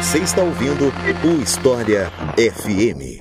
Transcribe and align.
Você 0.00 0.20
está 0.20 0.40
ouvindo 0.40 0.90
o 1.22 1.42
História 1.42 2.10
FM. 2.34 3.20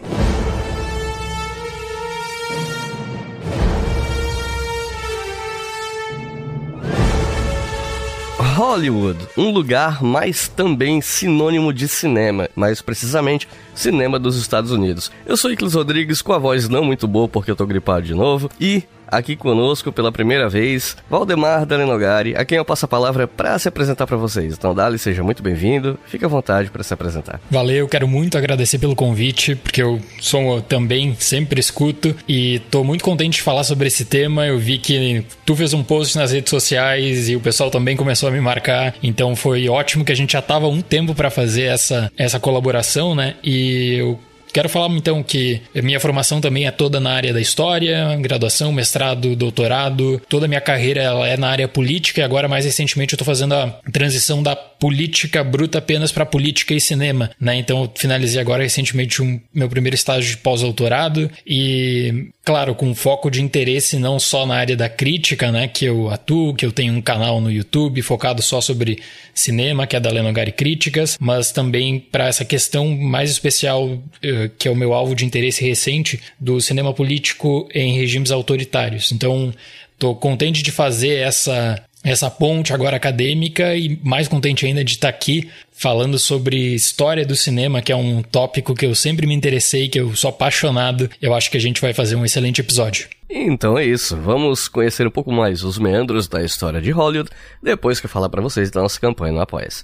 Hollywood, 8.56 9.20
um 9.38 9.52
lugar 9.52 10.02
mais 10.02 10.48
também 10.48 11.02
sinônimo 11.02 11.74
de 11.74 11.86
cinema, 11.90 12.50
mais 12.56 12.82
precisamente 12.82 13.46
cinema 13.80 14.20
dos 14.20 14.36
Estados 14.36 14.72
Unidos. 14.72 15.10
Eu 15.26 15.38
sou 15.38 15.52
Iclis 15.52 15.74
Rodrigues, 15.74 16.22
com 16.22 16.34
a 16.34 16.38
voz 16.38 16.68
não 16.68 16.84
muito 16.84 17.08
boa 17.08 17.28
porque 17.28 17.50
eu 17.50 17.56
tô 17.56 17.66
gripado 17.66 18.06
de 18.06 18.14
novo, 18.14 18.50
e 18.60 18.84
aqui 19.12 19.36
conosco 19.36 19.92
pela 19.92 20.12
primeira 20.12 20.48
vez, 20.48 20.96
Valdemar 21.10 21.66
Dalenogari, 21.66 22.36
a 22.36 22.46
quem 22.46 22.58
eu 22.58 22.66
passo 22.66 22.86
a 22.86 22.88
palavra 22.88 23.28
para 23.28 23.58
se 23.58 23.68
apresentar 23.68 24.06
para 24.06 24.18
vocês. 24.18 24.54
Então, 24.54 24.76
Dali, 24.76 25.00
seja 25.00 25.24
muito 25.24 25.42
bem-vindo, 25.42 25.98
fique 26.06 26.24
à 26.24 26.28
vontade 26.28 26.70
para 26.70 26.84
se 26.84 26.94
apresentar. 26.94 27.42
Valeu, 27.50 27.88
quero 27.88 28.08
muito 28.08 28.38
agradecer 28.38 28.78
pelo 28.78 28.96
convite, 28.96 29.56
porque 29.56 29.82
eu 29.82 30.00
sou 30.20 30.62
também 30.62 31.16
sempre 31.18 31.60
escuto 31.60 32.16
e 32.28 32.60
tô 32.70 32.84
muito 32.84 33.04
contente 33.04 33.38
de 33.38 33.42
falar 33.42 33.64
sobre 33.64 33.88
esse 33.88 34.06
tema. 34.06 34.46
Eu 34.46 34.60
vi 34.60 34.78
que 34.78 35.26
tu 35.46 35.56
fez 35.56 35.74
um 35.74 35.84
post 35.84 36.18
nas 36.18 36.32
redes 36.32 36.50
sociais 36.50 37.30
e 37.30 37.36
o 37.36 37.40
pessoal 37.40 37.72
também 37.72 37.98
começou 37.98 38.30
a 38.30 38.32
me 38.32 38.40
marcar, 38.40 38.94
então 39.02 39.36
foi 39.36 39.68
ótimo 39.68 40.06
que 40.06 40.12
a 40.12 40.16
gente 40.16 40.34
já 40.34 40.42
tava 40.42 40.68
um 40.68 40.82
tempo 40.82 41.16
para 41.16 41.30
fazer 41.30 41.64
essa, 41.64 42.12
essa 42.18 42.40
colaboração, 42.40 43.16
né? 43.16 43.36
E 43.44 43.69
eu 43.70 44.20
Quero 44.52 44.70
falar 44.70 44.90
então 44.96 45.22
que 45.22 45.62
minha 45.76 46.00
formação 46.00 46.42
também 46.42 46.66
é 46.66 46.72
toda 46.72 47.00
na 47.00 47.12
área 47.12 47.34
da 47.34 47.40
história, 47.40 48.16
graduação, 48.20 48.72
mestrado, 48.72 49.36
doutorado. 49.36 50.22
Toda 50.28 50.46
a 50.46 50.48
minha 50.48 50.62
carreira 50.62 51.02
ela 51.02 51.28
é 51.28 51.38
na 51.38 51.50
área 51.50 51.68
política 51.68 52.22
e 52.22 52.24
agora 52.24 52.48
mais 52.48 52.66
recentemente 52.66 53.14
eu 53.14 53.16
estou 53.16 53.26
fazendo 53.26 53.54
a 53.54 53.68
transição 53.92 54.42
da 54.42 54.56
política 54.56 55.44
bruta 55.44 55.78
apenas 55.78 56.12
para 56.12 56.26
política 56.26 56.74
e 56.74 56.80
cinema, 56.80 57.30
né? 57.40 57.58
Então 57.58 57.84
eu 57.84 57.92
finalizei 57.96 58.42
agora 58.42 58.64
recentemente 58.64 59.22
um 59.22 59.40
meu 59.54 59.70
primeiro 59.70 59.96
estágio 59.96 60.32
de 60.32 60.38
pós-doutorado 60.38 61.30
e 61.46 62.30
claro, 62.50 62.74
com 62.74 62.96
foco 62.96 63.30
de 63.30 63.44
interesse 63.44 64.00
não 64.00 64.20
só 64.20 64.44
na 64.44 64.56
área 64.56 64.76
da 64.76 64.90
crítica, 64.90 65.52
né, 65.52 65.68
que 65.68 65.86
eu 65.86 66.10
atuo, 66.10 66.56
que 66.56 66.66
eu 66.66 66.72
tenho 66.72 66.94
um 66.94 67.02
canal 67.02 67.40
no 67.40 67.52
YouTube 67.52 68.02
focado 68.02 68.42
só 68.42 68.60
sobre 68.60 69.04
cinema, 69.36 69.86
que 69.86 69.96
é 69.96 70.00
da 70.00 70.10
Lenogari 70.10 70.52
Críticas, 70.52 71.16
mas 71.20 71.52
também 71.52 72.00
para 72.00 72.28
essa 72.28 72.44
questão 72.44 72.90
mais 72.90 73.30
especial, 73.30 74.02
eh, 74.24 74.39
que 74.48 74.68
é 74.68 74.72
o 74.72 74.76
meu 74.76 74.94
alvo 74.94 75.16
de 75.16 75.26
interesse 75.26 75.64
recente, 75.64 76.20
do 76.40 76.62
cinema 76.62 76.94
político 76.94 77.68
em 77.74 77.98
regimes 77.98 78.32
autoritários. 78.32 79.12
Então, 79.12 79.54
estou 79.94 80.16
contente 80.16 80.64
de 80.64 80.72
fazer 80.72 81.16
essa 81.16 81.84
essa 82.04 82.32
ponte 82.32 82.74
agora 82.74 82.96
acadêmica 82.96 83.76
e 83.76 84.00
mais 84.04 84.28
contente 84.28 84.66
ainda 84.66 84.84
de 84.84 84.94
estar 84.94 85.10
aqui 85.10 85.50
falando 85.72 86.18
sobre 86.18 86.74
história 86.74 87.26
do 87.26 87.36
cinema, 87.36 87.82
que 87.82 87.92
é 87.92 87.96
um 87.96 88.22
tópico 88.22 88.74
que 88.74 88.86
eu 88.86 88.96
sempre 88.96 89.28
me 89.28 89.34
interessei, 89.34 89.90
que 89.90 90.00
eu 90.00 90.16
sou 90.16 90.30
apaixonado. 90.30 91.10
Eu 91.22 91.34
acho 91.34 91.52
que 91.52 91.58
a 91.58 91.60
gente 91.60 91.82
vai 91.82 91.94
fazer 91.94 92.16
um 92.16 92.26
excelente 92.26 92.62
episódio. 92.62 93.08
Então 93.30 93.78
é 93.78 93.86
isso, 93.86 94.18
vamos 94.18 94.68
conhecer 94.68 95.06
um 95.06 95.12
pouco 95.12 95.32
mais 95.32 95.64
os 95.64 95.78
meandros 95.78 96.28
da 96.28 96.44
história 96.44 96.82
de 96.82 96.90
Hollywood 96.90 97.30
depois 97.62 98.00
que 98.00 98.06
eu 98.06 98.10
falar 98.10 98.30
para 98.30 98.42
vocês 98.42 98.72
da 98.72 98.82
nossa 98.82 99.00
campanha 99.00 99.34
no 99.34 99.42
Apoia-se. 99.42 99.84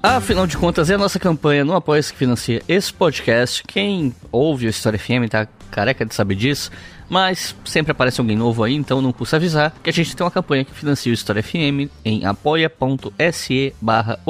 Afinal 0.00 0.46
de 0.46 0.56
contas, 0.56 0.90
é 0.90 0.94
a 0.94 0.98
nossa 0.98 1.18
campanha 1.18 1.64
no 1.64 1.74
apoia 1.74 2.00
que 2.00 2.14
financia 2.14 2.62
esse 2.68 2.92
podcast. 2.92 3.64
Quem 3.66 4.14
ouve 4.30 4.66
o 4.66 4.70
História 4.70 4.96
FM 4.96 5.28
tá 5.28 5.48
careca 5.72 6.06
de 6.06 6.14
saber 6.14 6.36
disso, 6.36 6.70
mas 7.10 7.54
sempre 7.64 7.90
aparece 7.90 8.20
alguém 8.20 8.36
novo 8.36 8.62
aí, 8.62 8.74
então 8.74 9.02
não 9.02 9.12
custa 9.12 9.36
avisar 9.36 9.74
que 9.82 9.90
a 9.90 9.92
gente 9.92 10.14
tem 10.14 10.24
uma 10.24 10.30
campanha 10.30 10.64
que 10.64 10.72
financia 10.72 11.10
o 11.10 11.14
História 11.14 11.42
FM 11.42 11.90
em 12.04 12.24
apoia.se 12.24 13.74
barra. 13.80 14.20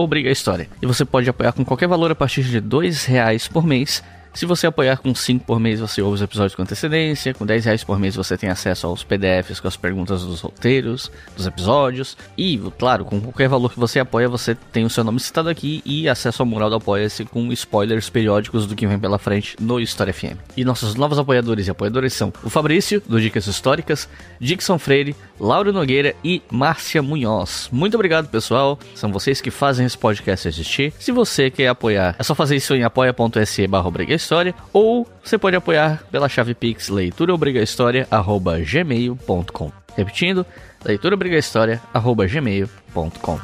E 0.80 0.86
você 0.86 1.04
pode 1.04 1.28
apoiar 1.28 1.52
com 1.52 1.64
qualquer 1.66 1.86
valor 1.86 2.10
a 2.10 2.14
partir 2.14 2.44
de 2.44 2.60
dois 2.60 3.04
reais 3.04 3.46
por 3.46 3.66
mês 3.66 4.02
se 4.38 4.46
você 4.46 4.68
apoiar 4.68 4.98
com 4.98 5.12
5 5.12 5.44
por 5.44 5.58
mês, 5.58 5.80
você 5.80 6.00
ouve 6.00 6.14
os 6.14 6.22
episódios 6.22 6.54
com 6.54 6.62
antecedência. 6.62 7.34
Com 7.34 7.44
10 7.44 7.64
reais 7.64 7.82
por 7.82 7.98
mês, 7.98 8.14
você 8.14 8.38
tem 8.38 8.48
acesso 8.48 8.86
aos 8.86 9.02
PDFs 9.02 9.58
com 9.58 9.66
as 9.66 9.76
perguntas 9.76 10.22
dos 10.22 10.40
roteiros, 10.42 11.10
dos 11.36 11.44
episódios. 11.44 12.16
E, 12.36 12.56
claro, 12.78 13.04
com 13.04 13.20
qualquer 13.20 13.48
valor 13.48 13.72
que 13.72 13.80
você 13.80 13.98
apoia, 13.98 14.28
você 14.28 14.54
tem 14.54 14.84
o 14.84 14.90
seu 14.90 15.02
nome 15.02 15.18
citado 15.18 15.48
aqui 15.48 15.82
e 15.84 16.08
acesso 16.08 16.40
ao 16.40 16.46
mural 16.46 16.70
do 16.70 16.76
Apoia-se 16.76 17.24
com 17.24 17.52
spoilers 17.52 18.08
periódicos 18.10 18.64
do 18.64 18.76
que 18.76 18.86
vem 18.86 18.96
pela 18.96 19.18
frente 19.18 19.56
no 19.58 19.80
História 19.80 20.12
FM. 20.12 20.38
E 20.56 20.64
nossos 20.64 20.94
novos 20.94 21.18
apoiadores 21.18 21.66
e 21.66 21.72
apoiadoras 21.72 22.12
são 22.12 22.32
o 22.44 22.48
Fabrício, 22.48 23.02
do 23.08 23.20
Dicas 23.20 23.48
Históricas, 23.48 24.08
Dixon 24.38 24.78
Freire, 24.78 25.16
Lauro 25.40 25.72
Nogueira 25.72 26.14
e 26.22 26.42
Márcia 26.48 27.02
Munhoz. 27.02 27.68
Muito 27.72 27.94
obrigado, 27.94 28.28
pessoal. 28.28 28.78
São 28.94 29.10
vocês 29.10 29.40
que 29.40 29.50
fazem 29.50 29.84
esse 29.84 29.98
podcast 29.98 30.46
existir. 30.46 30.92
Se 30.96 31.10
você 31.10 31.50
quer 31.50 31.66
apoiar, 31.66 32.14
é 32.16 32.22
só 32.22 32.36
fazer 32.36 32.54
isso 32.54 32.72
em 32.74 32.84
apoia.se 32.84 33.66
barra 33.66 33.88
História, 34.28 34.54
ou 34.74 35.08
você 35.24 35.38
pode 35.38 35.56
apoiar 35.56 36.04
pela 36.10 36.28
chave 36.28 36.54
Pix 36.54 36.90
leituraobrigahistoria.gmail.com. 36.90 39.72
Repetindo, 39.96 40.44
leituraobrigahistoria.gmail.com. 40.84 43.40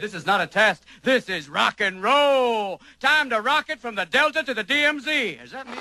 This 0.00 0.12
is 0.12 0.26
not 0.26 0.40
a 0.42 0.46
test. 0.46 0.82
This 1.02 1.30
is 1.30 1.48
rock 1.48 1.80
and 1.80 2.02
roll. 2.02 2.78
Time 3.00 3.30
to 3.30 3.40
rock 3.40 3.70
it 3.70 3.80
from 3.80 3.94
the 3.94 4.04
Delta 4.04 4.42
to 4.42 4.52
the 4.52 4.62
DMZ. 4.62 5.42
Is 5.42 5.52
that 5.52 5.66
me? 5.66 5.78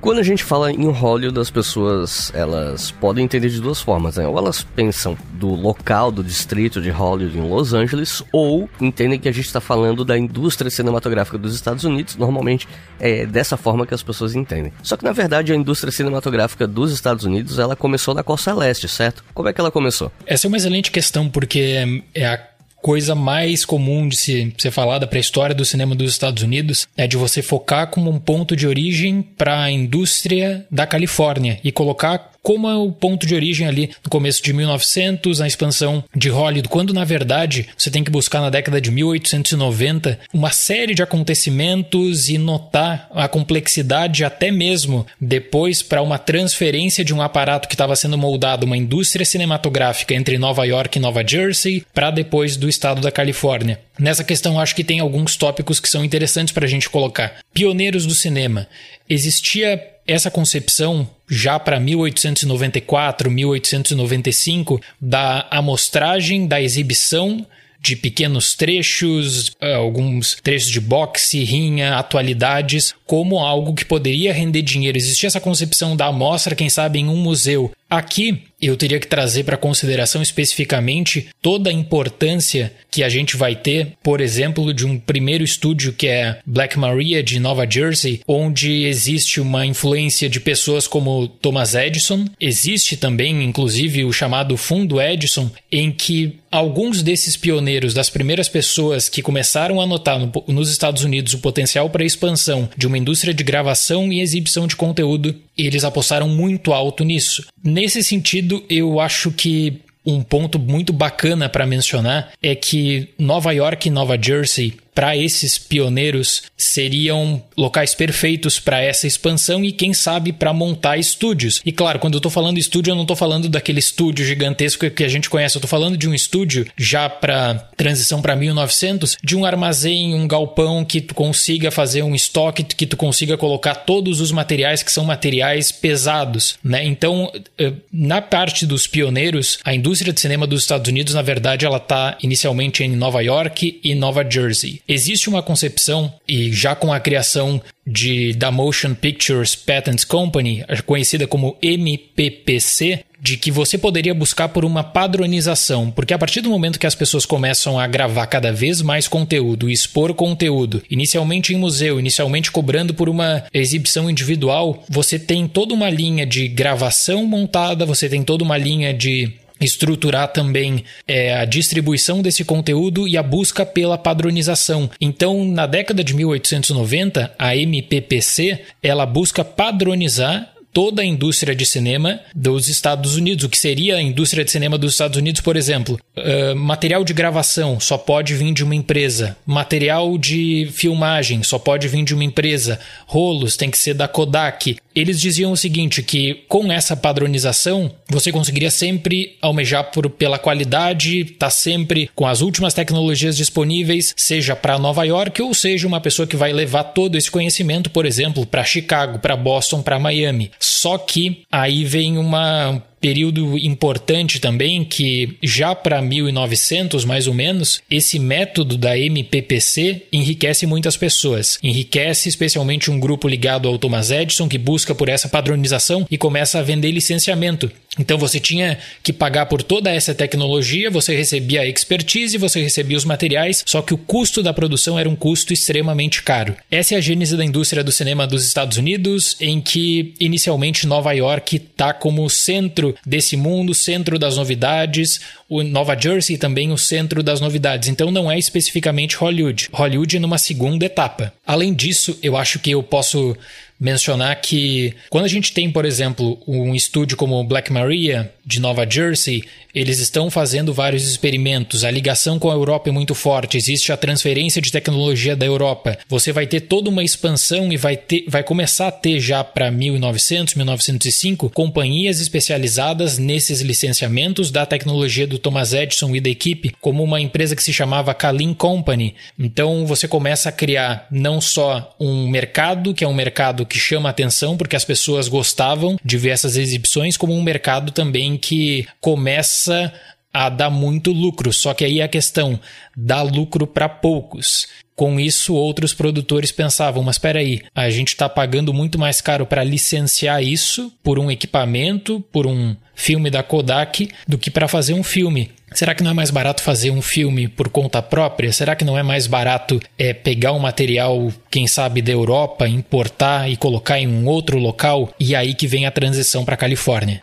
Quando 0.00 0.18
a 0.18 0.22
gente 0.22 0.42
fala 0.42 0.72
em 0.72 0.90
Hollywood, 0.90 1.38
as 1.38 1.50
pessoas 1.50 2.32
elas 2.34 2.90
podem 2.90 3.22
entender 3.22 3.50
de 3.50 3.60
duas 3.60 3.82
formas, 3.82 4.16
né? 4.16 4.26
Ou 4.26 4.38
elas 4.38 4.62
pensam 4.62 5.16
do 5.34 5.48
local, 5.48 6.10
do 6.10 6.24
distrito 6.24 6.80
de 6.80 6.88
Hollywood 6.88 7.36
em 7.36 7.46
Los 7.46 7.74
Angeles, 7.74 8.22
ou 8.32 8.68
entendem 8.80 9.18
que 9.18 9.28
a 9.28 9.32
gente 9.32 9.44
está 9.46 9.60
falando 9.60 10.02
da 10.02 10.16
indústria 10.16 10.70
cinematográfica 10.70 11.36
dos 11.36 11.54
Estados 11.54 11.84
Unidos. 11.84 12.16
Normalmente 12.16 12.66
é 12.98 13.26
dessa 13.26 13.58
forma 13.58 13.86
que 13.86 13.92
as 13.92 14.02
pessoas 14.02 14.34
entendem. 14.34 14.72
Só 14.82 14.96
que 14.96 15.04
na 15.04 15.12
verdade 15.12 15.52
a 15.52 15.56
indústria 15.56 15.92
cinematográfica 15.92 16.66
dos 16.66 16.92
Estados 16.92 17.26
Unidos 17.26 17.58
ela 17.58 17.76
começou 17.76 18.14
na 18.14 18.22
costa 18.22 18.54
leste, 18.54 18.88
certo? 18.88 19.22
Como 19.34 19.50
é 19.50 19.52
que 19.52 19.60
ela 19.60 19.70
começou? 19.70 20.10
Essa 20.24 20.46
é 20.46 20.48
uma 20.48 20.56
excelente 20.56 20.90
questão 20.90 21.28
porque 21.28 21.76
é 22.14 22.26
a 22.26 22.50
coisa 22.80 23.14
mais 23.14 23.64
comum 23.64 24.08
de 24.08 24.16
se 24.16 24.54
ser 24.58 24.70
falada 24.70 25.06
para 25.06 25.18
a 25.18 25.20
história 25.20 25.54
do 25.54 25.64
cinema 25.64 25.94
dos 25.94 26.10
Estados 26.10 26.42
Unidos 26.42 26.88
é 26.96 27.06
de 27.06 27.16
você 27.16 27.42
focar 27.42 27.88
como 27.88 28.10
um 28.10 28.18
ponto 28.18 28.56
de 28.56 28.66
origem 28.66 29.22
para 29.22 29.62
a 29.62 29.70
indústria 29.70 30.66
da 30.70 30.86
Califórnia 30.86 31.60
e 31.62 31.70
colocar 31.70 32.30
como 32.42 32.68
é 32.68 32.76
o 32.76 32.90
ponto 32.90 33.26
de 33.26 33.34
origem 33.34 33.66
ali 33.66 33.90
no 34.04 34.10
começo 34.10 34.42
de 34.42 34.52
1900, 34.52 35.40
a 35.40 35.46
expansão 35.46 36.02
de 36.14 36.28
Hollywood, 36.28 36.68
quando 36.68 36.94
na 36.94 37.04
verdade 37.04 37.68
você 37.76 37.90
tem 37.90 38.04
que 38.04 38.10
buscar 38.10 38.40
na 38.40 38.50
década 38.50 38.80
de 38.80 38.90
1890 38.90 40.18
uma 40.32 40.50
série 40.50 40.94
de 40.94 41.02
acontecimentos 41.02 42.28
e 42.28 42.38
notar 42.38 43.08
a 43.12 43.28
complexidade 43.28 44.24
até 44.24 44.50
mesmo 44.50 45.06
depois 45.20 45.82
para 45.82 46.02
uma 46.02 46.18
transferência 46.18 47.04
de 47.04 47.14
um 47.14 47.22
aparato 47.22 47.68
que 47.68 47.74
estava 47.74 47.96
sendo 47.96 48.18
moldado, 48.18 48.66
uma 48.66 48.76
indústria 48.76 49.24
cinematográfica 49.24 50.14
entre 50.14 50.38
Nova 50.38 50.64
York 50.64 50.98
e 50.98 51.00
Nova 51.00 51.26
Jersey, 51.26 51.84
para 51.92 52.10
depois 52.10 52.56
do 52.56 52.68
estado 52.68 53.00
da 53.00 53.10
Califórnia. 53.10 53.80
Nessa 53.98 54.24
questão, 54.24 54.58
acho 54.58 54.74
que 54.74 54.84
tem 54.84 55.00
alguns 55.00 55.36
tópicos 55.36 55.78
que 55.78 55.88
são 55.88 56.04
interessantes 56.04 56.54
para 56.54 56.64
a 56.64 56.68
gente 56.68 56.88
colocar. 56.88 57.40
Pioneiros 57.52 58.06
do 58.06 58.14
cinema. 58.14 58.66
Existia 59.08 59.78
essa 60.12 60.30
concepção 60.30 61.08
já 61.28 61.58
para 61.58 61.78
1894, 61.78 63.30
1895 63.30 64.80
da 65.00 65.46
amostragem, 65.50 66.46
da 66.46 66.60
exibição 66.60 67.46
de 67.80 67.96
pequenos 67.96 68.54
trechos, 68.54 69.52
eh, 69.60 69.74
alguns 69.74 70.36
trechos 70.42 70.70
de 70.70 70.80
boxe, 70.80 71.42
rinha, 71.44 71.94
atualidades, 71.94 72.94
como 73.06 73.38
algo 73.38 73.72
que 73.72 73.86
poderia 73.86 74.34
render 74.34 74.60
dinheiro. 74.60 74.98
Existia 74.98 75.28
essa 75.28 75.40
concepção 75.40 75.96
da 75.96 76.06
amostra, 76.06 76.54
quem 76.54 76.68
sabe, 76.68 76.98
em 76.98 77.08
um 77.08 77.16
museu 77.16 77.72
Aqui 77.90 78.44
eu 78.60 78.76
teria 78.76 79.00
que 79.00 79.06
trazer 79.06 79.44
para 79.44 79.56
consideração 79.56 80.22
especificamente 80.22 81.28
toda 81.40 81.70
a 81.70 81.72
importância 81.72 82.72
que 82.90 83.02
a 83.02 83.08
gente 83.08 83.36
vai 83.36 83.54
ter, 83.54 83.92
por 84.02 84.20
exemplo, 84.20 84.74
de 84.74 84.84
um 84.86 84.98
primeiro 84.98 85.44
estúdio 85.44 85.92
que 85.92 86.08
é 86.08 86.38
Black 86.44 86.78
Maria 86.78 87.22
de 87.22 87.38
Nova 87.38 87.68
Jersey, 87.68 88.20
onde 88.26 88.84
existe 88.84 89.40
uma 89.40 89.64
influência 89.64 90.28
de 90.28 90.40
pessoas 90.40 90.86
como 90.86 91.28
Thomas 91.28 91.74
Edison. 91.74 92.26
Existe 92.40 92.96
também, 92.96 93.44
inclusive, 93.44 94.04
o 94.04 94.12
chamado 94.12 94.56
Fundo 94.56 95.00
Edison, 95.00 95.50
em 95.70 95.92
que 95.92 96.40
alguns 96.50 97.02
desses 97.02 97.36
pioneiros, 97.36 97.94
das 97.94 98.10
primeiras 98.10 98.48
pessoas 98.48 99.08
que 99.08 99.22
começaram 99.22 99.80
a 99.80 99.86
notar 99.86 100.18
no, 100.18 100.32
nos 100.48 100.70
Estados 100.70 101.04
Unidos 101.04 101.32
o 101.32 101.38
potencial 101.38 101.88
para 101.88 102.04
expansão 102.04 102.68
de 102.76 102.86
uma 102.86 102.98
indústria 102.98 103.32
de 103.32 103.44
gravação 103.44 104.12
e 104.12 104.20
exibição 104.20 104.66
de 104.66 104.74
conteúdo, 104.74 105.34
eles 105.66 105.84
apostaram 105.84 106.28
muito 106.28 106.72
alto 106.72 107.04
nisso. 107.04 107.46
Nesse 107.62 108.02
sentido, 108.02 108.64
eu 108.68 109.00
acho 109.00 109.30
que 109.30 109.80
um 110.04 110.22
ponto 110.22 110.58
muito 110.58 110.92
bacana 110.92 111.48
para 111.48 111.66
mencionar 111.66 112.32
é 112.42 112.54
que 112.54 113.08
Nova 113.18 113.52
York 113.52 113.88
e 113.88 113.90
Nova 113.90 114.18
Jersey 114.20 114.74
para 114.94 115.16
esses 115.16 115.58
pioneiros 115.58 116.42
seriam 116.56 117.42
locais 117.56 117.94
perfeitos 117.94 118.58
para 118.58 118.80
essa 118.80 119.06
expansão 119.06 119.64
e 119.64 119.72
quem 119.72 119.92
sabe 119.92 120.32
para 120.32 120.52
montar 120.52 120.98
estúdios. 120.98 121.60
E 121.64 121.72
claro, 121.72 121.98
quando 121.98 122.14
eu 122.14 122.18
estou 122.18 122.30
falando 122.30 122.58
estúdio, 122.58 122.92
eu 122.92 122.94
não 122.94 123.02
estou 123.02 123.16
falando 123.16 123.48
daquele 123.48 123.78
estúdio 123.78 124.24
gigantesco 124.24 124.88
que 124.90 125.04
a 125.04 125.08
gente 125.08 125.30
conhece, 125.30 125.56
eu 125.56 125.60
estou 125.60 125.68
falando 125.68 125.96
de 125.96 126.08
um 126.08 126.14
estúdio 126.14 126.66
já 126.76 127.08
para 127.08 127.54
transição 127.76 128.20
para 128.20 128.36
1900, 128.36 129.16
de 129.22 129.36
um 129.36 129.44
armazém, 129.44 130.14
um 130.14 130.26
galpão 130.26 130.84
que 130.84 131.00
tu 131.00 131.14
consiga 131.14 131.70
fazer 131.70 132.02
um 132.02 132.14
estoque, 132.14 132.62
que 132.62 132.86
tu 132.86 132.96
consiga 132.96 133.36
colocar 133.36 133.74
todos 133.74 134.20
os 134.20 134.32
materiais 134.32 134.82
que 134.82 134.92
são 134.92 135.04
materiais 135.04 135.72
pesados, 135.72 136.58
né? 136.62 136.84
Então, 136.84 137.32
eh, 137.58 137.72
na 137.92 138.20
parte 138.20 138.66
dos 138.66 138.86
pioneiros, 138.86 139.58
a 139.64 139.74
indústria 139.74 140.12
de 140.12 140.20
cinema 140.20 140.46
dos 140.46 140.62
Estados 140.62 140.88
Unidos, 140.88 141.14
na 141.14 141.22
verdade, 141.22 141.64
ela 141.64 141.78
está 141.78 142.16
inicialmente 142.22 142.82
em 142.82 142.96
Nova 142.96 143.22
York 143.22 143.80
e 143.82 143.94
Nova 143.94 144.28
Jersey. 144.28 144.80
Existe 144.90 145.28
uma 145.28 145.40
concepção, 145.40 146.12
e 146.26 146.52
já 146.52 146.74
com 146.74 146.92
a 146.92 146.98
criação 146.98 147.62
de, 147.86 148.32
da 148.32 148.50
Motion 148.50 148.92
Pictures 148.92 149.54
Patents 149.54 150.04
Company, 150.04 150.64
conhecida 150.84 151.28
como 151.28 151.56
MPPC, 151.62 153.04
de 153.22 153.36
que 153.36 153.52
você 153.52 153.78
poderia 153.78 154.12
buscar 154.12 154.48
por 154.48 154.64
uma 154.64 154.82
padronização, 154.82 155.92
porque 155.92 156.12
a 156.12 156.18
partir 156.18 156.40
do 156.40 156.50
momento 156.50 156.78
que 156.78 156.88
as 156.88 156.94
pessoas 156.96 157.24
começam 157.24 157.78
a 157.78 157.86
gravar 157.86 158.26
cada 158.26 158.50
vez 158.50 158.82
mais 158.82 159.06
conteúdo 159.06 159.70
expor 159.70 160.12
conteúdo, 160.12 160.82
inicialmente 160.90 161.54
em 161.54 161.56
museu, 161.56 162.00
inicialmente 162.00 162.50
cobrando 162.50 162.92
por 162.92 163.08
uma 163.08 163.44
exibição 163.54 164.10
individual, 164.10 164.82
você 164.88 165.20
tem 165.20 165.46
toda 165.46 165.72
uma 165.72 165.88
linha 165.88 166.26
de 166.26 166.48
gravação 166.48 167.24
montada, 167.26 167.86
você 167.86 168.08
tem 168.08 168.24
toda 168.24 168.42
uma 168.42 168.58
linha 168.58 168.92
de 168.92 169.34
estruturar 169.60 170.28
também 170.28 170.84
é, 171.06 171.34
a 171.34 171.44
distribuição 171.44 172.22
desse 172.22 172.44
conteúdo 172.44 173.06
e 173.06 173.16
a 173.16 173.22
busca 173.22 173.66
pela 173.66 173.98
padronização. 173.98 174.90
Então, 175.00 175.44
na 175.44 175.66
década 175.66 176.02
de 176.02 176.14
1890, 176.14 177.34
a 177.38 177.56
MPPC 177.56 178.60
ela 178.82 179.04
busca 179.04 179.44
padronizar 179.44 180.50
toda 180.72 181.02
a 181.02 181.04
indústria 181.04 181.54
de 181.54 181.66
cinema 181.66 182.20
dos 182.34 182.68
Estados 182.68 183.16
Unidos. 183.16 183.44
O 183.44 183.48
que 183.48 183.58
seria 183.58 183.96
a 183.96 184.02
indústria 184.02 184.44
de 184.44 184.50
cinema 184.50 184.78
dos 184.78 184.92
Estados 184.92 185.16
Unidos, 185.16 185.40
por 185.40 185.56
exemplo? 185.56 185.98
Uh, 186.16 186.54
material 186.56 187.04
de 187.04 187.12
gravação 187.12 187.80
só 187.80 187.98
pode 187.98 188.34
vir 188.34 188.52
de 188.52 188.64
uma 188.64 188.74
empresa. 188.74 189.36
Material 189.44 190.16
de 190.16 190.68
filmagem 190.72 191.42
só 191.42 191.58
pode 191.58 191.88
vir 191.88 192.04
de 192.04 192.14
uma 192.14 192.24
empresa. 192.24 192.78
Rolos 193.06 193.56
tem 193.56 193.70
que 193.70 193.78
ser 193.78 193.94
da 193.94 194.08
Kodak. 194.08 194.76
Eles 194.94 195.20
diziam 195.20 195.52
o 195.52 195.56
seguinte, 195.56 196.02
que 196.02 196.42
com 196.48 196.72
essa 196.72 196.96
padronização, 196.96 197.92
você 198.08 198.32
conseguiria 198.32 198.70
sempre 198.70 199.36
almejar 199.40 199.90
por, 199.90 200.10
pela 200.10 200.38
qualidade, 200.38 201.24
tá 201.24 201.48
sempre 201.48 202.10
com 202.14 202.26
as 202.26 202.40
últimas 202.40 202.74
tecnologias 202.74 203.36
disponíveis, 203.36 204.12
seja 204.16 204.56
para 204.56 204.78
Nova 204.78 205.04
York 205.04 205.40
ou 205.42 205.54
seja 205.54 205.86
uma 205.86 206.00
pessoa 206.00 206.26
que 206.26 206.36
vai 206.36 206.52
levar 206.52 206.84
todo 206.84 207.16
esse 207.16 207.30
conhecimento, 207.30 207.90
por 207.90 208.04
exemplo, 208.04 208.44
para 208.44 208.64
Chicago, 208.64 209.18
para 209.18 209.36
Boston, 209.36 209.82
para 209.82 209.98
Miami. 209.98 210.50
Só 210.58 210.98
que 210.98 211.42
aí 211.50 211.84
vem 211.84 212.18
uma 212.18 212.82
período 213.00 213.56
importante 213.58 214.38
também 214.38 214.84
que 214.84 215.36
já 215.42 215.74
para 215.74 216.02
1900 216.02 217.04
mais 217.04 217.26
ou 217.26 217.34
menos 217.34 217.80
esse 217.90 218.18
método 218.18 218.76
da 218.76 218.98
MPPC 218.98 220.02
enriquece 220.12 220.66
muitas 220.66 220.96
pessoas 220.96 221.58
enriquece 221.62 222.28
especialmente 222.28 222.90
um 222.90 223.00
grupo 223.00 223.26
ligado 223.26 223.68
ao 223.68 223.78
Thomas 223.78 224.10
Edison 224.10 224.48
que 224.48 224.58
busca 224.58 224.94
por 224.94 225.08
essa 225.08 225.28
padronização 225.28 226.06
e 226.10 226.18
começa 226.18 226.58
a 226.58 226.62
vender 226.62 226.90
licenciamento 226.90 227.70
então 227.98 228.16
você 228.16 228.38
tinha 228.38 228.78
que 229.02 229.12
pagar 229.12 229.46
por 229.46 229.62
toda 229.62 229.90
essa 229.90 230.14
tecnologia, 230.14 230.90
você 230.90 231.14
recebia 231.14 231.62
a 231.62 231.66
expertise, 231.66 232.38
você 232.38 232.62
recebia 232.62 232.96
os 232.96 233.04
materiais, 233.04 233.64
só 233.66 233.82
que 233.82 233.92
o 233.92 233.98
custo 233.98 234.42
da 234.42 234.52
produção 234.52 234.96
era 234.96 235.08
um 235.08 235.16
custo 235.16 235.52
extremamente 235.52 236.22
caro. 236.22 236.54
Essa 236.70 236.94
é 236.94 236.98
a 236.98 237.00
gênese 237.00 237.36
da 237.36 237.44
indústria 237.44 237.82
do 237.82 237.90
cinema 237.90 238.28
dos 238.28 238.46
Estados 238.46 238.78
Unidos, 238.78 239.36
em 239.40 239.60
que 239.60 240.14
inicialmente 240.20 240.86
Nova 240.86 241.12
York 241.12 241.56
está 241.56 241.92
como 241.92 242.30
centro 242.30 242.89
desse 243.06 243.36
mundo, 243.36 243.74
centro 243.74 244.18
das 244.18 244.36
novidades, 244.36 245.20
o 245.48 245.62
Nova 245.62 245.98
Jersey 245.98 246.36
também 246.36 246.72
o 246.72 246.78
centro 246.78 247.22
das 247.22 247.40
novidades. 247.40 247.88
Então 247.88 248.10
não 248.10 248.30
é 248.30 248.38
especificamente 248.38 249.16
Hollywood. 249.16 249.68
Hollywood 249.72 250.18
numa 250.18 250.38
segunda 250.38 250.84
etapa. 250.84 251.32
Além 251.46 251.74
disso, 251.74 252.18
eu 252.22 252.36
acho 252.36 252.58
que 252.58 252.70
eu 252.70 252.82
posso 252.82 253.36
mencionar 253.80 254.36
que 254.40 254.94
quando 255.08 255.24
a 255.24 255.28
gente 255.28 255.54
tem, 255.54 255.70
por 255.70 255.86
exemplo, 255.86 256.38
um 256.46 256.74
estúdio 256.74 257.16
como 257.16 257.42
Black 257.42 257.72
Maria 257.72 258.30
de 258.50 258.60
Nova 258.60 258.84
Jersey, 258.88 259.44
eles 259.74 260.00
estão 260.00 260.30
fazendo 260.30 260.74
vários 260.74 261.08
experimentos. 261.08 261.84
A 261.84 261.90
ligação 261.90 262.38
com 262.38 262.50
a 262.50 262.54
Europa 262.54 262.88
é 262.88 262.92
muito 262.92 263.14
forte, 263.14 263.56
existe 263.56 263.92
a 263.92 263.96
transferência 263.96 264.60
de 264.60 264.72
tecnologia 264.72 265.36
da 265.36 265.46
Europa. 265.46 265.96
Você 266.08 266.32
vai 266.32 266.46
ter 266.46 266.62
toda 266.62 266.90
uma 266.90 267.04
expansão 267.04 267.72
e 267.72 267.76
vai 267.76 267.96
ter 267.96 268.24
vai 268.26 268.42
começar 268.42 268.88
a 268.88 268.92
ter 268.92 269.20
já 269.20 269.42
para 269.44 269.70
1900, 269.70 270.54
1905 270.56 271.50
companhias 271.50 272.20
especializadas 272.20 273.18
nesses 273.18 273.60
licenciamentos 273.60 274.50
da 274.50 274.66
tecnologia 274.66 275.26
do 275.26 275.38
Thomas 275.38 275.72
Edison 275.72 276.14
e 276.14 276.20
da 276.20 276.28
equipe, 276.28 276.74
como 276.80 277.02
uma 277.02 277.20
empresa 277.20 277.54
que 277.54 277.62
se 277.62 277.72
chamava 277.72 278.12
Kalin 278.12 278.52
Company. 278.52 279.14
Então 279.38 279.86
você 279.86 280.08
começa 280.08 280.48
a 280.48 280.52
criar 280.52 281.06
não 281.10 281.40
só 281.40 281.94
um 282.00 282.28
mercado, 282.28 282.92
que 282.92 283.04
é 283.04 283.08
um 283.08 283.14
mercado 283.14 283.64
que 283.64 283.78
chama 283.78 284.08
atenção 284.08 284.56
porque 284.56 284.76
as 284.76 284.84
pessoas 284.84 285.28
gostavam 285.28 285.96
de 286.04 286.18
ver 286.18 286.30
essas 286.30 286.56
exibições, 286.56 287.16
como 287.16 287.34
um 287.34 287.42
mercado 287.42 287.92
também 287.92 288.36
que 288.40 288.88
começa 289.00 289.92
a 290.32 290.48
dar 290.48 290.70
muito 290.70 291.12
lucro. 291.12 291.52
Só 291.52 291.74
que 291.74 291.84
aí 291.84 292.00
a 292.00 292.08
questão 292.08 292.58
dá 292.96 293.22
lucro 293.22 293.66
para 293.66 293.88
poucos. 293.88 294.66
Com 294.94 295.18
isso, 295.18 295.54
outros 295.54 295.94
produtores 295.94 296.52
pensavam: 296.52 297.02
mas 297.02 297.16
espera 297.16 297.38
aí, 297.38 297.62
a 297.74 297.88
gente 297.88 298.08
está 298.08 298.28
pagando 298.28 298.74
muito 298.74 298.98
mais 298.98 299.20
caro 299.20 299.46
para 299.46 299.64
licenciar 299.64 300.42
isso 300.42 300.92
por 301.02 301.18
um 301.18 301.30
equipamento, 301.30 302.20
por 302.30 302.46
um 302.46 302.76
filme 302.94 303.30
da 303.30 303.42
Kodak, 303.42 304.10
do 304.28 304.36
que 304.36 304.50
para 304.50 304.68
fazer 304.68 304.92
um 304.92 305.02
filme. 305.02 305.50
Será 305.72 305.94
que 305.94 306.02
não 306.02 306.10
é 306.10 306.14
mais 306.14 306.30
barato 306.30 306.62
fazer 306.62 306.90
um 306.90 307.00
filme 307.00 307.48
por 307.48 307.68
conta 307.68 308.02
própria? 308.02 308.52
Será 308.52 308.74
que 308.74 308.84
não 308.84 308.98
é 308.98 309.02
mais 309.02 309.26
barato 309.26 309.80
é, 309.96 310.12
pegar 310.12 310.52
um 310.52 310.58
material, 310.58 311.32
quem 311.50 311.66
sabe, 311.66 312.02
da 312.02 312.12
Europa, 312.12 312.68
importar 312.68 313.48
e 313.48 313.56
colocar 313.56 313.98
em 313.98 314.08
um 314.08 314.26
outro 314.26 314.58
local? 314.58 315.14
E 315.18 315.34
aí 315.34 315.54
que 315.54 315.68
vem 315.68 315.86
a 315.86 315.90
transição 315.90 316.44
para 316.44 316.54
a 316.54 316.58
Califórnia. 316.58 317.22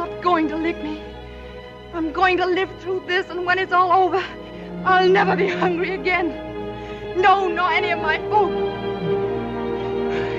Not 0.00 0.22
going 0.22 0.48
to 0.48 0.56
lick 0.56 0.82
me. 0.82 0.98
I'm 1.92 2.10
going 2.10 2.38
to 2.38 2.46
live 2.46 2.70
through 2.80 3.02
this, 3.06 3.28
and 3.28 3.44
when 3.44 3.58
it's 3.58 3.72
all 3.72 3.92
over, 4.04 4.22
I'll 4.84 5.10
never 5.10 5.36
be 5.36 5.48
hungry 5.48 5.94
again. 5.94 6.28
No, 7.20 7.48
nor 7.48 7.70
any 7.70 7.90
of 7.90 8.00
my 8.00 8.16
folk. 8.30 8.52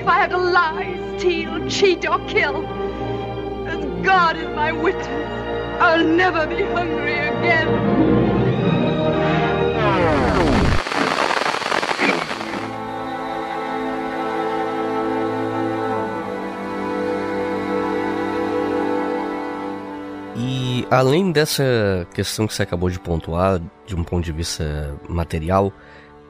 if 0.00 0.08
I 0.08 0.16
have 0.22 0.30
to 0.30 0.38
lie, 0.38 0.98
steal, 1.16 1.68
cheat, 1.68 2.08
or 2.08 2.18
kill, 2.26 2.66
as 3.68 3.84
God 4.04 4.36
is 4.36 4.48
my 4.62 4.72
witness, 4.72 5.30
I'll 5.80 6.04
never 6.04 6.44
be 6.44 6.62
hungry 6.62 7.18
again. 7.34 8.21
Além 20.92 21.32
dessa 21.32 22.06
questão 22.14 22.46
que 22.46 22.54
você 22.54 22.62
acabou 22.62 22.90
de 22.90 23.00
pontuar, 23.00 23.62
de 23.86 23.96
um 23.96 24.04
ponto 24.04 24.22
de 24.22 24.30
vista 24.30 24.94
material, 25.08 25.72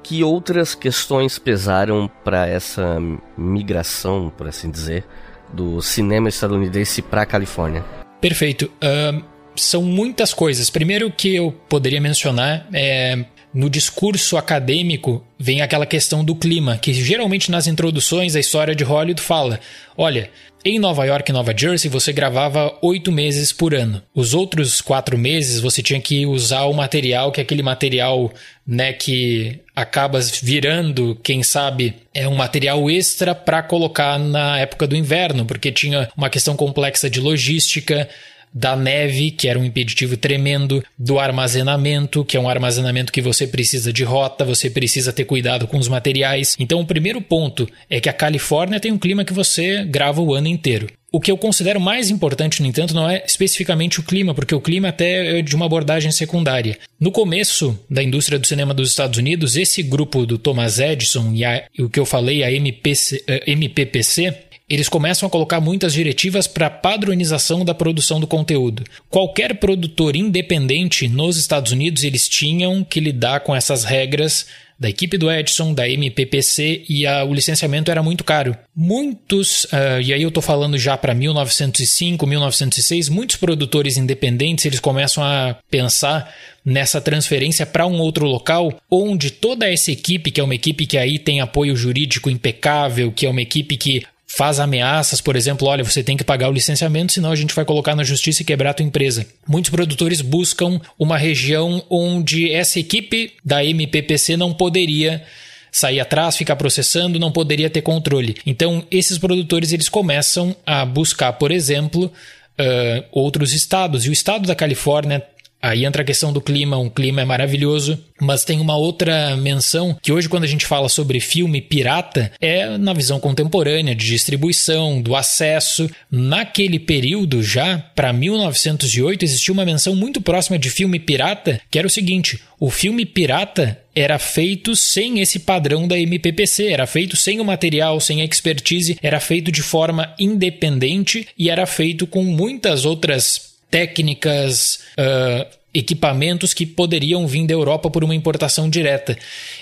que 0.05 0.23
outras 0.23 0.73
questões 0.73 1.37
pesaram 1.37 2.09
para 2.23 2.47
essa 2.47 2.99
migração, 3.37 4.33
por 4.37 4.47
assim 4.47 4.71
dizer, 4.71 5.05
do 5.53 5.83
cinema 5.83 6.29
estadunidense 6.29 7.03
para 7.03 7.23
a 7.23 7.27
Califórnia? 7.27 7.85
Perfeito. 8.21 8.71
Uh, 8.81 9.25
são 9.57 9.83
muitas 9.83 10.33
coisas. 10.33 10.71
Primeiro 10.71 11.11
que 11.11 11.35
eu 11.35 11.51
poderia 11.69 12.01
mencionar 12.01 12.69
é 12.73 13.25
no 13.55 13.69
discurso 13.69 14.37
acadêmico 14.37 15.25
vem 15.39 15.61
aquela 15.61 15.87
questão 15.87 16.25
do 16.25 16.35
clima, 16.35 16.79
que 16.79 16.93
geralmente 16.95 17.51
nas 17.51 17.67
introduções 17.67 18.35
a 18.35 18.41
história 18.41 18.75
de 18.75 18.85
Hollywood 18.85 19.21
fala: 19.21 19.61
olha, 19.97 20.31
em 20.65 20.79
Nova 20.79 21.05
York 21.05 21.29
e 21.29 21.33
Nova 21.33 21.53
Jersey 21.57 21.91
você 21.91 22.13
gravava 22.13 22.73
oito 22.81 23.11
meses 23.11 23.53
por 23.53 23.75
ano. 23.75 24.01
Os 24.15 24.33
outros 24.33 24.81
quatro 24.81 25.19
meses 25.19 25.61
você 25.61 25.83
tinha 25.83 26.01
que 26.01 26.25
usar 26.25 26.63
o 26.65 26.73
material, 26.73 27.33
que 27.33 27.41
é 27.41 27.43
aquele 27.43 27.63
material 27.63 28.33
né, 28.65 28.93
que 28.93 29.61
acaba 29.75 30.21
virando, 30.41 31.19
quem 31.21 31.43
sabe, 31.43 31.97
é 32.15 32.29
um 32.29 32.37
material 32.37 32.89
extra 32.89 33.35
para 33.35 33.63
colocar 33.63 34.19
na 34.19 34.61
época 34.61 34.87
do 34.87 34.95
inverno, 34.95 35.45
porque 35.45 35.73
tinha 35.73 36.09
uma 36.17 36.31
questão 36.31 36.55
complexa 36.55 37.11
de 37.11 37.21
logística 37.21 38.09
da 38.53 38.77
neve, 38.77 39.31
que 39.31 39.49
era 39.49 39.59
um 39.59 39.65
impeditivo 39.65 40.17
tremendo, 40.17 40.83
do 40.99 41.19
armazenamento, 41.19 42.25
que 42.25 42.37
é 42.37 42.41
um 42.41 42.49
armazenamento 42.49 43.13
que 43.13 43.23
você 43.23 43.47
precisa 43.47 43.93
de 43.93 44.05
rota, 44.05 44.45
você 44.45 44.69
precisa 44.69 45.13
ter 45.13 45.25
cuidado 45.25 45.67
com 45.67 45.79
os 45.79 45.89
materiais. 45.89 46.57
Então, 46.59 46.81
o 46.81 46.87
primeiro 46.87 47.21
ponto 47.21 47.69
é 47.89 48.01
que 48.01 48.09
a 48.09 48.13
Califórnia 48.13 48.81
tem 48.81 48.93
um 48.93 48.99
clima 48.99 49.25
que 49.25 49.33
você 49.33 49.85
grava 49.85 50.21
o 50.21 50.35
ano 50.35 50.49
inteiro. 50.49 50.87
O 51.13 51.21
que 51.21 51.31
eu 51.31 51.37
considero 51.37 51.79
mais 51.79 52.09
importante, 52.09 52.63
no 52.63 52.69
entanto, 52.69 52.95
não 52.95 53.09
é 53.09 53.23
especificamente 53.27 54.01
o 54.01 54.03
clima, 54.03 54.35
porque 54.35 54.55
o 54.55 54.61
clima 54.61 54.89
até 54.89 55.39
é 55.39 55.43
de 55.43 55.55
uma 55.55 55.67
abordagem 55.67 56.11
secundária. 56.11 56.79
No 56.99 57.13
começo 57.13 57.79
da 57.89 58.03
indústria 58.03 58.39
do 58.39 58.47
cinema 58.47 58.73
dos 58.73 58.89
Estados 58.89 59.19
Unidos, 59.19 59.55
esse 59.55 59.83
grupo 59.83 60.25
do 60.25 60.39
Thomas 60.39 60.79
Edison 60.79 61.31
e, 61.35 61.45
a, 61.45 61.65
o 61.79 61.91
que 61.91 62.01
eu 62.01 62.07
falei, 62.07 62.43
a 62.43 62.51
MPC, 62.51 63.23
eh, 63.29 63.43
MPPC, 63.47 64.35
eles 64.73 64.89
começam 64.89 65.27
a 65.27 65.31
colocar 65.31 65.61
muitas 65.61 65.93
diretivas 65.93 66.47
para 66.47 66.71
padronização 66.71 67.63
da 67.63 67.75
produção 67.75 68.19
do 68.19 68.27
conteúdo. 68.27 68.85
Qualquer 69.11 69.57
produtor 69.57 70.17
independente 70.17 71.07
nos 71.09 71.37
Estados 71.37 71.73
Unidos, 71.73 72.05
eles 72.05 72.27
tinham 72.27 72.83
que 72.83 72.99
lidar 72.99 73.41
com 73.41 73.55
essas 73.55 73.85
regras 73.85 74.47
da 74.79 74.89
equipe 74.89 75.19
do 75.19 75.31
Edison, 75.31 75.75
da 75.75 75.87
MPPC 75.87 76.85
e 76.89 77.07
a, 77.07 77.23
o 77.23 77.35
licenciamento 77.35 77.91
era 77.91 78.03
muito 78.03 78.25
caro. 78.25 78.57
Muitos, 78.75 79.65
uh, 79.65 80.01
e 80.03 80.13
aí 80.15 80.23
eu 80.23 80.29
estou 80.29 80.43
falando 80.43 80.79
já 80.79 80.97
para 80.97 81.15
1905, 81.15 82.27
1906, 82.27 83.11
muitos 83.11 83.37
produtores 83.37 83.99
independentes 83.99 84.65
eles 84.65 84.81
começam 84.81 85.23
a 85.23 85.55
pensar 85.71 86.35
nessa 86.65 86.99
transferência 86.99 87.67
para 87.67 87.87
um 87.87 88.01
outro 88.01 88.27
local 88.27 88.73
onde 88.91 89.31
toda 89.31 89.71
essa 89.71 89.93
equipe, 89.93 90.31
que 90.31 90.41
é 90.41 90.45
uma 90.45 90.55
equipe 90.55 90.87
que 90.87 90.97
aí 90.97 91.19
tem 91.19 91.43
apoio 91.43 91.77
jurídico 91.77 92.31
impecável, 92.31 93.13
que 93.13 93.27
é 93.27 93.29
uma 93.29 93.43
equipe 93.43 93.77
que 93.77 94.03
faz 94.35 94.59
ameaças, 94.59 95.21
por 95.21 95.37
exemplo, 95.37 95.69
olha, 95.69 95.85
você 95.85 96.03
tem 96.03 96.17
que 96.17 96.25
pagar 96.25 96.49
o 96.49 96.53
licenciamento, 96.53 97.13
senão 97.13 97.31
a 97.31 97.37
gente 97.37 97.55
vai 97.55 97.67
colocar 97.67 97.95
na 97.95 98.03
justiça 98.03 98.41
e 98.41 98.45
quebrar 98.45 98.71
a 98.71 98.75
tua 98.75 98.87
empresa. 98.87 99.27
Muitos 99.47 99.71
produtores 99.71 100.23
buscam 100.23 100.81
uma 100.99 101.19
região 101.19 101.85
onde 101.91 102.51
essa 102.51 102.81
equipe 102.81 103.35
da 103.45 103.63
MPPC 103.63 104.37
não 104.39 104.55
poderia 104.55 105.23
sair 105.71 106.01
atrás, 106.01 106.37
ficar 106.37 106.57
processando, 106.57 107.19
não 107.19 107.31
poderia 107.31 107.69
ter 107.69 107.83
controle. 107.83 108.37
Então, 108.47 108.85
esses 108.91 109.19
produtores 109.19 109.71
eles 109.71 109.91
começam 109.91 110.57
a 110.65 110.85
buscar, 110.87 111.35
por 111.35 111.51
exemplo, 111.51 112.07
uh, 112.07 113.05
outros 113.13 113.53
estados. 113.53 114.07
E 114.07 114.09
o 114.09 114.13
estado 114.13 114.47
da 114.47 114.55
Califórnia 114.55 115.23
Aí 115.63 115.85
entra 115.85 116.03
a 116.03 116.05
questão 116.05 116.33
do 116.33 116.41
clima, 116.41 116.77
um 116.77 116.91
clima 116.91 117.23
é 117.23 117.25
maravilhoso, 117.25 117.97
mas 118.21 118.45
tem 118.45 118.61
uma 118.61 118.77
outra 118.77 119.37
menção 119.37 119.97
que 120.03 120.11
hoje 120.11 120.29
quando 120.29 120.43
a 120.43 120.49
gente 120.49 120.67
fala 120.67 120.89
sobre 120.89 121.21
filme 121.21 121.61
pirata 121.61 122.33
é 122.41 122.77
na 122.77 122.93
visão 122.93 123.21
contemporânea 123.21 123.95
de 123.95 124.07
distribuição, 124.07 125.01
do 125.01 125.15
acesso. 125.15 125.89
Naquele 126.11 126.81
período 126.81 127.45
já, 127.45 127.79
para 127.79 128.13
1908, 128.13 129.25
existia 129.25 129.55
uma 129.55 129.65
menção 129.65 129.95
muito 129.95 130.21
próxima 130.21 130.59
de 130.59 130.69
filme 130.69 130.99
pirata, 130.99 131.61
que 131.71 131.79
era 131.79 131.87
o 131.87 131.91
seguinte: 131.91 132.41
o 132.59 132.69
filme 132.69 133.07
pirata 133.07 133.79
era 133.95 134.19
feito 134.19 134.75
sem 134.75 135.21
esse 135.21 135.39
padrão 135.39 135.87
da 135.87 135.97
MPPC, 135.97 136.73
era 136.73 136.87
feito 136.89 137.17
sem 137.17 137.41
o 137.41 137.45
material, 137.45 138.01
sem 138.01 138.21
a 138.21 138.25
expertise, 138.25 138.99
era 139.01 139.21
feito 139.21 139.53
de 139.53 139.63
forma 139.63 140.13
independente 140.19 141.29
e 141.39 141.49
era 141.51 141.67
feito 141.67 142.05
com 142.05 142.25
muitas 142.25 142.85
outras 142.85 143.52
técnicas, 143.73 144.81
uh, 144.99 145.47
equipamentos 145.73 146.53
que 146.53 146.67
poderiam 146.67 147.27
vir 147.27 147.47
da 147.47 147.55
Europa 147.55 147.91
por 147.91 148.05
uma 148.05 148.15
importação 148.15 148.69
direta. 148.69 149.17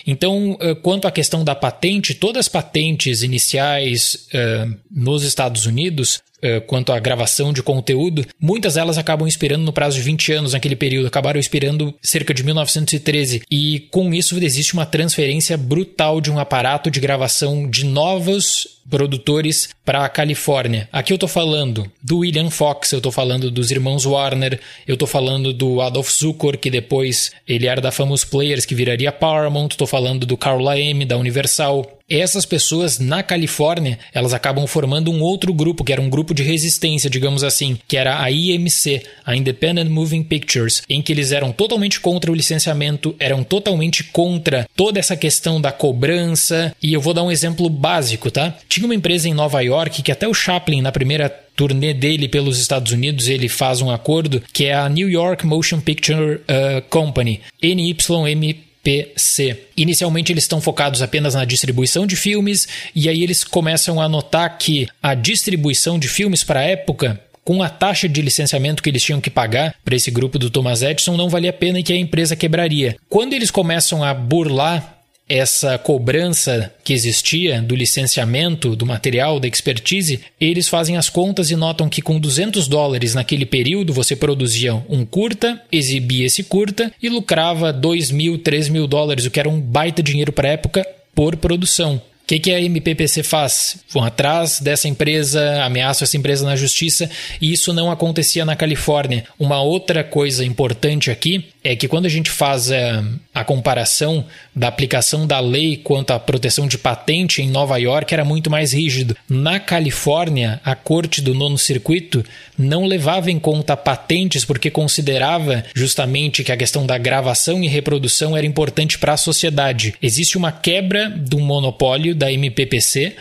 Então, 0.05 0.55
uh, 0.55 0.75
quanto 0.83 1.07
à 1.07 1.13
questão 1.13 1.45
da 1.45 1.55
patente, 1.55 2.13
todas 2.13 2.41
as 2.41 2.49
patentes 2.49 3.23
iniciais 3.23 4.27
uh, 4.35 4.77
nos 4.91 5.23
Estados 5.23 5.65
Unidos 5.65 6.21
quanto 6.67 6.93
à 6.93 6.99
gravação 6.99 7.53
de 7.53 7.63
conteúdo, 7.63 8.27
muitas 8.41 8.75
delas 8.75 8.99
acabam 8.99 9.29
expirando 9.29 9.65
no 9.65 9.73
prazo 9.73 9.97
de 9.97 10.03
20 10.03 10.33
anos 10.33 10.53
naquele 10.53 10.77
período, 10.77 11.07
acabaram 11.07 11.39
expirando 11.39 11.95
cerca 12.03 12.33
de 12.33 12.43
1913. 12.43 13.43
E 13.51 13.81
com 13.91 14.13
isso 14.13 14.43
existe 14.43 14.75
uma 14.75 14.87
transferência 14.87 15.57
brutal 15.57 16.21
de 16.21 16.31
um 16.31 16.39
aparato 16.39 16.91
de 16.91 17.01
gravação 17.01 17.69
de 17.69 17.85
novos 17.85 18.81
produtores 18.89 19.69
para 19.85 20.05
a 20.05 20.09
Califórnia. 20.09 20.89
Aqui 20.93 21.13
eu 21.13 21.17
estou 21.17 21.29
falando 21.29 21.91
do 22.03 22.19
William 22.19 22.51
Fox, 22.51 22.93
eu 22.93 22.99
estou 22.99 23.13
falando 23.13 23.51
dos 23.51 23.71
irmãos 23.71 24.05
Warner, 24.05 24.61
eu 24.87 24.95
estou 24.95 25.07
falando 25.07 25.53
do 25.53 25.81
Adolf 25.81 26.11
Zukor, 26.11 26.59
que 26.59 26.69
depois 26.69 27.31
ele 27.47 27.67
era 27.67 27.81
da 27.81 27.93
Famous 27.93 28.25
Players, 28.25 28.67
que 28.67 28.75
viraria 28.75 29.13
Paramount, 29.13 29.69
estou 29.71 29.87
falando 29.87 30.27
do 30.27 30.37
Carl 30.37 30.61
Laem, 30.61 31.07
da 31.07 31.17
Universal, 31.17 32.00
essas 32.19 32.45
pessoas 32.45 32.99
na 32.99 33.23
Califórnia, 33.23 33.99
elas 34.13 34.35
acabam 34.35 34.67
formando 34.67 35.11
um 35.11 35.21
outro 35.21 35.53
grupo, 35.55 35.85
que 35.85 35.93
era 35.93 36.03
um 36.03 36.11
grupo 36.11 36.35
de 36.35 36.43
resistência, 36.43 37.09
digamos 37.09 37.45
assim, 37.45 37.79
que 37.87 37.97
era 37.97 38.21
a 38.21 38.31
IMC, 38.31 39.03
a 39.25 39.37
Independent 39.37 39.89
Moving 39.89 40.25
Pictures, 40.25 40.83
em 40.89 41.01
que 41.01 41.13
eles 41.13 41.33
eram 41.33 41.53
totalmente 41.53 42.01
contra 42.01 42.33
o 42.33 42.35
licenciamento, 42.35 43.15
eram 43.19 43.45
totalmente 43.45 44.05
contra 44.05 44.69
toda 44.75 44.99
essa 44.99 45.17
questão 45.17 45.61
da 45.61 45.71
cobrança, 45.71 46.75
e 46.83 46.93
eu 46.93 47.01
vou 47.01 47.15
dar 47.15 47.23
um 47.23 47.31
exemplo 47.31 47.69
básico, 47.69 48.31
tá? 48.31 48.57
Tinha 48.69 48.87
uma 48.87 48.95
empresa 48.95 49.29
em 49.29 49.35
Nova 49.35 49.61
York 49.61 50.03
que 50.03 50.13
até 50.13 50.27
o 50.27 50.35
Chaplin, 50.35 50.83
na 50.83 50.93
primeira 50.93 51.29
turnê 51.29 51.93
dele 51.93 52.27
pelos 52.27 52.59
Estados 52.59 52.93
Unidos, 52.93 53.29
ele 53.29 53.49
faz 53.49 53.83
um 53.83 53.91
acordo, 53.91 54.43
que 54.53 54.65
é 54.65 54.75
a 54.75 54.89
New 54.89 55.11
York 55.11 55.47
Motion 55.47 55.81
Picture 55.81 56.37
uh, 56.37 56.83
Company, 56.89 57.41
NYM 57.63 58.70
PC. 58.83 59.65
Inicialmente 59.77 60.33
eles 60.33 60.45
estão 60.45 60.61
focados 60.61 61.03
apenas 61.03 61.35
na 61.35 61.45
distribuição 61.45 62.07
de 62.07 62.17
filmes 62.17 62.69
e 62.95 63.09
aí 63.09 63.23
eles 63.23 63.45
começam 63.45 64.01
a 64.01 64.09
notar 64.09 64.59
que 64.59 64.89
a 65.03 65.15
distribuição 65.15 65.99
de 65.99 66.09
filmes 66.09 66.43
para 66.43 66.61
a 66.61 66.65
época 66.65 67.21
com 67.45 67.63
a 67.63 67.69
taxa 67.69 68.09
de 68.09 68.23
licenciamento 68.23 68.83
que 68.83 68.89
eles 68.89 69.03
tinham 69.03 69.21
que 69.21 69.31
pagar 69.31 69.75
para 69.85 69.97
esse 69.97 70.11
grupo 70.11 70.39
do 70.39 70.51
Thomas 70.51 70.83
Edison 70.83 71.17
não 71.17 71.29
valia 71.29 71.51
a 71.51 71.55
pena 71.55 71.81
e 71.81 71.83
que 71.83 71.93
a 71.93 71.97
empresa 71.97 72.37
quebraria. 72.37 72.97
Quando 73.09 73.33
eles 73.33 73.51
começam 73.51 74.05
a 74.05 74.15
burlar 74.15 75.00
essa 75.31 75.79
cobrança 75.79 76.75
que 76.83 76.93
existia 76.93 77.63
do 77.63 77.77
licenciamento 77.77 78.75
do 78.75 78.85
material, 78.85 79.39
da 79.39 79.47
expertise, 79.47 80.21
eles 80.41 80.69
fazem 80.69 80.97
as 80.97 81.09
contas 81.09 81.53
e 81.53 81.57
notam 81.57 81.89
que 81.89 82.03
com 82.03 82.19
200 82.19 82.67
dólares 82.67 83.15
naquele 83.15 83.47
período 83.47 83.93
você 83.93 84.17
produzia 84.17 84.75
um 84.89 85.07
curta, 85.07 85.63
exibia 85.71 86.27
esse 86.27 86.43
curta 86.43 86.93
e 87.01 87.09
lucrava 87.09 87.73
2 87.73 88.11
mil, 88.11 88.39
3 88.39 88.69
mil 88.69 88.89
dólares, 88.89 89.25
o 89.25 89.31
que 89.31 89.39
era 89.39 89.49
um 89.49 89.61
baita 89.61 90.03
dinheiro 90.03 90.33
para 90.33 90.49
a 90.49 90.53
época 90.53 90.85
por 91.15 91.37
produção 91.37 92.03
que, 92.31 92.39
que 92.39 92.53
a 92.53 92.61
MPPC 92.61 93.25
faz? 93.25 93.79
Vão 93.89 94.05
atrás 94.05 94.61
dessa 94.61 94.87
empresa, 94.87 95.65
ameaçam 95.65 96.05
essa 96.05 96.17
empresa 96.17 96.47
na 96.47 96.55
justiça 96.55 97.11
e 97.41 97.53
isso 97.53 97.73
não 97.73 97.91
acontecia 97.91 98.45
na 98.45 98.55
Califórnia. 98.55 99.25
Uma 99.37 99.61
outra 99.61 100.05
coisa 100.05 100.45
importante 100.45 101.11
aqui 101.11 101.49
é 101.65 101.75
que 101.75 101.89
quando 101.89 102.07
a 102.07 102.09
gente 102.09 102.31
faz 102.31 102.71
eh, 102.71 103.03
a 103.35 103.45
comparação 103.45 104.25
da 104.55 104.69
aplicação 104.69 105.27
da 105.27 105.41
lei 105.41 105.77
quanto 105.77 106.13
à 106.13 106.19
proteção 106.19 106.67
de 106.67 106.79
patente 106.79 107.43
em 107.43 107.51
Nova 107.51 107.77
York 107.79 108.15
era 108.15 108.25
muito 108.25 108.49
mais 108.49 108.73
rígido. 108.73 109.17
Na 109.29 109.61
Califórnia, 109.61 110.61
a 110.65 110.75
corte 110.75 111.21
do 111.21 111.35
nono 111.35 111.59
circuito 111.59 112.25
não 112.57 112.87
levava 112.87 113.31
em 113.31 113.39
conta 113.39 113.77
patentes 113.77 114.45
porque 114.45 114.71
considerava 114.71 115.65
justamente 115.75 116.43
que 116.43 116.53
a 116.53 116.57
questão 116.57 116.87
da 116.87 116.97
gravação 116.97 117.63
e 117.63 117.69
reprodução 117.69 118.37
era 118.37 118.47
importante 118.47 118.99
para 118.99 119.15
a 119.15 119.19
sociedade. 119.19 119.95
Existe 120.01 120.39
uma 120.39 120.53
quebra 120.53 121.11
do 121.11 121.39
monopólio 121.39 122.15
da 122.21 122.31
MPPC. 122.31 123.17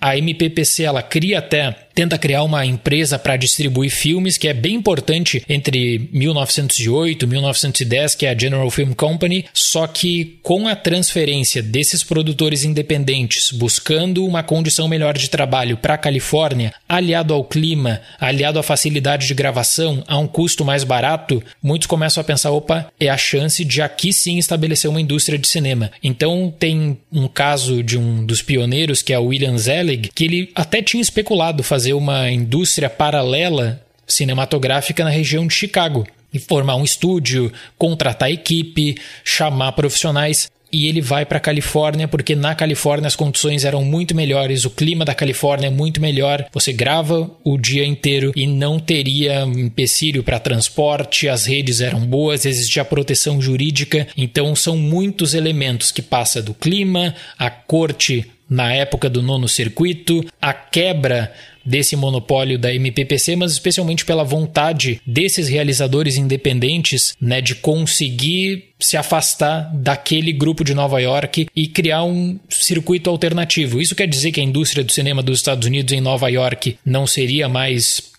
A 0.00 0.16
MPPC 0.16 0.84
ela 0.84 1.02
cria 1.02 1.38
até 1.40 1.70
tenta 1.94 2.18
criar 2.18 2.42
uma 2.42 2.66
empresa 2.66 3.18
para 3.18 3.36
distribuir 3.36 3.90
filmes, 3.90 4.36
que 4.36 4.48
é 4.48 4.52
bem 4.54 4.74
importante 4.74 5.44
entre 5.48 6.08
1908 6.12 7.24
e 7.24 7.28
1910, 7.28 8.14
que 8.14 8.26
é 8.26 8.30
a 8.30 8.38
General 8.38 8.70
Film 8.70 8.92
Company, 8.92 9.44
só 9.52 9.86
que 9.86 10.38
com 10.42 10.66
a 10.66 10.74
transferência 10.74 11.62
desses 11.62 12.02
produtores 12.02 12.64
independentes 12.64 13.50
buscando 13.52 14.26
uma 14.26 14.42
condição 14.42 14.88
melhor 14.88 15.16
de 15.16 15.30
trabalho 15.30 15.76
para 15.76 15.94
a 15.94 15.98
Califórnia, 15.98 16.74
aliado 16.88 17.32
ao 17.32 17.44
clima, 17.44 18.00
aliado 18.18 18.58
à 18.58 18.62
facilidade 18.62 19.26
de 19.26 19.34
gravação, 19.34 20.02
a 20.06 20.18
um 20.18 20.26
custo 20.26 20.64
mais 20.64 20.84
barato, 20.84 21.42
muitos 21.62 21.86
começam 21.86 22.20
a 22.20 22.24
pensar, 22.24 22.50
opa, 22.50 22.90
é 22.98 23.08
a 23.08 23.16
chance 23.16 23.64
de 23.64 23.80
aqui 23.80 24.12
sim 24.12 24.38
estabelecer 24.38 24.90
uma 24.90 25.00
indústria 25.00 25.38
de 25.38 25.46
cinema. 25.46 25.90
Então 26.02 26.52
tem 26.58 26.98
um 27.12 27.28
caso 27.28 27.82
de 27.82 27.96
um 27.98 28.24
dos 28.24 28.42
pioneiros, 28.42 29.02
que 29.02 29.12
é 29.12 29.18
o 29.18 29.26
William 29.26 29.56
Zelig, 29.58 30.10
que 30.14 30.24
ele 30.24 30.50
até 30.54 30.82
tinha 30.82 31.00
especulado 31.00 31.62
fazer 31.62 31.83
fazer 31.84 31.92
uma 31.92 32.30
indústria 32.30 32.88
paralela 32.88 33.78
cinematográfica 34.06 35.04
na 35.04 35.10
região 35.10 35.46
de 35.46 35.52
Chicago. 35.52 36.06
formar 36.48 36.76
um 36.76 36.82
estúdio, 36.82 37.52
contratar 37.76 38.30
equipe, 38.30 38.96
chamar 39.22 39.72
profissionais 39.72 40.50
e 40.72 40.86
ele 40.86 41.02
vai 41.02 41.26
para 41.26 41.36
a 41.36 41.40
Califórnia 41.40 42.08
porque 42.08 42.34
na 42.34 42.54
Califórnia 42.54 43.06
as 43.06 43.14
condições 43.14 43.66
eram 43.66 43.84
muito 43.84 44.16
melhores, 44.16 44.64
o 44.64 44.70
clima 44.70 45.04
da 45.04 45.14
Califórnia 45.14 45.66
é 45.66 45.70
muito 45.70 46.00
melhor. 46.00 46.46
Você 46.54 46.72
grava 46.72 47.30
o 47.44 47.58
dia 47.58 47.84
inteiro 47.84 48.32
e 48.34 48.46
não 48.46 48.80
teria 48.80 49.42
empecilho 49.42 50.24
para 50.24 50.40
transporte, 50.40 51.28
as 51.28 51.44
redes 51.44 51.82
eram 51.82 52.00
boas, 52.00 52.46
existia 52.46 52.82
proteção 52.82 53.42
jurídica. 53.42 54.08
Então 54.16 54.56
são 54.56 54.78
muitos 54.78 55.34
elementos 55.34 55.92
que 55.92 56.00
passa 56.00 56.40
do 56.40 56.54
clima, 56.54 57.14
a 57.38 57.50
corte 57.50 58.24
na 58.48 58.72
época 58.72 59.08
do 59.08 59.22
nono 59.22 59.48
circuito, 59.48 60.24
a 60.40 60.52
quebra 60.52 61.32
desse 61.64 61.96
monopólio 61.96 62.58
da 62.58 62.72
MPPC, 62.74 63.36
mas 63.36 63.52
especialmente 63.52 64.04
pela 64.04 64.24
vontade 64.24 65.00
desses 65.06 65.48
realizadores 65.48 66.16
independentes, 66.16 67.16
né, 67.20 67.40
de 67.40 67.54
conseguir 67.54 68.74
se 68.78 68.96
afastar 68.96 69.70
daquele 69.74 70.32
grupo 70.32 70.64
de 70.64 70.74
Nova 70.74 71.00
York 71.00 71.46
e 71.54 71.66
criar 71.66 72.04
um 72.04 72.38
circuito 72.48 73.08
alternativo. 73.08 73.80
Isso 73.80 73.94
quer 73.94 74.06
dizer 74.06 74.32
que 74.32 74.40
a 74.40 74.44
indústria 74.44 74.84
do 74.84 74.92
cinema 74.92 75.22
dos 75.22 75.38
Estados 75.38 75.66
Unidos 75.66 75.92
em 75.92 76.00
Nova 76.00 76.28
York 76.28 76.76
não 76.84 77.06
seria 77.06 77.48
mais 77.48 78.13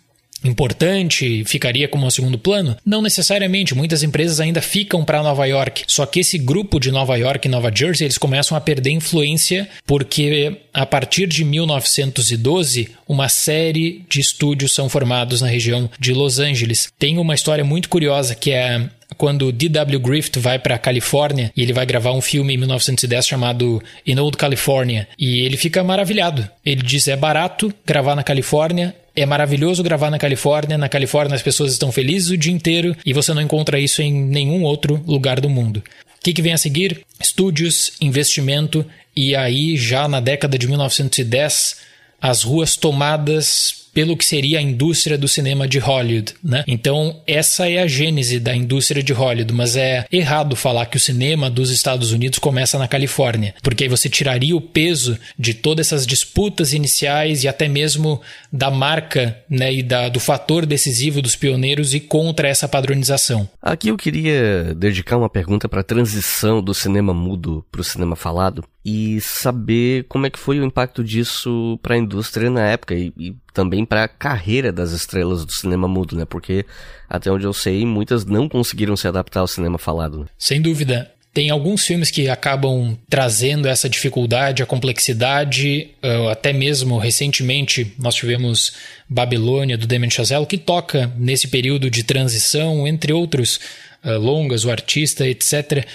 importante, 0.48 1.44
ficaria 1.46 1.88
como 1.88 2.06
um 2.06 2.10
segundo 2.10 2.38
plano? 2.38 2.78
Não 2.86 3.02
necessariamente, 3.02 3.76
muitas 3.76 4.04
empresas 4.04 4.40
ainda 4.40 4.62
ficam 4.62 5.04
para 5.04 5.24
Nova 5.24 5.46
York. 5.46 5.84
Só 5.88 6.06
que 6.06 6.20
esse 6.20 6.38
grupo 6.38 6.80
de 6.80 6.92
Nova 6.92 7.16
York 7.18 7.48
e 7.48 7.52
Nova 7.52 7.72
Jersey, 7.74 8.06
eles 8.06 8.18
começam 8.18 8.58
a 8.58 8.62
perder 8.62 8.92
influência 8.92 9.68
porque 9.86 10.58
a 10.74 10.86
partir 10.86 11.28
de 11.28 11.44
1912, 11.44 12.90
uma 13.08 13.30
série 13.30 14.06
de 14.10 14.20
estúdios 14.20 14.74
são 14.74 14.90
formados 14.90 15.42
na 15.42 15.48
região 15.48 15.90
de 16.00 16.14
Los 16.14 16.40
Angeles. 16.40 16.92
Tem 16.98 17.18
uma 17.18 17.36
história 17.36 17.64
muito 17.64 17.90
curiosa 17.90 18.36
que 18.36 18.52
é 18.52 18.90
quando 19.18 19.52
D.W. 19.52 20.00
Griffith 20.00 20.40
vai 20.40 20.60
para 20.60 20.76
a 20.76 20.80
Califórnia 20.80 21.52
e 21.56 21.62
ele 21.62 21.74
vai 21.74 21.86
gravar 21.86 22.12
um 22.12 22.22
filme 22.22 22.54
em 22.54 22.58
1910 22.58 23.28
chamado 23.28 23.82
In 24.06 24.20
Old 24.20 24.38
California 24.38 25.08
e 25.18 25.42
ele 25.42 25.58
fica 25.58 25.84
maravilhado. 25.84 26.48
Ele 26.66 26.82
diz 26.82 27.08
é 27.08 27.16
barato 27.16 27.74
gravar 27.86 28.16
na 28.16 28.24
Califórnia, 28.24 28.96
é 29.16 29.26
maravilhoso 29.26 29.82
gravar 29.82 30.12
na 30.12 30.20
Califórnia. 30.20 30.78
Na 30.78 30.90
Califórnia 30.90 31.36
as 31.36 31.42
pessoas 31.42 31.72
estão 31.72 31.92
felizes 31.92 32.30
o 32.30 32.38
dia 32.38 32.52
inteiro 32.52 32.96
e 33.06 33.14
você 33.14 33.34
não 33.34 33.42
encontra 33.42 33.80
isso 33.80 34.02
em 34.02 34.14
nenhum 34.14 34.64
outro 34.64 35.02
lugar 35.08 35.40
do 35.40 35.50
mundo. 35.50 35.78
O 35.78 36.24
que, 36.24 36.34
que 36.34 36.42
vem 36.42 36.54
a 36.54 36.58
seguir? 36.58 37.06
Estúdios, 37.20 37.94
investimento 38.02 38.86
e 39.16 39.36
aí 39.36 39.78
já 39.78 40.08
na 40.08 40.20
década 40.20 40.58
de 40.58 40.68
1910 40.68 41.78
as 42.22 42.44
ruas 42.44 42.76
tomadas 42.76 43.85
pelo 43.96 44.18
que 44.18 44.26
seria 44.26 44.60
a 44.60 44.62
indústria 44.62 45.18
do 45.18 45.26
cinema 45.26 45.66
de 45.70 45.80
Hollywood, 45.80 46.34
né? 46.44 46.66
Então, 46.68 47.22
essa 47.26 47.70
é 47.70 47.82
a 47.82 47.88
gênese 47.88 48.42
da 48.42 48.54
indústria 48.54 49.02
de 49.02 49.14
Hollywood, 49.14 49.54
mas 49.54 49.78
é 49.78 50.06
errado 50.12 50.54
falar 50.54 50.88
que 50.88 50.98
o 50.98 51.00
cinema 51.00 51.50
dos 51.50 51.72
Estados 51.72 52.12
Unidos 52.12 52.38
começa 52.38 52.78
na 52.78 52.90
Califórnia, 52.90 53.56
porque 53.64 53.86
aí 53.86 53.90
você 53.90 54.10
tiraria 54.10 54.54
o 54.54 54.60
peso 54.60 55.18
de 55.40 55.54
todas 55.54 55.88
essas 55.88 56.06
disputas 56.06 56.74
iniciais 56.74 57.46
e 57.46 57.48
até 57.48 57.70
mesmo 57.70 58.22
da 58.52 58.70
marca, 58.70 59.38
né, 59.50 59.74
e 59.74 59.82
da, 59.82 60.10
do 60.10 60.20
fator 60.20 60.66
decisivo 60.66 61.22
dos 61.22 61.38
pioneiros 61.38 61.94
e 61.94 62.02
contra 62.02 62.50
essa 62.50 62.68
padronização. 62.68 63.48
Aqui 63.62 63.88
eu 63.88 63.96
queria 63.96 64.76
dedicar 64.76 65.16
uma 65.16 65.30
pergunta 65.30 65.70
para 65.70 65.80
a 65.80 65.84
transição 65.84 66.62
do 66.62 66.74
cinema 66.74 67.14
mudo 67.14 67.66
para 67.72 67.80
o 67.80 67.84
cinema 67.84 68.18
falado 68.18 68.66
e 68.84 69.22
saber 69.22 70.06
como 70.10 70.26
é 70.28 70.30
que 70.30 70.38
foi 70.38 70.60
o 70.60 70.66
impacto 70.66 71.02
disso 71.02 71.80
para 71.82 71.96
a 71.96 71.98
indústria 71.98 72.50
na 72.50 72.68
época 72.68 72.94
e, 72.94 73.12
e 73.18 73.36
também 73.56 73.86
para 73.86 74.04
a 74.04 74.08
carreira 74.08 74.72
das 74.72 74.92
estrelas 74.92 75.46
do 75.46 75.52
cinema 75.52 75.88
mudo, 75.88 76.16
né? 76.16 76.26
Porque 76.26 76.66
até 77.10 77.32
onde 77.32 77.46
eu 77.46 77.54
sei, 77.54 77.86
muitas 77.86 78.26
não 78.26 78.50
conseguiram 78.50 78.98
se 78.98 79.08
adaptar 79.08 79.40
ao 79.40 79.48
cinema 79.48 79.78
falado. 79.78 80.20
Né? 80.20 80.26
Sem 80.38 80.62
dúvida. 80.62 81.12
Tem 81.34 81.50
alguns 81.50 81.86
filmes 81.86 82.12
que 82.12 82.30
acabam 82.30 82.98
trazendo 83.10 83.68
essa 83.68 83.90
dificuldade, 83.90 84.64
a 84.64 84.66
complexidade, 84.66 85.90
uh, 86.02 86.30
até 86.30 86.54
mesmo 86.54 86.98
recentemente 86.98 87.94
nós 88.00 88.16
tivemos 88.16 88.74
Babilônia 89.10 89.78
do 89.78 89.86
Damien 89.86 90.10
Chazelle, 90.10 90.46
que 90.46 90.58
toca 90.58 91.12
nesse 91.18 91.50
período 91.50 91.90
de 91.90 92.04
transição, 92.04 92.88
entre 92.88 93.12
outros 93.12 93.60
uh, 94.04 94.18
longas, 94.18 94.64
o 94.64 94.72
artista, 94.72 95.28
etc. 95.28 95.86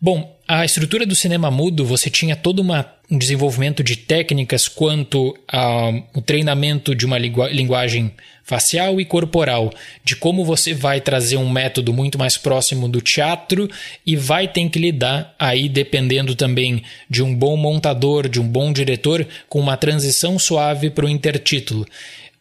Bom, 0.00 0.36
a 0.46 0.64
estrutura 0.64 1.04
do 1.04 1.16
cinema 1.16 1.50
mudo, 1.50 1.84
você 1.84 2.08
tinha 2.08 2.36
todo 2.36 2.60
uma, 2.60 2.84
um 3.10 3.18
desenvolvimento 3.18 3.82
de 3.82 3.96
técnicas 3.96 4.66
quanto 4.66 5.36
ao 5.46 6.22
treinamento 6.24 6.94
de 6.94 7.06
uma 7.06 7.18
linguagem 7.18 8.12
facial 8.42 9.00
e 9.00 9.04
corporal, 9.04 9.72
de 10.04 10.14
como 10.14 10.44
você 10.44 10.72
vai 10.72 11.00
trazer 11.00 11.36
um 11.36 11.50
método 11.50 11.92
muito 11.92 12.16
mais 12.16 12.36
próximo 12.36 12.88
do 12.88 13.00
teatro 13.00 13.68
e 14.06 14.14
vai 14.14 14.46
ter 14.46 14.68
que 14.68 14.78
lidar 14.78 15.34
aí 15.36 15.68
dependendo 15.68 16.34
também 16.36 16.82
de 17.10 17.24
um 17.24 17.34
bom 17.34 17.56
montador, 17.56 18.28
de 18.28 18.40
um 18.40 18.46
bom 18.46 18.72
diretor, 18.72 19.26
com 19.48 19.58
uma 19.58 19.76
transição 19.76 20.38
suave 20.38 20.90
para 20.90 21.06
o 21.06 21.08
intertítulo. 21.08 21.84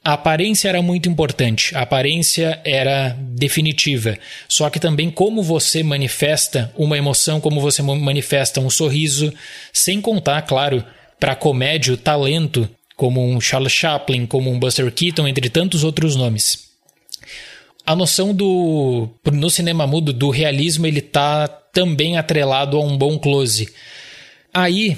A 0.05 0.13
aparência 0.13 0.69
era 0.69 0.83
muito 0.83 1.09
importante, 1.09 1.75
a 1.75 1.81
aparência 1.81 2.61
era 2.63 3.17
definitiva. 3.19 4.15
Só 4.47 4.69
que 4.69 4.79
também 4.79 5.09
como 5.09 5.41
você 5.41 5.81
manifesta 5.81 6.71
uma 6.77 6.95
emoção, 6.95 7.41
como 7.41 7.59
você 7.59 7.81
manifesta 7.81 8.59
um 8.61 8.69
sorriso, 8.69 9.33
sem 9.73 9.99
contar, 9.99 10.43
claro, 10.43 10.85
para 11.19 11.33
comédia 11.35 11.95
o 11.95 11.97
talento, 11.97 12.69
como 12.95 13.19
um 13.19 13.41
Charles 13.41 13.73
Chaplin, 13.73 14.27
como 14.27 14.51
um 14.51 14.59
Buster 14.59 14.91
Keaton, 14.91 15.27
entre 15.27 15.49
tantos 15.49 15.83
outros 15.83 16.15
nomes. 16.15 16.69
A 17.83 17.95
noção 17.95 18.31
do 18.31 19.09
no 19.33 19.49
cinema 19.49 19.87
mudo 19.87 20.13
do 20.13 20.29
realismo 20.29 20.85
ele 20.85 21.01
tá 21.01 21.47
também 21.47 22.15
atrelado 22.15 22.77
a 22.77 22.79
um 22.79 22.95
bom 22.95 23.17
close. 23.17 23.73
Aí, 24.53 24.95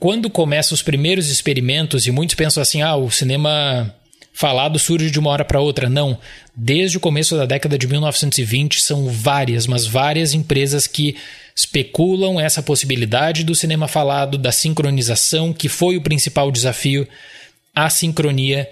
quando 0.00 0.28
começam 0.28 0.74
os 0.74 0.82
primeiros 0.82 1.30
experimentos 1.30 2.08
e 2.08 2.10
muitos 2.10 2.34
pensam 2.34 2.60
assim, 2.60 2.82
ah, 2.82 2.96
o 2.96 3.08
cinema 3.08 3.94
falado 4.38 4.78
surge 4.78 5.10
de 5.10 5.18
uma 5.18 5.30
hora 5.30 5.44
para 5.44 5.60
outra. 5.60 5.90
Não. 5.90 6.16
Desde 6.54 6.96
o 6.96 7.00
começo 7.00 7.36
da 7.36 7.44
década 7.44 7.76
de 7.76 7.88
1920, 7.88 8.80
são 8.80 9.08
várias, 9.08 9.66
mas 9.66 9.84
várias 9.84 10.32
empresas 10.32 10.86
que 10.86 11.16
especulam 11.56 12.38
essa 12.38 12.62
possibilidade 12.62 13.42
do 13.42 13.52
cinema 13.52 13.88
falado, 13.88 14.38
da 14.38 14.52
sincronização, 14.52 15.52
que 15.52 15.68
foi 15.68 15.96
o 15.96 16.00
principal 16.00 16.52
desafio, 16.52 17.06
a 17.74 17.90
sincronia. 17.90 18.70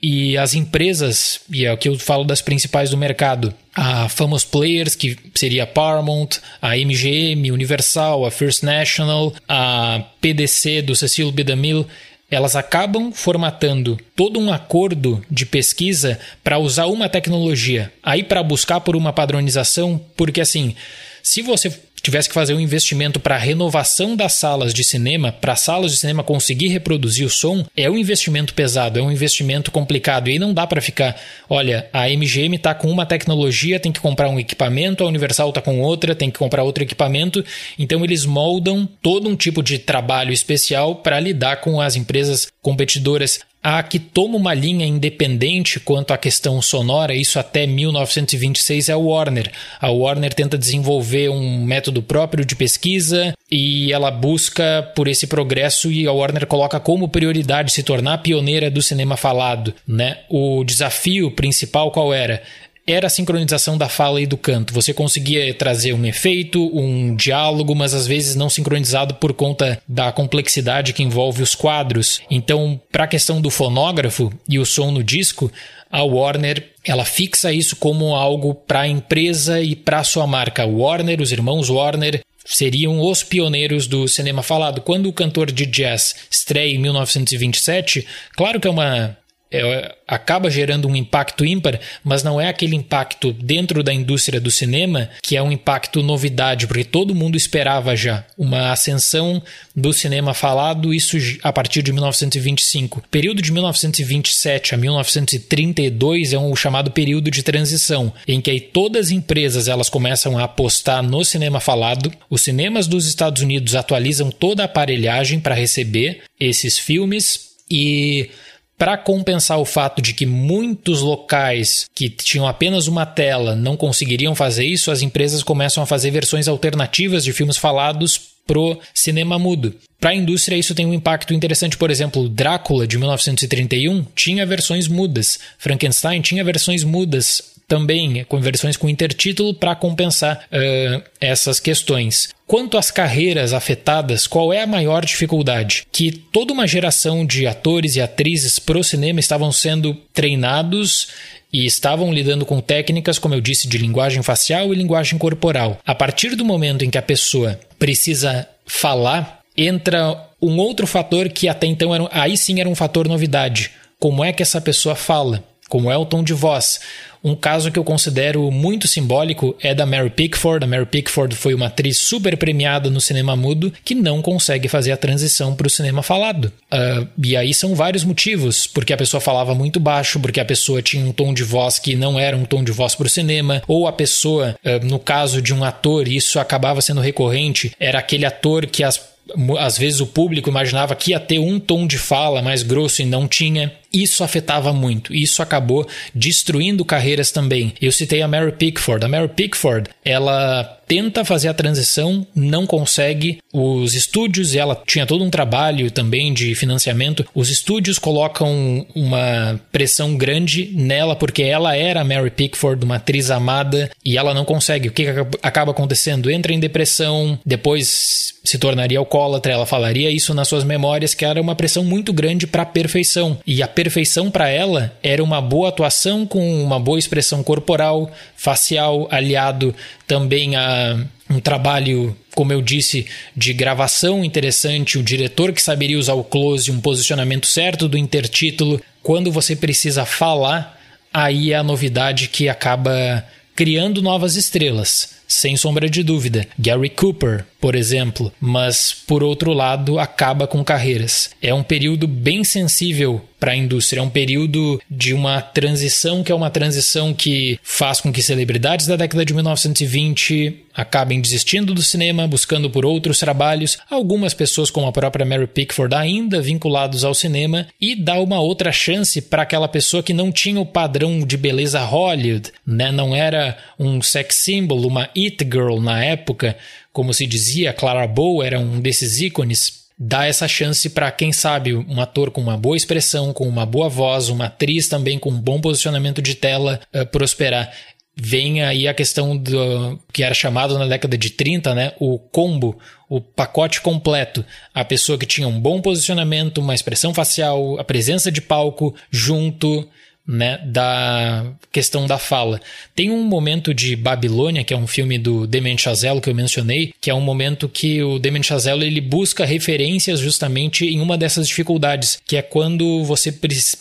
E 0.00 0.38
as 0.38 0.54
empresas, 0.54 1.40
e 1.50 1.64
é 1.64 1.72
o 1.72 1.76
que 1.76 1.88
eu 1.88 1.98
falo 1.98 2.22
das 2.22 2.40
principais 2.40 2.90
do 2.90 2.96
mercado, 2.96 3.52
a 3.74 4.08
Famous 4.08 4.44
Players, 4.44 4.94
que 4.94 5.16
seria 5.34 5.64
a 5.64 5.66
Paramount, 5.66 6.38
a 6.62 6.76
MGM, 6.76 7.50
Universal, 7.50 8.24
a 8.24 8.30
First 8.30 8.62
National, 8.62 9.34
a 9.48 10.00
PDC 10.20 10.82
do 10.82 10.94
Cecil 10.94 11.32
B. 11.32 11.42
DeMille, 11.42 11.84
elas 12.30 12.54
acabam 12.54 13.10
formatando 13.12 13.98
todo 14.14 14.38
um 14.38 14.52
acordo 14.52 15.24
de 15.30 15.46
pesquisa 15.46 16.18
para 16.44 16.58
usar 16.58 16.86
uma 16.86 17.08
tecnologia, 17.08 17.92
aí 18.02 18.22
para 18.22 18.42
buscar 18.42 18.80
por 18.80 18.94
uma 18.94 19.12
padronização, 19.12 20.00
porque 20.16 20.40
assim, 20.40 20.74
se 21.22 21.40
você 21.40 21.70
tivesse 22.00 22.28
que 22.28 22.34
fazer 22.34 22.54
um 22.54 22.60
investimento 22.60 23.20
para 23.20 23.34
a 23.34 23.38
renovação 23.38 24.16
das 24.16 24.34
salas 24.34 24.72
de 24.72 24.84
cinema, 24.84 25.32
para 25.32 25.52
as 25.52 25.60
salas 25.60 25.92
de 25.92 25.98
cinema 25.98 26.22
conseguir 26.22 26.68
reproduzir 26.68 27.26
o 27.26 27.30
som, 27.30 27.64
é 27.76 27.90
um 27.90 27.98
investimento 27.98 28.54
pesado, 28.54 28.98
é 28.98 29.02
um 29.02 29.10
investimento 29.10 29.70
complicado. 29.70 30.28
E 30.28 30.38
não 30.38 30.54
dá 30.54 30.66
para 30.66 30.80
ficar, 30.80 31.16
olha, 31.48 31.88
a 31.92 32.08
MGM 32.08 32.56
está 32.56 32.74
com 32.74 32.90
uma 32.90 33.06
tecnologia, 33.06 33.80
tem 33.80 33.92
que 33.92 34.00
comprar 34.00 34.28
um 34.28 34.38
equipamento, 34.38 35.04
a 35.04 35.08
Universal 35.08 35.50
está 35.50 35.60
com 35.60 35.80
outra, 35.80 36.14
tem 36.14 36.30
que 36.30 36.38
comprar 36.38 36.62
outro 36.62 36.82
equipamento. 36.82 37.44
Então 37.78 38.04
eles 38.04 38.24
moldam 38.24 38.88
todo 39.02 39.28
um 39.28 39.36
tipo 39.36 39.62
de 39.62 39.78
trabalho 39.78 40.32
especial 40.32 40.96
para 40.96 41.20
lidar 41.20 41.60
com 41.60 41.80
as 41.80 41.96
empresas 41.96 42.48
competidoras 42.60 43.40
a 43.62 43.82
que 43.82 43.98
toma 43.98 44.36
uma 44.36 44.54
linha 44.54 44.86
independente 44.86 45.80
quanto 45.80 46.12
à 46.12 46.18
questão 46.18 46.60
sonora, 46.62 47.14
isso 47.14 47.38
até 47.38 47.66
1926 47.66 48.88
é 48.88 48.92
a 48.92 48.96
Warner. 48.96 49.50
A 49.80 49.90
Warner 49.90 50.32
tenta 50.32 50.56
desenvolver 50.56 51.28
um 51.28 51.64
método 51.64 52.02
próprio 52.02 52.44
de 52.44 52.54
pesquisa 52.54 53.34
e 53.50 53.92
ela 53.92 54.10
busca 54.10 54.90
por 54.94 55.08
esse 55.08 55.26
progresso 55.26 55.90
e 55.90 56.06
a 56.06 56.12
Warner 56.12 56.46
coloca 56.46 56.78
como 56.78 57.08
prioridade 57.08 57.72
se 57.72 57.82
tornar 57.82 58.18
pioneira 58.18 58.70
do 58.70 58.82
cinema 58.82 59.16
falado, 59.16 59.74
né? 59.86 60.18
O 60.28 60.62
desafio 60.64 61.30
principal 61.30 61.90
qual 61.90 62.12
era? 62.14 62.42
Era 62.88 63.06
a 63.06 63.10
sincronização 63.10 63.76
da 63.76 63.88
fala 63.88 64.20
e 64.20 64.26
do 64.26 64.36
canto. 64.36 64.72
Você 64.72 64.94
conseguia 64.94 65.52
trazer 65.52 65.92
um 65.92 66.06
efeito, 66.06 66.64
um 66.74 67.14
diálogo, 67.14 67.74
mas 67.74 67.92
às 67.92 68.06
vezes 68.06 68.34
não 68.34 68.48
sincronizado 68.48 69.14
por 69.16 69.34
conta 69.34 69.80
da 69.86 70.10
complexidade 70.10 70.94
que 70.94 71.02
envolve 71.02 71.42
os 71.42 71.54
quadros. 71.54 72.20
Então, 72.30 72.80
para 72.90 73.04
a 73.04 73.08
questão 73.08 73.40
do 73.40 73.50
fonógrafo 73.50 74.32
e 74.48 74.58
o 74.58 74.64
som 74.64 74.90
no 74.90 75.04
disco, 75.04 75.52
a 75.90 76.02
Warner 76.02 76.70
ela 76.84 77.04
fixa 77.04 77.52
isso 77.52 77.76
como 77.76 78.14
algo 78.14 78.54
para 78.54 78.80
a 78.80 78.88
empresa 78.88 79.60
e 79.60 79.76
para 79.76 80.02
sua 80.02 80.26
marca. 80.26 80.64
Warner, 80.64 81.20
os 81.20 81.30
irmãos 81.30 81.68
Warner, 81.68 82.22
seriam 82.44 82.98
os 83.00 83.22
pioneiros 83.22 83.86
do 83.86 84.08
cinema 84.08 84.42
falado. 84.42 84.80
Quando 84.80 85.06
o 85.06 85.12
cantor 85.12 85.52
de 85.52 85.66
jazz 85.66 86.16
estreia 86.30 86.74
em 86.74 86.78
1927, 86.78 88.06
claro 88.34 88.58
que 88.58 88.66
é 88.66 88.70
uma 88.70 89.18
é, 89.50 89.94
acaba 90.06 90.50
gerando 90.50 90.86
um 90.86 90.94
impacto 90.94 91.44
ímpar, 91.44 91.80
mas 92.04 92.22
não 92.22 92.40
é 92.40 92.48
aquele 92.48 92.76
impacto 92.76 93.32
dentro 93.32 93.82
da 93.82 93.92
indústria 93.92 94.40
do 94.40 94.50
cinema 94.50 95.08
que 95.22 95.36
é 95.36 95.42
um 95.42 95.50
impacto 95.52 96.02
novidade, 96.02 96.66
porque 96.66 96.84
todo 96.84 97.14
mundo 97.14 97.36
esperava 97.36 97.96
já 97.96 98.24
uma 98.36 98.72
ascensão 98.72 99.42
do 99.74 99.92
cinema 99.92 100.34
falado, 100.34 100.92
isso 100.92 101.16
a 101.42 101.52
partir 101.52 101.82
de 101.82 101.92
1925. 101.92 102.98
O 102.98 103.08
período 103.08 103.40
de 103.40 103.52
1927 103.52 104.74
a 104.74 104.78
1932 104.78 106.32
é 106.32 106.38
um 106.38 106.54
chamado 106.54 106.90
período 106.90 107.30
de 107.30 107.42
transição, 107.42 108.12
em 108.26 108.40
que 108.40 108.50
aí 108.50 108.60
todas 108.60 109.06
as 109.06 109.12
empresas 109.12 109.68
elas 109.68 109.88
começam 109.88 110.38
a 110.38 110.44
apostar 110.44 111.02
no 111.02 111.24
cinema 111.24 111.60
falado. 111.60 112.12
Os 112.28 112.42
cinemas 112.42 112.86
dos 112.86 113.06
Estados 113.06 113.42
Unidos 113.42 113.74
atualizam 113.74 114.30
toda 114.30 114.62
a 114.62 114.66
aparelhagem 114.66 115.40
para 115.40 115.54
receber 115.54 116.22
esses 116.38 116.78
filmes 116.78 117.48
e 117.70 118.30
para 118.78 118.96
compensar 118.96 119.58
o 119.58 119.64
fato 119.64 120.00
de 120.00 120.14
que 120.14 120.24
muitos 120.24 121.00
locais 121.00 121.86
que 121.92 122.08
tinham 122.08 122.46
apenas 122.46 122.86
uma 122.86 123.04
tela 123.04 123.56
não 123.56 123.76
conseguiriam 123.76 124.36
fazer 124.36 124.64
isso, 124.64 124.92
as 124.92 125.02
empresas 125.02 125.42
começam 125.42 125.82
a 125.82 125.86
fazer 125.86 126.12
versões 126.12 126.46
alternativas 126.46 127.24
de 127.24 127.32
filmes 127.32 127.56
falados 127.56 128.38
pro 128.46 128.78
cinema 128.94 129.38
mudo. 129.38 129.74
Para 130.00 130.10
a 130.10 130.14
indústria, 130.14 130.56
isso 130.56 130.74
tem 130.74 130.86
um 130.86 130.94
impacto 130.94 131.34
interessante. 131.34 131.76
Por 131.76 131.90
exemplo, 131.90 132.28
Drácula, 132.28 132.86
de 132.86 132.96
1931, 132.96 134.06
tinha 134.14 134.46
versões 134.46 134.86
mudas. 134.86 135.38
Frankenstein 135.58 136.22
tinha 136.22 136.44
versões 136.44 136.84
mudas 136.84 137.57
também 137.68 138.24
com 138.24 138.40
versões 138.40 138.78
com 138.78 138.88
intertítulo 138.88 139.52
para 139.52 139.76
compensar 139.76 140.46
uh, 140.50 141.02
essas 141.20 141.60
questões. 141.60 142.30
Quanto 142.46 142.78
às 142.78 142.90
carreiras 142.90 143.52
afetadas, 143.52 144.26
qual 144.26 144.50
é 144.54 144.62
a 144.62 144.66
maior 144.66 145.04
dificuldade? 145.04 145.86
Que 145.92 146.10
toda 146.10 146.54
uma 146.54 146.66
geração 146.66 147.26
de 147.26 147.46
atores 147.46 147.94
e 147.94 148.00
atrizes 148.00 148.58
pro 148.58 148.82
cinema 148.82 149.20
estavam 149.20 149.52
sendo 149.52 149.94
treinados 150.14 151.08
e 151.52 151.66
estavam 151.66 152.10
lidando 152.10 152.46
com 152.46 152.58
técnicas, 152.60 153.18
como 153.18 153.34
eu 153.34 153.40
disse, 153.40 153.68
de 153.68 153.76
linguagem 153.76 154.22
facial 154.22 154.72
e 154.72 154.76
linguagem 154.76 155.18
corporal. 155.18 155.78
A 155.84 155.94
partir 155.94 156.34
do 156.34 156.44
momento 156.44 156.86
em 156.86 156.90
que 156.90 156.98
a 156.98 157.02
pessoa 157.02 157.60
precisa 157.78 158.48
falar, 158.66 159.40
entra 159.54 160.26
um 160.40 160.56
outro 160.56 160.86
fator 160.86 161.28
que 161.28 161.48
até 161.48 161.66
então 161.66 161.94
era, 161.94 162.08
aí 162.12 162.36
sim 162.38 162.60
era 162.60 162.68
um 162.68 162.74
fator 162.74 163.06
novidade. 163.06 163.72
Como 164.00 164.24
é 164.24 164.32
que 164.32 164.42
essa 164.42 164.60
pessoa 164.60 164.94
fala? 164.94 165.44
Como 165.68 165.90
é 165.90 165.96
o 165.96 166.06
tom 166.06 166.22
de 166.22 166.32
voz? 166.32 166.80
Um 167.22 167.34
caso 167.34 167.70
que 167.70 167.78
eu 167.78 167.84
considero 167.84 168.50
muito 168.50 168.86
simbólico 168.86 169.56
é 169.60 169.74
da 169.74 169.86
Mary 169.86 170.10
Pickford. 170.10 170.64
A 170.64 170.68
Mary 170.68 170.86
Pickford 170.86 171.34
foi 171.34 171.54
uma 171.54 171.66
atriz 171.66 171.98
super 171.98 172.36
premiada 172.36 172.90
no 172.90 173.00
cinema 173.00 173.36
mudo 173.36 173.72
que 173.84 173.94
não 173.94 174.22
consegue 174.22 174.68
fazer 174.68 174.92
a 174.92 174.96
transição 174.96 175.54
para 175.54 175.66
o 175.66 175.70
cinema 175.70 176.02
falado. 176.02 176.52
Uh, 176.72 177.08
e 177.22 177.36
aí 177.36 177.52
são 177.52 177.74
vários 177.74 178.04
motivos, 178.04 178.66
porque 178.66 178.92
a 178.92 178.96
pessoa 178.96 179.20
falava 179.20 179.54
muito 179.54 179.80
baixo, 179.80 180.20
porque 180.20 180.40
a 180.40 180.44
pessoa 180.44 180.82
tinha 180.82 181.04
um 181.04 181.12
tom 181.12 181.32
de 181.32 181.42
voz 181.42 181.78
que 181.78 181.96
não 181.96 182.18
era 182.18 182.36
um 182.36 182.44
tom 182.44 182.62
de 182.62 182.72
voz 182.72 182.94
para 182.94 183.06
o 183.06 183.10
cinema, 183.10 183.62
ou 183.66 183.86
a 183.86 183.92
pessoa, 183.92 184.56
uh, 184.64 184.86
no 184.86 184.98
caso 184.98 185.42
de 185.42 185.52
um 185.54 185.64
ator, 185.64 186.08
isso 186.08 186.38
acabava 186.38 186.80
sendo 186.80 187.00
recorrente, 187.00 187.72
era 187.78 187.98
aquele 187.98 188.24
ator 188.24 188.66
que 188.66 188.84
as 188.84 189.18
às 189.58 189.76
vezes 189.76 190.00
o 190.00 190.06
público 190.06 190.48
imaginava 190.48 190.94
que 190.94 191.10
ia 191.10 191.20
ter 191.20 191.38
um 191.38 191.60
tom 191.60 191.86
de 191.86 191.98
fala 191.98 192.40
mais 192.40 192.62
grosso 192.62 193.02
e 193.02 193.04
não 193.04 193.28
tinha. 193.28 193.72
Isso 193.92 194.22
afetava 194.22 194.72
muito. 194.72 195.14
Isso 195.14 195.42
acabou 195.42 195.86
destruindo 196.14 196.84
carreiras 196.84 197.30
também. 197.30 197.72
Eu 197.80 197.92
citei 197.92 198.22
a 198.22 198.28
Mary 198.28 198.52
Pickford. 198.52 199.04
A 199.04 199.08
Mary 199.08 199.28
Pickford, 199.28 199.90
ela 200.04 200.78
tenta 200.88 201.24
fazer 201.24 201.48
a 201.48 201.54
transição, 201.54 202.26
não 202.34 202.66
consegue. 202.66 203.38
Os 203.52 203.94
estúdios, 203.94 204.54
ela 204.54 204.82
tinha 204.86 205.06
todo 205.06 205.22
um 205.22 205.30
trabalho 205.30 205.90
também 205.90 206.32
de 206.32 206.54
financiamento. 206.54 207.26
Os 207.34 207.50
estúdios 207.50 207.98
colocam 207.98 208.86
uma 208.94 209.60
pressão 209.70 210.16
grande 210.16 210.70
nela 210.74 211.14
porque 211.14 211.42
ela 211.42 211.76
era 211.76 212.00
a 212.00 212.04
Mary 212.04 212.30
Pickford, 212.30 212.84
uma 212.84 212.96
atriz 212.96 213.30
amada, 213.30 213.90
e 214.04 214.16
ela 214.16 214.32
não 214.32 214.44
consegue. 214.44 214.88
O 214.88 214.92
que 214.92 215.06
acaba 215.42 215.72
acontecendo? 215.72 216.30
Entra 216.30 216.52
em 216.52 216.60
depressão, 216.60 217.38
depois 217.44 218.34
se 218.42 218.58
tornaria 218.58 218.98
alcoólatra. 218.98 219.52
Ela 219.52 219.66
falaria 219.66 220.10
isso 220.10 220.32
nas 220.32 220.48
suas 220.48 220.64
memórias 220.64 221.14
que 221.14 221.24
era 221.24 221.40
uma 221.40 221.54
pressão 221.54 221.84
muito 221.84 222.12
grande 222.12 222.46
para 222.46 222.62
a 222.62 222.66
perfeição. 222.66 223.38
E 223.46 223.62
a 223.62 223.68
perfeição 223.78 224.28
para 224.28 224.48
ela 224.48 224.92
era 225.04 225.22
uma 225.22 225.40
boa 225.40 225.68
atuação 225.68 226.26
com 226.26 226.64
uma 226.64 226.80
boa 226.80 226.98
expressão 226.98 227.44
corporal, 227.44 228.10
facial, 228.36 229.06
aliado 229.08 229.72
também 230.04 230.56
a 230.56 230.98
um 231.30 231.38
trabalho, 231.38 232.16
como 232.34 232.52
eu 232.52 232.60
disse, 232.60 233.06
de 233.36 233.52
gravação 233.52 234.24
interessante, 234.24 234.98
o 234.98 235.02
diretor 235.02 235.52
que 235.52 235.62
saberia 235.62 235.96
usar 235.96 236.14
o 236.14 236.24
close, 236.24 236.72
um 236.72 236.80
posicionamento 236.80 237.46
certo 237.46 237.86
do 237.86 237.96
intertítulo. 237.96 238.82
Quando 239.00 239.30
você 239.30 239.54
precisa 239.54 240.04
falar, 240.04 240.76
aí 241.14 241.52
é 241.52 241.54
a 241.54 241.62
novidade 241.62 242.26
que 242.26 242.48
acaba 242.48 243.24
criando 243.54 244.02
novas 244.02 244.34
estrelas 244.34 245.17
sem 245.28 245.56
sombra 245.56 245.88
de 245.88 246.02
dúvida. 246.02 246.48
Gary 246.58 246.88
Cooper, 246.88 247.44
por 247.60 247.74
exemplo, 247.74 248.32
mas 248.40 248.92
por 249.06 249.22
outro 249.22 249.52
lado 249.52 249.98
acaba 249.98 250.46
com 250.46 250.64
carreiras. 250.64 251.30
É 251.42 251.52
um 251.52 251.62
período 251.62 252.08
bem 252.08 252.42
sensível 252.42 253.22
para 253.38 253.52
a 253.52 253.56
indústria, 253.56 254.00
é 254.00 254.02
um 254.02 254.10
período 254.10 254.80
de 254.90 255.14
uma 255.14 255.40
transição 255.40 256.24
que 256.24 256.32
é 256.32 256.34
uma 256.34 256.50
transição 256.50 257.14
que 257.14 257.58
faz 257.62 258.00
com 258.00 258.12
que 258.12 258.20
celebridades 258.20 258.86
da 258.86 258.96
década 258.96 259.24
de 259.24 259.32
1920 259.32 260.64
acabem 260.74 261.20
desistindo 261.20 261.74
do 261.74 261.82
cinema, 261.82 262.26
buscando 262.26 262.70
por 262.70 262.86
outros 262.86 263.18
trabalhos, 263.18 263.78
algumas 263.90 264.32
pessoas 264.32 264.70
como 264.70 264.86
a 264.86 264.92
própria 264.92 265.26
Mary 265.26 265.46
Pickford 265.46 265.94
ainda 265.94 266.40
vinculados 266.40 267.04
ao 267.04 267.14
cinema 267.14 267.66
e 267.80 267.96
dá 267.96 268.20
uma 268.20 268.40
outra 268.40 268.70
chance 268.70 269.20
para 269.20 269.42
aquela 269.42 269.66
pessoa 269.66 270.02
que 270.02 270.12
não 270.12 270.30
tinha 270.30 270.60
o 270.60 270.66
padrão 270.66 271.20
de 271.20 271.36
beleza 271.36 271.80
Hollywood, 271.80 272.52
né? 272.64 272.92
Não 272.92 273.14
era 273.14 273.56
um 273.78 274.00
sex 274.00 274.36
symbol, 274.36 274.86
uma 274.86 275.10
it 275.24 275.44
girl 275.44 275.80
na 275.80 276.04
época, 276.04 276.56
como 276.92 277.12
se 277.14 277.26
dizia, 277.26 277.72
Clara 277.72 278.06
Bow 278.06 278.42
era 278.42 278.58
um 278.58 278.80
desses 278.80 279.20
ícones, 279.20 279.88
dá 279.98 280.26
essa 280.26 280.46
chance 280.46 280.88
para 280.90 281.10
quem 281.10 281.32
sabe 281.32 281.74
um 281.74 282.00
ator 282.00 282.30
com 282.30 282.40
uma 282.40 282.56
boa 282.56 282.76
expressão, 282.76 283.32
com 283.32 283.48
uma 283.48 283.66
boa 283.66 283.88
voz, 283.88 284.28
uma 284.28 284.46
atriz 284.46 284.88
também 284.88 285.18
com 285.18 285.30
um 285.30 285.40
bom 285.40 285.60
posicionamento 285.60 286.22
de 286.22 286.34
tela 286.34 286.80
uh, 286.94 287.04
prosperar. 287.06 287.72
Vem 288.20 288.62
aí 288.62 288.88
a 288.88 288.94
questão 288.94 289.36
do 289.36 289.98
que 290.12 290.24
era 290.24 290.34
chamado 290.34 290.76
na 290.76 290.86
década 290.86 291.16
de 291.16 291.30
30, 291.30 291.74
né, 291.74 291.92
o 292.00 292.18
combo, 292.18 292.76
o 293.08 293.20
pacote 293.20 293.80
completo. 293.80 294.44
A 294.74 294.84
pessoa 294.84 295.16
que 295.16 295.26
tinha 295.26 295.46
um 295.46 295.60
bom 295.60 295.80
posicionamento, 295.80 296.58
uma 296.58 296.74
expressão 296.74 297.14
facial, 297.14 297.78
a 297.78 297.84
presença 297.84 298.30
de 298.30 298.40
palco 298.40 298.94
junto, 299.08 299.88
né, 300.28 300.60
da 300.62 301.46
questão 301.72 302.06
da 302.06 302.18
fala. 302.18 302.60
Tem 302.94 303.10
um 303.10 303.24
momento 303.24 303.72
de 303.72 303.96
Babilônia, 303.96 304.62
que 304.62 304.74
é 304.74 304.76
um 304.76 304.86
filme 304.86 305.18
do 305.18 305.46
Damien 305.46 305.78
Chazelle 305.78 306.20
que 306.20 306.28
eu 306.28 306.34
mencionei, 306.34 306.92
que 307.00 307.08
é 307.08 307.14
um 307.14 307.20
momento 307.22 307.66
que 307.66 308.02
o 308.02 308.18
Damien 308.18 308.42
Chazelle 308.42 308.84
ele 308.84 309.00
busca 309.00 309.46
referências 309.46 310.20
justamente 310.20 310.84
em 310.84 311.00
uma 311.00 311.16
dessas 311.16 311.48
dificuldades, 311.48 312.20
que 312.26 312.36
é 312.36 312.42
quando 312.42 313.02
você 313.04 313.34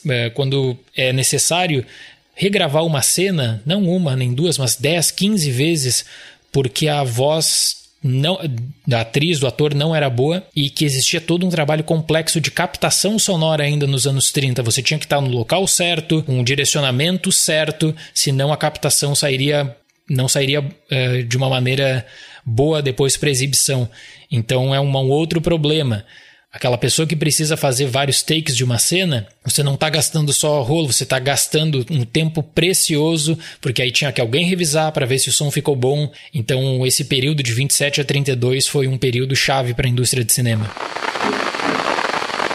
é, 0.10 0.30
quando 0.30 0.78
é 0.96 1.12
necessário 1.12 1.86
regravar 2.34 2.86
uma 2.86 3.02
cena, 3.02 3.62
não 3.66 3.84
uma 3.84 4.16
nem 4.16 4.34
duas, 4.34 4.58
mas 4.58 4.78
10, 4.78 5.12
15 5.12 5.52
vezes, 5.52 6.06
porque 6.50 6.88
a 6.88 7.04
voz 7.04 7.87
não, 8.08 8.40
da 8.86 9.02
atriz, 9.02 9.40
do 9.40 9.48
ator 9.48 9.74
não 9.74 9.96
era 9.96 10.10
boa 10.10 10.44
e 10.56 10.70
que 10.70 10.86
existia 10.86 11.20
todo 11.20 11.46
um 11.46 11.50
trabalho 11.50 11.84
complexo 11.84 12.40
de 12.40 12.50
captação 12.50 13.20
sonora 13.20 13.64
ainda 13.64 13.86
nos 13.86 14.08
anos 14.08 14.32
30. 14.32 14.64
Você 14.64 14.82
tinha 14.82 14.98
que 14.98 15.06
estar 15.06 15.20
no 15.20 15.30
local 15.30 15.68
certo, 15.68 16.24
um 16.28 16.44
direcionamento 16.44 17.32
certo, 17.32 17.96
senão 18.14 18.52
a 18.54 18.58
captação 18.58 19.14
sairia 19.14 19.76
não 20.10 20.30
sairia 20.30 20.62
uh, 20.62 21.24
de 21.28 21.36
uma 21.36 21.50
maneira 21.50 22.06
boa 22.46 22.82
depois 22.82 23.18
para 23.18 23.30
exibição. 23.30 23.90
Então 24.32 24.74
é 24.74 24.80
um, 24.80 24.96
um 24.96 25.10
outro 25.10 25.42
problema. 25.42 26.06
Aquela 26.52 26.78
pessoa 26.78 27.06
que 27.06 27.16
precisa 27.16 27.58
fazer 27.58 27.88
vários 27.88 28.24
takes 28.24 28.56
de 28.56 28.64
uma 28.64 28.80
cena, 28.80 29.28
você 29.44 29.62
não 29.62 29.74
está 29.74 29.90
gastando 29.90 30.32
só 30.32 30.62
rolo, 30.62 30.92
você 30.92 31.04
está 31.04 31.20
gastando 31.20 31.86
um 31.92 32.06
tempo 32.06 32.42
precioso, 32.42 33.38
porque 33.60 33.82
aí 33.82 33.92
tinha 33.92 34.14
que 34.14 34.22
alguém 34.22 34.46
revisar 34.46 34.94
para 34.94 35.06
ver 35.06 35.20
se 35.20 35.28
o 35.28 35.32
som 35.32 35.52
ficou 35.52 35.76
bom. 35.76 36.10
Então, 36.34 36.86
esse 36.86 37.04
período 37.04 37.44
de 37.44 37.54
27 37.54 38.00
a 38.00 38.06
32 38.06 38.66
foi 38.66 38.88
um 38.88 38.98
período 38.98 39.36
chave 39.36 39.74
para 39.74 39.88
a 39.88 39.90
indústria 39.90 40.24
de 40.24 40.32
cinema. 40.32 40.72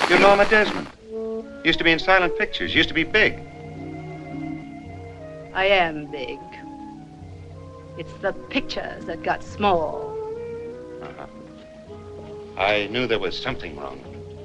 You're 0.08 0.22
Norma 0.22 0.46
Desmond. 0.46 0.88
Used 1.64 1.78
to 1.78 1.84
be 1.84 1.92
in 1.92 1.98
silent 1.98 2.36
pictures, 2.38 2.74
used 2.74 2.88
to 2.88 2.94
be 2.94 3.04
big. 3.04 3.34
I 5.54 5.66
am 5.66 6.10
big. 6.10 6.38
It's 7.98 8.12
the 8.22 8.32
pictures 8.48 9.04
that 9.04 9.22
got 9.22 9.44
small. 9.44 10.11
I 12.62 12.86
knew 12.86 13.08
there 13.08 13.18
was 13.18 13.36
something 13.36 13.76
wrong. 13.76 14.00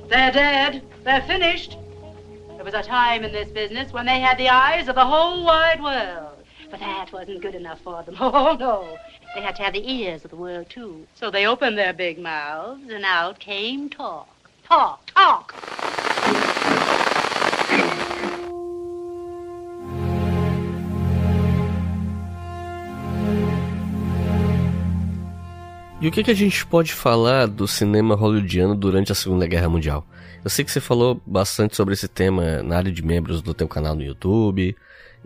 They're 0.10 0.32
dead. 0.32 0.82
They're 1.04 1.22
finished. 1.22 1.78
There 2.56 2.66
was 2.66 2.74
a 2.74 2.82
time 2.82 3.24
in 3.24 3.32
this 3.32 3.50
business 3.50 3.94
when 3.94 4.08
they 4.08 4.20
had 4.20 4.40
the 4.40 4.50
eyes 4.50 4.88
of 4.88 4.96
the 4.96 5.06
whole 5.06 5.46
wide 5.46 5.84
world. 5.84 6.44
But 6.72 6.80
that 6.80 7.14
wasn't 7.14 7.44
good 7.44 7.54
enough 7.54 7.80
for 7.82 8.02
them. 8.02 8.16
Oh, 8.20 8.58
no. 8.60 8.98
They 9.36 9.42
had 9.42 9.56
to 9.58 9.62
have 9.62 9.74
the 9.74 9.88
ears 9.88 10.26
of 10.26 10.32
the 10.32 10.36
world, 10.36 10.68
too. 10.68 11.06
So 11.14 11.30
they 11.30 11.46
opened 11.46 11.78
their 11.78 11.94
big 11.94 12.18
mouths, 12.18 12.90
and 12.90 13.06
out 13.06 13.38
came 13.38 13.88
talk. 13.88 14.28
Talk, 14.64 15.06
talk. 15.14 15.54
E 26.00 26.08
o 26.08 26.12
que, 26.12 26.24
que 26.24 26.30
a 26.30 26.36
gente 26.36 26.64
pode 26.64 26.94
falar 26.94 27.48
do 27.48 27.68
cinema 27.68 28.14
hollywoodiano 28.14 28.76
durante 28.76 29.12
a 29.12 29.16
Segunda 29.16 29.48
Guerra 29.48 29.68
Mundial? 29.68 30.08
Eu 30.44 30.50
sei 30.50 30.64
que 30.64 30.72
você 30.72 30.80
falou 30.80 31.20
bastante 31.26 31.76
sobre 31.76 31.96
esse 31.96 32.08
tema 32.08 32.62
na 32.62 32.78
área 32.78 32.92
de 32.92 33.04
membros 33.04 33.42
do 33.42 33.52
teu 33.52 33.68
canal 33.68 33.96
no 33.96 34.04
YouTube, 34.04 34.76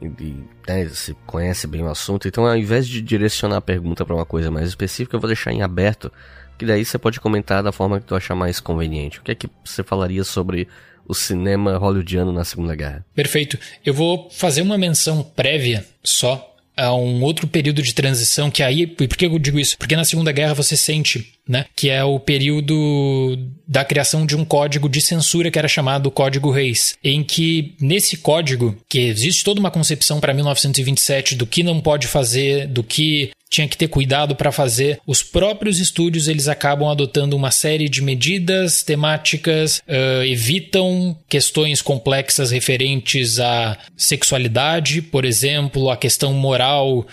e, 0.01 0.33
né, 0.65 0.85
você 0.85 1.13
conhece 1.27 1.67
bem 1.67 1.83
o 1.83 1.89
assunto, 1.89 2.25
então 2.25 2.45
ao 2.47 2.55
invés 2.55 2.87
de 2.87 3.01
direcionar 3.01 3.57
a 3.57 3.61
pergunta 3.61 4.05
para 4.05 4.15
uma 4.15 4.25
coisa 4.25 4.49
mais 4.49 4.69
específica, 4.69 5.17
eu 5.17 5.19
vou 5.19 5.27
deixar 5.27 5.51
em 5.51 5.61
aberto, 5.61 6.09
que 6.57 6.65
daí 6.65 6.85
você 6.85 6.97
pode 6.97 7.19
comentar 7.19 7.61
da 7.61 7.73
forma 7.73 7.99
que 7.99 8.05
tu 8.05 8.15
achar 8.15 8.33
mais 8.33 8.61
conveniente. 8.61 9.19
O 9.19 9.23
que 9.23 9.31
é 9.31 9.35
que 9.35 9.49
você 9.65 9.83
falaria 9.83 10.23
sobre 10.23 10.69
o 11.05 11.13
cinema 11.13 11.77
hollywoodiano 11.77 12.31
na 12.31 12.45
Segunda 12.45 12.75
Guerra? 12.75 13.05
Perfeito. 13.13 13.59
Eu 13.85 13.93
vou 13.93 14.29
fazer 14.31 14.61
uma 14.61 14.77
menção 14.77 15.21
prévia 15.21 15.85
só 16.01 16.50
a 16.75 16.93
um 16.93 17.21
outro 17.21 17.47
período 17.47 17.81
de 17.81 17.93
transição 17.93 18.49
que 18.49 18.63
aí, 18.63 18.81
e 18.81 18.87
por 18.87 19.17
que 19.17 19.25
eu 19.25 19.39
digo 19.39 19.59
isso? 19.59 19.77
Porque 19.77 19.95
na 19.95 20.05
Segunda 20.05 20.31
Guerra 20.31 20.53
você 20.53 20.75
sente, 20.75 21.33
né, 21.47 21.65
que 21.75 21.89
é 21.89 22.03
o 22.03 22.19
período 22.19 23.37
da 23.67 23.83
criação 23.83 24.25
de 24.25 24.35
um 24.35 24.45
código 24.45 24.87
de 24.87 25.01
censura 25.01 25.49
que 25.49 25.57
era 25.57 25.67
chamado 25.67 26.11
Código 26.11 26.51
Reis, 26.51 26.95
em 27.03 27.23
que 27.23 27.75
nesse 27.79 28.17
código, 28.17 28.75
que 28.87 28.99
existe 28.99 29.43
toda 29.43 29.59
uma 29.59 29.71
concepção 29.71 30.19
para 30.19 30.33
1927 30.33 31.35
do 31.35 31.47
que 31.47 31.63
não 31.63 31.79
pode 31.79 32.07
fazer, 32.07 32.67
do 32.67 32.83
que 32.83 33.31
tinha 33.51 33.67
que 33.67 33.77
ter 33.77 33.89
cuidado 33.89 34.33
para 34.33 34.51
fazer. 34.51 34.99
Os 35.05 35.21
próprios 35.21 35.77
estúdios 35.77 36.29
eles 36.29 36.47
acabam 36.47 36.89
adotando 36.89 37.35
uma 37.35 37.51
série 37.51 37.89
de 37.89 38.01
medidas 38.01 38.81
temáticas, 38.81 39.79
uh, 39.79 40.23
evitam 40.23 41.17
questões 41.27 41.81
complexas 41.81 42.51
referentes 42.51 43.39
à 43.39 43.77
sexualidade, 43.97 45.01
por 45.01 45.25
exemplo, 45.25 45.89
a 45.89 45.97
questão 45.97 46.33
moral 46.33 47.05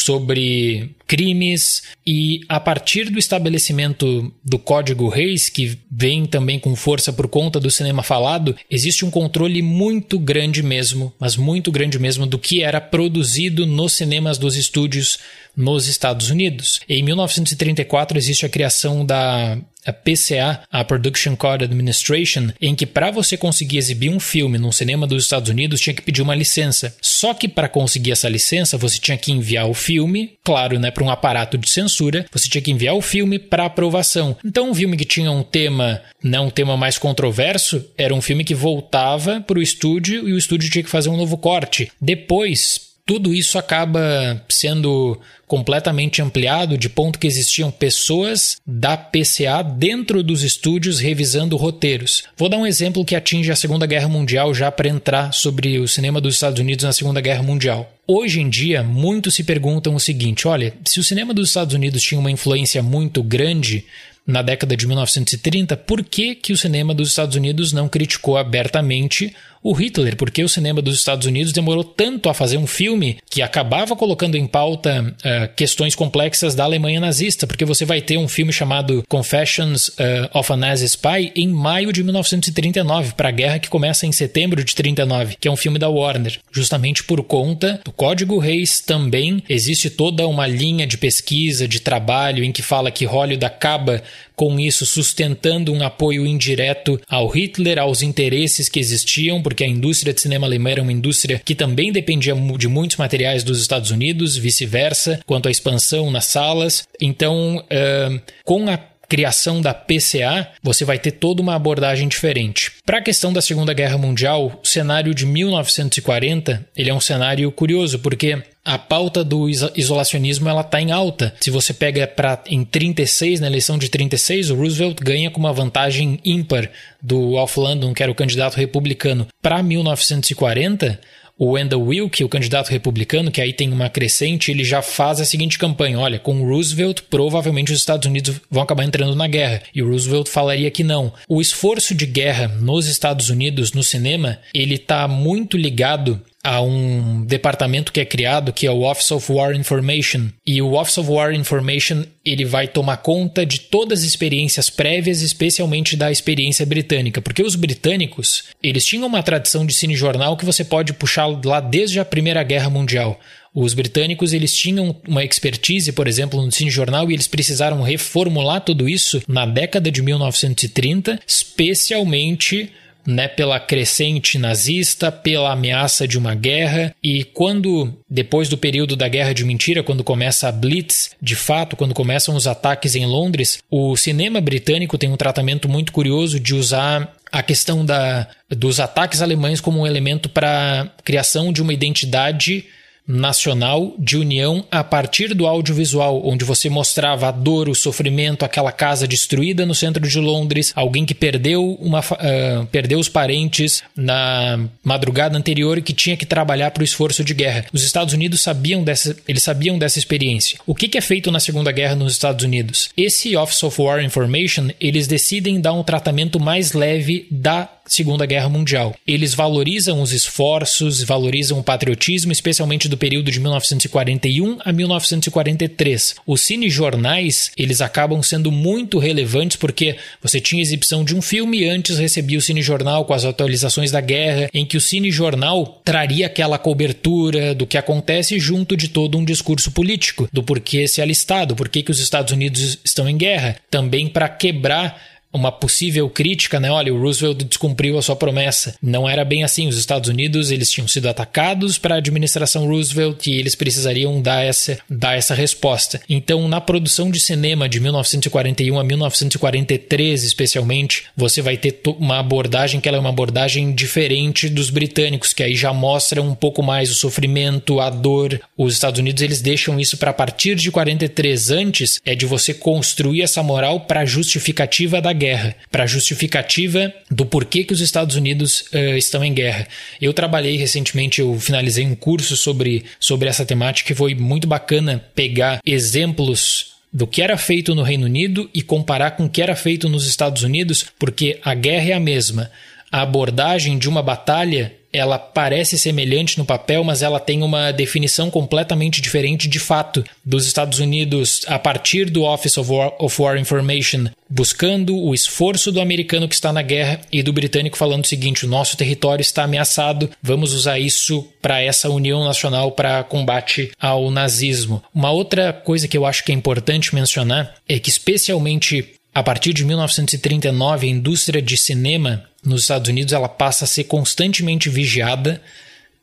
sobre 0.00 0.90
crimes 1.06 1.82
e 2.06 2.40
a 2.48 2.58
partir 2.58 3.10
do 3.10 3.18
estabelecimento 3.18 4.32
do 4.44 4.58
Código 4.58 5.08
Reis, 5.08 5.48
que 5.48 5.78
vem 5.90 6.26
também 6.26 6.58
com 6.58 6.74
força 6.74 7.12
por 7.12 7.28
conta 7.28 7.60
do 7.60 7.70
cinema 7.70 8.02
falado, 8.02 8.56
existe 8.70 9.04
um 9.04 9.10
controle 9.10 9.62
muito 9.62 10.18
grande 10.18 10.62
mesmo, 10.62 11.12
mas 11.18 11.36
muito 11.36 11.70
grande 11.70 11.98
mesmo 11.98 12.26
do 12.26 12.38
que 12.38 12.62
era 12.62 12.80
produzido 12.80 13.66
nos 13.66 13.92
cinemas 13.92 14.38
dos 14.38 14.56
estúdios 14.56 15.18
nos 15.56 15.86
Estados 15.86 16.30
Unidos. 16.30 16.80
Em 16.88 17.02
1934 17.02 18.18
existe 18.18 18.46
a 18.46 18.48
criação 18.48 19.04
da 19.04 19.58
a 19.86 19.92
PCA, 19.92 20.62
a 20.70 20.82
Production 20.84 21.36
Code 21.36 21.64
Administration, 21.64 22.48
em 22.60 22.74
que 22.74 22.86
para 22.86 23.10
você 23.10 23.36
conseguir 23.36 23.78
exibir 23.78 24.10
um 24.10 24.18
filme 24.18 24.58
num 24.58 24.72
cinema 24.72 25.06
dos 25.06 25.24
Estados 25.24 25.50
Unidos 25.50 25.80
tinha 25.80 25.94
que 25.94 26.02
pedir 26.02 26.22
uma 26.22 26.34
licença. 26.34 26.96
Só 27.00 27.34
que 27.34 27.46
para 27.46 27.68
conseguir 27.68 28.12
essa 28.12 28.28
licença 28.28 28.78
você 28.78 28.98
tinha 28.98 29.18
que 29.18 29.32
enviar 29.32 29.68
o 29.68 29.74
filme, 29.74 30.38
claro, 30.42 30.78
né, 30.78 30.90
para 30.90 31.04
um 31.04 31.10
aparato 31.10 31.58
de 31.58 31.70
censura, 31.70 32.26
você 32.32 32.48
tinha 32.48 32.62
que 32.62 32.70
enviar 32.70 32.94
o 32.94 33.02
filme 33.02 33.38
para 33.38 33.66
aprovação. 33.66 34.36
Então 34.44 34.70
um 34.70 34.74
filme 34.74 34.96
que 34.96 35.04
tinha 35.04 35.30
um 35.30 35.42
tema, 35.42 36.00
não 36.22 36.44
né, 36.44 36.48
um 36.48 36.50
tema 36.50 36.76
mais 36.76 36.98
controverso, 36.98 37.84
era 37.96 38.14
um 38.14 38.22
filme 38.22 38.44
que 38.44 38.54
voltava 38.54 39.40
para 39.40 39.58
o 39.58 39.62
estúdio 39.62 40.28
e 40.28 40.32
o 40.32 40.38
estúdio 40.38 40.70
tinha 40.70 40.84
que 40.84 40.90
fazer 40.90 41.10
um 41.10 41.16
novo 41.16 41.36
corte. 41.36 41.90
Depois 42.00 42.93
tudo 43.06 43.34
isso 43.34 43.58
acaba 43.58 44.42
sendo 44.48 45.20
completamente 45.46 46.22
ampliado 46.22 46.78
de 46.78 46.88
ponto 46.88 47.18
que 47.18 47.26
existiam 47.26 47.70
pessoas 47.70 48.56
da 48.66 48.96
PCA 48.96 49.62
dentro 49.62 50.22
dos 50.22 50.42
estúdios 50.42 50.98
revisando 50.98 51.56
roteiros. 51.56 52.24
Vou 52.36 52.48
dar 52.48 52.56
um 52.56 52.66
exemplo 52.66 53.04
que 53.04 53.14
atinge 53.14 53.52
a 53.52 53.56
Segunda 53.56 53.86
Guerra 53.86 54.08
Mundial 54.08 54.54
já 54.54 54.72
para 54.72 54.88
entrar 54.88 55.32
sobre 55.32 55.78
o 55.78 55.86
cinema 55.86 56.20
dos 56.20 56.34
Estados 56.34 56.58
Unidos 56.58 56.84
na 56.84 56.92
Segunda 56.92 57.20
Guerra 57.20 57.42
Mundial. 57.42 57.92
Hoje 58.06 58.40
em 58.40 58.48
dia, 58.48 58.82
muitos 58.82 59.34
se 59.34 59.44
perguntam 59.44 59.94
o 59.94 60.00
seguinte: 60.00 60.48
olha, 60.48 60.74
se 60.84 60.98
o 60.98 61.04
cinema 61.04 61.34
dos 61.34 61.48
Estados 61.48 61.74
Unidos 61.74 62.02
tinha 62.02 62.18
uma 62.18 62.30
influência 62.30 62.82
muito 62.82 63.22
grande 63.22 63.84
na 64.26 64.40
década 64.40 64.74
de 64.74 64.86
1930, 64.86 65.76
por 65.76 66.02
que, 66.02 66.34
que 66.34 66.52
o 66.52 66.56
cinema 66.56 66.94
dos 66.94 67.10
Estados 67.10 67.36
Unidos 67.36 67.72
não 67.72 67.88
criticou 67.88 68.38
abertamente 68.38 69.34
o 69.64 69.72
Hitler, 69.72 70.14
porque 70.14 70.44
o 70.44 70.48
cinema 70.48 70.82
dos 70.82 70.98
Estados 70.98 71.26
Unidos 71.26 71.50
demorou 71.50 71.82
tanto 71.82 72.28
a 72.28 72.34
fazer 72.34 72.58
um 72.58 72.66
filme 72.66 73.16
que 73.30 73.40
acabava 73.40 73.96
colocando 73.96 74.36
em 74.36 74.46
pauta 74.46 75.16
uh, 75.20 75.54
questões 75.56 75.94
complexas 75.94 76.54
da 76.54 76.64
Alemanha 76.64 77.00
nazista, 77.00 77.46
porque 77.46 77.64
você 77.64 77.86
vai 77.86 78.02
ter 78.02 78.18
um 78.18 78.28
filme 78.28 78.52
chamado 78.52 79.02
Confessions 79.08 79.88
uh, 79.88 80.38
of 80.38 80.52
a 80.52 80.56
Nazi 80.56 80.84
Spy 80.84 81.32
em 81.34 81.48
maio 81.48 81.94
de 81.94 82.04
1939, 82.04 83.14
para 83.14 83.30
a 83.30 83.32
guerra 83.32 83.58
que 83.58 83.70
começa 83.70 84.06
em 84.06 84.12
setembro 84.12 84.62
de 84.62 84.74
39, 84.74 85.36
que 85.40 85.48
é 85.48 85.50
um 85.50 85.56
filme 85.56 85.78
da 85.78 85.88
Warner. 85.88 86.38
Justamente 86.52 87.02
por 87.02 87.22
conta 87.22 87.80
do 87.82 87.90
Código 87.90 88.38
Reis 88.38 88.80
também 88.80 89.42
existe 89.48 89.88
toda 89.88 90.28
uma 90.28 90.46
linha 90.46 90.86
de 90.86 90.98
pesquisa, 90.98 91.66
de 91.66 91.80
trabalho 91.80 92.44
em 92.44 92.52
que 92.52 92.60
fala 92.60 92.90
que 92.90 93.06
Hollywood 93.06 93.46
acaba 93.46 94.02
com 94.36 94.58
isso 94.58 94.84
sustentando 94.86 95.72
um 95.72 95.82
apoio 95.82 96.26
indireto 96.26 97.00
ao 97.08 97.28
Hitler, 97.28 97.78
aos 97.78 98.02
interesses 98.02 98.68
que 98.68 98.80
existiam, 98.80 99.42
porque 99.42 99.64
a 99.64 99.68
indústria 99.68 100.12
de 100.12 100.20
cinema 100.20 100.46
alemã 100.46 100.70
era 100.70 100.82
uma 100.82 100.92
indústria 100.92 101.40
que 101.44 101.54
também 101.54 101.92
dependia 101.92 102.34
de 102.58 102.68
muitos 102.68 102.96
materiais 102.96 103.42
dos 103.44 103.60
Estados 103.60 103.90
Unidos, 103.90 104.36
vice-versa, 104.36 105.20
quanto 105.26 105.48
à 105.48 105.50
expansão 105.50 106.10
nas 106.10 106.26
salas. 106.26 106.86
Então, 107.00 107.58
uh, 107.58 108.20
com 108.44 108.68
a 108.68 108.78
criação 109.08 109.60
da 109.60 109.74
PCA, 109.74 110.48
você 110.62 110.84
vai 110.84 110.98
ter 110.98 111.12
toda 111.12 111.42
uma 111.42 111.54
abordagem 111.54 112.08
diferente. 112.08 112.72
Para 112.84 112.98
a 112.98 113.02
questão 113.02 113.32
da 113.32 113.42
Segunda 113.42 113.72
Guerra 113.72 113.98
Mundial, 113.98 114.60
o 114.62 114.66
cenário 114.66 115.14
de 115.14 115.26
1940 115.26 116.66
ele 116.76 116.90
é 116.90 116.94
um 116.94 117.00
cenário 117.00 117.50
curioso, 117.52 117.98
porque 117.98 118.42
a 118.64 118.78
pauta 118.78 119.22
do 119.22 119.48
isolacionismo 119.48 120.48
ela 120.48 120.62
está 120.62 120.80
em 120.80 120.90
alta. 120.90 121.34
Se 121.40 121.50
você 121.50 121.74
pega 121.74 122.06
para 122.06 122.42
em 122.46 122.64
36, 122.64 123.40
na 123.40 123.46
eleição 123.46 123.76
de 123.76 123.90
36, 123.90 124.50
o 124.50 124.54
Roosevelt 124.54 124.96
ganha 125.02 125.30
com 125.30 125.38
uma 125.38 125.52
vantagem 125.52 126.18
ímpar 126.24 126.70
do 127.00 127.36
Alf 127.36 127.58
Landon, 127.58 127.92
que 127.92 128.02
era 128.02 128.10
o 128.10 128.14
candidato 128.14 128.56
republicano. 128.56 129.26
Para 129.42 129.62
1940, 129.62 130.98
o 131.36 131.52
Wendell 131.52 131.82
Wilkie, 131.82 132.24
o 132.24 132.28
candidato 132.28 132.68
republicano, 132.68 133.30
que 133.30 133.40
aí 133.40 133.52
tem 133.52 133.72
uma 133.72 133.90
crescente, 133.90 134.50
ele 134.50 134.64
já 134.64 134.80
faz 134.80 135.20
a 135.20 135.24
seguinte 135.24 135.58
campanha: 135.58 135.98
olha, 135.98 136.18
com 136.18 136.46
Roosevelt, 136.46 137.02
provavelmente 137.10 137.72
os 137.72 137.78
Estados 137.80 138.06
Unidos 138.06 138.40
vão 138.50 138.62
acabar 138.62 138.84
entrando 138.84 139.14
na 139.14 139.26
guerra. 139.26 139.62
E 139.74 139.82
o 139.82 139.88
Roosevelt 139.88 140.28
falaria 140.28 140.70
que 140.70 140.84
não. 140.84 141.12
O 141.28 141.40
esforço 141.40 141.94
de 141.94 142.06
guerra 142.06 142.48
nos 142.48 142.86
Estados 142.86 143.28
Unidos, 143.28 143.72
no 143.72 143.82
cinema, 143.82 144.38
ele 144.54 144.76
está 144.76 145.06
muito 145.08 145.56
ligado 145.56 146.22
a 146.44 146.60
um 146.60 147.24
departamento 147.24 147.90
que 147.90 148.00
é 148.00 148.04
criado 148.04 148.52
que 148.52 148.66
é 148.66 148.70
o 148.70 148.82
Office 148.82 149.10
of 149.10 149.32
War 149.32 149.56
Information 149.56 150.28
e 150.46 150.60
o 150.60 150.74
Office 150.74 150.98
of 150.98 151.10
War 151.10 151.32
Information 151.32 152.04
ele 152.22 152.44
vai 152.44 152.68
tomar 152.68 152.98
conta 152.98 153.46
de 153.46 153.60
todas 153.60 154.00
as 154.00 154.04
experiências 154.04 154.68
prévias, 154.68 155.22
especialmente 155.22 155.96
da 155.96 156.12
experiência 156.12 156.66
britânica, 156.66 157.22
porque 157.22 157.42
os 157.42 157.54
britânicos 157.54 158.44
eles 158.62 158.84
tinham 158.84 159.06
uma 159.06 159.22
tradição 159.22 159.64
de 159.64 159.74
cinejornal 159.74 160.36
que 160.36 160.44
você 160.44 160.62
pode 160.62 160.92
puxar 160.92 161.26
lá 161.44 161.60
desde 161.60 161.98
a 161.98 162.04
Primeira 162.04 162.42
Guerra 162.42 162.68
Mundial. 162.68 163.18
Os 163.54 163.72
britânicos 163.72 164.32
eles 164.32 164.52
tinham 164.52 164.96
uma 165.06 165.24
expertise, 165.24 165.92
por 165.92 166.08
exemplo, 166.08 166.44
no 166.44 166.50
cinejornal 166.50 167.08
e 167.08 167.14
eles 167.14 167.28
precisaram 167.28 167.82
reformular 167.82 168.60
tudo 168.60 168.88
isso 168.88 169.22
na 169.28 169.46
década 169.46 169.90
de 169.90 170.02
1930, 170.02 171.20
especialmente 171.26 172.72
né, 173.06 173.28
pela 173.28 173.60
crescente 173.60 174.38
nazista, 174.38 175.12
pela 175.12 175.52
ameaça 175.52 176.06
de 176.06 176.18
uma 176.18 176.34
guerra, 176.34 176.94
e 177.02 177.24
quando, 177.24 177.92
depois 178.08 178.48
do 178.48 178.58
período 178.58 178.96
da 178.96 179.08
Guerra 179.08 179.32
de 179.32 179.44
Mentira, 179.44 179.82
quando 179.82 180.04
começa 180.04 180.48
a 180.48 180.52
Blitz, 180.52 181.10
de 181.20 181.36
fato, 181.36 181.76
quando 181.76 181.94
começam 181.94 182.34
os 182.34 182.46
ataques 182.46 182.94
em 182.94 183.06
Londres, 183.06 183.58
o 183.70 183.96
cinema 183.96 184.40
britânico 184.40 184.98
tem 184.98 185.10
um 185.10 185.16
tratamento 185.16 185.68
muito 185.68 185.92
curioso 185.92 186.40
de 186.40 186.54
usar 186.54 187.14
a 187.30 187.42
questão 187.42 187.84
da, 187.84 188.28
dos 188.48 188.78
ataques 188.78 189.20
alemães 189.20 189.60
como 189.60 189.80
um 189.80 189.86
elemento 189.86 190.28
para 190.28 190.88
criação 191.04 191.52
de 191.52 191.60
uma 191.60 191.74
identidade 191.74 192.64
nacional 193.06 193.94
de 193.98 194.16
união 194.16 194.64
a 194.70 194.82
partir 194.82 195.34
do 195.34 195.46
audiovisual, 195.46 196.26
onde 196.26 196.44
você 196.44 196.70
mostrava 196.70 197.28
a 197.28 197.30
dor, 197.30 197.68
o 197.68 197.74
sofrimento, 197.74 198.44
aquela 198.44 198.72
casa 198.72 199.06
destruída 199.06 199.66
no 199.66 199.74
centro 199.74 200.06
de 200.06 200.18
Londres, 200.18 200.72
alguém 200.74 201.04
que 201.04 201.14
perdeu, 201.14 201.76
uma, 201.80 202.00
uh, 202.00 202.66
perdeu 202.70 202.98
os 202.98 203.08
parentes 203.08 203.82
na 203.94 204.58
madrugada 204.82 205.36
anterior 205.36 205.78
e 205.78 205.82
que 205.82 205.92
tinha 205.92 206.16
que 206.16 206.26
trabalhar 206.26 206.70
para 206.70 206.80
o 206.80 206.84
esforço 206.84 207.22
de 207.22 207.34
guerra. 207.34 207.66
Os 207.72 207.82
Estados 207.82 208.14
Unidos 208.14 208.40
sabiam 208.40 208.82
dessa, 208.82 209.16
eles 209.28 209.42
sabiam 209.42 209.78
dessa 209.78 209.98
experiência. 209.98 210.58
O 210.66 210.74
que, 210.74 210.88
que 210.88 210.98
é 210.98 211.02
feito 211.02 211.30
na 211.30 211.40
Segunda 211.40 211.70
Guerra 211.72 211.94
nos 211.94 212.12
Estados 212.12 212.44
Unidos? 212.44 212.88
Esse 212.96 213.36
Office 213.36 213.62
of 213.62 213.80
War 213.80 214.02
Information, 214.02 214.68
eles 214.80 215.06
decidem 215.06 215.60
dar 215.60 215.72
um 215.72 215.82
tratamento 215.82 216.40
mais 216.40 216.72
leve 216.72 217.26
da 217.30 217.68
Segunda 217.86 218.26
Guerra 218.26 218.48
Mundial. 218.48 218.94
Eles 219.06 219.34
valorizam 219.34 220.00
os 220.00 220.12
esforços, 220.12 221.02
valorizam 221.02 221.58
o 221.58 221.62
patriotismo, 221.62 222.32
especialmente 222.32 222.88
do 222.88 222.96
período 222.96 223.30
de 223.30 223.38
1941 223.40 224.58
a 224.64 224.72
1943. 224.72 226.16
Os 226.26 226.40
cinejornais, 226.40 227.50
eles 227.56 227.80
acabam 227.80 228.22
sendo 228.22 228.50
muito 228.50 228.98
relevantes 228.98 229.56
porque 229.56 229.96
você 230.22 230.40
tinha 230.40 230.62
exibição 230.62 231.04
de 231.04 231.14
um 231.14 231.22
filme 231.22 231.60
e 231.60 231.68
antes 231.68 231.98
recebia 231.98 232.38
o 232.38 232.42
cinejornal 232.42 233.04
com 233.04 233.12
as 233.12 233.24
atualizações 233.24 233.90
da 233.90 234.00
guerra, 234.00 234.48
em 234.52 234.64
que 234.64 234.76
o 234.76 234.80
cinejornal 234.80 235.80
traria 235.84 236.26
aquela 236.26 236.58
cobertura 236.58 237.54
do 237.54 237.66
que 237.66 237.78
acontece 237.78 238.38
junto 238.38 238.76
de 238.76 238.88
todo 238.88 239.18
um 239.18 239.24
discurso 239.24 239.70
político, 239.70 240.28
do 240.32 240.42
porquê 240.42 240.88
se 240.88 241.02
alistar, 241.02 241.46
do 241.46 241.56
porquê 241.56 241.82
que 241.82 241.90
os 241.90 242.00
Estados 242.00 242.32
Unidos 242.32 242.78
estão 242.84 243.08
em 243.08 243.16
guerra, 243.16 243.56
também 243.70 244.08
para 244.08 244.28
quebrar 244.28 245.13
uma 245.34 245.50
possível 245.50 246.08
crítica, 246.08 246.60
né? 246.60 246.70
Olha, 246.70 246.94
o 246.94 247.00
Roosevelt 247.00 247.42
descumpriu 247.42 247.98
a 247.98 248.02
sua 248.02 248.14
promessa. 248.14 248.76
Não 248.80 249.08
era 249.08 249.24
bem 249.24 249.42
assim. 249.42 249.66
Os 249.66 249.76
Estados 249.76 250.08
Unidos 250.08 250.52
eles 250.52 250.70
tinham 250.70 250.86
sido 250.86 251.08
atacados 251.08 251.76
para 251.76 251.96
a 251.96 251.98
administração 251.98 252.68
Roosevelt 252.68 253.26
e 253.26 253.32
eles 253.32 253.56
precisariam 253.56 254.22
dar 254.22 254.44
essa, 254.44 254.78
dar 254.88 255.16
essa 255.16 255.34
resposta. 255.34 256.00
Então, 256.08 256.46
na 256.46 256.60
produção 256.60 257.10
de 257.10 257.18
cinema 257.18 257.68
de 257.68 257.80
1941 257.80 258.78
a 258.78 258.84
1943, 258.84 260.22
especialmente, 260.22 261.06
você 261.16 261.42
vai 261.42 261.56
ter 261.56 261.80
uma 261.98 262.20
abordagem 262.20 262.80
que 262.80 262.88
ela 262.88 262.98
é 262.98 263.00
uma 263.00 263.10
abordagem 263.10 263.74
diferente 263.74 264.48
dos 264.48 264.70
britânicos, 264.70 265.32
que 265.32 265.42
aí 265.42 265.56
já 265.56 265.72
mostra 265.72 266.22
um 266.22 266.34
pouco 266.34 266.62
mais 266.62 266.90
o 266.90 266.94
sofrimento, 266.94 267.80
a 267.80 267.90
dor. 267.90 268.40
Os 268.56 268.72
Estados 268.72 269.00
Unidos 269.00 269.20
eles 269.20 269.42
deixam 269.42 269.80
isso 269.80 269.96
para 269.96 270.10
a 270.10 270.14
partir 270.14 270.54
de 270.54 270.70
43 270.70 271.50
antes 271.50 272.00
é 272.04 272.14
de 272.14 272.24
você 272.24 272.54
construir 272.54 273.22
essa 273.22 273.42
moral 273.42 273.80
para 273.80 274.04
justificativa 274.04 275.00
da 275.00 275.12
guerra 275.12 275.23
guerra, 275.24 275.56
para 275.70 275.86
justificativa 275.86 276.92
do 277.10 277.24
porquê 277.24 277.64
que 277.64 277.72
os 277.72 277.80
Estados 277.80 278.16
Unidos 278.16 278.64
uh, 278.72 278.96
estão 278.96 279.24
em 279.24 279.32
guerra. 279.32 279.66
Eu 280.00 280.12
trabalhei 280.12 280.56
recentemente, 280.56 281.20
eu 281.20 281.38
finalizei 281.40 281.86
um 281.86 281.94
curso 281.94 282.36
sobre, 282.36 282.84
sobre 283.00 283.28
essa 283.28 283.46
temática 283.46 283.92
e 283.92 283.96
foi 283.96 284.14
muito 284.14 284.46
bacana 284.46 285.02
pegar 285.14 285.60
exemplos 285.64 286.74
do 286.92 287.06
que 287.06 287.22
era 287.22 287.36
feito 287.36 287.74
no 287.74 287.82
Reino 287.82 288.06
Unido 288.06 288.48
e 288.54 288.62
comparar 288.62 289.12
com 289.12 289.24
o 289.24 289.28
que 289.28 289.42
era 289.42 289.56
feito 289.56 289.88
nos 289.88 290.06
Estados 290.06 290.42
Unidos, 290.42 290.86
porque 290.98 291.40
a 291.42 291.54
guerra 291.54 291.90
é 291.90 291.92
a 291.92 292.00
mesma. 292.00 292.50
A 292.92 293.02
abordagem 293.02 293.78
de 293.78 293.88
uma 293.88 294.02
batalha 294.02 294.72
ela 294.94 295.18
parece 295.18 295.76
semelhante 295.76 296.38
no 296.38 296.44
papel, 296.44 296.84
mas 296.84 297.02
ela 297.02 297.18
tem 297.18 297.42
uma 297.42 297.72
definição 297.72 298.30
completamente 298.30 299.00
diferente 299.00 299.48
de 299.48 299.58
fato 299.58 300.04
dos 300.24 300.46
Estados 300.46 300.78
Unidos 300.78 301.40
a 301.48 301.58
partir 301.58 302.08
do 302.08 302.22
Office 302.22 302.56
of 302.56 302.70
War, 302.70 302.92
of 303.00 303.20
War, 303.20 303.36
Information, 303.36 304.06
buscando 304.30 304.96
o 304.96 305.12
esforço 305.12 305.72
do 305.72 305.80
americano 305.80 306.28
que 306.28 306.34
está 306.36 306.52
na 306.52 306.62
guerra 306.62 307.00
e 307.10 307.24
do 307.24 307.32
britânico 307.32 307.76
falando 307.76 308.04
o 308.04 308.06
seguinte: 308.06 308.46
o 308.46 308.48
nosso 308.48 308.76
território 308.76 309.20
está 309.20 309.42
ameaçado, 309.42 310.08
vamos 310.22 310.54
usar 310.54 310.78
isso 310.78 311.26
para 311.42 311.60
essa 311.60 311.90
união 311.90 312.24
nacional 312.24 312.70
para 312.70 313.02
combate 313.02 313.72
ao 313.80 314.12
nazismo. 314.12 314.80
Uma 314.94 315.10
outra 315.10 315.52
coisa 315.52 315.88
que 315.88 315.98
eu 315.98 316.06
acho 316.06 316.22
que 316.22 316.30
é 316.30 316.34
importante 316.34 316.94
mencionar 316.94 317.54
é 317.68 317.80
que, 317.80 317.90
especialmente 317.90 318.94
a 319.12 319.22
partir 319.22 319.52
de 319.52 319.64
1939, 319.64 320.86
a 320.86 320.90
indústria 320.90 321.40
de 321.40 321.56
cinema 321.56 322.24
nos 322.44 322.62
Estados 322.62 322.88
Unidos 322.88 323.12
ela 323.12 323.28
passa 323.28 323.64
a 323.64 323.68
ser 323.68 323.84
constantemente 323.84 324.68
vigiada 324.68 325.40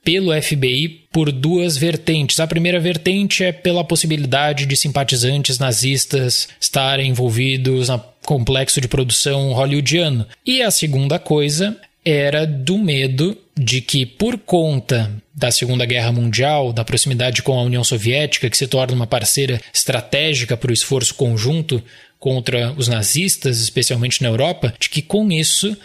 pelo 0.04 0.34
FBI 0.42 1.06
por 1.12 1.32
duas 1.32 1.78
vertentes. 1.78 2.40
A 2.40 2.48
primeira 2.48 2.80
vertente 2.80 3.44
é 3.44 3.52
pela 3.52 3.84
possibilidade 3.84 4.66
de 4.66 4.76
simpatizantes 4.76 5.60
nazistas 5.60 6.50
estarem 6.60 7.10
envolvidos 7.10 7.90
no 7.90 8.04
complexo 8.26 8.82
de 8.82 8.88
produção 8.88 9.54
hollywoodiano. 9.54 10.26
E 10.46 10.62
a 10.62 10.72
segunda 10.72 11.20
coisa 11.20 11.78
era 12.04 12.48
do 12.48 12.78
medo 12.78 13.38
de 13.56 13.80
que, 13.80 14.06
por 14.06 14.38
conta 14.40 15.12
da 15.34 15.52
Segunda 15.52 15.86
Guerra 15.86 16.12
Mundial, 16.12 16.74
da 16.74 16.84
proximidade 16.84 17.44
com 17.44 17.58
a 17.58 17.64
União 17.64 17.84
Soviética, 17.84 18.50
que 18.50 18.58
se 18.58 18.68
torna 18.68 18.96
uma 18.96 19.08
parceira 19.08 19.62
estratégica 19.74 20.58
para 20.58 20.72
o 20.72 20.74
esforço 20.74 21.14
conjunto 21.14 21.82
contra 22.20 22.74
os 22.78 22.88
nazistas, 22.88 23.62
especialmente 23.62 24.22
na 24.22 24.30
Europa, 24.30 24.74
de 24.80 24.90
que 24.90 25.02
com 25.02 25.32
isso 25.32 25.76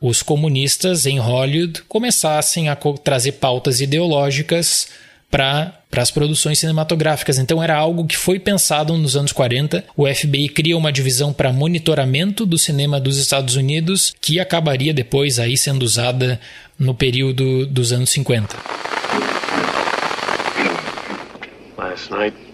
os 0.00 0.22
comunistas 0.22 1.06
em 1.06 1.18
Hollywood 1.18 1.82
começassem 1.82 2.68
a 2.68 2.76
trazer 2.76 3.32
pautas 3.32 3.80
ideológicas 3.80 4.88
para 5.30 5.72
as 5.96 6.10
produções 6.10 6.58
cinematográficas. 6.58 7.38
Então 7.38 7.62
era 7.62 7.76
algo 7.76 8.06
que 8.06 8.16
foi 8.16 8.38
pensado 8.38 8.96
nos 8.96 9.16
anos 9.16 9.32
40. 9.32 9.84
O 9.96 10.06
FBI 10.06 10.48
cria 10.48 10.76
uma 10.76 10.92
divisão 10.92 11.32
para 11.32 11.52
monitoramento 11.52 12.46
do 12.46 12.58
cinema 12.58 13.00
dos 13.00 13.18
Estados 13.18 13.56
Unidos 13.56 14.14
que 14.20 14.38
acabaria 14.38 14.94
depois 14.94 15.38
aí 15.38 15.56
sendo 15.56 15.82
usada 15.82 16.40
no 16.78 16.94
período 16.94 17.66
dos 17.66 17.92
anos 17.92 18.10
50. 18.10 18.56
Last 21.76 22.10
night 22.10 22.44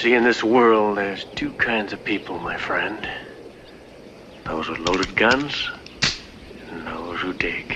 see, 0.00 0.14
in 0.14 0.24
this 0.24 0.42
world, 0.42 0.96
there's 0.96 1.24
two 1.34 1.52
kinds 1.52 1.92
of 1.92 2.02
people, 2.04 2.38
my 2.38 2.56
friend. 2.56 2.96
Those 4.50 4.68
with 4.68 4.80
loaded 4.80 5.14
guns, 5.14 5.70
and 6.72 6.84
those 6.84 7.20
who 7.20 7.32
dig. 7.34 7.72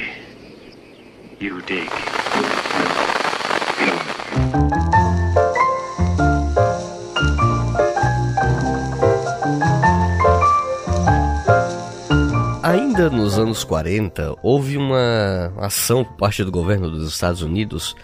You 1.38 1.62
dig. 1.62 1.88
Ainda 12.64 13.08
nos 13.08 13.38
anos 13.38 13.62
40, 13.62 14.36
houve 14.42 14.76
uma 14.76 15.52
ação 15.58 16.04
por 16.04 16.16
parte 16.16 16.42
do 16.42 16.50
governo 16.50 16.90
dos 16.90 17.08
Estados 17.08 17.40
Unidos 17.40 17.94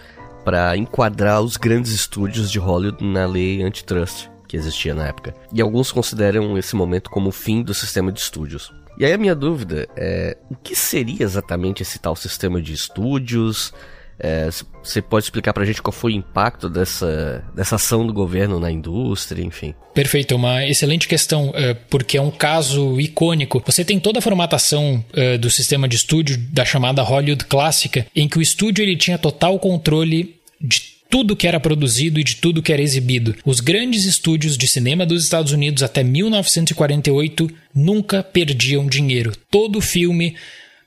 para 0.45 0.77
enquadrar 0.77 1.41
os 1.41 1.57
grandes 1.57 1.91
estúdios 1.91 2.49
de 2.49 2.57
Hollywood 2.57 3.03
na 3.03 3.25
lei 3.25 3.61
antitrust 3.63 4.31
que 4.51 4.57
existia 4.57 4.93
na 4.93 5.07
época. 5.07 5.33
E 5.53 5.61
alguns 5.61 5.93
consideram 5.93 6.57
esse 6.57 6.75
momento 6.75 7.09
como 7.09 7.29
o 7.29 7.31
fim 7.31 7.63
do 7.63 7.73
sistema 7.73 8.11
de 8.11 8.19
estúdios. 8.19 8.69
E 8.99 9.05
aí 9.05 9.13
a 9.13 9.17
minha 9.17 9.33
dúvida 9.33 9.87
é 9.95 10.37
o 10.49 10.55
que 10.55 10.75
seria 10.75 11.23
exatamente 11.23 11.81
esse 11.81 11.97
tal 11.97 12.17
sistema 12.17 12.61
de 12.61 12.73
estúdios? 12.73 13.73
É, 14.19 14.49
você 14.83 15.01
pode 15.01 15.23
explicar 15.23 15.53
pra 15.53 15.63
gente 15.63 15.81
qual 15.81 15.93
foi 15.93 16.11
o 16.11 16.15
impacto 16.15 16.69
dessa, 16.69 17.43
dessa 17.55 17.75
ação 17.75 18.05
do 18.05 18.11
governo 18.11 18.59
na 18.59 18.69
indústria, 18.69 19.41
enfim? 19.41 19.73
Perfeito, 19.93 20.35
uma 20.35 20.67
excelente 20.67 21.07
questão, 21.07 21.53
é, 21.55 21.73
porque 21.73 22.17
é 22.17 22.21
um 22.21 22.29
caso 22.29 22.99
icônico. 22.99 23.63
Você 23.65 23.85
tem 23.85 24.01
toda 24.01 24.19
a 24.19 24.21
formatação 24.21 25.03
é, 25.13 25.37
do 25.37 25.49
sistema 25.49 25.87
de 25.87 25.95
estúdio 25.95 26.37
da 26.51 26.65
chamada 26.65 27.01
Hollywood 27.01 27.45
clássica, 27.45 28.05
em 28.13 28.27
que 28.27 28.37
o 28.37 28.41
estúdio 28.41 28.83
ele 28.83 28.97
tinha 28.97 29.17
total 29.17 29.57
controle 29.57 30.35
de 30.59 31.00
tudo 31.11 31.35
que 31.35 31.45
era 31.45 31.59
produzido 31.59 32.19
e 32.19 32.23
de 32.23 32.37
tudo 32.37 32.63
que 32.63 32.71
era 32.71 32.81
exibido. 32.81 33.35
Os 33.45 33.59
grandes 33.59 34.05
estúdios 34.05 34.57
de 34.57 34.67
cinema 34.67 35.05
dos 35.05 35.23
Estados 35.23 35.51
Unidos 35.51 35.83
até 35.83 36.03
1948 36.03 37.51
nunca 37.75 38.23
perdiam 38.23 38.87
dinheiro. 38.87 39.33
Todo 39.51 39.81
filme 39.81 40.35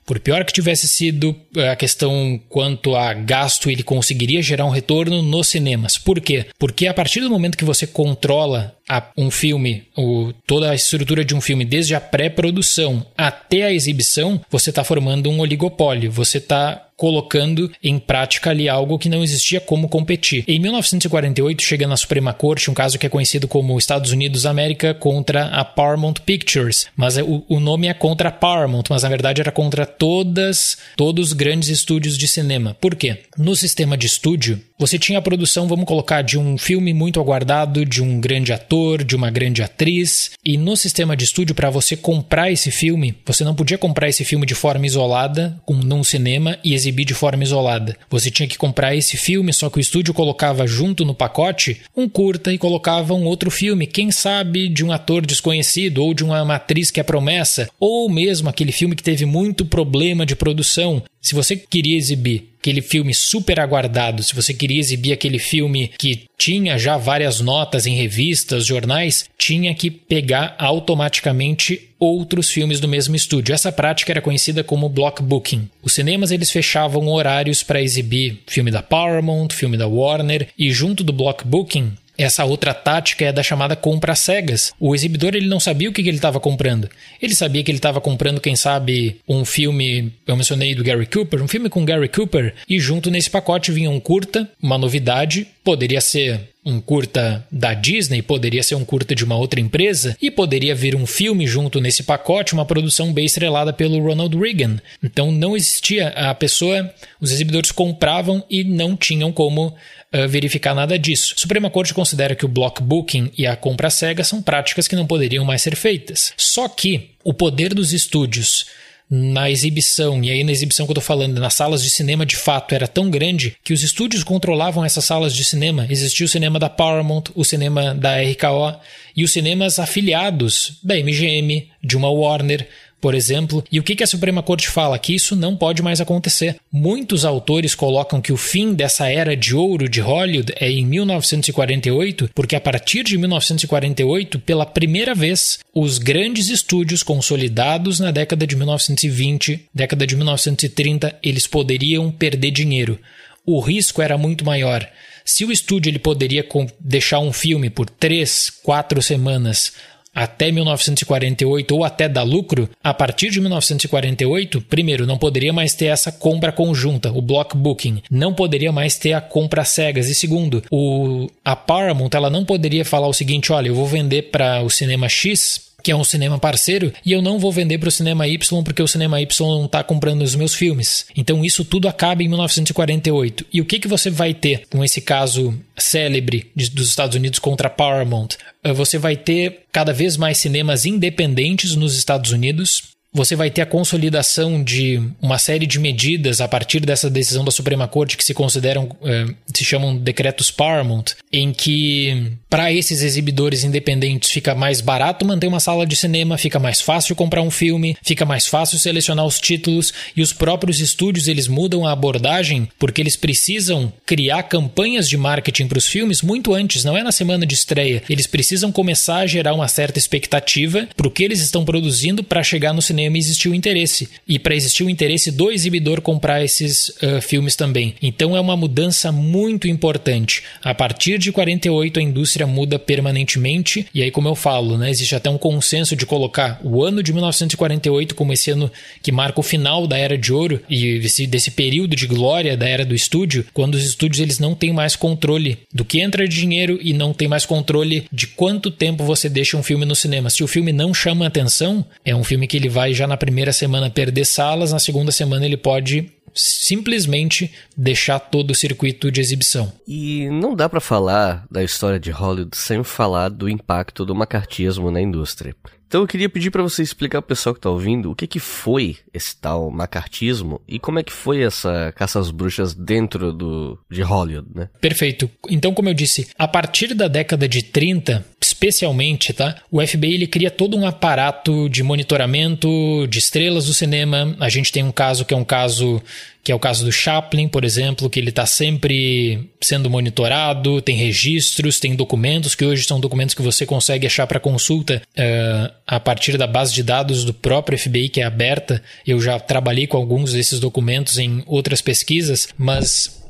por 0.05 0.19
pior 0.19 0.45
que 0.45 0.53
tivesse 0.53 0.87
sido 0.87 1.35
eh, 1.55 1.69
a 1.69 1.75
questão 1.75 2.39
quanto 2.47 2.95
a 2.95 3.11
gasto, 3.13 3.71
ele 3.71 3.81
conseguiria 3.81 4.41
gerar 4.41 4.65
um 4.65 4.69
retorno 4.69 5.21
nos 5.23 5.47
cinemas. 5.47 5.97
Por 5.97 6.21
quê? 6.21 6.45
Porque 6.59 6.85
a 6.85 6.93
partir 6.93 7.21
do 7.21 7.29
momento 7.29 7.57
que 7.57 7.65
você 7.65 7.87
controla 7.87 8.75
a, 8.87 9.03
um 9.17 9.31
filme, 9.31 9.83
o, 9.97 10.31
toda 10.45 10.69
a 10.69 10.75
estrutura 10.75 11.25
de 11.25 11.33
um 11.33 11.41
filme, 11.41 11.65
desde 11.65 11.95
a 11.95 12.01
pré-produção 12.01 13.05
até 13.17 13.63
a 13.63 13.73
exibição, 13.73 14.39
você 14.49 14.69
está 14.69 14.83
formando 14.83 15.29
um 15.29 15.39
oligopólio. 15.39 16.11
Você 16.11 16.37
está 16.37 16.84
colocando 16.95 17.71
em 17.83 17.99
prática 17.99 18.49
ali 18.49 18.69
algo 18.69 18.97
que 18.97 19.09
não 19.09 19.23
existia 19.23 19.59
como 19.59 19.89
competir. 19.89 20.43
Em 20.47 20.59
1948 20.59 21.63
chega 21.63 21.87
na 21.87 21.97
Suprema 21.97 22.33
Corte 22.33 22.69
um 22.69 22.73
caso 22.73 22.97
que 22.97 23.05
é 23.05 23.09
conhecido 23.09 23.47
como 23.47 23.77
Estados 23.77 24.11
Unidos 24.11 24.45
América 24.45 24.93
contra 24.93 25.47
a 25.47 25.65
Paramount 25.65 26.15
Pictures, 26.25 26.87
mas 26.95 27.17
é, 27.17 27.23
o, 27.23 27.59
nome 27.59 27.87
é 27.87 27.93
contra 27.93 28.29
a 28.29 28.31
Paramount, 28.31 28.83
mas 28.89 29.03
na 29.03 29.09
verdade 29.09 29.41
era 29.41 29.51
contra 29.51 29.85
todas 29.85 30.77
todos 30.95 31.27
os 31.27 31.33
grandes 31.33 31.69
estúdios 31.69 32.17
de 32.17 32.27
cinema. 32.27 32.75
Por 32.79 32.95
quê? 32.95 33.19
No 33.37 33.55
sistema 33.55 33.97
de 33.97 34.07
estúdio, 34.07 34.61
você 34.77 34.99
tinha 34.99 35.19
a 35.19 35.21
produção, 35.21 35.69
vamos 35.69 35.85
colocar, 35.85 36.21
de 36.21 36.37
um 36.37 36.57
filme 36.57 36.93
muito 36.93 37.17
aguardado, 37.19 37.85
de 37.85 38.03
um 38.03 38.19
grande 38.19 38.51
ator, 38.51 39.05
de 39.05 39.15
uma 39.15 39.31
grande 39.31 39.63
atriz, 39.63 40.31
e 40.43 40.57
no 40.57 40.75
sistema 40.75 41.15
de 41.15 41.23
estúdio, 41.23 41.55
para 41.55 41.69
você 41.69 41.95
comprar 41.95 42.51
esse 42.51 42.69
filme, 42.71 43.15
você 43.25 43.45
não 43.45 43.55
podia 43.55 43.77
comprar 43.77 44.09
esse 44.09 44.25
filme 44.25 44.45
de 44.45 44.53
forma 44.53 44.85
isolada, 44.85 45.57
com 45.65 45.75
num 45.75 46.03
cinema, 46.03 46.57
e 46.61 46.73
exibir 46.85 47.05
de 47.05 47.13
forma 47.13 47.43
isolada. 47.43 47.97
Você 48.09 48.29
tinha 48.29 48.47
que 48.47 48.57
comprar 48.57 48.95
esse 48.95 49.17
filme, 49.17 49.51
só 49.51 49.69
que 49.69 49.77
o 49.77 49.81
estúdio 49.81 50.13
colocava 50.13 50.67
junto 50.67 51.03
no 51.03 51.15
pacote 51.15 51.81
um 51.95 52.07
curta 52.07 52.53
e 52.53 52.57
colocava 52.57 53.13
um 53.13 53.25
outro 53.25 53.49
filme, 53.49 53.87
quem 53.87 54.11
sabe 54.11 54.69
de 54.69 54.85
um 54.85 54.91
ator 54.91 55.25
desconhecido, 55.25 56.03
ou 56.03 56.13
de 56.13 56.23
uma 56.23 56.55
atriz 56.55 56.91
que 56.91 56.99
é 56.99 57.03
promessa, 57.03 57.69
ou 57.79 58.09
mesmo 58.09 58.49
aquele 58.49 58.71
filme 58.71 58.95
que 58.95 59.03
teve 59.03 59.25
muito 59.25 59.65
problema 59.65 60.25
de 60.25 60.35
produção. 60.35 61.01
Se 61.21 61.33
você 61.33 61.55
queria 61.55 61.97
exibir 61.97 62.54
aquele 62.65 62.81
filme 62.81 63.13
super 63.13 63.59
aguardado, 63.59 64.23
se 64.23 64.33
você 64.33 64.51
queria 64.51 64.79
exibir 64.79 65.13
aquele 65.13 65.37
filme 65.37 65.91
que 65.99 66.23
tinha 66.35 66.79
já 66.79 66.97
várias 66.97 67.39
notas 67.39 67.85
em 67.85 67.95
revistas, 67.95 68.65
jornais, 68.65 69.25
tinha 69.37 69.73
que 69.75 69.91
pegar 69.91 70.55
automaticamente 70.57 71.89
outros 71.99 72.49
filmes 72.49 72.79
do 72.79 72.87
mesmo 72.87 73.15
estúdio. 73.15 73.53
Essa 73.53 73.71
prática 73.71 74.11
era 74.11 74.21
conhecida 74.21 74.63
como 74.63 74.89
block 74.89 75.21
booking. 75.21 75.69
Os 75.83 75.93
cinemas 75.93 76.31
eles 76.31 76.49
fechavam 76.49 77.07
horários 77.07 77.61
para 77.61 77.81
exibir 77.81 78.41
filme 78.47 78.71
da 78.71 78.81
Paramount, 78.81 79.49
filme 79.51 79.77
da 79.77 79.87
Warner 79.87 80.47
e 80.57 80.71
junto 80.71 81.03
do 81.03 81.13
block 81.13 81.45
booking 81.45 81.93
essa 82.17 82.45
outra 82.45 82.73
tática 82.73 83.25
é 83.25 83.31
da 83.31 83.43
chamada 83.43 83.75
compra 83.75 84.15
cegas. 84.15 84.73
O 84.79 84.95
exibidor 84.95 85.35
ele 85.35 85.47
não 85.47 85.59
sabia 85.59 85.89
o 85.89 85.93
que, 85.93 86.03
que 86.03 86.09
ele 86.09 86.17
estava 86.17 86.39
comprando. 86.39 86.89
Ele 87.21 87.35
sabia 87.35 87.63
que 87.63 87.71
ele 87.71 87.77
estava 87.77 88.01
comprando, 88.01 88.41
quem 88.41 88.55
sabe, 88.55 89.19
um 89.27 89.43
filme, 89.43 90.13
eu 90.25 90.35
mencionei 90.35 90.73
do 90.75 90.83
Gary 90.83 91.05
Cooper, 91.05 91.41
um 91.41 91.47
filme 91.47 91.69
com 91.69 91.85
Gary 91.85 92.09
Cooper, 92.09 92.53
e 92.69 92.79
junto 92.79 93.11
nesse 93.11 93.29
pacote 93.29 93.71
vinha 93.71 93.89
um 93.89 93.99
curta, 93.99 94.49
uma 94.61 94.77
novidade, 94.77 95.47
poderia 95.65 95.99
ser 95.99 96.51
um 96.63 96.79
curta 96.79 97.45
da 97.51 97.73
Disney, 97.73 98.21
poderia 98.21 98.61
ser 98.61 98.75
um 98.75 98.85
curta 98.85 99.15
de 99.15 99.25
uma 99.25 99.35
outra 99.35 99.59
empresa 99.59 100.15
e 100.21 100.29
poderia 100.29 100.75
vir 100.75 100.95
um 100.95 101.07
filme 101.07 101.47
junto 101.47 101.81
nesse 101.81 102.03
pacote, 102.03 102.53
uma 102.53 102.65
produção 102.65 103.11
bem 103.11 103.25
estrelada 103.25 103.73
pelo 103.73 103.99
Ronald 103.99 104.37
Reagan. 104.37 104.77
Então 105.03 105.31
não 105.31 105.57
existia 105.57 106.09
a 106.09 106.33
pessoa, 106.35 106.93
os 107.19 107.31
exibidores 107.31 107.71
compravam 107.71 108.43
e 108.49 108.63
não 108.63 108.95
tinham 108.95 109.31
como 109.31 109.67
uh, 109.67 110.27
verificar 110.27 110.75
nada 110.75 110.97
disso. 110.99 111.33
A 111.35 111.39
Suprema 111.39 111.69
Corte 111.69 111.93
considera 111.93 112.35
que 112.35 112.45
o 112.45 112.49
block 112.49 112.81
booking 112.81 113.31
e 113.35 113.47
a 113.47 113.55
compra 113.55 113.89
cega 113.89 114.23
são 114.23 114.41
práticas 114.41 114.87
que 114.87 114.95
não 114.95 115.07
poderiam 115.07 115.43
mais 115.43 115.63
ser 115.63 115.75
feitas. 115.75 116.31
Só 116.37 116.67
que 116.67 117.09
o 117.23 117.33
poder 117.33 117.73
dos 117.73 117.91
estúdios 117.91 118.65
na 119.09 119.49
exibição, 119.49 120.23
e 120.23 120.31
aí 120.31 120.43
na 120.43 120.51
exibição 120.51 120.85
que 120.85 120.91
eu 120.91 120.95
tô 120.95 121.01
falando, 121.01 121.39
nas 121.39 121.53
salas 121.53 121.83
de 121.83 121.89
cinema 121.89 122.25
de 122.25 122.35
fato 122.35 122.73
era 122.73 122.87
tão 122.87 123.09
grande 123.09 123.55
que 123.63 123.73
os 123.73 123.83
estúdios 123.83 124.23
controlavam 124.23 124.83
essas 124.83 125.05
salas 125.05 125.33
de 125.35 125.43
cinema. 125.43 125.85
Existia 125.89 126.25
o 126.25 126.29
cinema 126.29 126.57
da 126.57 126.69
Paramount, 126.69 127.25
o 127.35 127.45
cinema 127.45 127.93
da 127.93 128.19
RKO 128.21 128.79
e 129.15 129.23
os 129.23 129.31
cinemas 129.31 129.79
afiliados 129.79 130.79
da 130.83 130.95
MGM, 130.95 131.69
de 131.83 131.95
uma 131.95 132.09
Warner, 132.09 132.67
por 133.05 133.13
exemplo. 133.13 133.63
E 133.71 133.79
o 133.79 133.83
que 133.83 134.03
a 134.03 134.07
Suprema 134.07 134.41
Corte 134.41 134.67
fala? 134.67 134.97
Que 134.97 135.13
isso 135.13 135.35
não 135.35 135.55
pode 135.55 135.83
mais 135.83 136.01
acontecer. 136.01 136.55
Muitos 136.71 137.23
autores 137.23 137.75
colocam 137.75 138.19
que 138.19 138.33
o 138.33 138.37
fim 138.37 138.73
dessa 138.73 139.07
era 139.07 139.37
de 139.37 139.55
ouro 139.55 139.87
de 139.87 140.01
Hollywood 140.01 140.51
é 140.59 140.71
em 140.71 140.83
1948, 140.83 142.31
porque 142.33 142.55
a 142.55 142.59
partir 142.59 143.03
de 143.03 143.15
1948, 143.15 144.39
pela 144.39 144.65
primeira 144.65 145.13
vez, 145.13 145.59
os 145.71 145.99
grandes 145.99 146.49
estúdios 146.49 147.03
consolidados 147.03 147.99
na 147.99 148.09
década 148.09 148.47
de 148.47 148.55
1920, 148.55 149.67
década 149.71 150.07
de 150.07 150.15
1930, 150.15 151.15
eles 151.21 151.45
poderiam 151.45 152.09
perder 152.09 152.49
dinheiro. 152.49 152.97
O 153.45 153.59
risco 153.59 154.01
era 154.01 154.17
muito 154.17 154.43
maior. 154.43 154.89
Se 155.23 155.45
o 155.45 155.51
estúdio 155.51 155.91
ele 155.91 155.99
poderia 155.99 156.43
deixar 156.79 157.19
um 157.19 157.31
filme 157.31 157.69
por 157.69 157.87
três, 157.87 158.49
quatro 158.63 158.99
semanas 158.99 159.73
até 160.15 160.49
1948 160.49 161.75
ou 161.75 161.83
até 161.83 162.07
dar 162.07 162.23
lucro, 162.23 162.69
a 162.81 162.93
partir 162.93 163.29
de 163.29 163.41
1948, 163.41 164.61
primeiro, 164.61 165.05
não 165.05 165.17
poderia 165.17 165.51
mais 165.51 165.73
ter 165.73 165.87
essa 165.87 166.11
compra 166.11 166.53
conjunta, 166.53 167.11
o 167.11 167.21
block 167.21 167.57
booking, 167.57 168.01
não 168.09 168.33
poderia 168.33 168.71
mais 168.71 168.97
ter 168.97 169.11
a 169.11 169.19
compra 169.19 169.65
cegas. 169.65 170.07
E 170.07 170.15
segundo, 170.15 170.63
o 170.71 171.27
a 171.43 171.55
Paramount 171.55 172.09
ela 172.13 172.29
não 172.29 172.45
poderia 172.45 172.85
falar 172.85 173.07
o 173.07 173.13
seguinte, 173.13 173.51
olha, 173.51 173.67
eu 173.67 173.75
vou 173.75 173.85
vender 173.85 174.23
para 174.31 174.61
o 174.63 174.69
cinema 174.69 175.09
X 175.09 175.74
que 175.85 175.91
é 175.91 175.95
um 175.95 176.03
cinema 176.03 176.39
parceiro, 176.39 176.91
e 177.05 177.11
eu 177.11 177.21
não 177.21 177.37
vou 177.37 177.51
vender 177.51 177.77
para 177.77 177.89
o 177.89 177.91
cinema 177.91 178.27
Y 178.27 178.63
porque 178.63 178.81
o 178.81 178.87
cinema 178.87 179.21
Y 179.21 179.47
não 179.47 179.65
está 179.65 179.83
comprando 179.83 180.23
os 180.23 180.33
meus 180.33 180.55
filmes. 180.55 181.05
Então 181.15 181.45
isso 181.45 181.63
tudo 181.63 181.87
acaba 181.87 182.23
em 182.23 182.27
1948. 182.27 183.45
E 183.53 183.61
o 183.61 183.65
que, 183.65 183.77
que 183.77 183.87
você 183.87 184.09
vai 184.09 184.33
ter 184.33 184.63
com 184.67 184.83
esse 184.83 184.99
caso 184.99 185.53
célebre 185.77 186.49
de, 186.55 186.71
dos 186.71 186.89
Estados 186.89 187.15
Unidos 187.15 187.37
contra 187.37 187.69
Paramount? 187.69 188.29
Uh, 188.65 188.73
você 188.73 188.97
vai 188.97 189.15
ter 189.15 189.59
cada 189.71 189.93
vez 189.93 190.17
mais 190.17 190.39
cinemas 190.39 190.87
independentes 190.87 191.75
nos 191.75 191.95
Estados 191.95 192.31
Unidos, 192.31 192.94
você 193.15 193.33
vai 193.33 193.49
ter 193.49 193.61
a 193.61 193.65
consolidação 193.65 194.61
de 194.61 195.01
uma 195.21 195.39
série 195.39 195.65
de 195.65 195.79
medidas 195.79 196.41
a 196.41 196.49
partir 196.49 196.81
dessa 196.81 197.09
decisão 197.09 197.45
da 197.45 197.51
Suprema 197.51 197.87
Corte 197.87 198.17
que 198.17 198.25
se 198.25 198.33
consideram, 198.33 198.89
eh, 199.05 199.27
se 199.53 199.63
chamam 199.63 199.95
decretos 199.95 200.51
Paramount, 200.51 201.05
em 201.31 201.53
que 201.53 202.33
para 202.49 202.73
esses 202.73 203.01
exibidores 203.01 203.63
independentes 203.63 204.31
fica 204.31 204.53
mais 204.53 204.81
barato 204.81 205.25
manter 205.25 205.47
uma 205.47 205.61
sala 205.61 205.85
de 205.85 205.95
cinema, 205.95 206.37
fica 206.37 206.59
mais 206.59 206.81
fácil 206.81 207.15
comprar 207.15 207.41
um 207.41 207.49
filme, 207.49 207.95
fica 208.03 208.25
mais 208.25 208.47
fácil 208.47 208.77
selecionar 208.77 209.25
os 209.25 209.39
títulos 209.39 209.93
e 210.13 210.21
os 210.21 210.33
próprios 210.33 210.81
estúdios 210.81 211.29
eles 211.29 211.47
mudam 211.47 211.87
a 211.87 211.93
abordagem 211.93 212.67
porque 212.77 213.01
eles 213.01 213.15
precisam 213.15 213.93
criar 214.05 214.43
campanhas 214.43 215.07
de 215.07 215.15
marketing 215.15 215.67
para 215.67 215.77
os 215.77 215.87
filmes 215.87 216.21
muito 216.21 216.53
antes, 216.53 216.83
não 216.83 216.97
é 216.97 217.03
na 217.03 217.13
semana 217.13 217.45
de 217.45 217.55
estreia. 217.55 218.03
Eles 218.09 218.27
precisam 218.27 218.73
começar 218.73 219.19
a 219.19 219.27
gerar 219.27 219.53
uma 219.53 219.69
certa 219.69 219.99
expectativa 219.99 220.85
para 220.97 221.07
o 221.07 221.11
que 221.11 221.23
eles 221.23 221.39
estão 221.39 221.63
produzindo 221.63 222.21
para 222.21 222.43
chegar 222.43 222.73
no 222.73 222.81
cinema 222.81 223.04
cinema 223.05 223.17
existiu 223.17 223.53
interesse. 223.53 224.09
E 224.27 224.39
para 224.39 224.55
existir 224.55 224.83
o 224.83 224.89
interesse 224.89 225.31
do 225.31 225.51
exibidor 225.51 226.01
comprar 226.01 226.43
esses 226.43 226.89
uh, 226.89 227.21
filmes 227.21 227.55
também. 227.55 227.95
Então 228.01 228.35
é 228.35 228.39
uma 228.39 228.57
mudança 228.57 229.11
muito 229.11 229.67
importante. 229.67 230.43
A 230.63 230.73
partir 230.73 231.17
de 231.17 231.31
48 231.31 231.99
a 231.99 232.03
indústria 232.03 232.47
muda 232.47 232.77
permanentemente. 232.79 233.85
E 233.93 234.01
aí, 234.01 234.11
como 234.11 234.27
eu 234.27 234.35
falo, 234.35 234.77
né, 234.77 234.89
existe 234.89 235.15
até 235.15 235.29
um 235.29 235.37
consenso 235.37 235.95
de 235.95 236.05
colocar 236.05 236.59
o 236.63 236.83
ano 236.83 237.01
de 237.01 237.13
1948 237.13 238.15
como 238.15 238.33
esse 238.33 238.51
ano 238.51 238.71
que 239.01 239.11
marca 239.11 239.39
o 239.39 239.43
final 239.43 239.87
da 239.87 239.97
era 239.97 240.17
de 240.17 240.33
ouro 240.33 240.61
e 240.69 240.99
desse, 240.99 241.27
desse 241.27 241.51
período 241.51 241.95
de 241.95 242.07
glória 242.07 242.57
da 242.57 242.67
era 242.67 242.85
do 242.85 242.95
estúdio, 242.95 243.45
quando 243.53 243.75
os 243.75 243.85
estúdios 243.85 244.19
eles 244.19 244.39
não 244.39 244.55
têm 244.55 244.73
mais 244.73 244.95
controle 244.95 245.59
do 245.73 245.85
que 245.85 245.99
entra 245.99 246.27
de 246.27 246.35
dinheiro 246.35 246.79
e 246.81 246.93
não 246.93 247.13
tem 247.13 247.27
mais 247.27 247.45
controle 247.45 248.05
de 248.11 248.27
quanto 248.27 248.71
tempo 248.71 249.03
você 249.03 249.29
deixa 249.29 249.57
um 249.57 249.63
filme 249.63 249.85
no 249.85 249.95
cinema. 249.95 250.29
Se 250.29 250.43
o 250.43 250.47
filme 250.47 250.71
não 250.71 250.93
chama 250.93 251.27
atenção, 251.27 251.85
é 252.03 252.15
um 252.15 252.23
filme 252.23 252.47
que 252.47 252.57
ele 252.57 252.69
vai 252.69 252.93
já 252.95 253.05
na 253.05 253.17
primeira 253.17 253.53
semana 253.53 253.89
perder 253.89 254.25
salas, 254.25 254.71
na 254.71 254.79
segunda 254.79 255.11
semana 255.11 255.45
ele 255.45 255.57
pode 255.57 256.11
simplesmente 256.35 257.51
deixar 257.77 258.19
todo 258.19 258.51
o 258.51 258.55
circuito 258.55 259.09
de 259.09 259.21
exibição. 259.21 259.71
E 259.87 260.29
não 260.29 260.53
dá 260.53 260.67
para 260.67 260.81
falar 260.81 261.45
da 261.49 261.63
história 261.63 261.99
de 261.99 262.11
Hollywood 262.11 262.55
sem 262.57 262.83
falar 262.83 263.29
do 263.29 263.47
impacto 263.47 264.05
do 264.05 264.13
macartismo 264.13 264.91
na 264.91 265.01
indústria. 265.01 265.55
Então 265.87 266.01
eu 266.01 266.07
queria 266.07 266.29
pedir 266.29 266.51
para 266.51 266.63
você 266.63 266.81
explicar 266.81 267.21
pro 267.21 267.29
pessoal 267.35 267.53
que 267.53 267.61
tá 267.61 267.69
ouvindo 267.69 268.11
o 268.11 268.15
que 268.15 268.27
que 268.27 268.39
foi 268.39 268.97
esse 269.13 269.35
tal 269.39 269.69
macartismo 269.69 270.61
e 270.67 270.79
como 270.79 270.99
é 270.99 271.03
que 271.03 271.13
foi 271.13 271.43
essa 271.43 271.93
caça 271.95 272.19
às 272.19 272.31
bruxas 272.31 272.73
dentro 272.73 273.31
do 273.31 273.79
de 273.89 274.01
Hollywood, 274.01 274.47
né? 274.53 274.69
Perfeito. 274.81 275.29
Então, 275.49 275.73
como 275.73 275.89
eu 275.89 275.93
disse, 275.93 276.27
a 276.37 276.47
partir 276.47 276.93
da 276.93 277.07
década 277.07 277.47
de 277.47 277.63
30, 277.63 278.25
especialmente, 278.41 279.33
tá? 279.33 279.61
O 279.71 279.85
FBI 279.85 280.15
ele 280.15 280.27
cria 280.27 280.51
todo 280.51 280.77
um 280.77 280.85
aparato 280.85 281.69
de 281.69 281.83
monitoramento 281.83 282.67
de 283.07 283.19
estrelas 283.19 283.65
do 283.65 283.73
cinema. 283.73 284.35
A 284.39 284.49
gente 284.49 284.71
tem 284.71 284.83
um 284.83 284.91
caso 284.91 285.25
que 285.25 285.33
é 285.33 285.37
um 285.37 285.43
caso 285.43 286.01
que 286.45 286.51
é 286.51 286.55
o 286.55 286.59
caso 286.59 286.85
do 286.85 286.91
Chaplin, 286.91 287.47
por 287.47 287.65
exemplo, 287.65 288.07
que 288.07 288.19
ele 288.19 288.29
está 288.29 288.45
sempre 288.45 289.49
sendo 289.59 289.89
monitorado, 289.89 290.79
tem 290.79 290.95
registros, 290.95 291.79
tem 291.79 291.95
documentos, 291.95 292.53
que 292.53 292.63
hoje 292.63 292.83
são 292.83 292.99
documentos 292.99 293.33
que 293.33 293.41
você 293.41 293.65
consegue 293.65 294.05
achar 294.05 294.27
para 294.27 294.39
consulta 294.39 295.01
uh, 295.17 295.73
a 295.87 295.99
partir 295.99 296.37
da 296.37 296.45
base 296.45 296.71
de 296.71 296.83
dados 296.83 297.25
do 297.25 297.33
próprio 297.33 297.79
FBI, 297.79 298.09
que 298.09 298.21
é 298.21 298.25
aberta. 298.25 298.79
Eu 299.07 299.19
já 299.19 299.39
trabalhei 299.39 299.87
com 299.87 299.97
alguns 299.97 300.33
desses 300.33 300.59
documentos 300.59 301.17
em 301.17 301.41
outras 301.47 301.81
pesquisas, 301.81 302.47
mas 302.55 303.25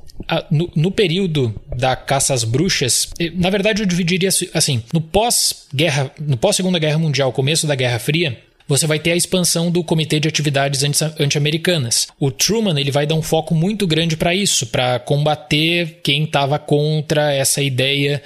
no, 0.51 0.70
no, 0.76 0.91
período 0.91 1.53
da 1.76 1.95
caça 1.95 2.34
às 2.34 2.43
bruxas, 2.43 3.09
na 3.36 3.49
verdade 3.49 3.82
eu 3.82 3.86
dividiria 3.86 4.30
assim, 4.53 4.84
no 4.91 5.01
pós-guerra, 5.01 6.11
no 6.20 6.36
pós-segunda 6.36 6.80
guerra 6.80 6.97
mundial, 6.97 7.32
começo 7.32 7.68
da 7.68 7.76
Guerra 7.76 7.99
Fria, 7.99 8.38
você 8.68 8.88
vai 8.88 8.99
ter 8.99 9.11
a 9.11 9.16
expansão 9.16 9.70
do 9.70 9.84
Comitê 9.84 10.20
de 10.20 10.28
Atividades 10.28 10.84
Anti-Americanas. 11.20 12.07
O 12.20 12.32
Truman 12.32 12.80
ele 12.80 12.91
vai 12.91 13.05
dar 13.05 13.16
um 13.16 13.22
foco 13.22 13.53
muito 13.53 13.86
grande 13.86 14.18
para 14.18 14.34
isso, 14.34 14.68
para 14.68 14.99
combater 14.99 15.99
quem 16.03 16.24
estava 16.24 16.57
contra 16.57 17.34
essa 17.34 17.61
ideia, 17.61 18.22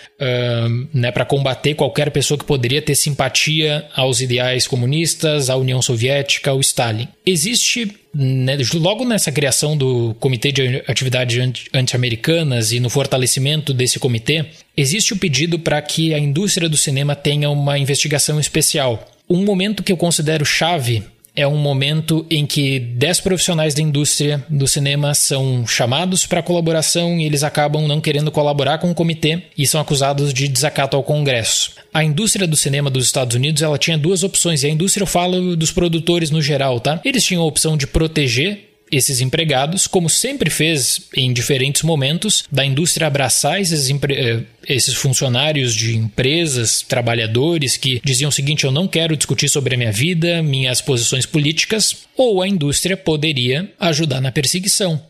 né, 0.93 1.11
para 1.11 1.25
combater 1.25 1.75
qualquer 1.75 2.09
pessoa 2.11 2.37
que 2.37 2.45
poderia 2.45 2.81
ter 2.81 2.95
simpatia 2.95 3.85
aos 3.95 4.21
ideais 4.21 4.67
comunistas, 4.67 5.49
à 5.49 5.55
União 5.55 5.81
Soviética, 5.81 6.51
ao 6.51 6.59
Stalin. 6.59 7.07
Existe 7.25 7.91
né, 8.13 8.57
logo 8.75 9.05
nessa 9.05 9.31
criação 9.31 9.77
do 9.77 10.15
Comitê 10.19 10.51
de 10.51 10.83
Atividades 10.87 11.67
Anti-Americanas 11.73 12.71
e 12.71 12.79
no 12.79 12.89
fortalecimento 12.89 13.73
desse 13.73 13.99
comitê, 13.99 14.45
existe 14.75 15.13
o 15.13 15.17
pedido 15.17 15.59
para 15.59 15.81
que 15.81 16.13
a 16.13 16.19
indústria 16.19 16.67
do 16.67 16.77
cinema 16.77 17.15
tenha 17.15 17.49
uma 17.49 17.77
investigação 17.77 18.39
especial 18.39 19.05
um 19.29 19.45
momento 19.45 19.83
que 19.83 19.91
eu 19.91 19.97
considero 19.97 20.43
chave 20.43 21.03
é 21.35 21.47
um 21.47 21.55
momento 21.55 22.25
em 22.29 22.45
que 22.45 22.79
10 22.79 23.21
profissionais 23.21 23.73
da 23.73 23.81
indústria 23.81 24.43
do 24.49 24.67
cinema 24.67 25.13
são 25.13 25.65
chamados 25.65 26.25
para 26.25 26.41
colaboração 26.41 27.19
e 27.19 27.23
eles 27.23 27.43
acabam 27.43 27.87
não 27.87 28.01
querendo 28.01 28.31
colaborar 28.31 28.79
com 28.79 28.89
o 28.89 28.95
comitê 28.95 29.43
e 29.57 29.65
são 29.67 29.79
acusados 29.79 30.33
de 30.33 30.47
desacato 30.47 30.97
ao 30.97 31.03
Congresso. 31.03 31.71
A 31.93 32.03
indústria 32.03 32.47
do 32.47 32.57
cinema 32.57 32.89
dos 32.89 33.05
Estados 33.05 33.35
Unidos 33.35 33.61
ela 33.61 33.77
tinha 33.77 33.97
duas 33.97 34.23
opções, 34.23 34.63
e 34.63 34.67
a 34.67 34.69
indústria 34.69 35.03
eu 35.03 35.07
falo 35.07 35.55
dos 35.55 35.71
produtores 35.71 36.31
no 36.31 36.41
geral, 36.41 36.79
tá? 36.79 36.99
Eles 37.05 37.23
tinham 37.23 37.43
a 37.43 37.47
opção 37.47 37.77
de 37.77 37.87
proteger 37.87 38.68
esses 38.91 39.21
empregados, 39.21 39.87
como 39.87 40.09
sempre 40.09 40.49
fez 40.49 41.01
em 41.15 41.31
diferentes 41.31 41.83
momentos, 41.83 42.43
da 42.51 42.65
indústria 42.65 43.07
abraçar 43.07 43.61
esses, 43.61 43.89
eh, 43.89 44.43
esses 44.67 44.93
funcionários 44.95 45.75
de 45.75 45.95
empresas, 45.95 46.81
trabalhadores 46.81 47.77
que 47.77 48.01
diziam 48.03 48.29
o 48.29 48.33
seguinte: 48.33 48.63
eu 48.63 48.71
não 48.71 48.87
quero 48.87 49.15
discutir 49.15 49.49
sobre 49.49 49.75
a 49.75 49.77
minha 49.77 49.91
vida, 49.91 50.41
minhas 50.41 50.81
posições 50.81 51.25
políticas, 51.25 51.95
ou 52.15 52.41
a 52.41 52.47
indústria 52.47 52.97
poderia 52.97 53.71
ajudar 53.79 54.21
na 54.21 54.31
perseguição. 54.31 55.01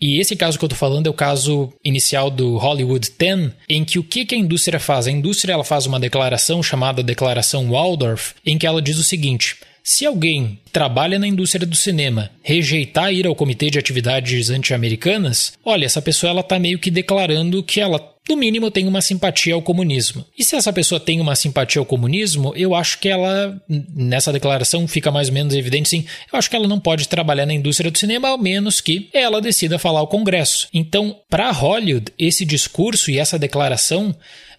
E 0.00 0.18
esse 0.18 0.34
caso 0.34 0.58
que 0.58 0.64
eu 0.64 0.66
estou 0.66 0.78
falando 0.78 1.06
é 1.06 1.10
o 1.10 1.14
caso 1.14 1.72
inicial 1.84 2.28
do 2.28 2.56
Hollywood 2.56 3.08
10, 3.16 3.52
em 3.68 3.84
que 3.84 4.00
o 4.00 4.02
que, 4.02 4.24
que 4.24 4.34
a 4.34 4.38
indústria 4.38 4.80
faz? 4.80 5.06
A 5.06 5.12
indústria 5.12 5.52
ela 5.52 5.62
faz 5.62 5.86
uma 5.86 6.00
declaração 6.00 6.60
chamada 6.60 7.04
Declaração 7.04 7.70
Waldorf, 7.70 8.34
em 8.44 8.58
que 8.58 8.66
ela 8.66 8.82
diz 8.82 8.98
o 8.98 9.04
seguinte: 9.04 9.58
se 9.82 10.06
alguém 10.06 10.60
trabalha 10.72 11.18
na 11.18 11.26
indústria 11.26 11.66
do 11.66 11.76
cinema 11.76 12.30
rejeitar 12.42 13.12
ir 13.12 13.26
ao 13.26 13.34
Comitê 13.34 13.68
de 13.70 13.78
Atividades 13.78 14.50
Anti-Americanas, 14.50 15.52
olha, 15.64 15.84
essa 15.84 16.00
pessoa 16.00 16.30
ela 16.30 16.40
está 16.40 16.58
meio 16.58 16.78
que 16.78 16.90
declarando 16.90 17.62
que 17.62 17.80
ela 17.80 18.12
no 18.28 18.36
mínimo 18.36 18.70
tem 18.70 18.86
uma 18.86 19.00
simpatia 19.00 19.54
ao 19.54 19.62
comunismo. 19.62 20.24
E 20.38 20.44
se 20.44 20.54
essa 20.54 20.72
pessoa 20.72 21.00
tem 21.00 21.20
uma 21.20 21.34
simpatia 21.34 21.80
ao 21.80 21.86
comunismo, 21.86 22.52
eu 22.54 22.74
acho 22.74 22.98
que 23.00 23.08
ela, 23.08 23.60
nessa 23.68 24.32
declaração 24.32 24.86
fica 24.86 25.10
mais 25.10 25.28
ou 25.28 25.34
menos 25.34 25.54
evidente 25.54 25.88
sim, 25.88 26.04
eu 26.32 26.38
acho 26.38 26.48
que 26.48 26.54
ela 26.54 26.68
não 26.68 26.78
pode 26.78 27.08
trabalhar 27.08 27.46
na 27.46 27.54
indústria 27.54 27.90
do 27.90 27.98
cinema, 27.98 28.28
ao 28.28 28.38
menos 28.38 28.80
que 28.80 29.08
ela 29.12 29.40
decida 29.40 29.78
falar 29.78 30.00
ao 30.00 30.06
Congresso. 30.06 30.68
Então, 30.72 31.16
para 31.28 31.50
Hollywood, 31.50 32.12
esse 32.16 32.44
discurso 32.44 33.10
e 33.10 33.18
essa 33.18 33.38
declaração 33.38 34.14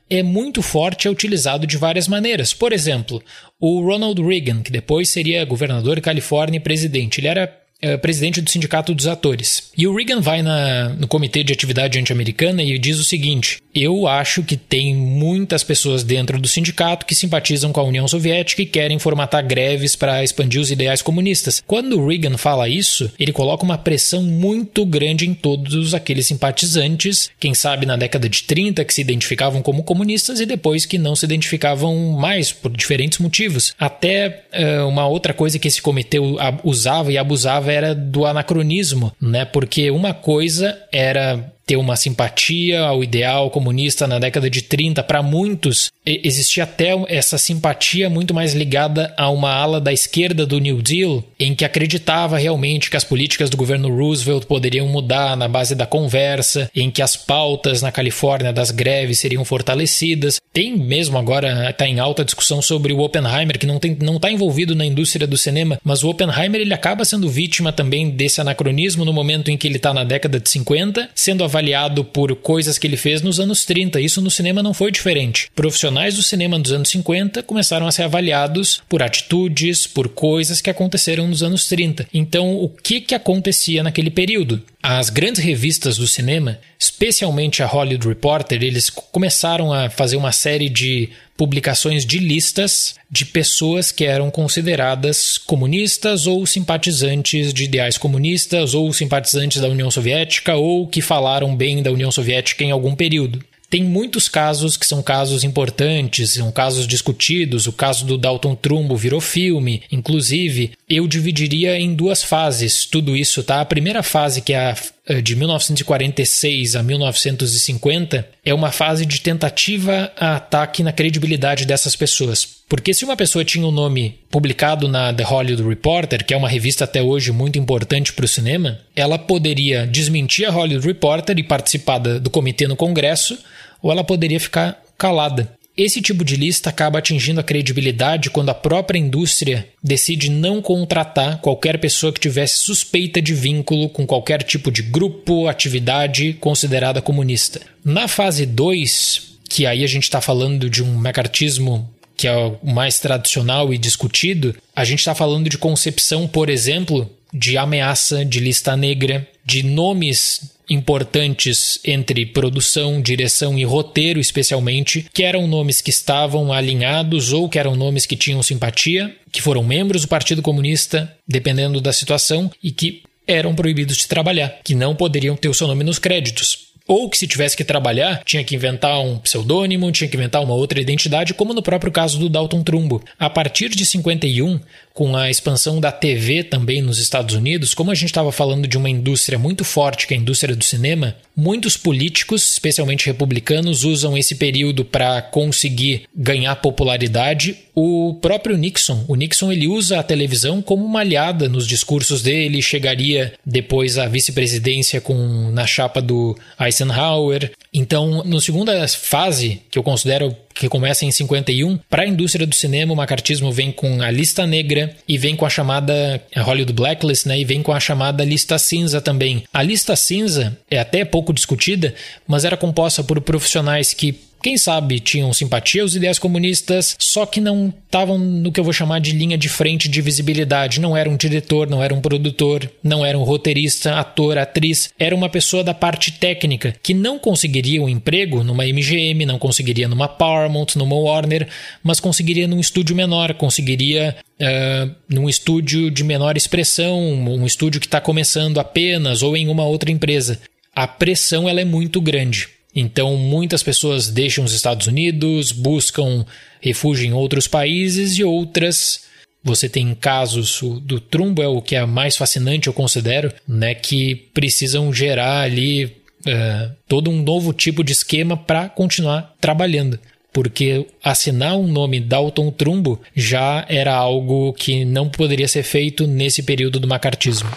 é 0.10 0.22
muito 0.22 0.62
forte 0.62 1.06
e 1.06 1.08
é 1.08 1.12
utilizado 1.12 1.66
de 1.66 1.78
várias 1.78 2.08
maneiras. 2.08 2.54
Por 2.54 2.74
exemplo, 2.74 3.24
o 3.60 3.82
Ronald 3.82 4.22
Reagan, 4.22 4.62
que 4.62 4.72
depois 4.72 5.10
seria 5.10 5.46
governador 5.46 5.96
de 5.96 6.02
Califórnia 6.02 6.58
e 6.58 6.62
presidente, 6.62 7.20
ele 7.20 7.28
era 7.28 7.64
é, 7.82 7.98
presidente 7.98 8.42
do 8.42 8.50
Sindicato 8.50 8.94
dos 8.94 9.08
Atores. 9.08 9.72
E 9.78 9.88
o 9.88 9.96
Reagan 9.96 10.22
vai 10.22 10.42
na, 10.42 10.90
no 10.90 11.08
Comitê 11.08 11.44
de 11.44 11.54
Atividade 11.54 12.00
Anti-Americana 12.00 12.64
e 12.64 12.78
diz 12.78 13.00
o 13.00 13.04
seguinte: 13.04 13.60
Eu 13.74 14.08
acho 14.08 14.44
que 14.44 14.56
tem 14.56 14.96
muitas 14.96 15.64
pessoas 15.64 16.04
dentro 16.04 16.40
do 16.40 16.48
sindicato 16.48 17.06
que 17.06 17.16
simpatizam 17.16 17.72
com 17.72 17.80
a 17.80 17.84
União 17.84 18.08
Soviética 18.08 18.62
e 18.62 18.66
querem 18.68 19.00
formatar 19.00 19.46
greves 19.46 19.96
para 19.96 20.24
expandir 20.24 20.62
os 20.62 20.70
ideais 20.70 21.02
comunistas. 21.02 21.62
Quando 21.66 22.06
Reagan 22.06 22.38
fala 22.38 22.70
isso, 22.70 23.12
ele 23.20 23.34
coloca 23.34 23.64
uma 23.64 23.78
pressão 23.78 24.22
muito 24.22 24.86
grande 24.86 25.28
em 25.28 25.34
todos 25.34 25.94
aqueles 25.94 26.28
simpatizantes, 26.28 27.32
quem 27.40 27.54
sabe 27.54 27.86
na 27.86 27.96
década 27.96 28.30
de 28.30 28.44
30 28.44 28.86
que 28.86 28.94
se 28.94 29.02
identificavam 29.02 29.62
como 29.62 29.84
comunistas 29.84 30.40
e 30.40 30.46
depois 30.46 30.86
que 30.86 30.98
não 30.98 31.16
se 31.16 31.26
identificavam 31.26 32.12
mais 32.12 32.52
por 32.52 32.72
diferentes 32.72 33.20
motivos. 33.20 33.74
Até 33.80 34.44
uh, 34.54 34.88
uma 34.88 35.08
outra 35.08 35.34
coisa 35.34 35.58
que 35.58 35.68
esse 35.68 35.82
comitê 35.82 36.18
usava 36.64 37.12
e 37.12 37.18
abusava 37.18 37.72
era 37.72 37.96
do 37.96 38.26
anacronismo, 38.26 39.12
né? 39.20 39.46
Porque 39.46 39.90
uma 39.90 40.14
coisa 40.14 40.78
era 40.92 41.53
ter 41.66 41.78
uma 41.78 41.96
simpatia 41.96 42.82
ao 42.82 43.04
ideal 43.04 43.50
comunista 43.50 44.08
na 44.08 44.20
década 44.20 44.50
de 44.50 44.62
30, 44.62 45.04
para 45.04 45.24
muitos 45.24 45.92
existia 46.06 46.64
até 46.64 46.92
essa 47.08 47.38
simpatia 47.38 48.10
muito 48.10 48.34
mais 48.34 48.54
ligada 48.54 49.14
a 49.18 49.30
uma 49.30 49.52
ala 49.52 49.80
da 49.80 49.94
esquerda 49.94 50.46
do 50.46 50.60
New 50.60 50.82
Deal, 50.82 51.24
em 51.40 51.56
que 51.56 51.64
acreditava 51.64 52.38
realmente 52.38 52.90
que 52.90 52.98
as 52.98 53.04
políticas 53.04 53.50
do 53.50 53.58
governo 53.58 53.94
Roosevelt 53.96 54.46
poderiam 54.46 54.88
mudar 54.88 55.38
na 55.38 55.48
base 55.48 55.76
da 55.76 55.86
conversa, 55.86 56.70
em 56.76 56.92
que 56.92 57.02
as 57.02 57.16
pautas 57.16 57.82
na 57.82 57.92
Califórnia 57.92 58.52
das 58.52 58.72
greves 58.72 59.20
seriam 59.20 59.46
fortalecidas. 59.46 60.42
Tem 60.52 60.76
mesmo 60.76 61.18
agora 61.18 61.70
está 61.70 61.88
em 61.88 62.00
alta 62.00 62.26
discussão 62.26 62.62
sobre 62.62 62.94
o 62.94 63.00
Oppenheimer, 63.00 63.58
que 63.58 63.66
não 63.66 63.80
tem, 63.80 63.98
não 64.02 64.18
está 64.18 64.30
envolvido 64.30 64.76
na 64.76 64.86
indústria 64.86 65.26
do 65.26 65.38
cinema, 65.38 65.80
mas 65.84 66.04
o 66.04 66.10
Oppenheimer 66.10 66.62
ele 66.62 66.74
acaba 66.74 67.06
sendo 67.06 67.30
vítima 67.30 67.72
também 67.72 68.10
desse 68.10 68.42
anacronismo 68.42 69.06
no 69.06 69.14
momento 69.14 69.50
em 69.50 69.58
que 69.58 69.68
ele 69.68 69.78
está 69.78 69.94
na 69.94 70.04
década 70.04 70.40
de 70.40 70.50
50, 70.50 71.10
sendo 71.16 71.44
avaliado 71.54 72.04
por 72.04 72.36
coisas 72.36 72.80
que 72.80 72.88
ele 72.88 72.98
fez 72.98 73.22
nos 73.22 73.40
anos 73.40 73.64
30. 73.64 74.02
Isso 74.02 74.20
no 74.22 74.32
cinema 74.32 74.64
não 74.64 74.74
foi 74.74 74.92
diferente. 74.92 75.52
Profissionais 75.56 76.16
do 76.16 76.24
cinema 76.24 76.58
dos 76.58 76.72
anos 76.72 76.90
50 76.90 77.44
começaram 77.44 77.86
a 77.86 77.92
ser 77.92 78.04
avaliados 78.04 78.82
por 78.90 79.04
atitudes, 79.04 79.86
por 79.86 80.10
coisas 80.10 80.60
que 80.60 80.70
aconteceram 80.70 81.28
nos 81.28 81.44
anos 81.44 81.68
30. 81.68 82.08
Então, 82.12 82.56
o 82.56 82.68
que, 82.68 83.00
que 83.00 83.14
acontecia 83.14 83.84
naquele 83.84 84.10
período? 84.10 84.64
As 84.82 85.10
grandes 85.10 85.42
revistas 85.42 85.96
do 85.96 86.08
cinema, 86.08 86.60
especialmente 86.80 87.62
a 87.62 87.68
Hollywood 87.68 88.08
Reporter, 88.08 88.62
eles 88.62 88.90
começaram 88.90 89.72
a 89.72 89.90
fazer 89.90 90.18
uma 90.18 90.32
série 90.32 90.68
de 90.68 91.10
publicações 91.36 92.06
de 92.06 92.20
listas 92.20 92.96
de 93.10 93.26
pessoas 93.26 93.92
que 93.92 94.06
eram 94.06 94.30
consideradas 94.30 95.38
comunistas 95.38 96.28
ou 96.28 96.46
simpatizantes 96.46 97.54
de 97.54 97.64
ideais 97.64 97.98
comunistas 97.98 98.74
ou 98.74 98.92
simpatizantes 98.94 99.62
da 99.62 99.68
União 99.68 99.90
Soviética 99.90 100.56
ou 100.56 100.88
que 100.88 101.02
falaram 101.02 101.56
bem 101.56 101.82
da 101.82 101.92
União 101.92 102.12
Soviética 102.12 102.64
em 102.64 102.72
algum 102.72 102.96
período. 102.96 103.44
Tem 103.74 103.84
muitos 103.84 104.30
casos 104.30 104.78
que 104.78 104.86
são 104.86 105.02
casos 105.02 105.44
importantes, 105.44 106.34
são 106.34 106.52
casos 106.52 106.86
discutidos. 106.86 107.66
O 107.66 107.74
caso 107.74 108.06
do 108.06 108.20
Dalton 108.20 108.54
Trumbo 108.54 108.96
virou 108.96 109.20
filme. 109.20 109.82
Inclusive, 109.92 110.74
eu 110.96 111.08
dividiria 111.08 111.80
em 111.80 111.94
duas 111.94 112.24
fases 112.24 112.86
tudo 112.86 113.16
isso, 113.16 113.44
tá? 113.44 113.62
A 113.62 113.66
primeira 113.66 114.04
fase, 114.04 114.42
que 114.42 114.54
é 114.54 114.72
a 114.72 114.76
eh, 115.06 115.22
de 115.22 115.36
1946 115.36 116.76
a 116.76 116.84
1950, 116.84 118.28
é 118.46 118.54
uma 118.54 118.72
fase 118.72 119.06
de 119.06 119.20
tentativa 119.20 120.12
a 120.18 120.38
ataque 120.38 120.82
na 120.82 120.94
credibilidade 120.94 121.66
dessas 121.66 121.96
pessoas. 121.96 122.48
Porque 122.70 122.94
se 122.94 123.04
uma 123.04 123.18
pessoa 123.18 123.44
tinha 123.44 123.66
o 123.66 123.70
um 123.70 123.72
nome 123.72 124.20
publicado 124.32 124.88
na 124.88 125.14
The 125.14 125.24
Hollywood 125.24 125.68
Reporter, 125.68 126.26
que 126.26 126.34
é 126.34 126.38
uma 126.38 126.48
revista 126.48 126.86
até 126.86 127.02
hoje 127.02 127.32
muito 127.32 127.60
importante 127.60 128.14
para 128.14 128.26
o 128.26 128.28
cinema, 128.28 128.80
ela 128.96 129.20
poderia 129.20 129.86
desmentir 129.86 130.48
a 130.48 130.52
Hollywood 130.52 130.88
Reporter 130.88 131.38
e 131.38 131.44
participar 131.44 131.98
do 131.98 132.30
comitê 132.30 132.68
no 132.68 132.76
Congresso, 132.76 133.38
ou 133.82 133.92
ela 133.92 134.04
poderia 134.04 134.40
ficar 134.40 134.82
calada. 134.98 135.52
Esse 135.76 136.02
tipo 136.02 136.24
de 136.24 136.36
lista 136.36 136.70
acaba 136.70 137.00
atingindo 137.00 137.40
a 137.40 137.44
credibilidade 137.44 138.30
quando 138.30 138.50
a 138.50 138.54
própria 138.54 139.00
indústria 139.00 139.68
decide 139.84 140.30
não 140.30 140.62
contratar 140.62 141.40
qualquer 141.42 141.80
pessoa 141.80 142.14
que 142.14 142.20
tivesse 142.20 142.60
suspeita 142.60 143.20
de 143.20 143.34
vínculo 143.34 143.90
com 143.90 144.06
qualquer 144.06 144.44
tipo 144.44 144.72
de 144.72 144.84
grupo, 144.84 145.48
atividade 145.48 146.34
considerada 146.34 147.02
comunista. 147.02 147.60
Na 147.84 148.08
fase 148.08 148.46
2, 148.46 149.34
que 149.50 149.66
aí 149.66 149.84
a 149.84 149.88
gente 149.88 150.04
está 150.04 150.22
falando 150.22 150.70
de 150.70 150.84
um 150.84 150.98
mecartismo 150.98 151.90
que 152.16 152.28
é 152.28 152.36
o 152.36 152.58
mais 152.64 153.00
tradicional 153.00 153.74
e 153.74 153.78
discutido, 153.78 154.56
a 154.76 154.86
gente 154.86 155.00
está 155.00 155.16
falando 155.16 155.50
de 155.50 155.58
concepção, 155.58 156.28
por 156.28 156.50
exemplo, 156.50 157.10
de 157.34 157.58
ameaça, 157.58 158.24
de 158.24 158.40
lista 158.40 158.78
negra, 158.78 159.28
de 159.44 159.64
nomes 159.64 160.54
importantes 160.74 161.80
entre 161.86 162.26
produção, 162.26 163.02
direção 163.02 163.58
e 163.58 163.64
roteiro, 163.64 164.20
especialmente, 164.20 165.06
que 165.14 165.24
eram 165.24 165.48
nomes 165.48 165.82
que 165.82 165.90
estavam 165.90 166.52
alinhados 166.52 167.32
ou 167.32 167.48
que 167.48 167.60
eram 167.60 167.76
nomes 167.76 168.06
que 168.06 168.16
tinham 168.16 168.44
simpatia, 168.44 169.16
que 169.32 169.42
foram 169.42 169.64
membros 169.64 170.04
do 170.04 170.08
Partido 170.08 170.42
Comunista, 170.42 171.16
dependendo 171.28 171.80
da 171.80 171.94
situação, 171.94 172.52
e 172.62 172.72
que 172.72 173.04
eram 173.26 173.56
proibidos 173.56 173.98
de 173.98 174.08
trabalhar, 174.08 174.60
que 174.64 174.76
não 174.76 174.96
poderiam 174.96 175.36
ter 175.36 175.48
o 175.48 175.54
seu 175.54 175.68
nome 175.68 175.84
nos 175.84 176.00
créditos 176.00 176.74
ou 176.88 177.10
que 177.10 177.18
se 177.18 177.28
tivesse 177.28 177.56
que 177.56 177.64
trabalhar, 177.64 178.22
tinha 178.26 178.44
que 178.44 178.56
inventar 178.56 179.00
um 179.00 179.18
pseudônimo, 179.18 179.92
tinha 179.92 180.08
que 180.08 180.18
inventar 180.18 180.44
uma 180.44 180.54
outra 180.54 180.82
identidade, 180.82 181.34
como 181.34 181.54
no 181.54 181.64
próprio 181.64 181.92
caso 181.92 182.20
do 182.20 182.30
Dalton 182.30 182.64
Trumbo. 182.64 183.02
A 183.18 183.30
partir 183.30 183.70
de 183.70 183.86
51, 183.86 184.60
com 184.94 185.16
a 185.18 185.30
expansão 185.30 185.80
da 185.80 185.92
TV 185.92 186.44
também 186.44 186.82
nos 186.82 187.00
Estados 187.00 187.36
Unidos, 187.36 187.74
como 187.74 187.90
a 187.90 187.96
gente 187.96 188.10
estava 188.10 188.32
falando 188.32 188.68
de 188.68 188.78
uma 188.78 188.90
indústria 188.90 189.40
muito 189.40 189.64
forte, 189.64 190.06
que 190.06 190.14
é 190.14 190.18
a 190.18 190.20
indústria 190.20 190.56
do 190.56 190.64
cinema, 190.64 191.16
muitos 191.36 191.76
políticos, 191.76 192.54
especialmente 192.54 193.08
republicanos, 193.08 193.84
usam 193.84 194.16
esse 194.16 194.36
período 194.36 194.86
para 194.86 195.22
conseguir 195.22 196.04
ganhar 196.16 196.56
popularidade. 196.58 197.58
O 197.74 198.20
próprio 198.22 198.56
Nixon, 198.56 199.04
o 199.08 199.16
Nixon 199.16 199.52
ele 199.52 199.68
usa 199.68 200.00
a 200.00 200.04
televisão 200.04 200.62
como 200.62 200.86
uma 200.86 201.00
aliada 201.00 201.50
nos 201.50 201.68
discursos 201.68 202.22
dele, 202.22 202.62
chegaria 202.62 203.34
depois 203.44 203.98
à 203.98 204.08
vice-presidência 204.08 205.02
com 205.02 205.50
na 205.52 205.66
chapa 205.66 206.02
do 206.02 206.38
Eisenhower. 206.60 207.52
Então, 207.74 208.24
na 208.24 208.40
segunda 208.40 208.88
fase, 208.88 209.62
que 209.72 209.80
eu 209.80 209.84
considero 209.84 210.36
que 210.54 210.70
começa 210.70 211.06
em 211.06 211.12
51, 211.12 211.80
para 211.90 212.04
a 212.04 212.08
indústria 212.08 212.46
do 212.46 212.56
cinema, 212.56 212.94
o 212.94 212.96
macartismo 212.96 213.52
vem 213.52 213.72
com 213.72 214.02
a 214.02 214.12
lista 214.12 214.46
negra 214.46 214.96
e 215.08 215.18
vem 215.18 215.36
com 215.36 215.46
a 215.46 215.50
chamada 215.50 216.22
Hollywood 216.38 216.74
Blacklist, 216.74 217.26
né? 217.26 217.40
E 217.40 217.46
vem 217.46 217.62
com 217.62 217.72
a 217.72 217.80
chamada 217.80 218.24
lista 218.24 218.58
cinza 218.58 219.02
também. 219.02 219.44
A 219.54 219.62
lista 219.64 219.96
cinza 219.96 220.58
é 220.70 220.80
até 220.80 221.04
pouco 221.04 221.34
discutida, 221.34 221.94
mas 222.28 222.46
era 222.46 222.58
composta 222.58 223.04
por 223.04 223.20
profissionais 223.22 223.94
que 223.94 224.20
quem 224.44 224.58
sabe 224.58 225.00
tinham 225.00 225.32
simpatia 225.32 225.82
aos 225.84 225.96
ideias 225.96 226.20
comunistas, 226.20 226.98
só 227.00 227.26
que 227.26 227.40
não 227.40 227.74
estavam 227.86 228.18
no 228.18 228.52
que 228.52 228.60
eu 228.60 228.64
vou 228.64 228.74
chamar 228.74 229.00
de 229.00 229.14
linha 229.14 229.38
de 229.38 229.48
frente 229.48 229.88
de 229.88 230.02
visibilidade. 230.02 230.82
Não 230.82 230.98
era 230.98 231.10
um 231.10 231.16
diretor, 231.16 231.70
não 231.70 231.82
era 231.82 231.94
um 231.94 232.02
produtor, 232.02 232.70
não 232.84 233.06
era 233.06 233.18
um 233.18 233.24
roteirista, 233.24 233.96
ator, 233.96 234.38
atriz. 234.38 234.90
Era 235.00 235.16
uma 235.16 235.30
pessoa 235.30 235.64
da 235.64 235.74
parte 235.74 236.12
técnica 236.12 236.76
que 236.84 236.94
não 236.94 237.18
conseguiria 237.18 237.82
um 237.82 237.88
emprego 237.88 238.44
numa 238.44 238.66
MGM, 238.66 239.26
não 239.26 239.40
conseguiria 239.40 239.88
numa 239.88 240.10
Paramount, 240.10 240.76
numa 240.76 240.98
Warner, 240.98 241.48
mas 241.82 242.02
conseguiria 242.02 242.46
num 242.46 242.60
estúdio 242.60 242.98
menor, 242.98 243.34
conseguiria 243.36 244.14
uh, 244.42 244.96
num 245.08 245.30
estúdio 245.30 245.90
de 245.90 246.04
menor 246.04 246.36
expressão, 246.36 247.00
um 247.00 247.46
estúdio 247.46 247.80
que 247.80 247.88
está 247.88 248.02
começando 248.02 248.60
apenas 248.60 249.22
ou 249.22 249.38
em 249.38 249.48
uma 249.48 249.64
outra 249.64 249.90
empresa. 249.90 250.42
A 250.76 250.86
pressão 250.86 251.48
ela 251.48 251.62
é 251.62 251.66
muito 251.66 252.02
grande. 252.02 252.50
Então, 252.76 253.16
muitas 253.16 253.62
pessoas 253.62 254.10
deixam 254.10 254.44
os 254.44 254.54
Estados 254.54 254.88
Unidos, 254.88 255.52
buscam 255.52 256.26
refúgio 256.60 257.06
em 257.06 257.14
outros 257.14 257.48
países 257.48 258.18
e 258.18 258.24
outras. 258.24 259.04
Você 259.44 259.68
tem 259.68 259.94
casos 259.94 260.62
do 260.82 261.00
Trumbo, 261.00 261.42
é 261.42 261.48
o 261.48 261.62
que 261.62 261.76
é 261.76 261.86
mais 261.86 262.16
fascinante, 262.16 262.68
eu 262.68 262.74
considero, 262.74 263.32
né, 263.48 263.76
que 263.76 264.16
precisam 264.34 264.94
gerar 264.94 265.42
ali 265.42 265.86
uh, 265.86 266.72
todo 266.88 267.12
um 267.12 267.22
novo 267.22 267.52
tipo 267.52 267.84
de 267.84 267.92
esquema 267.92 268.38
para 268.38 268.70
continuar 268.70 269.36
trabalhando 269.40 270.00
porque 270.34 270.88
assinar 271.04 271.56
um 271.56 271.68
nome 271.68 272.00
Dalton 272.00 272.50
Trumbo 272.50 273.00
já 273.16 273.64
era 273.70 273.94
algo 273.94 274.52
que 274.54 274.84
não 274.84 275.08
poderia 275.08 275.48
ser 275.48 275.62
feito 275.62 276.08
nesse 276.08 276.42
período 276.42 276.80
do 276.80 276.88
macartismo. 276.88 277.48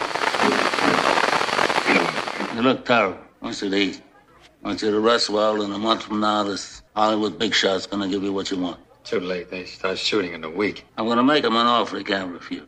look 2.62 2.88
you 2.88 3.14
to 3.52 3.74
eat. 3.74 4.05
I 4.66 4.70
want 4.70 4.82
you 4.82 4.90
to 4.90 4.98
rest 4.98 5.30
well, 5.30 5.62
and 5.62 5.72
a 5.72 5.78
month 5.78 6.02
from 6.02 6.18
now, 6.18 6.42
this 6.42 6.82
Hollywood 6.96 7.38
big 7.38 7.54
shot's 7.54 7.86
gonna 7.86 8.08
give 8.08 8.24
you 8.24 8.32
what 8.32 8.50
you 8.50 8.58
want. 8.58 8.80
Too 9.04 9.20
late. 9.20 9.48
They 9.48 9.64
start 9.64 9.96
shooting 9.96 10.32
in 10.32 10.42
a 10.42 10.50
week. 10.50 10.84
I'm 10.98 11.06
gonna 11.06 11.22
make 11.22 11.44
him 11.44 11.54
an 11.54 11.68
offer 11.68 11.98
he 11.98 12.02
can't 12.02 12.32
refuse. 12.32 12.66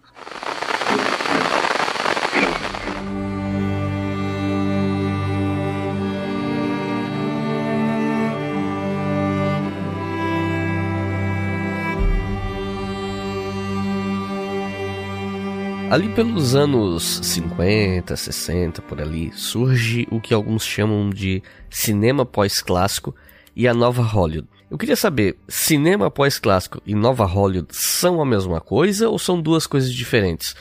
Ali 15.91 16.11
pelos 16.11 16.55
anos 16.55 17.19
50, 17.23 18.15
60, 18.15 18.83
por 18.83 19.01
ali, 19.01 19.33
surge 19.33 20.07
o 20.11 20.21
que 20.21 20.35
alguns 20.35 20.63
chamam 20.63 21.09
de 21.09 21.43
cinema 21.71 22.27
pós-clássico 22.27 23.17
e 23.57 23.67
a 23.67 23.73
nova 23.73 24.03
Hollywood. 24.03 24.47
Eu 24.71 24.77
queria 24.77 24.97
saber, 24.97 25.39
cinema 25.49 26.11
pós-clássico 26.11 26.83
e 26.85 26.95
nova 26.95 27.25
Hollywood 27.25 27.69
são 27.75 28.21
a 28.21 28.27
mesma 28.27 28.61
coisa 28.61 29.09
ou 29.09 29.19
são 29.19 29.41
duas 29.41 29.67
coisas 29.67 29.91
diferentes? 29.91 30.55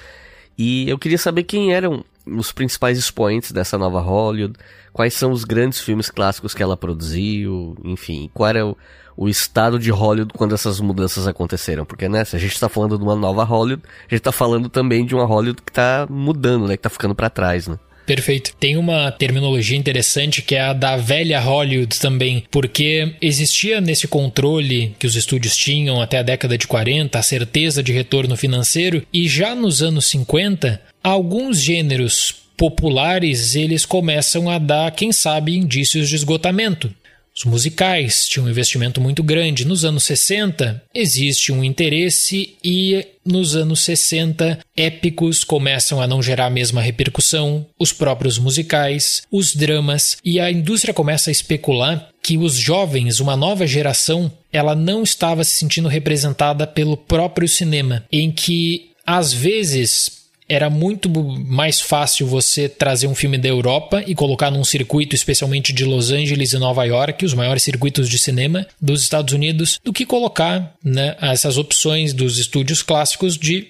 E 0.57 0.89
eu 0.89 0.97
queria 0.97 1.17
saber 1.17 1.43
quem 1.43 1.73
eram 1.73 2.05
os 2.25 2.53
principais 2.53 2.97
expoentes 2.97 3.51
dessa 3.51 3.77
nova 3.77 3.99
Hollywood, 3.99 4.57
quais 4.93 5.13
são 5.13 5.31
os 5.31 5.43
grandes 5.43 5.81
filmes 5.81 6.09
clássicos 6.09 6.53
que 6.53 6.63
ela 6.63 6.77
produziu, 6.77 7.75
enfim, 7.83 8.31
qual 8.33 8.49
era 8.49 8.65
o, 8.65 8.77
o 9.17 9.27
estado 9.27 9.79
de 9.79 9.89
Hollywood 9.89 10.31
quando 10.33 10.53
essas 10.53 10.79
mudanças 10.79 11.27
aconteceram. 11.27 11.83
Porque, 11.83 12.07
né, 12.07 12.23
se 12.23 12.35
a 12.35 12.39
gente 12.39 12.53
está 12.53 12.69
falando 12.69 12.97
de 12.97 13.03
uma 13.03 13.15
nova 13.15 13.43
Hollywood, 13.43 13.83
a 13.85 14.03
gente 14.03 14.19
está 14.19 14.31
falando 14.31 14.69
também 14.69 15.03
de 15.03 15.15
uma 15.15 15.25
Hollywood 15.25 15.61
que 15.63 15.71
está 15.71 16.07
mudando, 16.07 16.67
né, 16.67 16.77
que 16.77 16.79
está 16.79 16.89
ficando 16.89 17.15
para 17.15 17.29
trás, 17.29 17.67
né. 17.67 17.77
Perfeito. 18.05 18.55
Tem 18.57 18.77
uma 18.77 19.11
terminologia 19.11 19.77
interessante 19.77 20.41
que 20.41 20.55
é 20.55 20.61
a 20.61 20.71
da 20.71 20.95
velha 20.95 21.41
Hollywood 21.41 21.99
também, 21.99 22.45
porque 22.49 23.15
existia 23.21 23.81
nesse 23.81 24.07
controle 24.07 24.95
que 24.97 25.05
os 25.05 25.17
estúdios 25.17 25.57
tinham 25.57 26.01
até 26.01 26.19
a 26.19 26.23
década 26.23 26.57
de 26.57 26.67
40, 26.67 27.19
a 27.19 27.21
certeza 27.21 27.83
de 27.83 27.91
retorno 27.91 28.37
financeiro, 28.37 29.05
e 29.11 29.27
já 29.27 29.53
nos 29.53 29.81
anos 29.81 30.05
50, 30.07 30.81
alguns 31.03 31.61
gêneros 31.61 32.33
populares 32.55 33.55
eles 33.55 33.85
começam 33.85 34.49
a 34.49 34.57
dar, 34.57 34.89
quem 34.91 35.11
sabe, 35.11 35.57
indícios 35.57 36.07
de 36.07 36.15
esgotamento. 36.15 36.89
Os 37.37 37.45
musicais 37.45 38.27
tinham 38.27 38.47
um 38.47 38.49
investimento 38.49 38.99
muito 38.99 39.21
grande. 39.21 39.63
Nos 39.63 39.85
anos 39.85 40.05
60, 40.05 40.83
existe 40.91 41.51
um 41.51 41.63
interesse 41.63 42.55
e 42.63 43.05
nos 43.23 43.55
anos 43.55 43.81
60, 43.81 44.57
épicos 44.75 45.43
começam 45.43 46.01
a 46.01 46.07
não 46.07 46.23
gerar 46.23 46.47
a 46.47 46.49
mesma 46.49 46.81
repercussão, 46.81 47.67
os 47.77 47.93
próprios 47.93 48.39
musicais, 48.39 49.21
os 49.29 49.53
dramas, 49.53 50.17
e 50.23 50.39
a 50.39 50.49
indústria 50.49 50.93
começa 50.93 51.29
a 51.29 51.31
especular 51.31 52.09
que 52.23 52.37
os 52.37 52.55
jovens, 52.57 53.19
uma 53.19 53.35
nova 53.35 53.67
geração, 53.67 54.31
ela 54.51 54.73
não 54.73 55.03
estava 55.03 55.43
se 55.43 55.59
sentindo 55.59 55.87
representada 55.87 56.65
pelo 56.65 56.97
próprio 56.97 57.47
cinema, 57.47 58.03
em 58.11 58.31
que 58.31 58.91
às 59.05 59.31
vezes 59.31 60.26
era 60.49 60.69
muito 60.69 61.09
mais 61.09 61.81
fácil 61.81 62.25
você 62.25 62.69
trazer 62.69 63.07
um 63.07 63.15
filme 63.15 63.37
da 63.37 63.49
Europa 63.49 64.03
e 64.07 64.15
colocar 64.15 64.49
num 64.49 64.63
circuito, 64.63 65.15
especialmente 65.15 65.73
de 65.73 65.83
Los 65.83 66.11
Angeles 66.11 66.53
e 66.53 66.57
Nova 66.57 66.83
York, 66.85 67.25
os 67.25 67.33
maiores 67.33 67.63
circuitos 67.63 68.09
de 68.09 68.17
cinema 68.17 68.65
dos 68.81 69.01
Estados 69.01 69.33
Unidos, 69.33 69.79
do 69.83 69.91
que 69.91 70.05
colocar 70.05 70.73
né, 70.83 71.15
essas 71.21 71.57
opções 71.57 72.13
dos 72.13 72.37
estúdios 72.37 72.81
clássicos 72.81 73.37
de 73.37 73.67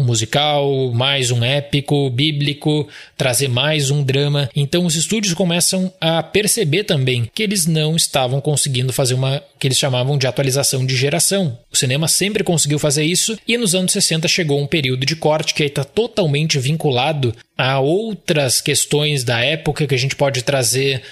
um 0.00 0.04
musical, 0.04 0.90
mais 0.92 1.30
um 1.30 1.44
épico, 1.44 2.08
bíblico, 2.10 2.88
trazer 3.16 3.48
mais 3.48 3.90
um 3.90 4.02
drama. 4.02 4.48
Então 4.56 4.86
os 4.86 4.96
estúdios 4.96 5.34
começam 5.34 5.92
a 6.00 6.22
perceber 6.22 6.84
também 6.84 7.30
que 7.34 7.42
eles 7.42 7.66
não 7.66 7.94
estavam 7.94 8.40
conseguindo 8.40 8.92
fazer 8.92 9.14
uma 9.14 9.42
que 9.58 9.66
eles 9.66 9.78
chamavam 9.78 10.16
de 10.16 10.26
atualização 10.26 10.86
de 10.86 10.96
geração. 10.96 11.58
O 11.70 11.76
cinema 11.76 12.08
sempre 12.08 12.42
conseguiu 12.42 12.78
fazer 12.78 13.04
isso 13.04 13.38
e 13.46 13.58
nos 13.58 13.74
anos 13.74 13.92
60 13.92 14.26
chegou 14.26 14.58
um 14.58 14.66
período 14.66 15.04
de 15.04 15.14
corte 15.14 15.52
que 15.52 15.62
está 15.62 15.84
totalmente 15.84 16.58
vinculado 16.58 17.34
a 17.58 17.78
outras 17.78 18.62
questões 18.62 19.22
da 19.22 19.40
época 19.40 19.86
que 19.86 19.94
a 19.94 19.98
gente 19.98 20.16
pode 20.16 20.42
trazer 20.42 21.02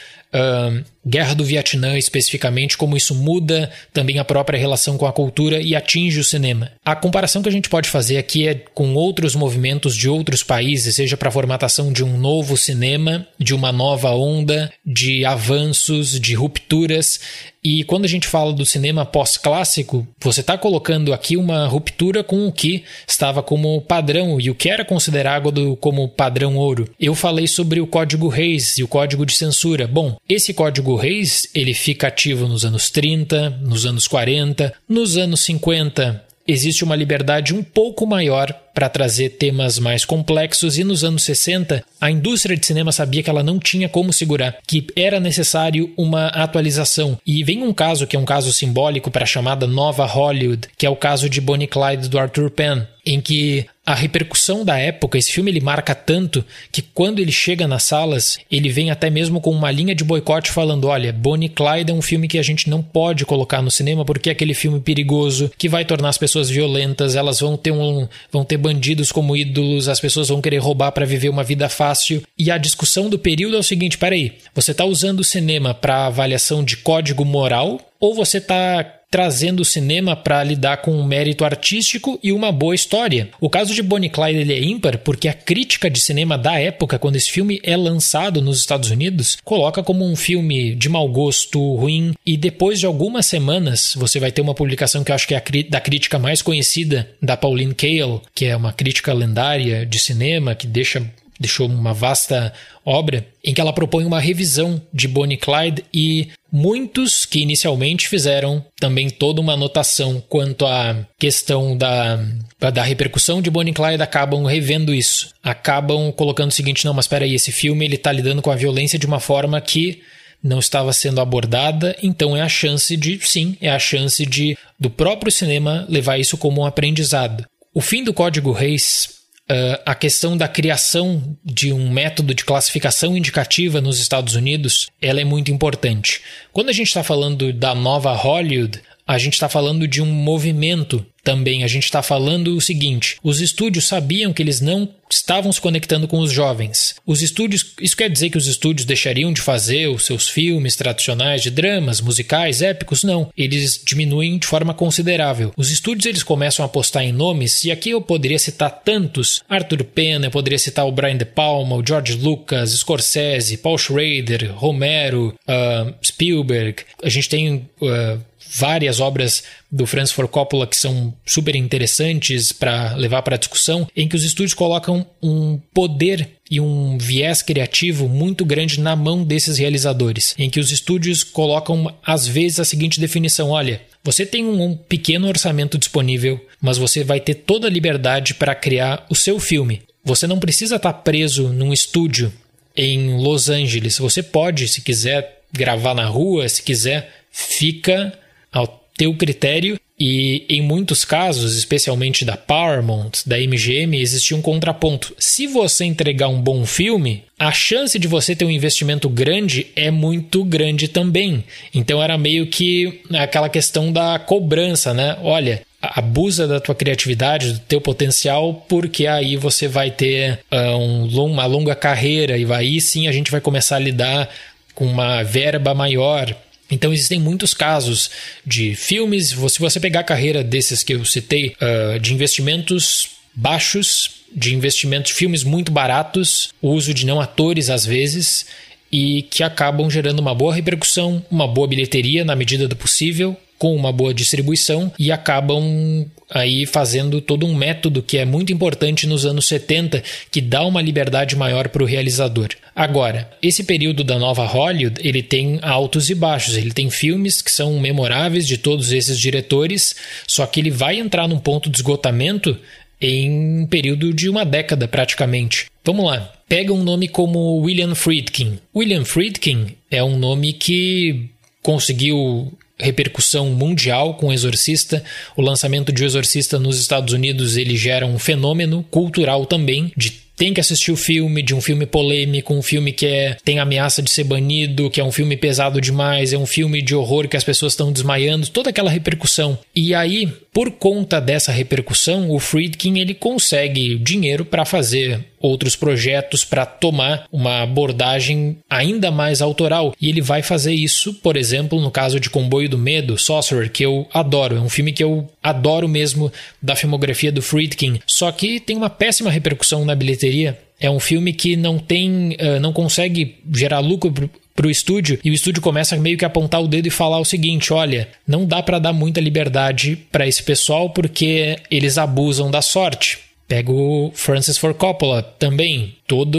Guerra 1.09 1.35
do 1.35 1.45
Vietnã 1.45 1.97
especificamente, 1.97 2.77
como 2.77 2.97
isso 2.97 3.15
muda 3.15 3.71
também 3.93 4.19
a 4.19 4.25
própria 4.25 4.59
relação 4.59 4.99
com 4.99 5.07
a 5.07 5.13
cultura 5.13 5.61
e 5.61 5.75
atinge 5.75 6.21
o 6.21 6.25
cinema. 6.25 6.71
A 6.85 6.95
comparação 6.95 7.43
que 7.43 7.49
a 7.49 7.53
gente 7.53 7.69
pode 7.69 7.89
fazer 7.89 8.19
aqui 8.19 8.47
é 8.47 8.55
com 8.75 8.95
outros 8.95 9.35
movimentos 9.35 9.97
de 9.97 10.09
outros 10.09 10.43
países, 10.43 10.97
seja 10.97 11.17
para 11.17 11.29
a 11.29 11.33
formatação 11.33 11.93
de 11.93 12.05
um 12.05 12.19
novo 12.19 12.57
cinema, 12.57 13.27
de 13.39 13.55
uma 13.55 13.73
nova 13.73 14.11
onda, 14.11 14.71
de 14.85 15.25
avanços, 15.25 16.21
de 16.21 16.35
rupturas. 16.35 17.21
E 17.63 17.85
quando 17.85 18.05
a 18.05 18.09
gente 18.09 18.27
fala 18.27 18.53
do 18.53 18.65
cinema 18.65 19.05
pós-clássico, 19.05 20.07
você 20.21 20.41
está 20.41 20.57
colocando 20.57 21.13
aqui 21.13 21.37
uma 21.37 21.67
ruptura 21.67 22.23
com 22.23 22.47
o 22.47 22.53
que 22.53 22.85
estava 23.07 23.43
como 23.43 23.81
padrão 23.83 24.41
e 24.41 24.49
o 24.49 24.55
que 24.55 24.69
era 24.69 24.85
considerado 24.85 25.77
como 25.77 26.09
padrão 26.09 26.57
ouro. 26.57 26.89
Eu 26.99 27.15
falei 27.15 27.47
sobre 27.47 27.81
o 27.81 27.87
Código 27.87 28.29
Reis 28.29 28.79
e 28.79 28.83
o 28.83 28.89
Código 28.89 29.27
de 29.27 29.35
Censura. 29.35 29.87
Bom, 29.87 30.17
esse 30.29 30.55
Código 30.55 30.95
Reis 30.99 31.49
ele 31.55 31.73
fica 31.73 32.09
ativo 32.09 32.47
nos 32.47 32.65
anos 32.65 32.91
30, 32.91 33.51
nos 33.63 33.87
anos 33.87 34.07
40, 34.07 34.75
nos 34.89 35.17
anos 35.17 35.41
50 35.45 36.25
existe 36.47 36.83
uma 36.83 36.97
liberdade 36.97 37.55
um 37.55 37.63
pouco 37.63 38.07
maior 38.07 38.51
para 38.79 38.89
trazer 38.89 39.31
temas 39.31 39.77
mais 39.81 40.05
complexos 40.05 40.79
e 40.79 40.85
nos 40.85 41.03
anos 41.03 41.25
60 41.25 41.83
a 42.01 42.13
indústria 42.13 42.57
de 42.57 42.65
cinema 42.65 42.93
sabia 42.93 43.25
que 43.25 43.29
ela 43.29 43.43
não 43.43 43.59
tinha 43.59 43.89
como 43.89 44.13
segurar, 44.13 44.59
que 44.65 44.87
era 44.95 45.19
necessário 45.19 45.93
uma 45.97 46.29
atualização. 46.29 47.19
E 47.27 47.43
vem 47.43 47.65
um 47.65 47.73
caso 47.73 48.07
que 48.07 48.15
é 48.15 48.19
um 48.21 48.25
caso 48.25 48.53
simbólico 48.53 49.11
para 49.11 49.25
a 49.25 49.27
chamada 49.27 49.67
Nova 49.67 50.07
Hollywood, 50.07 50.69
que 50.79 50.87
é 50.87 50.91
o 50.91 50.95
caso 50.95 51.29
de 51.29 51.41
Bonnie 51.41 51.67
Clyde 51.67 52.09
do 52.09 52.21
Arthur 52.21 52.51
Penn, 52.51 52.83
em 53.05 53.21
que 53.21 53.67
a 53.89 53.95
repercussão 53.95 54.67
da 54.67 54.77
época, 54.79 55.17
esse 55.17 55.33
filme 55.33 55.51
ele 55.51 55.63
marca 55.63 55.95
tanto 55.95 56.45
que 56.71 56.83
quando 56.83 57.21
ele 57.21 57.33
chega 57.33 57.67
nas 57.67 57.85
salas, 57.85 58.39
ele 58.51 58.69
vem 58.69 58.91
até 58.91 59.09
mesmo 59.09 59.41
com 59.41 59.51
uma 59.51 59.71
linha 59.71 59.95
de 59.95 60.05
boicote 60.05 60.51
falando: 60.51 60.89
olha, 60.89 61.11
Bonnie 61.11 61.49
Clyde 61.49 61.91
é 61.91 61.95
um 61.95 62.03
filme 62.03 62.29
que 62.29 62.39
a 62.39 62.43
gente 62.43 62.69
não 62.69 62.83
pode 62.83 63.25
colocar 63.25 63.63
no 63.63 63.71
cinema 63.71 64.05
porque 64.05 64.29
é 64.29 64.33
aquele 64.33 64.53
filme 64.53 64.79
perigoso 64.79 65.51
que 65.57 65.71
vai 65.71 65.87
tornar 65.87 66.11
as 66.11 66.19
pessoas 66.19 66.51
violentas, 66.51 67.17
elas 67.17 67.41
vão 67.41 67.57
ter 67.57 67.71
um 67.71 68.07
vão 68.31 68.45
ter 68.45 68.59
bandidos 68.69 69.11
como 69.11 69.35
ídolos, 69.35 69.89
as 69.89 69.99
pessoas 69.99 70.29
vão 70.29 70.43
querer 70.43 70.59
roubar 70.59 70.93
para 70.93 71.07
viver 71.07 71.31
uma 71.31 71.43
vida 71.43 71.69
fácil. 71.69 72.23
E 72.39 72.51
a 72.51 72.59
discussão 72.59 73.09
do 73.09 73.19
período 73.19 73.57
é 73.57 73.59
o 73.59 73.63
seguinte: 73.63 73.97
peraí, 73.97 74.35
você 74.55 74.73
está 74.73 74.85
usando 74.85 75.21
o 75.21 75.25
cinema 75.25 75.73
para 75.73 76.07
avaliação 76.07 76.63
de 76.63 76.77
código 76.77 77.25
moral 77.25 77.81
ou 77.99 78.15
você 78.15 78.39
está 78.39 78.98
trazendo 79.11 79.61
o 79.61 79.65
cinema 79.65 80.15
para 80.15 80.45
lidar 80.45 80.79
com 80.79 80.93
um 80.93 81.05
mérito 81.05 81.45
artístico 81.45 82.19
e 82.23 82.33
uma 82.33 82.53
boa 82.53 82.75
história. 82.75 83.31
O 83.41 83.49
caso 83.49 83.75
de 83.75 83.83
Bonnie 83.83 84.11
Clyde 84.11 84.41
ele 84.41 84.53
é 84.53 84.63
ímpar 84.63 84.99
porque 84.99 85.29
a 85.29 85.35
crítica 85.35 85.91
de 85.91 86.01
cinema 86.01 86.37
da 86.37 86.59
época, 86.59 86.99
quando 86.99 87.17
esse 87.17 87.31
filme 87.31 87.61
é 87.63 87.77
lançado 87.77 88.43
nos 88.43 88.59
Estados 88.59 88.91
Unidos, 88.91 89.39
coloca 89.45 89.83
como 89.83 90.05
um 90.05 90.17
filme 90.17 90.75
de 90.75 90.89
mau 90.89 91.09
gosto, 91.09 91.75
ruim, 91.77 92.15
e 92.25 92.37
depois 92.37 92.79
de 92.79 92.87
algumas 92.87 93.27
semanas 93.27 93.95
você 93.97 94.21
vai 94.21 94.31
ter 94.31 94.43
uma 94.43 94.55
publicação 94.55 95.03
que 95.03 95.11
eu 95.11 95.15
acho 95.15 95.27
que 95.27 95.35
é 95.35 95.43
da 95.71 95.81
crítica 95.81 96.19
mais 96.19 96.43
conhecida 96.43 97.09
da 97.23 97.37
Pauline 97.37 97.75
Kael, 97.75 98.23
que 98.35 98.45
é 98.45 98.57
uma 98.57 98.73
crítica 98.73 99.13
lendária 99.13 99.87
de 99.87 99.99
cinema 99.99 100.55
que 100.55 100.67
deixa 100.67 101.03
deixou 101.39 101.69
uma 101.69 101.95
vasta 101.95 102.53
obra 102.85 103.27
em 103.45 103.55
que 103.55 103.61
ela 103.61 103.73
propõe 103.73 104.05
uma 104.05 104.19
revisão 104.19 104.83
de 104.93 105.07
Bonnie 105.07 105.37
Clyde 105.37 105.85
e 105.95 106.29
Muitos 106.51 107.27
que 107.27 107.41
inicialmente 107.41 108.09
fizeram 108.09 108.65
também 108.81 109.11
toda 109.11 109.41
uma 109.41 109.53
anotação 109.53 110.23
quanto 110.29 110.67
à 110.67 111.07
questão 111.19 111.77
da, 111.77 112.19
da 112.59 112.83
repercussão 112.83 113.43
de 113.43 113.51
Bonnie 113.51 113.75
Clyde 113.75 114.03
acabam 114.03 114.45
revendo 114.45 114.95
isso. 114.95 115.31
Acabam 115.43 116.11
colocando 116.11 116.51
o 116.51 116.55
seguinte, 116.55 116.85
não, 116.85 116.95
mas 116.95 117.05
espera 117.05 117.25
aí, 117.25 117.35
esse 117.35 117.53
filme 117.53 117.85
ele 117.85 117.97
está 117.97 118.11
lidando 118.11 118.41
com 118.41 118.51
a 118.51 118.57
violência 118.57 118.99
de 118.99 119.07
uma 119.07 119.21
forma 119.21 119.61
que 119.61 120.01
não 120.43 120.59
estava 120.59 120.93
sendo 120.93 121.21
abordada, 121.21 121.97
então 122.03 122.37
é 122.37 122.41
a 122.41 122.49
chance 122.49 122.97
de, 122.97 123.19
sim, 123.23 123.57
é 123.61 123.71
a 123.71 123.79
chance 123.79 124.25
de 124.25 124.57
do 124.79 124.89
próprio 124.89 125.33
cinema 125.33 125.85
levar 125.89 126.19
isso 126.19 126.39
como 126.39 126.61
um 126.61 126.65
aprendizado. 126.65 127.45
O 127.75 127.81
fim 127.81 128.05
do 128.05 128.15
Código 128.15 128.53
Reis 128.53 129.18
Uh, 129.51 129.81
a 129.87 129.95
questão 129.95 130.37
da 130.37 130.47
criação 130.47 131.37
de 131.43 131.73
um 131.73 131.91
método 131.91 132.35
de 132.35 132.45
classificação 132.45 133.17
indicativa 133.17 133.81
nos 133.81 133.99
Estados 133.99 134.35
Unidos 134.35 134.91
ela 135.01 135.23
é 135.23 135.25
muito 135.25 135.51
importante. 135.51 136.21
Quando 136.53 136.69
a 136.69 136.73
gente 136.73 136.89
está 136.89 137.03
falando 137.03 137.51
da 137.51 137.75
nova 137.75 138.13
Hollywood, 138.13 138.79
a 139.07 139.17
gente 139.17 139.33
está 139.33 139.49
falando 139.49 139.89
de 139.89 140.03
um 140.03 140.07
movimento 140.07 141.05
também. 141.29 141.63
A 141.63 141.67
gente 141.67 141.85
está 141.85 142.03
falando 142.03 142.57
o 142.57 142.61
seguinte: 142.61 143.19
os 143.23 143.43
estúdios 143.43 143.87
sabiam 143.87 144.33
que 144.33 144.43
eles 144.43 144.63
não 144.63 144.89
estavam 145.11 145.53
se 145.53 145.61
conectando 145.61 146.09
com 146.09 146.21
os 146.21 146.33
jovens. 146.33 146.95
Os 147.07 147.21
estúdios, 147.21 147.75
isso 147.81 147.97
quer 147.97 148.09
dizer 148.09 148.31
que 148.31 148.39
os 148.39 148.47
estúdios 148.47 148.87
deixariam 148.87 149.33
de 149.33 149.41
fazer 149.41 149.89
os 149.89 150.07
seus 150.07 150.29
filmes 150.29 150.75
tradicionais 150.77 151.43
de 151.43 151.51
dramas, 151.51 152.01
musicais, 152.01 152.63
épicos? 152.63 153.05
Não. 153.05 153.31
Eles 153.37 153.81
diminuem 153.85 154.39
de 154.39 154.47
forma 154.47 154.73
considerável. 154.73 155.53
Os 155.57 155.71
estúdios 155.71 156.07
eles 156.07 156.23
começam 156.23 156.63
a 156.63 156.67
apostar 156.67 157.03
em 157.03 157.13
nomes, 157.13 157.63
e 157.65 157.71
aqui 157.71 157.91
eu 157.91 158.01
poderia 158.01 158.39
citar 158.39 158.71
tantos: 158.71 159.43
Arthur 159.49 159.85
Penna, 159.85 160.27
eu 160.27 160.31
poderia 160.31 160.59
citar 160.59 160.87
o 160.87 160.93
Brian 160.93 161.19
De 161.19 161.27
Palma, 161.27 161.77
o 161.77 161.87
George 161.87 162.15
Lucas, 162.15 162.71
Scorsese, 162.71 163.59
Paul 163.59 163.77
Schrader, 163.77 164.55
Romero, 164.55 165.35
uh, 165.47 165.95
Spielberg. 166.03 166.85
A 167.03 167.09
gente 167.11 167.29
tem 167.29 167.69
uh, 167.83 168.19
várias 168.51 169.01
obras 169.01 169.43
do 169.71 169.87
Francis 169.87 170.13
Ford 170.13 170.31
Coppola 170.31 170.67
que 170.67 170.77
são 170.77 171.15
super 171.27 171.55
interessantes 171.55 172.53
para 172.53 172.95
levar 172.95 173.23
para 173.23 173.37
discussão, 173.37 173.87
em 173.95 174.09
que 174.09 174.17
os 174.17 174.25
estúdios 174.25 174.55
colocam 174.55 175.07
um 175.23 175.59
poder 175.73 176.31
e 176.51 176.59
um 176.59 176.97
viés 176.97 177.43
criativo 177.43 178.09
muito 178.09 178.45
grande 178.45 178.81
na 178.81 178.97
mão 178.97 179.23
desses 179.23 179.59
realizadores, 179.59 180.35
em 180.39 180.49
que 180.49 180.61
os 180.61 180.73
estúdios 180.73 181.23
colocam 181.23 181.95
às 182.05 182.27
vezes 182.27 182.61
a 182.61 182.65
seguinte 182.65 183.01
definição: 183.01 183.51
olha, 183.51 183.83
você 184.03 184.25
tem 184.25 184.45
um 184.47 184.75
pequeno 184.75 185.29
orçamento 185.29 185.77
disponível, 185.77 186.41
mas 186.61 186.79
você 186.79 187.05
vai 187.05 187.21
ter 187.21 187.35
toda 187.35 187.67
a 187.67 187.71
liberdade 187.71 188.35
para 188.35 188.55
criar 188.55 189.07
o 189.11 189.15
seu 189.15 189.39
filme. 189.39 189.83
Você 190.05 190.27
não 190.27 190.39
precisa 190.39 190.77
estar 190.77 190.93
tá 190.93 190.99
preso 190.99 191.49
num 191.53 191.73
estúdio 191.73 192.33
em 192.75 193.19
Los 193.19 193.51
Angeles. 193.51 193.99
Você 193.99 194.23
pode, 194.23 194.69
se 194.69 194.81
quiser, 194.81 195.43
gravar 195.53 195.95
na 195.95 196.07
rua, 196.07 196.49
se 196.49 196.63
quiser, 196.63 197.13
fica 197.31 198.19
ao 198.51 198.78
teu 198.99 199.15
critério 199.15 199.79
e 199.99 200.45
em 200.49 200.61
muitos 200.61 201.05
casos, 201.05 201.57
especialmente 201.57 202.25
da 202.25 202.37
Paramount, 202.37 203.13
da 203.27 203.37
MGM, 203.39 203.99
existia 203.99 204.37
um 204.37 204.43
contraponto. 204.43 205.15
Se 205.19 205.47
você 205.47 205.85
entregar 205.85 206.29
um 206.29 206.41
bom 206.41 206.65
filme, 206.65 207.25
a 207.39 207.51
chance 207.51 207.99
de 207.99 208.07
você 208.07 208.37
ter 208.37 208.45
um 208.45 208.51
investimento 208.51 209.09
grande 209.09 209.69
é 209.75 209.91
muito 209.91 210.45
grande 210.45 210.87
também. 210.87 211.43
Então 211.75 212.03
era 212.03 212.19
meio 212.19 212.47
que 212.47 213.01
aquela 213.15 213.49
questão 213.49 213.93
da 213.93 214.19
cobrança, 214.19 214.95
né? 214.95 215.17
Olha, 215.23 215.63
abusa 215.83 216.47
da 216.47 216.61
tua 216.61 216.75
criatividade, 216.75 217.53
do 217.53 217.59
teu 217.61 217.81
potencial, 217.81 218.65
porque 218.69 219.07
aí 219.07 219.37
você 219.37 219.67
vai 219.67 219.91
ter 219.91 220.41
um, 220.53 221.07
uma 221.25 221.47
longa 221.47 221.75
carreira 221.75 222.37
e 222.37 222.53
aí 222.53 222.81
sim 222.81 223.09
a 223.09 223.13
gente 223.13 223.31
vai 223.31 223.41
começar 223.41 223.77
a 223.77 223.81
lidar 223.81 224.29
com 224.75 224.87
uma 224.87 225.25
verba 225.25 225.75
maior 225.75 226.33
então 226.71 226.93
existem 226.93 227.19
muitos 227.19 227.55
casos 227.55 228.11
de 228.45 228.75
filmes, 228.75 229.29
se 229.29 229.59
você 229.59 229.81
pegar 229.81 230.01
a 230.01 230.05
carreira 230.05 230.45
desses 230.45 230.83
que 230.83 230.95
eu 230.95 231.05
citei, 231.05 231.55
uh, 231.61 231.99
de 231.99 232.13
investimentos 232.13 233.11
baixos, 233.35 234.11
de 234.35 234.55
investimentos, 234.55 235.13
filmes 235.13 235.45
muito 235.45 235.73
baratos, 235.73 236.53
uso 236.61 236.93
de 236.93 237.07
não 237.07 237.21
atores 237.21 237.71
às 237.71 237.87
vezes, 237.87 238.47
e 238.91 239.23
que 239.23 239.43
acabam 239.43 239.91
gerando 239.91 240.19
uma 240.19 240.35
boa 240.35 240.55
repercussão, 240.55 241.25
uma 241.31 241.47
boa 241.47 241.69
bilheteria 241.69 242.25
na 242.25 242.35
medida 242.35 242.67
do 242.67 242.77
possível, 242.77 243.37
com 243.59 243.75
uma 243.75 243.93
boa 243.93 244.15
distribuição 244.15 244.93
e 244.99 245.11
acabam 245.11 246.07
aí 246.31 246.67
fazendo 246.67 247.21
todo 247.21 247.47
um 247.47 247.55
método 247.55 248.03
que 248.03 248.19
é 248.19 248.25
muito 248.25 248.53
importante 248.53 249.07
nos 249.07 249.25
anos 249.27 249.47
70, 249.47 250.03
que 250.31 250.41
dá 250.41 250.65
uma 250.65 250.83
liberdade 250.83 251.35
maior 251.35 251.69
para 251.69 251.83
o 251.83 251.87
realizador. 251.87 252.49
Agora, 252.75 253.31
esse 253.43 253.65
período 253.65 254.05
da 254.05 254.19
nova 254.19 254.45
Hollywood, 254.47 255.01
ele 255.03 255.23
tem 255.23 255.59
altos 255.63 256.11
e 256.11 256.15
baixos, 256.15 256.57
ele 256.57 256.73
tem 256.73 256.91
filmes 256.91 257.43
que 257.43 257.51
são 257.51 257.79
memoráveis 257.81 258.47
de 258.47 258.59
todos 258.59 258.93
esses 258.93 259.19
diretores, 259.19 259.97
só 260.27 260.47
que 260.47 260.61
ele 260.61 260.71
vai 260.71 260.99
entrar 260.99 261.27
num 261.27 261.39
ponto 261.39 261.69
de 261.69 261.77
esgotamento 261.79 262.57
em 263.01 263.63
um 263.63 263.67
período 263.67 264.13
de 264.13 264.29
uma 264.29 264.45
década 264.45 264.87
praticamente. 264.87 265.67
Vamos 265.85 266.05
lá. 266.05 266.33
Pega 266.49 266.73
um 266.73 266.83
nome 266.83 267.09
como 267.09 267.61
William 267.61 267.95
Friedkin. 267.95 268.59
William 268.75 269.05
Friedkin 269.05 269.75
é 269.91 270.03
um 270.03 270.19
nome 270.19 270.53
que 270.53 271.29
conseguiu 271.63 272.53
repercussão 272.81 273.51
mundial 273.51 274.15
com 274.15 274.29
o 274.29 274.33
Exorcista. 274.33 275.03
O 275.37 275.43
lançamento 275.43 275.93
de 275.93 276.03
O 276.03 276.07
Exorcista 276.07 276.59
nos 276.59 276.81
Estados 276.81 277.13
Unidos 277.13 277.57
ele 277.57 277.77
gera 277.77 278.07
um 278.07 278.19
fenômeno 278.19 278.85
cultural 278.91 279.47
também 279.47 279.93
de 279.97 280.29
tem 280.39 280.55
que 280.55 280.61
assistir 280.61 280.93
o 280.93 280.97
filme, 280.97 281.43
de 281.43 281.53
um 281.53 281.61
filme 281.61 281.85
polêmico, 281.85 282.55
um 282.55 282.63
filme 282.63 282.93
que 282.93 283.05
é, 283.05 283.37
tem 283.45 283.59
ameaça 283.59 284.01
de 284.01 284.09
ser 284.09 284.23
banido, 284.23 284.89
que 284.89 285.01
é 285.01 285.05
um 285.05 285.11
filme 285.11 285.37
pesado 285.37 285.81
demais, 285.81 286.33
é 286.33 286.39
um 286.39 286.47
filme 286.47 286.81
de 286.81 286.95
horror 286.95 287.29
que 287.29 287.37
as 287.37 287.43
pessoas 287.43 287.73
estão 287.73 287.93
desmaiando, 287.93 288.49
toda 288.49 288.71
aquela 288.71 288.89
repercussão. 288.89 289.59
E 289.75 289.93
aí, 289.93 290.29
por 290.53 290.71
conta 290.71 291.21
dessa 291.21 291.51
repercussão, 291.51 292.31
o 292.31 292.39
Friedkin 292.39 293.01
ele 293.01 293.15
consegue 293.15 293.99
dinheiro 293.99 294.45
para 294.45 294.65
fazer 294.65 295.25
outros 295.41 295.77
projetos 295.77 296.45
para 296.45 296.67
tomar 296.67 297.27
uma 297.33 297.63
abordagem 297.63 298.59
ainda 298.69 299.11
mais 299.11 299.41
autoral. 299.41 299.95
E 300.01 300.09
ele 300.09 300.21
vai 300.21 300.43
fazer 300.43 300.73
isso, 300.73 301.15
por 301.15 301.37
exemplo, 301.37 301.81
no 301.81 301.91
caso 301.91 302.21
de 302.21 302.31
Comboio 302.31 302.69
do 302.69 302.79
Medo, 302.79 303.19
Sorcerer, 303.19 303.71
que 303.71 303.85
eu 303.85 304.07
adoro. 304.13 304.57
É 304.57 304.61
um 304.61 304.69
filme 304.69 304.93
que 304.93 305.03
eu 305.03 305.29
adoro 305.43 305.89
mesmo 305.89 306.33
da 306.61 306.77
filmografia 306.77 307.33
do 307.33 307.43
Friedkin. 307.43 308.01
Só 308.07 308.31
que 308.33 308.61
tem 308.61 308.77
uma 308.77 308.91
péssima 308.91 309.31
repercussão 309.31 309.85
na 309.85 309.95
bilheteria. 309.95 310.59
É 310.81 310.89
um 310.89 311.01
filme 311.01 311.33
que 311.33 311.57
não 311.57 311.79
tem, 311.79 312.37
uh, 312.41 312.61
não 312.61 312.73
consegue 312.73 313.37
gerar 313.53 313.81
lucro 313.81 314.31
para 314.59 314.67
o 314.67 314.71
estúdio 314.71 315.21
e 315.25 315.31
o 315.31 315.35
estúdio 315.35 315.63
começa 315.63 315.97
meio 315.97 316.19
que 316.19 316.25
a 316.25 316.29
apontar 316.29 316.61
o 316.61 316.67
dedo 316.67 316.89
e 316.89 316.91
falar 316.91 317.21
o 317.21 317.25
seguinte: 317.25 317.73
olha, 317.73 318.09
não 318.27 318.45
dá 318.45 318.61
para 318.61 318.81
dar 318.81 318.93
muita 318.93 319.21
liberdade 319.21 319.97
para 320.11 320.27
esse 320.27 320.43
pessoal 320.43 320.91
porque 320.91 321.57
eles 321.71 321.97
abusam 321.97 322.51
da 322.51 322.61
sorte. 322.61 323.28
Pega 323.49 323.73
o 323.73 324.13
Francis 324.15 324.59
Ford 324.59 324.77
Coppola 324.77 325.23
também, 325.23 325.97
toda 326.07 326.39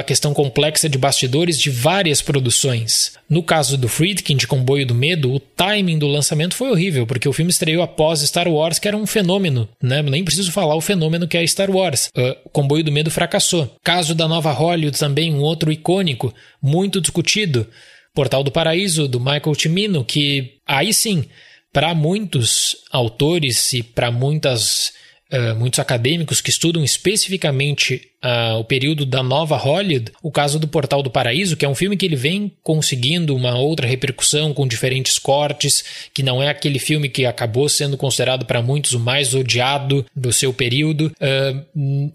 a 0.00 0.02
questão 0.02 0.32
complexa 0.32 0.88
de 0.88 0.96
bastidores 0.96 1.60
de 1.60 1.68
várias 1.68 2.22
produções. 2.22 3.12
No 3.28 3.42
caso 3.42 3.76
do 3.76 3.88
Friedkin 3.88 4.38
de 4.38 4.46
Comboio 4.46 4.86
do 4.86 4.94
Medo, 4.94 5.34
o 5.34 5.38
timing 5.38 5.98
do 5.98 6.06
lançamento 6.06 6.56
foi 6.56 6.70
horrível, 6.70 7.06
porque 7.06 7.28
o 7.28 7.32
filme 7.32 7.50
estreou 7.50 7.82
após 7.82 8.20
Star 8.20 8.48
Wars, 8.48 8.78
que 8.78 8.88
era 8.88 8.96
um 8.96 9.06
fenômeno, 9.06 9.68
né? 9.82 10.00
Nem 10.00 10.24
preciso 10.24 10.50
falar 10.50 10.74
o 10.74 10.80
fenômeno 10.80 11.28
que 11.28 11.36
é 11.36 11.46
Star 11.46 11.70
Wars. 11.70 12.08
Uh, 12.16 12.48
Comboio 12.50 12.82
do 12.82 12.90
Medo 12.90 13.10
fracassou. 13.10 13.76
Caso 13.84 14.14
da 14.14 14.26
nova 14.26 14.50
Hollywood 14.50 14.98
também, 14.98 15.34
um 15.34 15.42
outro 15.42 15.70
icônico, 15.70 16.34
muito 16.62 17.02
discutido, 17.02 17.66
Portal 18.14 18.42
do 18.42 18.50
Paraíso, 18.50 19.06
do 19.06 19.20
Michael 19.20 19.54
Cimino, 19.54 20.02
que 20.02 20.54
aí 20.66 20.94
sim, 20.94 21.26
para 21.70 21.94
muitos 21.94 22.76
autores 22.90 23.74
e 23.74 23.82
para 23.82 24.10
muitas 24.10 24.94
Uh, 25.32 25.56
muitos 25.56 25.80
acadêmicos 25.80 26.40
que 26.40 26.50
estudam 26.50 26.84
especificamente 26.84 28.10
uh, 28.24 28.58
o 28.58 28.64
período 28.64 29.04
da 29.04 29.24
nova 29.24 29.56
Hollywood, 29.56 30.12
o 30.22 30.30
caso 30.30 30.56
do 30.56 30.68
Portal 30.68 31.02
do 31.02 31.10
Paraíso, 31.10 31.56
que 31.56 31.64
é 31.64 31.68
um 31.68 31.74
filme 31.74 31.96
que 31.96 32.06
ele 32.06 32.14
vem 32.14 32.52
conseguindo 32.62 33.34
uma 33.34 33.58
outra 33.58 33.88
repercussão 33.88 34.54
com 34.54 34.68
diferentes 34.68 35.18
cortes, 35.18 35.84
que 36.14 36.22
não 36.22 36.40
é 36.40 36.48
aquele 36.48 36.78
filme 36.78 37.08
que 37.08 37.26
acabou 37.26 37.68
sendo 37.68 37.96
considerado 37.96 38.46
para 38.46 38.62
muitos 38.62 38.92
o 38.92 39.00
mais 39.00 39.34
odiado 39.34 40.06
do 40.14 40.32
seu 40.32 40.54
período. 40.54 41.12
Uh, 41.20 42.12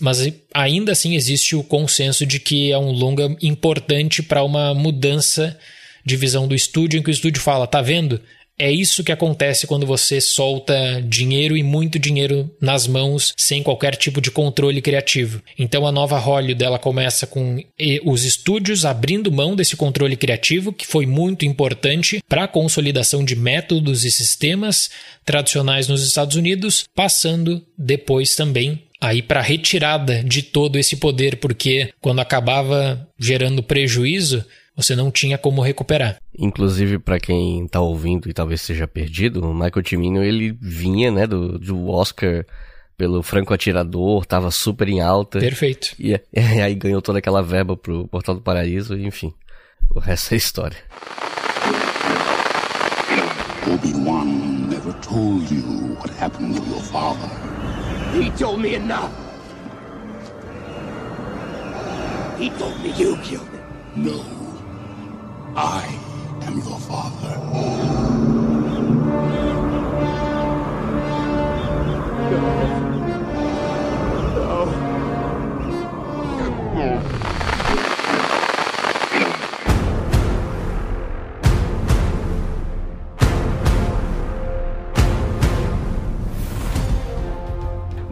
mas 0.00 0.32
ainda 0.54 0.92
assim 0.92 1.16
existe 1.16 1.56
o 1.56 1.62
consenso 1.62 2.24
de 2.24 2.38
que 2.38 2.72
é 2.72 2.78
um 2.78 2.92
longa 2.92 3.36
importante 3.42 4.22
para 4.22 4.42
uma 4.42 4.72
mudança 4.72 5.58
de 6.04 6.16
visão 6.16 6.46
do 6.46 6.54
estúdio, 6.54 6.98
em 6.98 7.02
que 7.02 7.10
o 7.10 7.12
estúdio 7.12 7.42
fala: 7.42 7.66
tá 7.66 7.80
vendo? 7.80 8.20
É 8.58 8.70
isso 8.70 9.02
que 9.02 9.10
acontece 9.10 9.66
quando 9.66 9.84
você 9.84 10.20
solta 10.20 11.02
dinheiro 11.02 11.56
e 11.56 11.62
muito 11.62 11.98
dinheiro 11.98 12.54
nas 12.60 12.86
mãos 12.86 13.34
sem 13.36 13.62
qualquer 13.62 13.96
tipo 13.96 14.20
de 14.20 14.30
controle 14.30 14.80
criativo. 14.80 15.42
Então 15.58 15.86
a 15.86 15.92
nova 15.92 16.18
Hollywood 16.18 16.62
ela 16.62 16.78
começa 16.78 17.26
com 17.26 17.58
os 18.04 18.24
estúdios 18.24 18.84
abrindo 18.84 19.32
mão 19.32 19.56
desse 19.56 19.76
controle 19.76 20.16
criativo, 20.16 20.72
que 20.72 20.86
foi 20.86 21.04
muito 21.04 21.44
importante 21.44 22.22
para 22.28 22.44
a 22.44 22.48
consolidação 22.48 23.24
de 23.24 23.34
métodos 23.34 24.04
e 24.04 24.10
sistemas 24.10 24.88
tradicionais 25.24 25.88
nos 25.88 26.06
Estados 26.06 26.36
Unidos, 26.36 26.84
passando 26.94 27.64
depois 27.76 28.36
também 28.36 28.84
aí 29.00 29.20
para 29.20 29.42
retirada 29.42 30.22
de 30.22 30.42
todo 30.42 30.78
esse 30.78 30.96
poder, 30.96 31.36
porque 31.36 31.90
quando 32.00 32.20
acabava 32.20 33.06
gerando 33.18 33.62
prejuízo, 33.62 34.44
você 34.76 34.96
não 34.96 35.10
tinha 35.10 35.38
como 35.38 35.62
recuperar. 35.62 36.18
Inclusive, 36.36 36.98
para 36.98 37.20
quem 37.20 37.66
tá 37.68 37.80
ouvindo 37.80 38.28
e 38.28 38.32
talvez 38.32 38.60
seja 38.60 38.88
perdido, 38.88 39.40
o 39.44 39.54
Michael 39.54 39.86
Cimino, 39.86 40.22
ele 40.22 40.56
vinha, 40.60 41.10
né, 41.10 41.26
do, 41.26 41.58
do 41.58 41.88
Oscar 41.88 42.44
pelo 42.96 43.22
Franco 43.22 43.54
Atirador, 43.54 44.24
tava 44.26 44.50
super 44.50 44.88
em 44.88 45.00
alta. 45.00 45.38
Perfeito. 45.38 45.94
E, 45.98 46.12
e 46.32 46.60
aí 46.60 46.74
ganhou 46.74 47.00
toda 47.00 47.18
aquela 47.18 47.42
verba 47.42 47.76
pro 47.76 48.08
Portal 48.08 48.34
do 48.34 48.40
Paraíso, 48.40 48.96
enfim. 48.98 49.32
O 49.90 50.00
resto 50.00 50.34
é 50.34 50.36
história. 50.36 50.78
Obi-Wan 53.72 54.68
never 54.68 54.92
told 55.00 55.50
you 55.50 55.96
what 55.96 56.10
happened 56.20 56.56
to 56.56 56.62
your 56.68 56.82
father. 56.82 57.28
He 58.12 58.30
told 58.32 58.60
me 58.60 58.74
enough. 58.74 59.10
He 62.38 62.50
told 62.50 62.78
me 62.82 62.90
you 62.90 63.16
killed 63.22 63.48
him. 63.48 63.62
No. 63.96 64.43
I 65.56 65.86
am 66.46 66.58
your 66.58 66.80
father. 66.80 68.04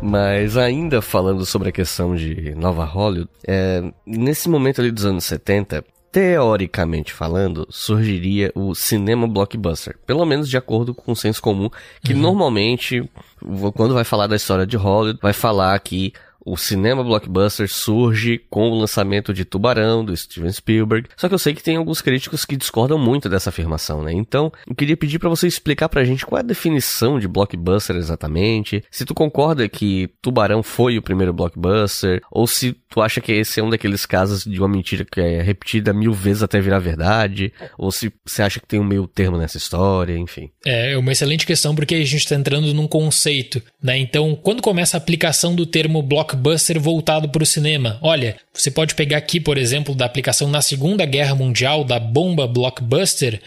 Mas 0.00 0.56
ainda 0.56 1.00
falando 1.00 1.46
sobre 1.46 1.70
a 1.70 1.72
questão 1.72 2.14
de 2.14 2.54
Nova 2.54 2.84
Hollywood, 2.84 3.30
é, 3.46 3.82
nesse 4.06 4.48
momento 4.48 4.80
ali 4.80 4.90
dos 4.90 5.06
anos 5.06 5.24
70, 5.24 5.84
teoricamente 6.12 7.10
falando, 7.10 7.66
surgiria 7.70 8.52
o 8.54 8.74
cinema 8.74 9.26
blockbuster. 9.26 9.96
Pelo 10.06 10.26
menos 10.26 10.46
de 10.48 10.58
acordo 10.58 10.94
com 10.94 11.12
o 11.12 11.16
senso 11.16 11.40
comum, 11.40 11.70
que 12.04 12.12
uhum. 12.12 12.20
normalmente, 12.20 13.10
quando 13.74 13.94
vai 13.94 14.04
falar 14.04 14.26
da 14.26 14.36
história 14.36 14.66
de 14.66 14.76
Hollywood, 14.76 15.18
vai 15.22 15.32
falar 15.32 15.78
que 15.80 16.12
o 16.44 16.56
cinema 16.56 17.02
blockbuster 17.02 17.68
surge 17.68 18.40
com 18.50 18.70
o 18.70 18.78
lançamento 18.78 19.32
de 19.32 19.44
Tubarão, 19.44 20.04
do 20.04 20.16
Steven 20.16 20.52
Spielberg. 20.52 21.08
Só 21.16 21.28
que 21.28 21.34
eu 21.34 21.38
sei 21.38 21.54
que 21.54 21.62
tem 21.62 21.76
alguns 21.76 22.00
críticos 22.00 22.44
que 22.44 22.56
discordam 22.56 22.98
muito 22.98 23.28
dessa 23.28 23.50
afirmação, 23.50 24.02
né? 24.02 24.12
Então, 24.12 24.52
eu 24.66 24.74
queria 24.74 24.96
pedir 24.96 25.18
para 25.18 25.28
você 25.28 25.46
explicar 25.46 25.88
pra 25.88 26.04
gente 26.04 26.26
qual 26.26 26.38
é 26.38 26.42
a 26.42 26.46
definição 26.46 27.18
de 27.18 27.28
blockbuster 27.28 27.96
exatamente. 27.96 28.82
Se 28.90 29.04
tu 29.04 29.14
concorda 29.14 29.68
que 29.68 30.10
Tubarão 30.20 30.62
foi 30.62 30.98
o 30.98 31.02
primeiro 31.02 31.32
blockbuster, 31.32 32.20
ou 32.30 32.46
se 32.46 32.72
tu 32.88 33.00
acha 33.00 33.20
que 33.20 33.32
esse 33.32 33.60
é 33.60 33.62
um 33.62 33.70
daqueles 33.70 34.04
casos 34.04 34.44
de 34.44 34.58
uma 34.58 34.68
mentira 34.68 35.04
que 35.04 35.20
é 35.20 35.42
repetida 35.42 35.92
mil 35.92 36.12
vezes 36.12 36.42
até 36.42 36.60
virar 36.60 36.78
verdade, 36.78 37.52
ou 37.78 37.90
se 37.90 38.12
você 38.24 38.42
acha 38.42 38.60
que 38.60 38.66
tem 38.66 38.80
um 38.80 38.84
meio 38.84 39.06
termo 39.06 39.38
nessa 39.38 39.56
história, 39.56 40.16
enfim. 40.16 40.50
É, 40.64 40.92
é 40.92 40.98
uma 40.98 41.12
excelente 41.12 41.46
questão 41.46 41.74
porque 41.74 41.94
a 41.94 41.98
gente 41.98 42.16
está 42.16 42.34
entrando 42.34 42.72
num 42.74 42.86
conceito, 42.86 43.62
né? 43.82 43.96
Então, 43.98 44.34
quando 44.34 44.62
começa 44.62 44.96
a 44.96 44.98
aplicação 44.98 45.54
do 45.54 45.64
termo 45.64 46.02
blockbuster, 46.02 46.31
blockbuster 46.36 46.80
voltado 46.80 47.28
para 47.28 47.42
o 47.42 47.46
cinema. 47.46 47.98
Olha, 48.00 48.36
você 48.52 48.70
pode 48.70 48.94
pegar 48.94 49.18
aqui, 49.18 49.40
por 49.40 49.58
exemplo, 49.58 49.94
da 49.94 50.04
aplicação 50.04 50.48
na 50.48 50.62
Segunda 50.62 51.04
Guerra 51.04 51.34
Mundial 51.34 51.84
da 51.84 51.98
bomba 51.98 52.46
blockbuster, 52.46 53.40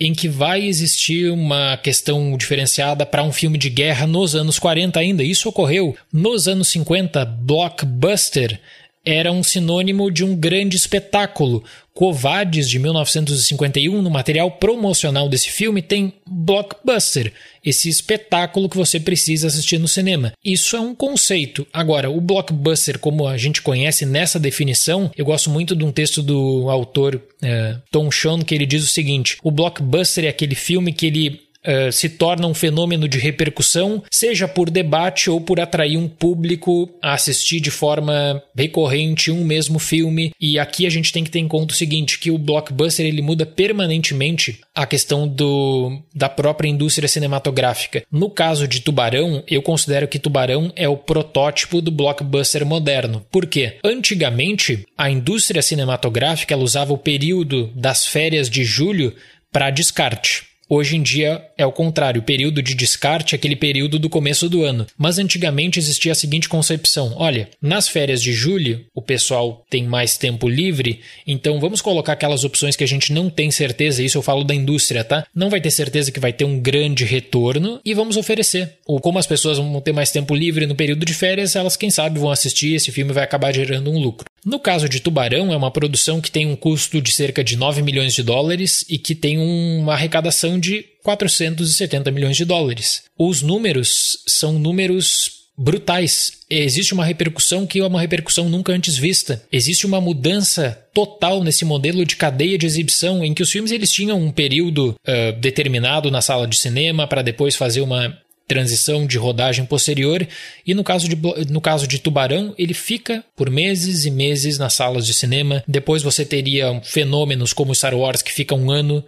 em 0.00 0.12
que 0.12 0.28
vai 0.28 0.64
existir 0.64 1.30
uma 1.30 1.76
questão 1.76 2.36
diferenciada 2.36 3.06
para 3.06 3.22
um 3.22 3.32
filme 3.32 3.56
de 3.56 3.70
guerra 3.70 4.06
nos 4.06 4.34
anos 4.34 4.58
40 4.58 4.98
ainda. 4.98 5.22
Isso 5.22 5.48
ocorreu 5.48 5.96
nos 6.12 6.48
anos 6.48 6.68
50. 6.68 7.24
Blockbuster 7.24 8.60
era 9.04 9.32
um 9.32 9.42
sinônimo 9.42 10.10
de 10.10 10.24
um 10.24 10.36
grande 10.36 10.76
espetáculo. 10.76 11.64
Covades, 11.94 12.70
de 12.70 12.78
1951, 12.78 14.00
no 14.00 14.08
material 14.08 14.50
promocional 14.52 15.28
desse 15.28 15.50
filme, 15.50 15.82
tem 15.82 16.14
blockbuster, 16.26 17.32
esse 17.62 17.88
espetáculo 17.88 18.68
que 18.68 18.76
você 18.78 18.98
precisa 18.98 19.48
assistir 19.48 19.78
no 19.78 19.86
cinema. 19.86 20.32
Isso 20.42 20.74
é 20.74 20.80
um 20.80 20.94
conceito. 20.94 21.66
Agora, 21.70 22.10
o 22.10 22.20
blockbuster, 22.20 22.98
como 22.98 23.28
a 23.28 23.36
gente 23.36 23.60
conhece 23.60 24.06
nessa 24.06 24.40
definição, 24.40 25.10
eu 25.16 25.24
gosto 25.24 25.50
muito 25.50 25.76
de 25.76 25.84
um 25.84 25.92
texto 25.92 26.22
do 26.22 26.70
autor 26.70 27.20
é, 27.42 27.76
Tom 27.90 28.10
Sean, 28.10 28.40
que 28.40 28.54
ele 28.54 28.64
diz 28.64 28.82
o 28.82 28.88
seguinte: 28.88 29.36
o 29.42 29.50
blockbuster 29.50 30.24
é 30.24 30.28
aquele 30.28 30.54
filme 30.54 30.92
que 30.94 31.06
ele 31.06 31.40
uh, 31.66 31.90
se 31.92 32.08
torna 32.08 32.46
um 32.46 32.54
fenômeno 32.54 33.08
de 33.08 33.18
repercussão, 33.18 34.02
seja 34.10 34.46
por 34.46 34.70
debate 34.70 35.30
ou 35.30 35.40
por 35.40 35.60
atrair 35.60 35.96
um 35.96 36.08
público 36.08 36.90
a 37.02 37.14
assistir 37.14 37.60
de 37.60 37.70
forma 37.70 38.42
recorrente 38.56 39.30
um 39.30 39.44
mesmo 39.44 39.78
filme. 39.78 40.32
E 40.40 40.58
aqui 40.58 40.86
a 40.86 40.90
gente 40.90 41.12
tem 41.12 41.24
que 41.24 41.30
ter 41.30 41.38
em 41.38 41.48
conta 41.48 41.74
o 41.74 41.76
seguinte, 41.76 42.18
que 42.18 42.30
o 42.30 42.38
blockbuster 42.38 43.06
ele 43.06 43.22
muda 43.22 43.46
permanentemente 43.46 44.60
a 44.74 44.86
questão 44.86 45.26
do, 45.28 46.02
da 46.14 46.28
própria 46.28 46.68
indústria 46.68 47.08
cinematográfica. 47.08 48.02
No 48.10 48.30
caso 48.30 48.66
de 48.66 48.80
Tubarão, 48.80 49.42
eu 49.48 49.62
considero 49.62 50.08
que 50.08 50.18
Tubarão 50.18 50.72
é 50.76 50.88
o 50.88 50.96
protótipo 50.96 51.80
do 51.80 51.90
blockbuster 51.90 52.64
moderno. 52.64 53.24
Por 53.30 53.46
quê? 53.46 53.78
Antigamente, 53.84 54.86
a 54.96 55.10
indústria 55.10 55.62
cinematográfica 55.62 56.56
usava 56.56 56.92
o 56.92 56.98
período 56.98 57.70
das 57.74 58.06
férias 58.06 58.48
de 58.48 58.64
julho 58.64 59.14
para 59.50 59.70
descarte. 59.70 60.51
Hoje 60.74 60.96
em 60.96 61.02
dia 61.02 61.46
é 61.58 61.66
o 61.66 61.70
contrário, 61.70 62.22
o 62.22 62.24
período 62.24 62.62
de 62.62 62.74
descarte 62.74 63.34
é 63.34 63.36
aquele 63.36 63.54
período 63.54 63.98
do 63.98 64.08
começo 64.08 64.48
do 64.48 64.64
ano. 64.64 64.86
Mas 64.96 65.18
antigamente 65.18 65.78
existia 65.78 66.12
a 66.12 66.14
seguinte 66.14 66.48
concepção: 66.48 67.12
olha, 67.18 67.50
nas 67.60 67.88
férias 67.88 68.22
de 68.22 68.32
julho 68.32 68.82
o 68.94 69.02
pessoal 69.02 69.66
tem 69.68 69.84
mais 69.84 70.16
tempo 70.16 70.48
livre, 70.48 71.00
então 71.26 71.60
vamos 71.60 71.82
colocar 71.82 72.14
aquelas 72.14 72.42
opções 72.42 72.74
que 72.74 72.82
a 72.82 72.88
gente 72.88 73.12
não 73.12 73.28
tem 73.28 73.50
certeza, 73.50 74.02
isso 74.02 74.16
eu 74.16 74.22
falo 74.22 74.44
da 74.44 74.54
indústria, 74.54 75.04
tá? 75.04 75.26
Não 75.34 75.50
vai 75.50 75.60
ter 75.60 75.70
certeza 75.70 76.10
que 76.10 76.18
vai 76.18 76.32
ter 76.32 76.46
um 76.46 76.58
grande 76.58 77.04
retorno 77.04 77.78
e 77.84 77.92
vamos 77.92 78.16
oferecer. 78.16 78.78
Ou 78.86 78.98
como 78.98 79.18
as 79.18 79.26
pessoas 79.26 79.58
vão 79.58 79.78
ter 79.78 79.92
mais 79.92 80.10
tempo 80.10 80.34
livre 80.34 80.66
no 80.66 80.74
período 80.74 81.04
de 81.04 81.12
férias, 81.12 81.54
elas 81.54 81.76
quem 81.76 81.90
sabe 81.90 82.18
vão 82.18 82.30
assistir, 82.30 82.76
esse 82.76 82.90
filme 82.90 83.12
vai 83.12 83.24
acabar 83.24 83.54
gerando 83.54 83.90
um 83.90 83.98
lucro. 83.98 84.24
No 84.44 84.58
caso 84.58 84.88
de 84.88 85.00
Tubarão, 85.00 85.52
é 85.52 85.56
uma 85.56 85.70
produção 85.70 86.20
que 86.20 86.30
tem 86.30 86.46
um 86.46 86.56
custo 86.56 87.00
de 87.00 87.12
cerca 87.12 87.44
de 87.44 87.56
9 87.56 87.80
milhões 87.80 88.12
de 88.12 88.24
dólares 88.24 88.84
e 88.88 88.98
que 88.98 89.14
tem 89.14 89.38
uma 89.38 89.92
arrecadação 89.92 90.58
de 90.62 90.84
470 91.02 92.10
milhões 92.12 92.36
de 92.36 92.44
dólares. 92.44 93.02
Os 93.18 93.42
números 93.42 94.18
são 94.26 94.58
números 94.58 95.42
brutais. 95.58 96.32
Existe 96.48 96.94
uma 96.94 97.04
repercussão 97.04 97.66
que 97.66 97.80
é 97.80 97.86
uma 97.86 98.00
repercussão 98.00 98.48
nunca 98.48 98.72
antes 98.72 98.96
vista. 98.96 99.42
Existe 99.52 99.84
uma 99.84 100.00
mudança 100.00 100.78
total 100.94 101.42
nesse 101.42 101.64
modelo 101.64 102.04
de 102.04 102.16
cadeia 102.16 102.56
de 102.56 102.66
exibição 102.66 103.24
em 103.24 103.34
que 103.34 103.42
os 103.42 103.50
filmes 103.50 103.72
eles 103.72 103.90
tinham 103.90 104.20
um 104.20 104.30
período 104.30 104.94
uh, 105.06 105.40
determinado 105.40 106.10
na 106.10 106.22
sala 106.22 106.46
de 106.46 106.58
cinema 106.58 107.06
para 107.06 107.22
depois 107.22 107.54
fazer 107.54 107.80
uma 107.80 108.16
transição 108.46 109.06
de 109.06 109.16
rodagem 109.16 109.64
posterior, 109.64 110.26
e 110.66 110.74
no 110.74 110.84
caso, 110.84 111.08
de, 111.08 111.16
no 111.50 111.60
caso 111.60 111.86
de 111.86 111.98
Tubarão, 111.98 112.54
ele 112.58 112.74
fica 112.74 113.24
por 113.34 113.48
meses 113.48 114.04
e 114.04 114.10
meses 114.10 114.58
nas 114.58 114.74
salas 114.74 115.06
de 115.06 115.14
cinema. 115.14 115.64
Depois 115.66 116.02
você 116.02 116.22
teria 116.22 116.78
fenômenos 116.84 117.54
como 117.54 117.74
Star 117.74 117.94
Wars, 117.94 118.20
que 118.20 118.32
fica 118.32 118.54
um 118.54 118.70
ano 118.70 119.02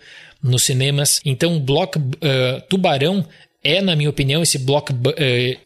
nos 0.44 0.64
cinemas. 0.64 1.20
Então, 1.24 1.58
block, 1.58 1.98
uh, 1.98 2.60
Tubarão 2.68 3.26
é, 3.64 3.80
na 3.80 3.96
minha 3.96 4.10
opinião, 4.10 4.42
esse 4.42 4.58
block 4.58 4.92
uh, 4.92 4.96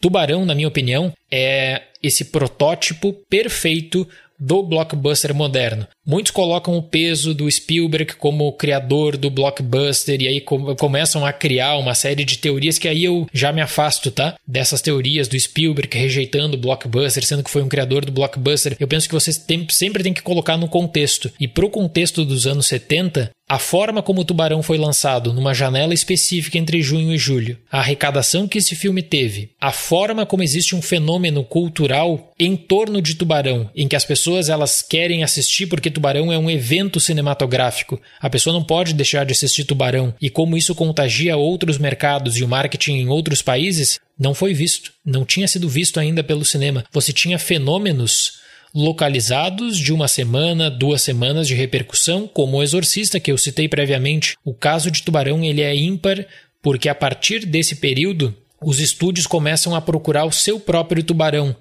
Tubarão, 0.01 0.47
na 0.47 0.55
minha 0.55 0.69
opinião, 0.69 1.13
é 1.29 1.83
esse 2.01 2.27
protótipo 2.27 3.13
perfeito 3.29 4.07
do 4.39 4.63
blockbuster 4.63 5.35
moderno. 5.35 5.85
Muitos 6.09 6.33
colocam 6.33 6.75
o 6.75 6.83
peso 6.83 7.35
do 7.35 7.51
Spielberg 7.51 8.15
como 8.15 8.51
criador 8.55 9.19
do 9.19 9.29
blockbuster 9.29 10.23
e 10.23 10.27
aí 10.27 10.41
começam 10.41 11.27
a 11.27 11.35
criar 11.35 11.77
uma 11.77 11.95
série 11.95 12.25
de 12.25 12.39
teorias 12.39 12.79
que 12.79 12.89
aí 12.89 13.05
eu 13.05 13.29
já 13.31 13.53
me 13.53 13.61
afasto, 13.61 14.11
tá? 14.11 14.35
Dessas 14.47 14.81
teorias 14.81 15.29
do 15.29 15.39
Spielberg 15.39 15.99
rejeitando 15.99 16.55
o 16.55 16.61
blockbuster, 16.61 17.23
sendo 17.23 17.45
que 17.45 17.51
foi 17.51 17.63
um 17.63 17.69
criador 17.69 18.07
do 18.07 18.13
blockbuster. 18.13 18.75
Eu 18.81 18.89
penso 18.89 19.07
que 19.07 19.15
você 19.15 19.31
sempre 19.69 20.03
tem 20.03 20.15
que 20.15 20.23
colocar 20.23 20.57
no 20.57 20.67
contexto. 20.67 21.31
E 21.39 21.47
pro 21.47 21.69
contexto 21.69 22.25
dos 22.25 22.47
anos 22.47 22.67
70, 22.69 23.31
a 23.49 23.59
forma 23.59 24.03
como 24.03 24.21
o 24.21 24.25
Tubarão 24.25 24.63
foi 24.63 24.77
lançado 24.77 25.33
numa 25.33 25.55
janela 25.55 25.95
específica 25.95 26.59
entre 26.59 26.83
junho 26.83 27.15
e 27.15 27.19
julho, 27.19 27.57
a 27.73 27.79
arrecadação 27.79 28.47
que 28.47 28.59
esse 28.59 28.77
filme 28.77 29.03
teve, 29.03 29.51
a 29.59 29.73
forma 29.73 30.27
como 30.27 30.43
existe 30.43 30.77
um 30.77 30.83
fenômeno 30.83 31.43
cultural 31.43 32.31
em 32.39 32.55
torno 32.55 33.01
de 33.01 33.15
Tubarão, 33.15 33.71
em 33.75 33.89
que 33.89 33.97
as 33.97 34.05
pessoas 34.05 34.51
elas 34.51 34.83
querem 34.83 35.25
assistir 35.25 35.67
porque 35.67 35.91
Tubarão 35.99 36.33
é 36.33 36.39
um 36.39 36.49
evento 36.49 37.01
cinematográfico. 37.01 38.01
A 38.21 38.31
pessoa 38.31 38.55
não 38.55 38.63
pode 38.63 38.95
deixar 38.95 39.27
de 39.27 39.33
assistir 39.33 39.65
Tubarão 39.65 40.15
e 40.21 40.31
como 40.31 40.57
isso 40.57 40.73
contagia 40.77 41.37
outros 41.37 41.77
mercados 41.77 42.37
e 42.37 42.45
o 42.45 42.49
marketing 42.49 42.93
em 42.93 43.09
outros 43.09 43.43
países, 43.43 43.99
não 44.17 44.33
foi 44.33 44.55
visto, 44.55 44.93
não 45.05 45.25
tinha 45.25 45.49
sido 45.49 45.69
visto 45.69 45.99
ainda 45.99 46.23
pelo 46.23 46.45
cinema. 46.45 46.85
Você 46.93 47.13
tinha 47.13 47.37
fenômenos 47.37 48.39
localizados 48.73 49.77
de 49.77 49.93
uma 49.93 50.07
semana, 50.07 50.71
duas 50.71 51.03
semanas 51.03 51.49
de 51.49 51.55
repercussão, 51.57 52.29
como 52.29 52.59
o 52.59 52.63
Exorcista 52.63 53.19
que 53.19 53.33
eu 53.33 53.37
citei 53.37 53.67
previamente. 53.67 54.37
O 54.45 54.55
caso 54.55 54.93
de 54.93 55.03
Tubarão 55.03 55.43
ele 55.43 55.63
é 55.63 55.75
ímpar 55.75 56.25
porque 56.63 56.89
a 56.89 56.95
partir 56.95 57.45
desse 57.45 57.75
período 57.75 58.33
os 58.63 58.79
estúdios 58.79 59.27
começam 59.27 59.75
a 59.75 59.81
procurar 59.81 60.25
o 60.27 60.33
seu 60.33 60.61
próprio 60.61 61.03
tubarão, 61.03 61.57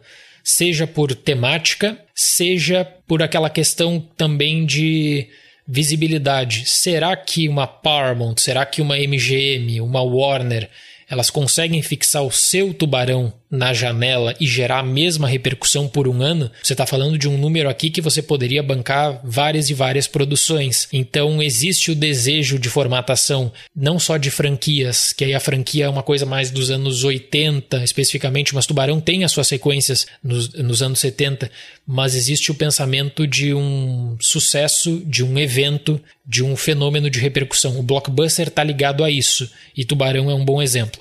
seja 0.48 0.88
por 0.88 1.14
temática, 1.14 2.00
seja 2.16 2.86
por 3.06 3.22
aquela 3.22 3.50
questão 3.50 4.00
também 4.16 4.66
de 4.66 5.28
visibilidade. 5.68 6.70
Será 6.70 7.18
que 7.18 7.50
uma 7.50 7.68
Paramount, 7.68 8.36
será 8.38 8.66
que 8.66 8.82
uma 8.82 8.98
MGM, 8.98 9.82
uma 9.82 10.02
Warner 10.02 10.70
elas 11.10 11.30
conseguem 11.30 11.82
fixar 11.82 12.24
o 12.24 12.32
seu 12.32 12.74
tubarão 12.74 13.34
na 13.50 13.74
janela 13.74 14.36
e 14.40 14.46
gerar 14.46 14.80
a 14.80 14.84
mesma 14.84 15.28
repercussão 15.28 15.88
por 15.88 16.08
um 16.08 16.22
ano, 16.22 16.52
você 16.62 16.74
está 16.74 16.86
falando 16.86 17.18
de 17.18 17.28
um 17.28 17.38
número 17.38 17.70
aqui 17.70 17.90
que 17.90 18.02
você 18.02 18.22
poderia 18.22 18.62
bancar 18.62 19.22
várias 19.24 19.70
e 19.70 19.74
várias 19.74 20.08
produções. 20.08 20.88
Então 20.92 21.42
existe 21.42 21.92
o 21.92 21.96
desejo 21.96 22.60
de 22.60 22.70
formatação 22.70 23.52
não 23.76 24.00
só 24.00 24.18
de 24.18 24.30
franquias, 24.30 25.14
que 25.14 25.24
aí 25.24 25.34
a 25.34 25.40
franquia 25.40 25.86
é 25.86 25.90
uma 25.90 26.04
coisa 26.04 26.26
mais 26.26 26.52
dos 26.52 26.70
anos 26.70 27.04
80, 27.04 27.84
especificamente, 27.84 28.54
mas 28.54 28.66
Tubarão 28.66 29.00
tem 29.00 29.24
as 29.24 29.32
suas 29.32 29.48
sequências 29.48 30.06
nos, 30.24 30.54
nos 30.54 30.82
anos 30.82 31.00
70, 31.00 31.50
mas 31.86 32.16
existe 32.16 32.52
o 32.52 32.56
pensamento 32.56 33.26
de 33.26 33.54
um 33.54 34.18
sucesso, 34.20 35.02
de 35.06 35.24
um 35.24 35.38
evento, 35.40 36.02
de 36.26 36.44
um 36.44 36.58
fenômeno 36.58 37.10
de 37.10 37.20
repercussão. 37.20 37.80
O 37.80 37.84
blockbuster 37.84 38.50
está 38.50 38.64
ligado 38.64 39.04
a 39.04 39.10
isso 39.10 39.50
e 39.76 39.86
Tubarão 39.86 40.30
é 40.30 40.34
um 40.34 40.44
bom 40.44 40.62
exemplo. 40.62 41.00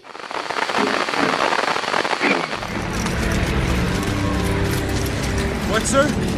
Sir? 5.87 6.36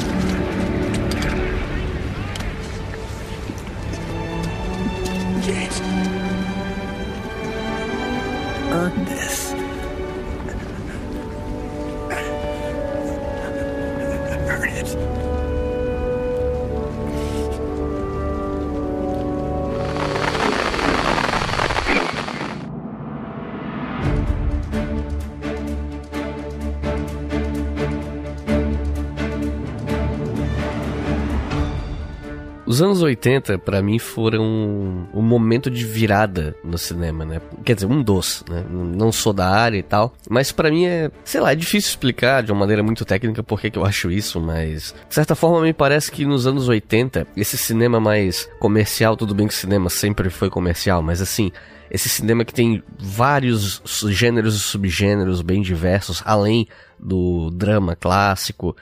Os 32.79 32.83
anos 32.83 33.03
80, 33.03 33.59
para 33.59 33.83
mim, 33.83 33.99
foram 33.99 35.09
um 35.13 35.21
momento 35.21 35.69
de 35.69 35.85
virada 35.85 36.55
no 36.63 36.79
cinema, 36.79 37.25
né? 37.25 37.41
Quer 37.65 37.75
dizer, 37.75 37.87
um 37.87 38.01
dos, 38.01 38.45
né? 38.49 38.65
Não 38.71 39.11
sou 39.11 39.33
da 39.33 39.49
área 39.49 39.77
e 39.77 39.83
tal, 39.83 40.15
mas 40.31 40.53
para 40.53 40.71
mim 40.71 40.87
é, 40.87 41.11
sei 41.25 41.41
lá, 41.41 41.51
é 41.51 41.57
difícil 41.57 41.89
explicar 41.89 42.41
de 42.41 42.53
uma 42.53 42.61
maneira 42.61 42.81
muito 42.81 43.05
técnica 43.05 43.43
por 43.43 43.61
que 43.61 43.77
eu 43.77 43.85
acho 43.85 44.13
isso, 44.13 44.41
mas 44.41 44.95
de 45.09 45.13
certa 45.13 45.35
forma 45.35 45.61
me 45.61 45.73
parece 45.73 46.13
que 46.13 46.25
nos 46.25 46.47
anos 46.47 46.69
80, 46.69 47.27
esse 47.37 47.59
cinema 47.59 47.99
mais 47.99 48.49
comercial, 48.61 49.17
tudo 49.17 49.35
bem 49.35 49.49
que 49.49 49.55
o 49.55 49.57
cinema 49.57 49.91
sempre 49.91 50.31
foi 50.31 50.49
comercial, 50.49 51.03
mas 51.03 51.21
assim, 51.21 51.51
esse 51.91 52.09
cinema 52.09 52.45
que 52.45 52.55
tem 52.55 52.81
vários 52.97 53.83
gêneros 54.07 54.55
e 54.55 54.61
subgêneros 54.61 55.43
bem 55.43 55.63
diversos, 55.63 56.23
além 56.25 56.69
do 56.97 57.51
drama 57.51 57.97
clássico, 57.97 58.77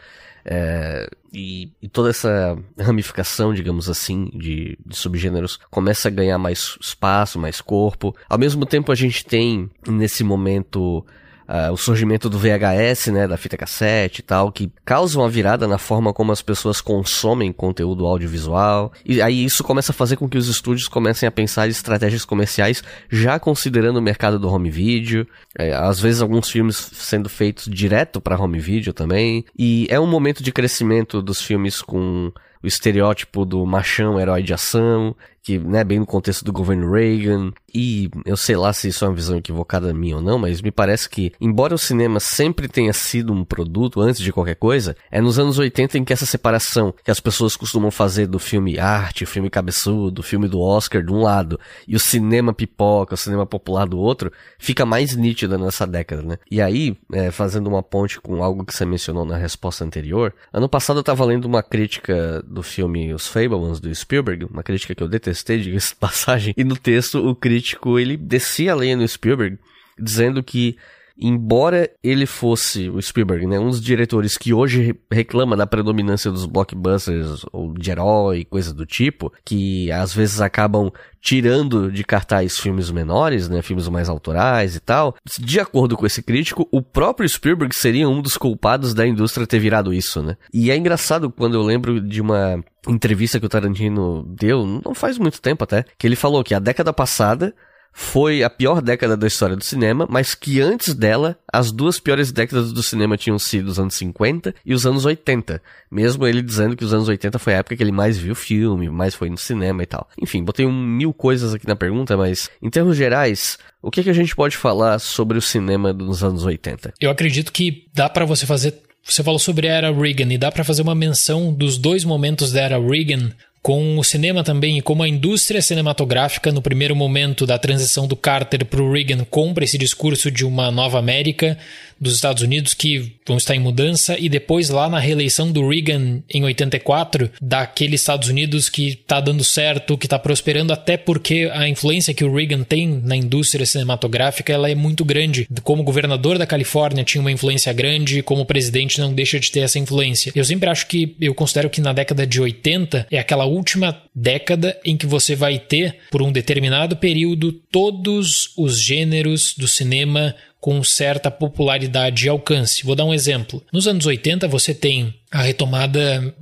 é, 0.49 1.09
e, 1.33 1.73
e, 1.83 1.89
toda 1.89 2.09
essa 2.09 2.57
ramificação, 2.79 3.53
digamos 3.53 3.91
assim, 3.91 4.31
de, 4.33 4.79
de, 4.87 4.97
subgêneros 4.97 5.59
começa 5.73 6.07
a 6.07 6.11
ganhar 6.11 6.39
mais 6.39 6.79
espaço, 6.81 7.37
mais 7.37 7.61
corpo. 7.61 8.15
Ao 8.29 8.39
mesmo 8.39 8.65
tempo, 8.65 8.93
a 8.93 8.95
gente 8.95 9.25
tem 9.25 9.69
nesse 9.89 10.23
momento 10.23 11.05
uh, 11.49 11.73
o 11.73 11.77
surgimento 11.77 12.29
do 12.29 12.39
VHS, 12.39 13.09
né, 13.09 13.27
da 13.27 13.37
fita 13.37 13.57
cassete 13.57 14.21
e 14.21 14.23
tal, 14.23 14.53
que 14.53 14.71
causa 14.85 15.19
uma 15.19 15.29
virada 15.29 15.67
na 15.67 15.79
forma 15.79 16.13
como 16.13 16.33
as 16.33 16.43
pessoas 16.43 16.81
consomem 16.81 17.53
conteúdo 17.53 18.07
audiovisual. 18.07 18.93
E 19.05 19.21
aí 19.23 19.45
isso 19.45 19.65
começa 19.65 19.93
a 19.93 19.95
fazer 19.95 20.17
com 20.17 20.29
que 20.29 20.39
os 20.39 20.49
estúdios 20.49 20.89
comecem 20.89 21.27
a 21.27 21.33
pensar 21.33 21.67
em 21.67 21.71
estratégias 21.71 22.25
comerciais, 22.25 22.83
já 23.11 23.39
considerando 23.39 23.99
o 23.99 24.03
mercado 24.03 24.39
do 24.39 24.49
home 24.49 24.71
video. 24.71 25.27
É, 25.59 25.75
às 25.75 26.01
vezes 26.01 26.21
alguns 26.21 26.49
filmes 26.51 26.77
sendo 26.77 27.29
feitos 27.29 27.67
direto 27.67 28.21
para 28.21 28.41
home 28.41 28.59
video 28.59 28.93
também. 28.93 29.45
E 29.59 29.87
é 29.91 29.99
um 29.99 30.07
momento 30.07 30.43
de 30.43 30.53
crescimento 30.53 31.23
dos 31.23 31.41
filmes 31.41 31.81
com 31.81 32.33
o 32.63 32.67
estereótipo 32.67 33.45
do 33.45 33.65
machão 33.65 34.19
herói 34.19 34.43
de 34.43 34.53
ação, 34.53 35.15
que, 35.47 35.61
né, 35.61 35.85
bem 35.85 36.01
no 36.01 36.07
contexto 36.07 36.45
do 36.45 36.53
governo 36.53 36.91
Reagan. 36.91 37.53
E 37.73 38.11
eu 38.25 38.37
sei 38.37 38.57
lá 38.57 38.73
se 38.73 38.89
isso 38.89 39.05
é 39.05 39.09
uma 39.09 39.15
visão 39.15 39.37
equivocada 39.37 39.95
minha 39.95 40.17
ou 40.17 40.23
não, 40.23 40.41
mas 40.41 40.61
me 40.61 40.73
parece 40.73 41.09
que, 41.09 41.33
embora 41.41 41.73
o 41.73 41.79
cinema 41.79 42.19
sempre 42.19 42.67
tenha 42.67 42.93
sido 42.93 43.33
um 43.33 43.45
produto 43.45 44.01
antes 44.01 44.21
de 44.21 44.33
qualquer 44.33 44.57
coisa, 44.57 44.97
é 45.09 45.21
nos 45.21 45.39
anos 45.39 45.57
80 45.57 45.99
em 45.99 46.05
que 46.05 46.13
essa 46.13 46.27
separação 46.27 46.93
que 47.05 47.13
as 47.13 47.21
pessoas 47.21 47.55
costumam 47.55 47.93
fazer 47.93 48.27
do 48.27 48.41
filme 48.41 48.77
arte, 48.77 49.23
o 49.23 49.27
filme 49.27 49.49
cabeçudo, 49.49 50.21
o 50.21 50.25
filme 50.25 50.49
do 50.49 50.61
Oscar 50.61 51.01
de 51.01 51.13
um 51.13 51.23
lado, 51.23 51.61
e 51.87 51.95
o 51.95 52.01
cinema 52.01 52.53
pipoca, 52.53 53.15
o 53.15 53.19
cinema 53.19 53.47
popular 53.47 53.87
do 53.87 54.01
outro, 54.01 54.33
fica 54.59 54.85
mais 54.85 55.15
nítida 55.15 55.57
nessa 55.57 55.87
década, 55.87 56.23
né? 56.23 56.39
E 56.51 56.61
aí, 56.61 56.97
é, 57.13 57.31
fazendo 57.31 57.69
uma 57.69 57.85
ponte 57.85 58.21
com 58.21 58.43
algo 58.43 58.65
que 58.65 58.75
você 58.75 58.85
mencionou 58.85 59.25
na 59.25 59.37
resposta 59.37 59.85
anterior, 59.85 60.35
ano 60.53 60.69
passado 60.69 60.99
eu 60.99 61.05
tava 61.05 61.25
lendo 61.25 61.45
uma 61.45 61.63
crítica 61.63 62.43
do 62.45 62.65
filme 62.65 63.15
Os 63.15 63.29
Fablemans, 63.29 63.79
do 63.79 63.95
Spielberg, 63.95 64.47
uma 64.47 64.65
crítica 64.65 64.93
que 64.93 65.03
eu 65.03 65.09
detestei, 65.09 65.36
diga-se 65.45 65.95
passagem, 65.97 66.55
e 66.57 66.65
no 66.65 66.77
texto 66.77 67.27
o 67.27 67.35
crítico, 67.35 67.99
ele 67.99 68.17
descia 68.17 68.73
a 68.73 68.77
lenha 68.77 68.97
no 68.97 69.07
Spielberg, 69.07 69.59
dizendo 69.99 70.43
que 70.43 70.77
embora 71.19 71.91
ele 72.03 72.27
fosse 72.27 72.89
o 72.91 73.01
Spielberg, 73.01 73.47
né, 73.47 73.59
um 73.59 73.69
dos 73.69 73.81
diretores 73.81 74.37
que 74.37 74.53
hoje 74.53 74.95
reclama 75.11 75.57
da 75.57 75.67
predominância 75.67 76.31
dos 76.31 76.47
blockbusters 76.47 77.45
ou 77.53 77.73
de 77.73 77.91
herói, 77.91 78.45
coisa 78.45 78.73
do 78.73 78.85
tipo, 78.85 79.33
que 79.45 79.91
às 79.91 80.15
vezes 80.15 80.41
acabam 80.41 80.91
tirando 81.21 81.91
de 81.91 82.05
cartaz 82.05 82.59
filmes 82.59 82.91
menores, 82.91 83.49
né, 83.49 83.63
filmes 83.63 83.89
mais 83.89 84.09
autorais 84.09 84.77
e 84.77 84.81
tal. 84.81 85.17
De 85.39 85.59
acordo 85.59 85.97
com 85.97 86.07
esse 86.07 86.23
crítico, 86.23 86.69
o 86.71 86.81
próprio 86.81 87.29
Spielberg 87.29 87.75
seria 87.75 88.09
um 88.09 88.23
dos 88.23 88.37
culpados 88.37 88.95
da 88.95 89.07
indústria 89.07 89.47
ter 89.47 89.59
virado 89.59 89.93
isso, 89.93 90.23
né? 90.23 90.37
E 90.53 90.71
é 90.71 90.77
engraçado 90.77 91.31
quando 91.31 91.55
eu 91.55 91.63
lembro 91.63 92.01
de 92.01 92.21
uma 92.21 92.63
entrevista 92.87 93.41
que 93.41 93.47
o 93.47 93.49
Tarantino 93.49 94.23
deu, 94.39 94.65
não 94.67 94.95
faz 94.95 95.19
muito 95.19 95.41
tempo 95.41 95.65
até, 95.65 95.85
que 95.99 96.07
ele 96.07 96.15
falou 96.15 96.45
que 96.45 96.55
a 96.55 96.61
década 96.61 96.93
passada 96.93 97.55
foi 97.99 98.43
a 98.43 98.51
pior 98.51 98.83
década 98.83 99.17
da 99.17 99.27
história 99.27 99.57
do 99.57 99.65
cinema, 99.65 100.07
mas 100.11 100.35
que 100.35 100.61
antes 100.61 100.93
dela, 100.93 101.39
as 101.51 101.73
duas 101.73 101.99
piores 101.99 102.31
décadas 102.31 102.71
do 102.71 102.83
cinema 102.83 103.17
tinham 103.17 103.39
sido 103.39 103.69
os 103.69 103.79
anos 103.79 103.95
50 103.95 104.55
e 104.67 104.75
os 104.75 104.85
anos 104.85 105.07
80. 105.07 105.63
Mesmo 105.91 106.27
ele 106.27 106.43
dizendo 106.43 106.77
que 106.77 106.85
os 106.85 106.93
anos 106.93 107.09
80 107.09 107.39
foi 107.39 107.55
a 107.55 107.57
época 107.57 107.75
que 107.75 107.83
ele 107.83 107.91
mais 107.91 108.19
viu 108.19 108.35
filme, 108.35 108.91
mais 108.91 109.15
foi 109.15 109.31
no 109.31 109.39
cinema 109.39 109.83
e 109.83 109.87
tal. 109.87 110.07
Enfim, 110.21 110.45
botei 110.45 110.67
um 110.67 110.73
mil 110.73 111.15
coisas 111.15 111.55
aqui 111.55 111.67
na 111.67 111.75
pergunta, 111.75 112.19
mas 112.19 112.51
em 112.61 112.69
termos 112.69 112.99
gerais, 112.99 113.59
o 113.81 113.91
que, 113.91 114.03
que 114.03 114.11
a 114.11 114.15
gente 114.15 114.37
pode 114.37 114.59
falar 114.59 114.99
sobre 114.99 115.39
o 115.39 115.43
cinema 115.43 115.91
dos 115.95 116.23
anos 116.23 116.45
80? 116.45 116.93
Eu 117.01 117.11
acredito 117.11 117.51
que 117.51 117.87
dá 117.95 118.11
para 118.11 118.27
você 118.27 118.45
fazer 118.45 118.75
você 119.03 119.23
falou 119.23 119.39
sobre 119.39 119.69
a 119.69 119.73
era 119.73 119.93
Reagan 119.93 120.35
e 120.35 120.37
dá 120.37 120.51
para 120.51 120.65
fazer 120.65 120.83
uma 120.83 120.95
menção 120.95 121.55
dos 121.55 121.79
dois 121.79 122.05
momentos 122.05 122.53
da 122.53 122.61
era 122.61 122.79
Reagan 122.79 123.31
com 123.67 123.99
o 123.99 124.05
cinema 124.05 124.45
também 124.45 124.79
e 124.79 124.81
como 124.81 125.03
a 125.03 125.09
indústria 125.09 125.61
cinematográfica, 125.61 126.53
no 126.53 126.63
primeiro 126.63 126.95
momento 126.95 127.45
da 127.45 127.59
transição 127.59 128.07
do 128.07 128.15
Carter 128.15 128.65
para 128.65 128.81
o 128.81 128.93
Reagan, 128.93 129.25
compra 129.29 129.65
esse 129.65 129.77
discurso 129.77 130.31
de 130.31 130.45
uma 130.45 130.71
nova 130.71 131.01
América 131.01 131.59
dos 132.01 132.15
Estados 132.15 132.43
Unidos 132.43 132.75
que 132.75 133.15
vão 133.27 133.39
estar 133.39 133.57
em 133.57 133.59
mudança, 133.59 134.17
e 134.19 134.29
depois 134.29 134.69
lá 134.69 134.89
na 134.89 134.99
reeleição 134.99 135.51
do 135.51 135.67
Reagan 135.67 136.23
em 136.33 136.45
84, 136.45 137.31
daqueles 137.41 138.01
Estados 138.01 138.29
Unidos 138.29 138.69
que 138.69 138.89
está 138.89 139.21
dando 139.21 139.43
certo, 139.43 139.97
que 139.97 140.07
está 140.07 140.19
prosperando, 140.19 140.73
até 140.73 140.97
porque 140.97 141.51
a 141.53 141.69
influência 141.69 142.15
que 142.15 142.25
o 142.25 142.33
Reagan 142.33 142.63
tem 142.63 142.87
na 143.03 143.17
indústria 143.17 143.67
cinematográfica 143.67 144.53
ela 144.53 144.71
é 144.71 144.75
muito 144.75 145.05
grande. 145.05 145.49
Como 145.63 145.83
governador 145.83 146.39
da 146.39 146.47
Califórnia 146.47 147.05
tinha 147.05 147.21
uma 147.21 147.33
influência 147.33 147.73
grande, 147.73 148.23
como 148.23 148.45
presidente 148.45 149.01
não 149.01 149.13
deixa 149.13 149.41
de 149.41 149.51
ter 149.51 149.61
essa 149.61 149.79
influência. 149.79 150.33
Eu 150.35 150.45
sempre 150.45 150.69
acho 150.69 150.87
que, 150.87 151.17
eu 151.21 151.35
considero 151.35 151.71
que 151.71 151.81
na 151.81 151.93
década 151.93 152.27
de 152.27 152.41
80 152.41 153.07
é 153.11 153.19
aquela 153.19 153.47
última 153.57 154.01
década 154.15 154.79
em 154.85 154.97
que 154.97 155.07
você 155.07 155.35
vai 155.35 155.59
ter, 155.59 155.99
por 156.11 156.23
um 156.23 156.31
determinado 156.31 156.97
período, 156.97 157.53
todos 157.53 158.53
os 158.57 158.81
gêneros 158.81 159.55
do 159.57 159.67
cinema 159.67 160.35
com 160.61 160.83
certa 160.83 161.31
popularidade 161.31 162.27
e 162.27 162.29
alcance. 162.29 162.85
Vou 162.85 162.95
dar 162.95 163.05
um 163.05 163.15
exemplo. 163.15 163.63
Nos 163.73 163.87
anos 163.87 164.07
80 164.07 164.49
você 164.49 164.75
tem 164.75 165.15
a 165.31 165.43
retomada 165.43 166.35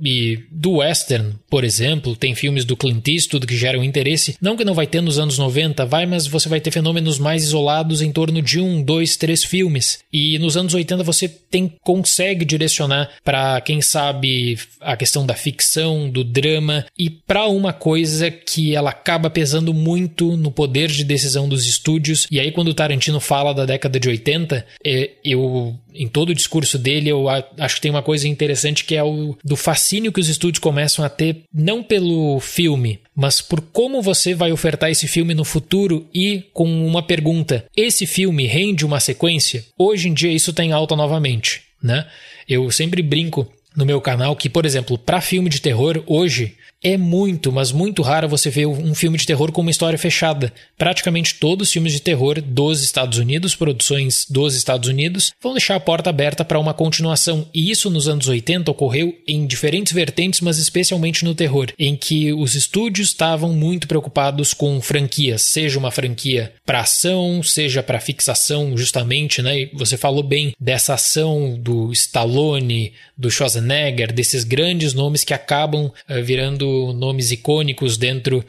do 0.51 0.73
western, 0.73 1.33
por 1.49 1.63
exemplo, 1.63 2.15
tem 2.15 2.35
filmes 2.35 2.63
do 2.65 2.77
Clint 2.77 3.07
Eastwood 3.07 3.47
que 3.47 3.57
geram 3.57 3.83
interesse. 3.83 4.37
Não 4.39 4.55
que 4.55 4.63
não 4.63 4.73
vai 4.73 4.87
ter 4.87 5.01
nos 5.01 5.17
anos 5.17 5.37
90, 5.37 5.85
vai, 5.85 6.05
mas 6.05 6.27
você 6.27 6.47
vai 6.47 6.61
ter 6.61 6.71
fenômenos 6.71 7.17
mais 7.17 7.43
isolados 7.43 8.01
em 8.01 8.11
torno 8.11 8.41
de 8.41 8.59
um, 8.59 8.81
dois, 8.81 9.17
três 9.17 9.43
filmes. 9.43 9.99
E 10.13 10.37
nos 10.39 10.55
anos 10.55 10.73
80 10.73 11.03
você 11.03 11.27
tem 11.27 11.73
consegue 11.81 12.45
direcionar 12.45 13.09
para 13.23 13.59
quem 13.61 13.81
sabe 13.81 14.57
a 14.79 14.95
questão 14.95 15.25
da 15.25 15.33
ficção, 15.33 16.09
do 16.09 16.23
drama 16.23 16.85
e 16.97 17.09
para 17.09 17.47
uma 17.47 17.73
coisa 17.73 18.29
que 18.29 18.75
ela 18.75 18.91
acaba 18.91 19.29
pesando 19.29 19.73
muito 19.73 20.37
no 20.37 20.51
poder 20.51 20.89
de 20.89 21.03
decisão 21.03 21.49
dos 21.49 21.65
estúdios. 21.65 22.27
E 22.31 22.39
aí 22.39 22.51
quando 22.51 22.73
Tarantino 22.73 23.19
fala 23.19 23.53
da 23.53 23.65
década 23.65 23.99
de 23.99 24.04
de 24.05 24.09
80, 24.09 24.65
é, 24.83 25.11
eu 25.23 25.75
em 25.93 26.07
todo 26.07 26.29
o 26.29 26.35
discurso 26.35 26.77
dele, 26.77 27.09
eu 27.09 27.27
acho 27.29 27.75
que 27.75 27.81
tem 27.81 27.91
uma 27.91 28.03
coisa 28.03 28.27
interessante 28.27 28.83
que 28.83 28.95
é 28.95 29.03
o 29.03 29.35
do 29.43 29.55
fascínio 29.55 30.11
que 30.11 30.19
os 30.19 30.27
estúdios 30.27 30.59
começam 30.59 31.05
a 31.05 31.09
ter, 31.09 31.43
não 31.53 31.81
pelo 31.81 32.39
filme, 32.39 32.99
mas 33.15 33.41
por 33.41 33.61
como 33.61 34.01
você 34.01 34.35
vai 34.35 34.51
ofertar 34.51 34.91
esse 34.91 35.07
filme 35.07 35.33
no 35.33 35.45
futuro 35.45 36.05
e 36.13 36.43
com 36.53 36.65
uma 36.85 37.01
pergunta: 37.01 37.65
esse 37.75 38.05
filme 38.05 38.45
rende 38.45 38.85
uma 38.85 38.99
sequência? 38.99 39.65
Hoje 39.77 40.09
em 40.09 40.13
dia 40.13 40.31
isso 40.31 40.53
tem 40.53 40.71
alta 40.71 40.95
novamente, 40.95 41.63
né? 41.81 42.05
Eu 42.47 42.69
sempre 42.71 43.01
brinco 43.01 43.51
no 43.75 43.85
meu 43.85 43.99
canal 43.99 44.35
que, 44.35 44.49
por 44.49 44.65
exemplo, 44.65 44.97
para 44.97 45.21
filme 45.21 45.49
de 45.49 45.61
terror 45.61 46.03
hoje 46.05 46.55
é 46.83 46.97
muito, 46.97 47.51
mas 47.51 47.71
muito 47.71 48.01
raro 48.01 48.29
você 48.29 48.49
ver 48.49 48.67
um 48.67 48.93
filme 48.93 49.17
de 49.17 49.25
terror 49.25 49.51
com 49.51 49.61
uma 49.61 49.71
história 49.71 49.97
fechada. 49.97 50.53
Praticamente 50.77 51.35
todos 51.35 51.67
os 51.67 51.73
filmes 51.73 51.93
de 51.93 51.99
terror 51.99 52.39
dos 52.39 52.83
Estados 52.83 53.17
Unidos, 53.17 53.55
produções 53.55 54.25
dos 54.29 54.55
Estados 54.55 54.87
Unidos, 54.87 55.33
vão 55.41 55.53
deixar 55.53 55.75
a 55.75 55.79
porta 55.79 56.09
aberta 56.09 56.45
para 56.45 56.59
uma 56.59 56.73
continuação. 56.73 57.47
E 57.53 57.71
isso 57.71 57.89
nos 57.89 58.07
anos 58.07 58.27
80 58.27 58.69
ocorreu 58.69 59.15
em 59.27 59.47
diferentes 59.47 59.93
vertentes, 59.93 60.41
mas 60.41 60.59
especialmente 60.59 61.25
no 61.25 61.33
terror, 61.33 61.71
em 61.79 61.95
que 61.95 62.31
os 62.33 62.53
estúdios 62.53 63.07
estavam 63.07 63.51
muito 63.53 63.87
preocupados 63.87 64.53
com 64.53 64.79
franquias, 64.79 65.41
seja 65.41 65.79
uma 65.79 65.91
franquia 65.91 66.53
para 66.65 66.81
ação, 66.81 67.41
seja 67.41 67.81
para 67.81 67.99
fixação, 67.99 68.77
justamente, 68.77 69.41
né? 69.41 69.61
E 69.61 69.71
você 69.73 69.97
falou 69.97 70.21
bem 70.21 70.53
dessa 70.59 70.93
ação 70.93 71.57
do 71.59 71.91
Stallone, 71.91 72.93
do 73.17 73.31
Schwarzenegger, 73.31 74.13
desses 74.13 74.43
grandes 74.43 74.93
nomes 74.93 75.23
que 75.23 75.33
acabam 75.33 75.85
uh, 75.85 76.23
virando 76.23 76.74
nomes 76.93 77.31
icônicos 77.31 77.97
dentro 77.97 78.43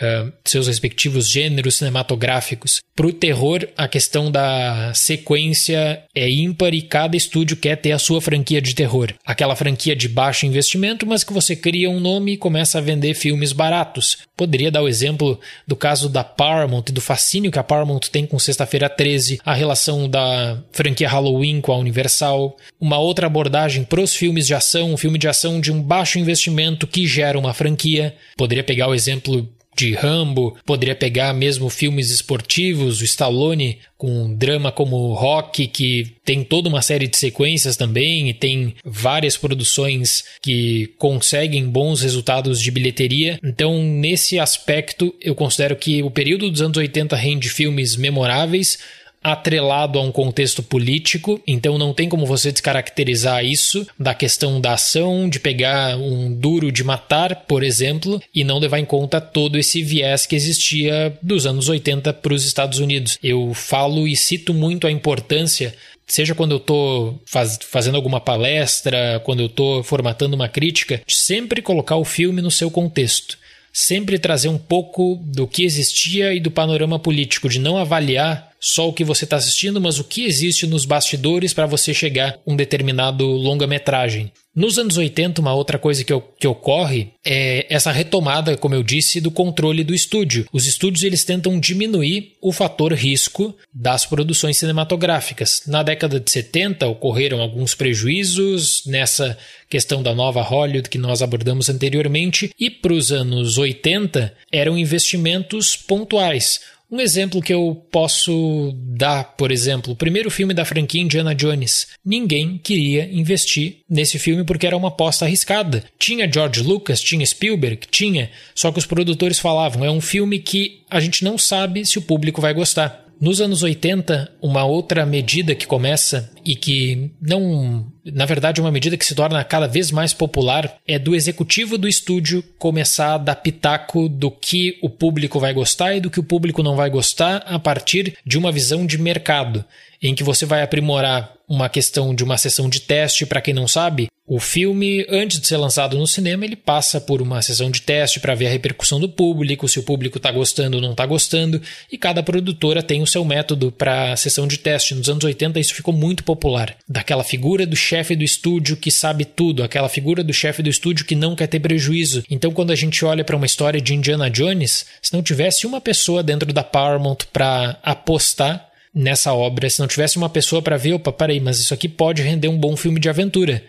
uh, 0.00 0.32
seus 0.44 0.66
respectivos 0.66 1.28
gêneros 1.28 1.76
cinematográficos. 1.76 2.80
Para 2.94 3.06
o 3.06 3.12
terror, 3.12 3.66
a 3.76 3.88
questão 3.88 4.30
da 4.30 4.92
sequência 4.94 6.04
é 6.14 6.28
ímpar 6.28 6.74
e 6.74 6.82
cada 6.82 7.16
estúdio 7.16 7.56
quer 7.56 7.76
ter 7.76 7.92
a 7.92 7.98
sua 7.98 8.20
franquia 8.20 8.60
de 8.60 8.74
terror. 8.74 9.14
Aquela 9.24 9.56
franquia 9.56 9.96
de 9.96 10.08
baixo 10.08 10.44
investimento, 10.44 11.06
mas 11.06 11.24
que 11.24 11.32
você 11.32 11.56
cria 11.56 11.88
um 11.88 11.98
nome 12.00 12.32
e 12.32 12.36
começa 12.36 12.78
a 12.78 12.82
vender 12.82 13.14
filmes 13.14 13.52
baratos. 13.52 14.18
Poderia 14.36 14.70
dar 14.70 14.82
o 14.82 14.88
exemplo 14.88 15.40
do 15.66 15.74
caso 15.74 16.08
da 16.08 16.22
Paramount 16.22 16.84
e 16.88 16.92
do 16.92 17.00
fascínio 17.00 17.50
que 17.50 17.58
a 17.58 17.62
Paramount 17.62 18.00
tem 18.10 18.26
com 18.26 18.38
Sexta-feira 18.38 18.88
13, 18.88 19.40
a 19.44 19.54
relação 19.54 20.08
da 20.08 20.62
franquia 20.72 21.08
Halloween 21.08 21.60
com 21.60 21.72
a 21.72 21.78
Universal. 21.78 22.56
Uma 22.78 22.98
outra 22.98 23.26
abordagem 23.26 23.84
para 23.84 24.00
os 24.00 24.14
filmes 24.14 24.46
de 24.46 24.54
ação, 24.54 24.92
um 24.92 24.96
filme 24.96 25.18
de 25.18 25.28
ação 25.28 25.60
de 25.60 25.72
um 25.72 25.82
baixo 25.82 26.18
investimento 26.18 26.86
que 26.86 27.06
gera 27.06 27.38
uma 27.38 27.54
franquia. 27.54 28.14
Poderia 28.36 28.64
pegar 28.64 28.88
o 28.88 28.94
exemplo 28.94 29.48
de 29.76 29.94
Rambo, 29.94 30.56
poderia 30.64 30.94
pegar 30.94 31.32
mesmo 31.32 31.68
filmes 31.68 32.10
esportivos, 32.10 33.00
o 33.00 33.04
Stallone 33.04 33.78
com 33.96 34.24
um 34.24 34.34
drama 34.34 34.72
como 34.72 35.14
Rock, 35.14 35.66
que 35.68 36.16
tem 36.24 36.42
toda 36.42 36.68
uma 36.68 36.82
série 36.82 37.06
de 37.06 37.16
sequências 37.16 37.76
também 37.76 38.28
e 38.28 38.34
tem 38.34 38.74
várias 38.84 39.36
produções 39.36 40.24
que 40.42 40.92
conseguem 40.98 41.68
bons 41.68 42.02
resultados 42.02 42.60
de 42.60 42.70
bilheteria. 42.70 43.38
Então, 43.44 43.82
nesse 43.82 44.38
aspecto, 44.38 45.14
eu 45.20 45.34
considero 45.34 45.76
que 45.76 46.02
o 46.02 46.10
período 46.10 46.50
dos 46.50 46.60
anos 46.60 46.76
80 46.76 47.14
rende 47.14 47.48
filmes 47.48 47.96
memoráveis, 47.96 48.78
atrelado 49.22 49.98
a 49.98 50.02
um 50.02 50.10
contexto 50.10 50.62
político, 50.62 51.40
então 51.46 51.78
não 51.78 51.94
tem 51.94 52.08
como 52.08 52.26
você 52.26 52.50
descaracterizar 52.50 53.44
isso 53.44 53.86
da 53.98 54.14
questão 54.14 54.60
da 54.60 54.74
ação, 54.74 55.28
de 55.28 55.38
pegar 55.38 55.96
um 55.96 56.32
duro 56.32 56.72
de 56.72 56.82
matar, 56.82 57.36
por 57.46 57.62
exemplo, 57.62 58.20
e 58.34 58.44
não 58.44 58.58
levar 58.58 58.78
em 58.78 58.84
conta 58.84 59.20
todo 59.20 59.58
esse 59.58 59.82
viés 59.82 60.26
que 60.26 60.34
existia 60.34 61.16
dos 61.22 61.46
anos 61.46 61.68
80 61.68 62.12
para 62.14 62.34
os 62.34 62.44
Estados 62.44 62.78
Unidos. 62.78 63.18
Eu 63.22 63.52
falo 63.54 64.08
e 64.08 64.16
cito 64.16 64.52
muito 64.52 64.86
a 64.86 64.90
importância 64.90 65.74
seja 66.06 66.34
quando 66.34 66.52
eu 66.52 66.58
estou 66.58 67.20
faz, 67.24 67.58
fazendo 67.62 67.96
alguma 67.96 68.20
palestra, 68.20 69.20
quando 69.24 69.40
eu 69.40 69.46
estou 69.46 69.82
formatando 69.82 70.36
uma 70.36 70.48
crítica, 70.48 71.00
de 71.06 71.14
sempre 71.14 71.62
colocar 71.62 71.96
o 71.96 72.04
filme 72.04 72.42
no 72.42 72.50
seu 72.50 72.70
contexto. 72.70 73.38
Sempre 73.72 74.18
trazer 74.18 74.48
um 74.48 74.58
pouco 74.58 75.18
do 75.24 75.46
que 75.46 75.64
existia 75.64 76.34
e 76.34 76.40
do 76.40 76.50
panorama 76.50 76.98
político, 76.98 77.48
de 77.48 77.58
não 77.58 77.78
avaliar 77.78 78.51
só 78.62 78.88
o 78.88 78.92
que 78.92 79.02
você 79.02 79.24
está 79.24 79.36
assistindo, 79.36 79.80
mas 79.80 79.98
o 79.98 80.04
que 80.04 80.24
existe 80.24 80.68
nos 80.68 80.84
bastidores 80.84 81.52
para 81.52 81.66
você 81.66 81.92
chegar 81.92 82.34
a 82.34 82.38
um 82.46 82.54
determinado 82.54 83.26
longa-metragem. 83.26 84.30
Nos 84.54 84.78
anos 84.78 84.98
80, 84.98 85.40
uma 85.40 85.54
outra 85.54 85.78
coisa 85.78 86.04
que, 86.04 86.12
que, 86.38 86.46
ocorre 86.46 87.08
é 87.24 87.66
essa 87.70 87.90
retomada, 87.90 88.54
como 88.54 88.74
eu 88.74 88.82
disse, 88.82 89.18
do 89.18 89.30
controle 89.30 89.82
do 89.82 89.94
estúdio. 89.94 90.46
Os 90.52 90.66
estúdios 90.66 91.02
eles 91.02 91.24
tentam 91.24 91.58
diminuir 91.58 92.36
o 92.40 92.52
fator 92.52 92.92
risco 92.92 93.56
das 93.72 94.04
produções 94.04 94.58
cinematográficas. 94.58 95.62
Na 95.66 95.82
década 95.82 96.20
de 96.20 96.30
70 96.30 96.86
ocorreram 96.86 97.40
alguns 97.40 97.74
prejuízos 97.74 98.82
nessa 98.84 99.38
questão 99.70 100.02
da 100.02 100.14
nova 100.14 100.42
Hollywood 100.42 100.90
que 100.90 100.98
nós 100.98 101.22
abordamos 101.22 101.70
anteriormente, 101.70 102.52
e 102.60 102.68
para 102.68 102.92
os 102.92 103.10
anos 103.10 103.56
80 103.56 104.34
eram 104.52 104.76
investimentos 104.76 105.74
pontuais 105.76 106.60
um 106.92 107.00
exemplo 107.00 107.40
que 107.40 107.54
eu 107.54 107.82
posso 107.90 108.72
dar, 108.76 109.24
por 109.34 109.50
exemplo, 109.50 109.94
o 109.94 109.96
primeiro 109.96 110.30
filme 110.30 110.52
da 110.52 110.62
franquia 110.62 111.00
Indiana 111.00 111.34
Jones. 111.34 111.88
Ninguém 112.04 112.60
queria 112.62 113.08
investir 113.10 113.78
nesse 113.88 114.18
filme 114.18 114.44
porque 114.44 114.66
era 114.66 114.76
uma 114.76 114.88
aposta 114.88 115.24
arriscada. 115.24 115.82
Tinha 115.98 116.30
George 116.30 116.60
Lucas, 116.60 117.00
tinha 117.00 117.24
Spielberg, 117.24 117.86
tinha, 117.90 118.30
só 118.54 118.70
que 118.70 118.78
os 118.78 118.84
produtores 118.84 119.38
falavam: 119.38 119.86
é 119.86 119.90
um 119.90 120.02
filme 120.02 120.38
que 120.38 120.82
a 120.90 121.00
gente 121.00 121.24
não 121.24 121.38
sabe 121.38 121.86
se 121.86 121.98
o 121.98 122.02
público 122.02 122.42
vai 122.42 122.52
gostar. 122.52 123.01
Nos 123.20 123.40
anos 123.40 123.62
80, 123.62 124.32
uma 124.42 124.64
outra 124.64 125.06
medida 125.06 125.54
que 125.54 125.66
começa 125.66 126.30
e 126.44 126.56
que 126.56 127.12
não, 127.20 127.86
na 128.04 128.26
verdade, 128.26 128.60
é 128.60 128.64
uma 128.64 128.72
medida 128.72 128.96
que 128.96 129.06
se 129.06 129.14
torna 129.14 129.44
cada 129.44 129.68
vez 129.68 129.90
mais 129.90 130.12
popular 130.12 130.76
é 130.86 130.98
do 130.98 131.14
executivo 131.14 131.78
do 131.78 131.86
estúdio 131.86 132.42
começar 132.58 133.14
a 133.14 133.18
dar 133.18 133.36
pitaco 133.36 134.08
do 134.08 134.30
que 134.30 134.78
o 134.82 134.90
público 134.90 135.38
vai 135.38 135.54
gostar 135.54 135.94
e 135.94 136.00
do 136.00 136.10
que 136.10 136.18
o 136.18 136.24
público 136.24 136.62
não 136.62 136.74
vai 136.74 136.90
gostar 136.90 137.44
a 137.46 137.58
partir 137.58 138.16
de 138.26 138.36
uma 138.36 138.50
visão 138.50 138.84
de 138.84 138.98
mercado, 138.98 139.64
em 140.02 140.14
que 140.14 140.24
você 140.24 140.44
vai 140.44 140.62
aprimorar 140.62 141.32
uma 141.48 141.68
questão 141.68 142.14
de 142.14 142.24
uma 142.24 142.38
sessão 142.38 142.68
de 142.68 142.80
teste, 142.80 143.26
para 143.26 143.40
quem 143.40 143.54
não 143.54 143.68
sabe, 143.68 144.08
o 144.26 144.38
filme, 144.38 145.04
antes 145.10 145.40
de 145.40 145.46
ser 145.46 145.56
lançado 145.56 145.98
no 145.98 146.06
cinema, 146.06 146.44
ele 146.44 146.56
passa 146.56 147.00
por 147.00 147.20
uma 147.20 147.42
sessão 147.42 147.70
de 147.70 147.82
teste 147.82 148.20
para 148.20 148.34
ver 148.34 148.46
a 148.46 148.50
repercussão 148.50 148.98
do 148.98 149.08
público, 149.08 149.68
se 149.68 149.78
o 149.78 149.82
público 149.82 150.16
está 150.16 150.30
gostando 150.30 150.76
ou 150.76 150.82
não 150.82 150.92
está 150.92 151.04
gostando, 151.04 151.60
e 151.90 151.98
cada 151.98 152.22
produtora 152.22 152.82
tem 152.82 153.02
o 153.02 153.06
seu 153.06 153.24
método 153.24 153.70
para 153.70 154.16
sessão 154.16 154.46
de 154.46 154.58
teste. 154.58 154.94
Nos 154.94 155.08
anos 155.08 155.24
80 155.24 155.60
isso 155.60 155.74
ficou 155.74 155.92
muito 155.92 156.24
popular. 156.24 156.74
Daquela 156.88 157.24
figura 157.24 157.66
do 157.66 157.76
chefe 157.76 158.16
do 158.16 158.24
estúdio 158.24 158.76
que 158.76 158.90
sabe 158.90 159.24
tudo, 159.24 159.62
aquela 159.62 159.88
figura 159.88 160.24
do 160.24 160.32
chefe 160.32 160.62
do 160.62 160.70
estúdio 160.70 161.04
que 161.04 161.16
não 161.16 161.36
quer 161.36 161.48
ter 161.48 161.60
prejuízo. 161.60 162.24
Então, 162.30 162.52
quando 162.52 162.70
a 162.70 162.76
gente 162.76 163.04
olha 163.04 163.24
para 163.24 163.36
uma 163.36 163.46
história 163.46 163.80
de 163.80 163.94
Indiana 163.94 164.30
Jones, 164.30 164.86
se 165.02 165.12
não 165.12 165.22
tivesse 165.22 165.66
uma 165.66 165.80
pessoa 165.80 166.22
dentro 166.22 166.52
da 166.52 166.64
Paramount 166.64 167.18
para 167.32 167.78
apostar 167.82 168.71
nessa 168.94 169.32
obra, 169.32 169.68
se 169.68 169.80
não 169.80 169.86
tivesse 169.86 170.16
uma 170.16 170.28
pessoa 170.28 170.60
para 170.62 170.76
ver, 170.76 170.94
opa, 170.94 171.12
peraí, 171.12 171.40
mas 171.40 171.58
isso 171.58 171.72
aqui 171.72 171.88
pode 171.88 172.22
render 172.22 172.48
um 172.48 172.58
bom 172.58 172.76
filme 172.76 173.00
de 173.00 173.08
aventura 173.08 173.62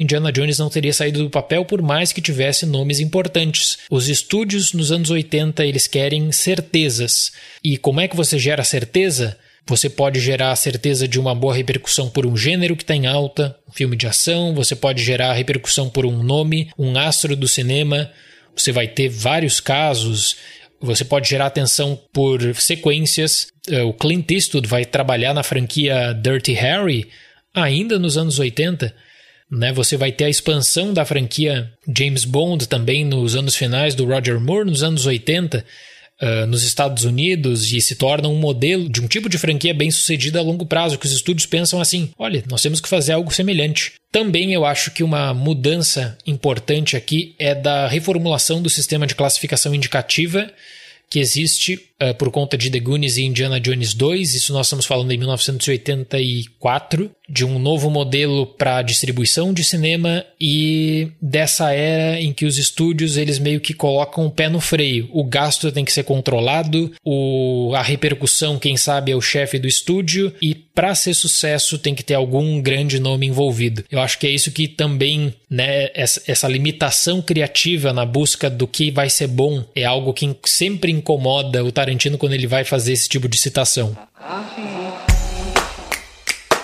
Indiana 0.00 0.32
Jones 0.32 0.58
não 0.58 0.70
teria 0.70 0.94
saído 0.94 1.22
do 1.22 1.28
papel 1.28 1.62
por 1.66 1.82
mais 1.82 2.10
que 2.10 2.22
tivesse 2.22 2.64
nomes 2.64 3.00
importantes. 3.00 3.76
Os 3.90 4.08
estúdios 4.08 4.72
nos 4.72 4.90
anos 4.90 5.10
80 5.10 5.62
eles 5.66 5.86
querem 5.86 6.32
certezas. 6.32 7.32
E 7.62 7.76
como 7.76 8.00
é 8.00 8.08
que 8.08 8.16
você 8.16 8.38
gera 8.38 8.64
certeza? 8.64 9.36
Você 9.66 9.90
pode 9.90 10.18
gerar 10.18 10.52
a 10.52 10.56
certeza 10.56 11.06
de 11.06 11.20
uma 11.20 11.34
boa 11.34 11.54
repercussão 11.54 12.08
por 12.08 12.24
um 12.24 12.34
gênero 12.34 12.74
que 12.74 12.82
está 12.82 12.94
em 12.94 13.06
alta, 13.06 13.54
um 13.68 13.72
filme 13.72 13.94
de 13.94 14.06
ação, 14.06 14.54
você 14.54 14.74
pode 14.74 15.04
gerar 15.04 15.34
repercussão 15.34 15.90
por 15.90 16.06
um 16.06 16.22
nome, 16.22 16.70
um 16.78 16.98
astro 16.98 17.36
do 17.36 17.46
cinema. 17.46 18.10
Você 18.56 18.72
vai 18.72 18.88
ter 18.88 19.10
vários 19.10 19.60
casos. 19.60 20.36
Você 20.80 21.04
pode 21.04 21.28
gerar 21.28 21.46
atenção 21.46 21.98
por 22.12 22.40
sequências. 22.54 23.48
É, 23.68 23.82
o 23.82 23.92
Clint 23.92 24.30
Eastwood 24.30 24.66
vai 24.66 24.84
trabalhar 24.84 25.34
na 25.34 25.42
franquia 25.42 26.12
Dirty 26.14 26.52
Harry 26.52 27.08
ainda 27.54 27.98
nos 27.98 28.16
anos 28.16 28.38
80 28.38 28.94
né? 29.50 29.72
Você 29.72 29.96
vai 29.96 30.12
ter 30.12 30.24
a 30.24 30.30
expansão 30.30 30.94
da 30.94 31.04
franquia 31.04 31.72
James 31.96 32.24
Bond 32.24 32.68
também 32.68 33.04
nos 33.04 33.34
anos 33.34 33.56
finais 33.56 33.94
do 33.94 34.06
Roger 34.06 34.38
Moore, 34.38 34.70
nos 34.70 34.82
anos 34.82 35.06
80, 35.06 35.64
uh, 36.20 36.46
nos 36.46 36.62
Estados 36.62 37.04
Unidos, 37.04 37.72
e 37.72 37.80
se 37.80 37.94
torna 37.94 38.28
um 38.28 38.36
modelo 38.36 38.88
de 38.88 39.00
um 39.00 39.08
tipo 39.08 39.28
de 39.28 39.38
franquia 39.38 39.74
bem 39.74 39.90
sucedida 39.90 40.38
a 40.38 40.42
longo 40.42 40.66
prazo, 40.66 40.98
que 40.98 41.06
os 41.06 41.12
estúdios 41.12 41.46
pensam 41.46 41.80
assim: 41.80 42.10
olha, 42.18 42.44
nós 42.48 42.62
temos 42.62 42.80
que 42.80 42.88
fazer 42.88 43.12
algo 43.12 43.32
semelhante. 43.32 43.92
Também 44.12 44.52
eu 44.52 44.64
acho 44.64 44.90
que 44.90 45.02
uma 45.02 45.32
mudança 45.32 46.18
importante 46.26 46.96
aqui 46.96 47.34
é 47.38 47.54
da 47.54 47.86
reformulação 47.86 48.60
do 48.60 48.68
sistema 48.68 49.06
de 49.06 49.14
classificação 49.14 49.74
indicativa 49.74 50.50
que 51.08 51.18
existe 51.18 51.89
uh, 52.02 52.14
por 52.14 52.30
conta 52.30 52.56
de 52.56 52.70
The 52.70 52.80
Goonies 52.80 53.16
e 53.16 53.22
Indiana 53.22 53.60
Jones 53.60 53.94
2. 53.94 54.34
Isso 54.34 54.52
nós 54.52 54.66
estamos 54.66 54.86
falando 54.86 55.12
em 55.12 55.18
1984 55.18 57.10
de 57.28 57.44
um 57.44 57.58
novo 57.58 57.90
modelo 57.90 58.44
para 58.44 58.82
distribuição 58.82 59.52
de 59.52 59.62
cinema 59.62 60.24
e 60.40 61.12
dessa 61.22 61.72
era 61.72 62.20
em 62.20 62.32
que 62.32 62.44
os 62.44 62.58
estúdios 62.58 63.16
eles 63.16 63.38
meio 63.38 63.60
que 63.60 63.72
colocam 63.72 64.26
o 64.26 64.30
pé 64.30 64.48
no 64.48 64.60
freio. 64.60 65.08
O 65.12 65.22
gasto 65.22 65.70
tem 65.70 65.84
que 65.84 65.92
ser 65.92 66.02
controlado, 66.02 66.92
o, 67.04 67.72
a 67.74 67.82
repercussão, 67.82 68.58
quem 68.58 68.76
sabe, 68.76 69.12
é 69.12 69.16
o 69.16 69.20
chefe 69.20 69.58
do 69.58 69.68
estúdio 69.68 70.32
e 70.42 70.54
para 70.54 70.94
ser 70.94 71.14
sucesso 71.14 71.78
tem 71.78 71.94
que 71.94 72.02
ter 72.02 72.14
algum 72.14 72.60
grande 72.60 72.98
nome 72.98 73.26
envolvido. 73.26 73.84
Eu 73.90 74.00
acho 74.00 74.18
que 74.18 74.26
é 74.26 74.30
isso 74.30 74.50
que 74.50 74.66
também, 74.66 75.34
né, 75.48 75.90
essa, 75.94 76.22
essa 76.26 76.48
limitação 76.48 77.20
criativa 77.20 77.92
na 77.92 78.06
busca 78.06 78.48
do 78.48 78.66
que 78.66 78.90
vai 78.90 79.10
ser 79.10 79.26
bom 79.26 79.64
é 79.74 79.84
algo 79.84 80.14
que 80.14 80.34
sempre 80.46 80.90
incomoda 80.90 81.62
o 81.64 81.70
Tarantino 81.70 81.89
quando 82.18 82.32
ele 82.32 82.46
vai 82.46 82.64
fazer 82.64 82.92
esse 82.92 83.08
tipo 83.08 83.28
de 83.28 83.36
citação. 83.38 83.96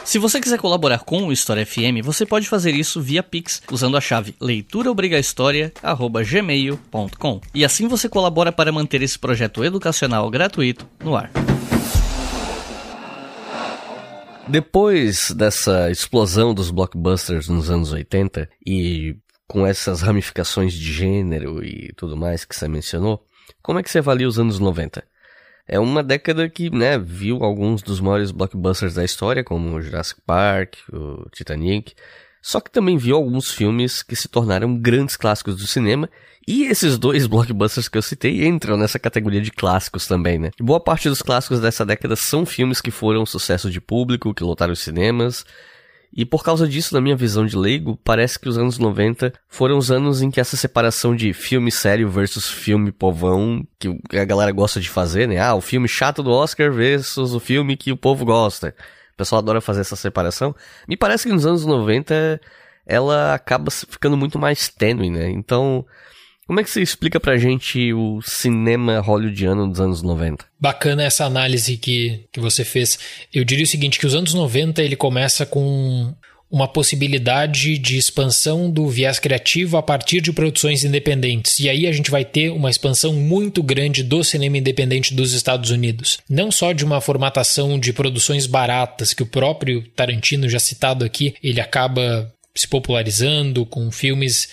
Se 0.05 0.21
você 0.21 0.41
quiser 0.41 0.59
colaborar 0.59 1.01
com 1.01 1.27
o 1.27 1.33
História 1.33 1.67
FM, 1.67 2.01
você 2.03 2.25
pode 2.25 2.49
fazer 2.49 2.73
isso 2.75 3.03
via 3.03 3.25
Pix 3.25 3.61
usando 3.71 3.97
a 3.97 4.01
chave 4.01 4.37
leituraobrigahistoria@gmail.com. 4.41 7.41
E 7.53 7.65
assim 7.65 7.89
você 7.89 8.09
colabora 8.09 8.53
para 8.53 8.71
manter 8.71 9.03
esse 9.03 9.19
projeto 9.19 9.65
educacional 9.65 10.31
gratuito 10.31 10.89
no 11.03 11.17
ar. 11.17 11.33
Depois 14.49 15.33
dessa 15.33 15.91
explosão 15.91 16.55
dos 16.55 16.71
blockbusters 16.71 17.49
nos 17.49 17.69
anos 17.69 17.91
80 17.91 18.49
e 18.65 19.17
com 19.49 19.67
essas 19.67 20.03
ramificações 20.03 20.73
de 20.73 20.93
gênero 20.93 21.65
e 21.65 21.93
tudo 21.97 22.17
mais 22.17 22.45
que 22.45 22.55
você 22.55 22.69
mencionou, 22.69 23.25
como 23.61 23.81
é 23.81 23.83
que 23.83 23.91
você 23.91 23.99
avalia 23.99 24.29
os 24.29 24.39
anos 24.39 24.61
90? 24.61 25.03
É 25.69 25.79
uma 25.81 26.03
década 26.03 26.49
que, 26.49 26.71
né, 26.71 26.99
viu 26.99 27.43
alguns 27.43 27.83
dos 27.83 28.01
maiores 28.01 28.31
blockbusters 28.31 28.95
da 28.95 29.05
história, 29.05 29.43
como 29.43 29.75
o 29.75 29.83
Jurassic 29.83 30.21
Park, 30.25 30.77
o 30.93 31.29
Titanic, 31.31 31.95
só 32.41 32.61
que 32.61 32.71
também 32.71 32.97
viu 32.97 33.17
alguns 33.17 33.51
filmes 33.51 34.05
que 34.05 34.15
se 34.15 34.29
tornaram 34.29 34.79
grandes 34.79 35.17
clássicos 35.17 35.57
do 35.57 35.67
cinema, 35.67 36.09
e 36.47 36.67
esses 36.67 36.97
dois 36.97 37.27
blockbusters 37.29 37.89
que 37.89 37.99
eu 37.99 38.03
citei 38.03 38.47
entram 38.47 38.77
nessa 38.77 39.01
categoria 39.01 39.41
de 39.41 39.51
clássicos 39.51 40.07
também, 40.07 40.39
né? 40.39 40.53
Boa 40.61 40.79
parte 40.79 41.09
dos 41.09 41.21
clássicos 41.21 41.59
dessa 41.59 41.85
década 41.85 42.15
são 42.15 42.47
filmes 42.47 42.81
que 42.81 42.93
foram 42.93 43.27
sucesso 43.27 43.69
de 43.69 43.81
público, 43.81 44.33
que 44.33 44.45
lotaram 44.45 44.73
os 44.73 44.79
cinemas, 44.79 45.45
e 46.17 46.25
por 46.25 46.43
causa 46.43 46.67
disso, 46.67 46.95
na 46.95 47.01
minha 47.01 47.15
visão 47.15 47.45
de 47.45 47.55
leigo, 47.55 48.01
parece 48.03 48.39
que 48.39 48.49
os 48.49 48.57
anos 48.57 48.79
90 48.79 49.35
foram 49.49 49.77
os 49.77 49.91
anos 49.91 50.23
em 50.23 50.31
que 50.31 50.41
essa 50.41 50.57
separação 50.57 51.15
de 51.15 51.35
filme 51.35 51.71
sério 51.71 52.09
versus 52.09 52.49
filme 52.49 52.91
povão, 52.91 53.67
que 53.79 53.89
a 54.19 54.25
galera 54.25 54.51
gosta 54.51 54.81
de 54.81 54.89
fazer, 54.89 55.29
né? 55.29 55.39
Ah, 55.39 55.55
o 55.55 55.61
filme 55.61 55.87
chato 55.87 56.23
do 56.23 56.31
Oscar 56.31 56.73
versus 56.73 57.35
o 57.35 57.39
filme 57.39 57.77
que 57.77 57.93
o 57.93 57.99
povo 57.99 58.25
gosta. 58.25 58.75
O 59.13 59.17
pessoal 59.19 59.41
adora 59.41 59.61
fazer 59.61 59.83
essa 59.83 59.95
separação. 59.95 60.57
Me 60.89 60.97
parece 60.97 61.25
que 61.27 61.33
nos 61.35 61.45
anos 61.45 61.67
90 61.67 62.41
ela 62.87 63.35
acaba 63.35 63.71
ficando 63.71 64.17
muito 64.17 64.39
mais 64.39 64.69
tênue, 64.71 65.11
né? 65.11 65.29
Então, 65.29 65.85
como 66.47 66.61
é 66.61 66.65
que 66.65 66.71
você 66.71 66.81
explica 66.81 67.19
pra 67.19 67.37
gente 67.37 67.93
o 67.93 68.21
cinema 68.23 69.01
hollywoodiano 69.01 69.69
dos 69.69 69.81
anos 69.81 70.03
90? 70.03 70.45
Bacana 70.61 71.03
essa 71.03 71.25
análise 71.25 71.77
que, 71.77 72.25
que 72.33 72.39
você 72.39 72.65
fez. 72.65 72.99
Eu 73.35 73.45
diria 73.45 73.65
o 73.65 73.69
seguinte, 73.69 73.99
que 73.99 74.07
os 74.07 74.15
anos 74.15 74.33
90 74.33 74.83
ele 74.83 74.97
começa 74.97 75.45
com 75.45 76.15
uma 76.49 76.69
possibilidade 76.69 77.77
de 77.79 77.99
expansão 77.99 78.71
do 78.71 78.89
viés 78.89 79.19
criativo 79.19 79.77
a 79.77 79.83
partir 79.83 80.21
de 80.21 80.33
produções 80.33 80.85
independentes. 80.85 81.59
E 81.59 81.69
aí 81.69 81.87
a 81.87 81.93
gente 81.93 82.11
vai 82.11 82.25
ter 82.25 82.51
uma 82.51 82.71
expansão 82.71 83.13
muito 83.13 83.63
grande 83.63 84.05
do 84.05 84.23
cinema 84.23 84.57
independente 84.57 85.13
dos 85.13 85.33
Estados 85.33 85.71
Unidos. 85.71 86.19
Não 86.31 86.53
só 86.53 86.73
de 86.73 86.85
uma 86.85 87.01
formatação 87.01 87.79
de 87.79 87.93
produções 87.93 88.47
baratas, 88.47 89.13
que 89.13 89.25
o 89.25 89.27
próprio 89.27 89.83
Tarantino, 89.97 90.49
já 90.49 90.61
citado 90.61 91.05
aqui, 91.05 91.35
ele 91.43 91.61
acaba 91.61 92.33
se 92.55 92.67
popularizando 92.67 93.67
com 93.67 93.91
filmes 93.91 94.49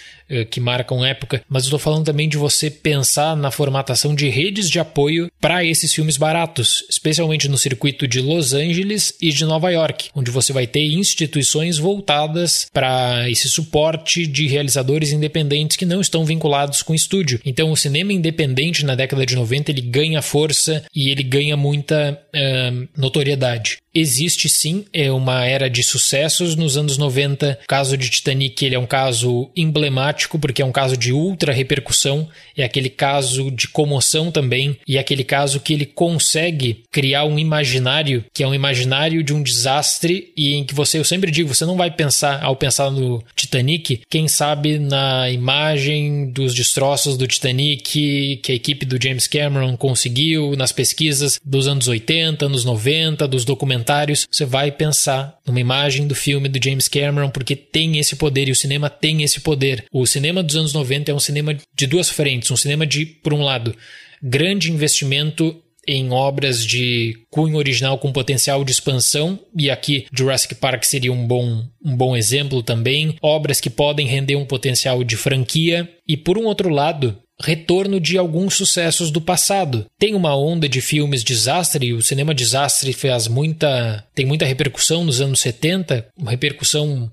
que 0.49 0.59
marcam 0.59 1.05
época, 1.05 1.41
mas 1.49 1.63
estou 1.63 1.79
falando 1.79 2.05
também 2.05 2.27
de 2.27 2.37
você 2.37 2.69
pensar 2.69 3.35
na 3.35 3.51
formatação 3.51 4.15
de 4.15 4.29
redes 4.29 4.69
de 4.69 4.79
apoio 4.79 5.29
para 5.39 5.63
esses 5.63 5.93
filmes 5.93 6.17
baratos, 6.17 6.85
especialmente 6.89 7.47
no 7.47 7.57
circuito 7.57 8.07
de 8.07 8.19
Los 8.19 8.53
Angeles 8.53 9.13
e 9.21 9.29
de 9.29 9.45
Nova 9.45 9.71
York, 9.71 10.09
onde 10.15 10.31
você 10.31 10.53
vai 10.53 10.67
ter 10.67 10.83
instituições 10.83 11.77
voltadas 11.77 12.67
para 12.71 13.29
esse 13.29 13.49
suporte 13.49 14.25
de 14.25 14.47
realizadores 14.47 15.11
independentes 15.11 15.77
que 15.77 15.85
não 15.85 16.01
estão 16.01 16.25
vinculados 16.25 16.81
com 16.81 16.93
estúdio. 16.93 17.39
Então, 17.45 17.71
o 17.71 17.77
cinema 17.77 18.13
independente 18.13 18.85
na 18.85 18.95
década 18.95 19.25
de 19.25 19.35
90 19.35 19.71
ele 19.71 19.81
ganha 19.81 20.21
força 20.21 20.83
e 20.95 21.09
ele 21.09 21.23
ganha 21.23 21.57
muita 21.57 22.19
uh, 22.33 22.87
notoriedade. 22.97 23.82
Existe 23.95 24.49
sim, 24.49 24.85
é 24.91 25.11
uma 25.11 25.45
era 25.45 25.69
de 25.69 25.83
sucessos 25.83 26.55
nos 26.55 26.77
anos 26.77 26.97
90. 26.97 27.59
O 27.63 27.67
caso 27.67 27.95
de 27.95 28.09
Titanic 28.09 28.65
ele 28.65 28.73
é 28.73 28.79
um 28.79 28.87
caso 28.87 29.51
emblemático 29.55 30.39
porque 30.39 30.63
é 30.63 30.65
um 30.65 30.71
caso 30.71 30.97
de 30.97 31.13
ultra 31.13 31.53
repercussão, 31.53 32.27
é 32.57 32.63
aquele 32.63 32.89
caso 32.89 33.51
de 33.51 33.67
comoção 33.67 34.31
também, 34.31 34.77
e 34.87 34.97
é 34.97 34.99
aquele 34.99 35.23
caso 35.23 35.59
que 35.59 35.73
ele 35.73 35.85
consegue 35.85 36.83
criar 36.91 37.25
um 37.25 37.37
imaginário, 37.37 38.25
que 38.33 38.43
é 38.43 38.47
um 38.47 38.55
imaginário 38.55 39.23
de 39.23 39.31
um 39.31 39.43
desastre, 39.43 40.33
e 40.35 40.55
em 40.55 40.63
que 40.63 40.73
você, 40.73 40.97
eu 40.97 41.03
sempre 41.03 41.29
digo, 41.29 41.53
você 41.53 41.65
não 41.65 41.77
vai 41.77 41.91
pensar, 41.91 42.43
ao 42.43 42.55
pensar 42.55 42.89
no 42.89 43.23
Titanic, 43.35 44.01
quem 44.09 44.27
sabe 44.27 44.79
na 44.79 45.29
imagem 45.29 46.31
dos 46.31 46.55
destroços 46.55 47.15
do 47.15 47.27
Titanic 47.27 48.39
que 48.41 48.51
a 48.51 48.55
equipe 48.55 48.87
do 48.87 49.01
James 49.01 49.27
Cameron 49.27 49.77
conseguiu, 49.77 50.55
nas 50.55 50.71
pesquisas 50.71 51.39
dos 51.45 51.67
anos 51.67 51.87
80, 51.87 52.45
anos 52.45 52.65
90, 52.65 53.27
dos 53.27 53.45
documentários, 53.45 53.82
você 54.29 54.45
vai 54.45 54.71
pensar 54.71 55.37
numa 55.45 55.59
imagem 55.59 56.07
do 56.07 56.15
filme 56.15 56.49
do 56.49 56.63
James 56.63 56.87
Cameron, 56.87 57.29
porque 57.29 57.55
tem 57.55 57.99
esse 57.99 58.15
poder 58.15 58.47
e 58.47 58.51
o 58.51 58.55
cinema 58.55 58.89
tem 58.89 59.23
esse 59.23 59.41
poder. 59.41 59.85
O 59.91 60.05
cinema 60.05 60.41
dos 60.41 60.55
anos 60.55 60.73
90 60.73 61.11
é 61.11 61.13
um 61.13 61.19
cinema 61.19 61.55
de 61.75 61.87
duas 61.87 62.09
frentes. 62.09 62.49
Um 62.51 62.57
cinema 62.57 62.85
de, 62.85 63.05
por 63.05 63.33
um 63.33 63.43
lado, 63.43 63.75
grande 64.21 64.71
investimento 64.71 65.59
em 65.87 66.11
obras 66.11 66.65
de 66.65 67.13
cunho 67.29 67.57
original 67.57 67.97
com 67.97 68.11
potencial 68.11 68.63
de 68.63 68.71
expansão, 68.71 69.37
e 69.57 69.69
aqui 69.69 70.05
Jurassic 70.13 70.55
Park 70.55 70.83
seria 70.85 71.11
um 71.11 71.27
bom, 71.27 71.65
um 71.83 71.95
bom 71.95 72.15
exemplo 72.15 72.63
também. 72.63 73.15
Obras 73.21 73.59
que 73.59 73.69
podem 73.69 74.07
render 74.07 74.35
um 74.35 74.45
potencial 74.45 75.03
de 75.03 75.17
franquia. 75.17 75.89
E 76.07 76.15
por 76.15 76.37
um 76.37 76.45
outro 76.45 76.69
lado, 76.69 77.17
retorno 77.41 77.99
de 77.99 78.17
alguns 78.17 78.55
sucessos 78.55 79.11
do 79.11 79.21
passado. 79.21 79.85
Tem 79.97 80.15
uma 80.15 80.35
onda 80.35 80.67
de 80.67 80.81
filmes 80.81 81.23
desastre, 81.23 81.93
o 81.93 82.01
cinema 82.01 82.33
desastre 82.33 82.93
faz 82.93 83.27
muita. 83.27 84.05
tem 84.13 84.25
muita 84.25 84.45
repercussão 84.45 85.03
nos 85.03 85.21
anos 85.21 85.39
70, 85.41 86.07
uma 86.17 86.31
repercussão 86.31 87.11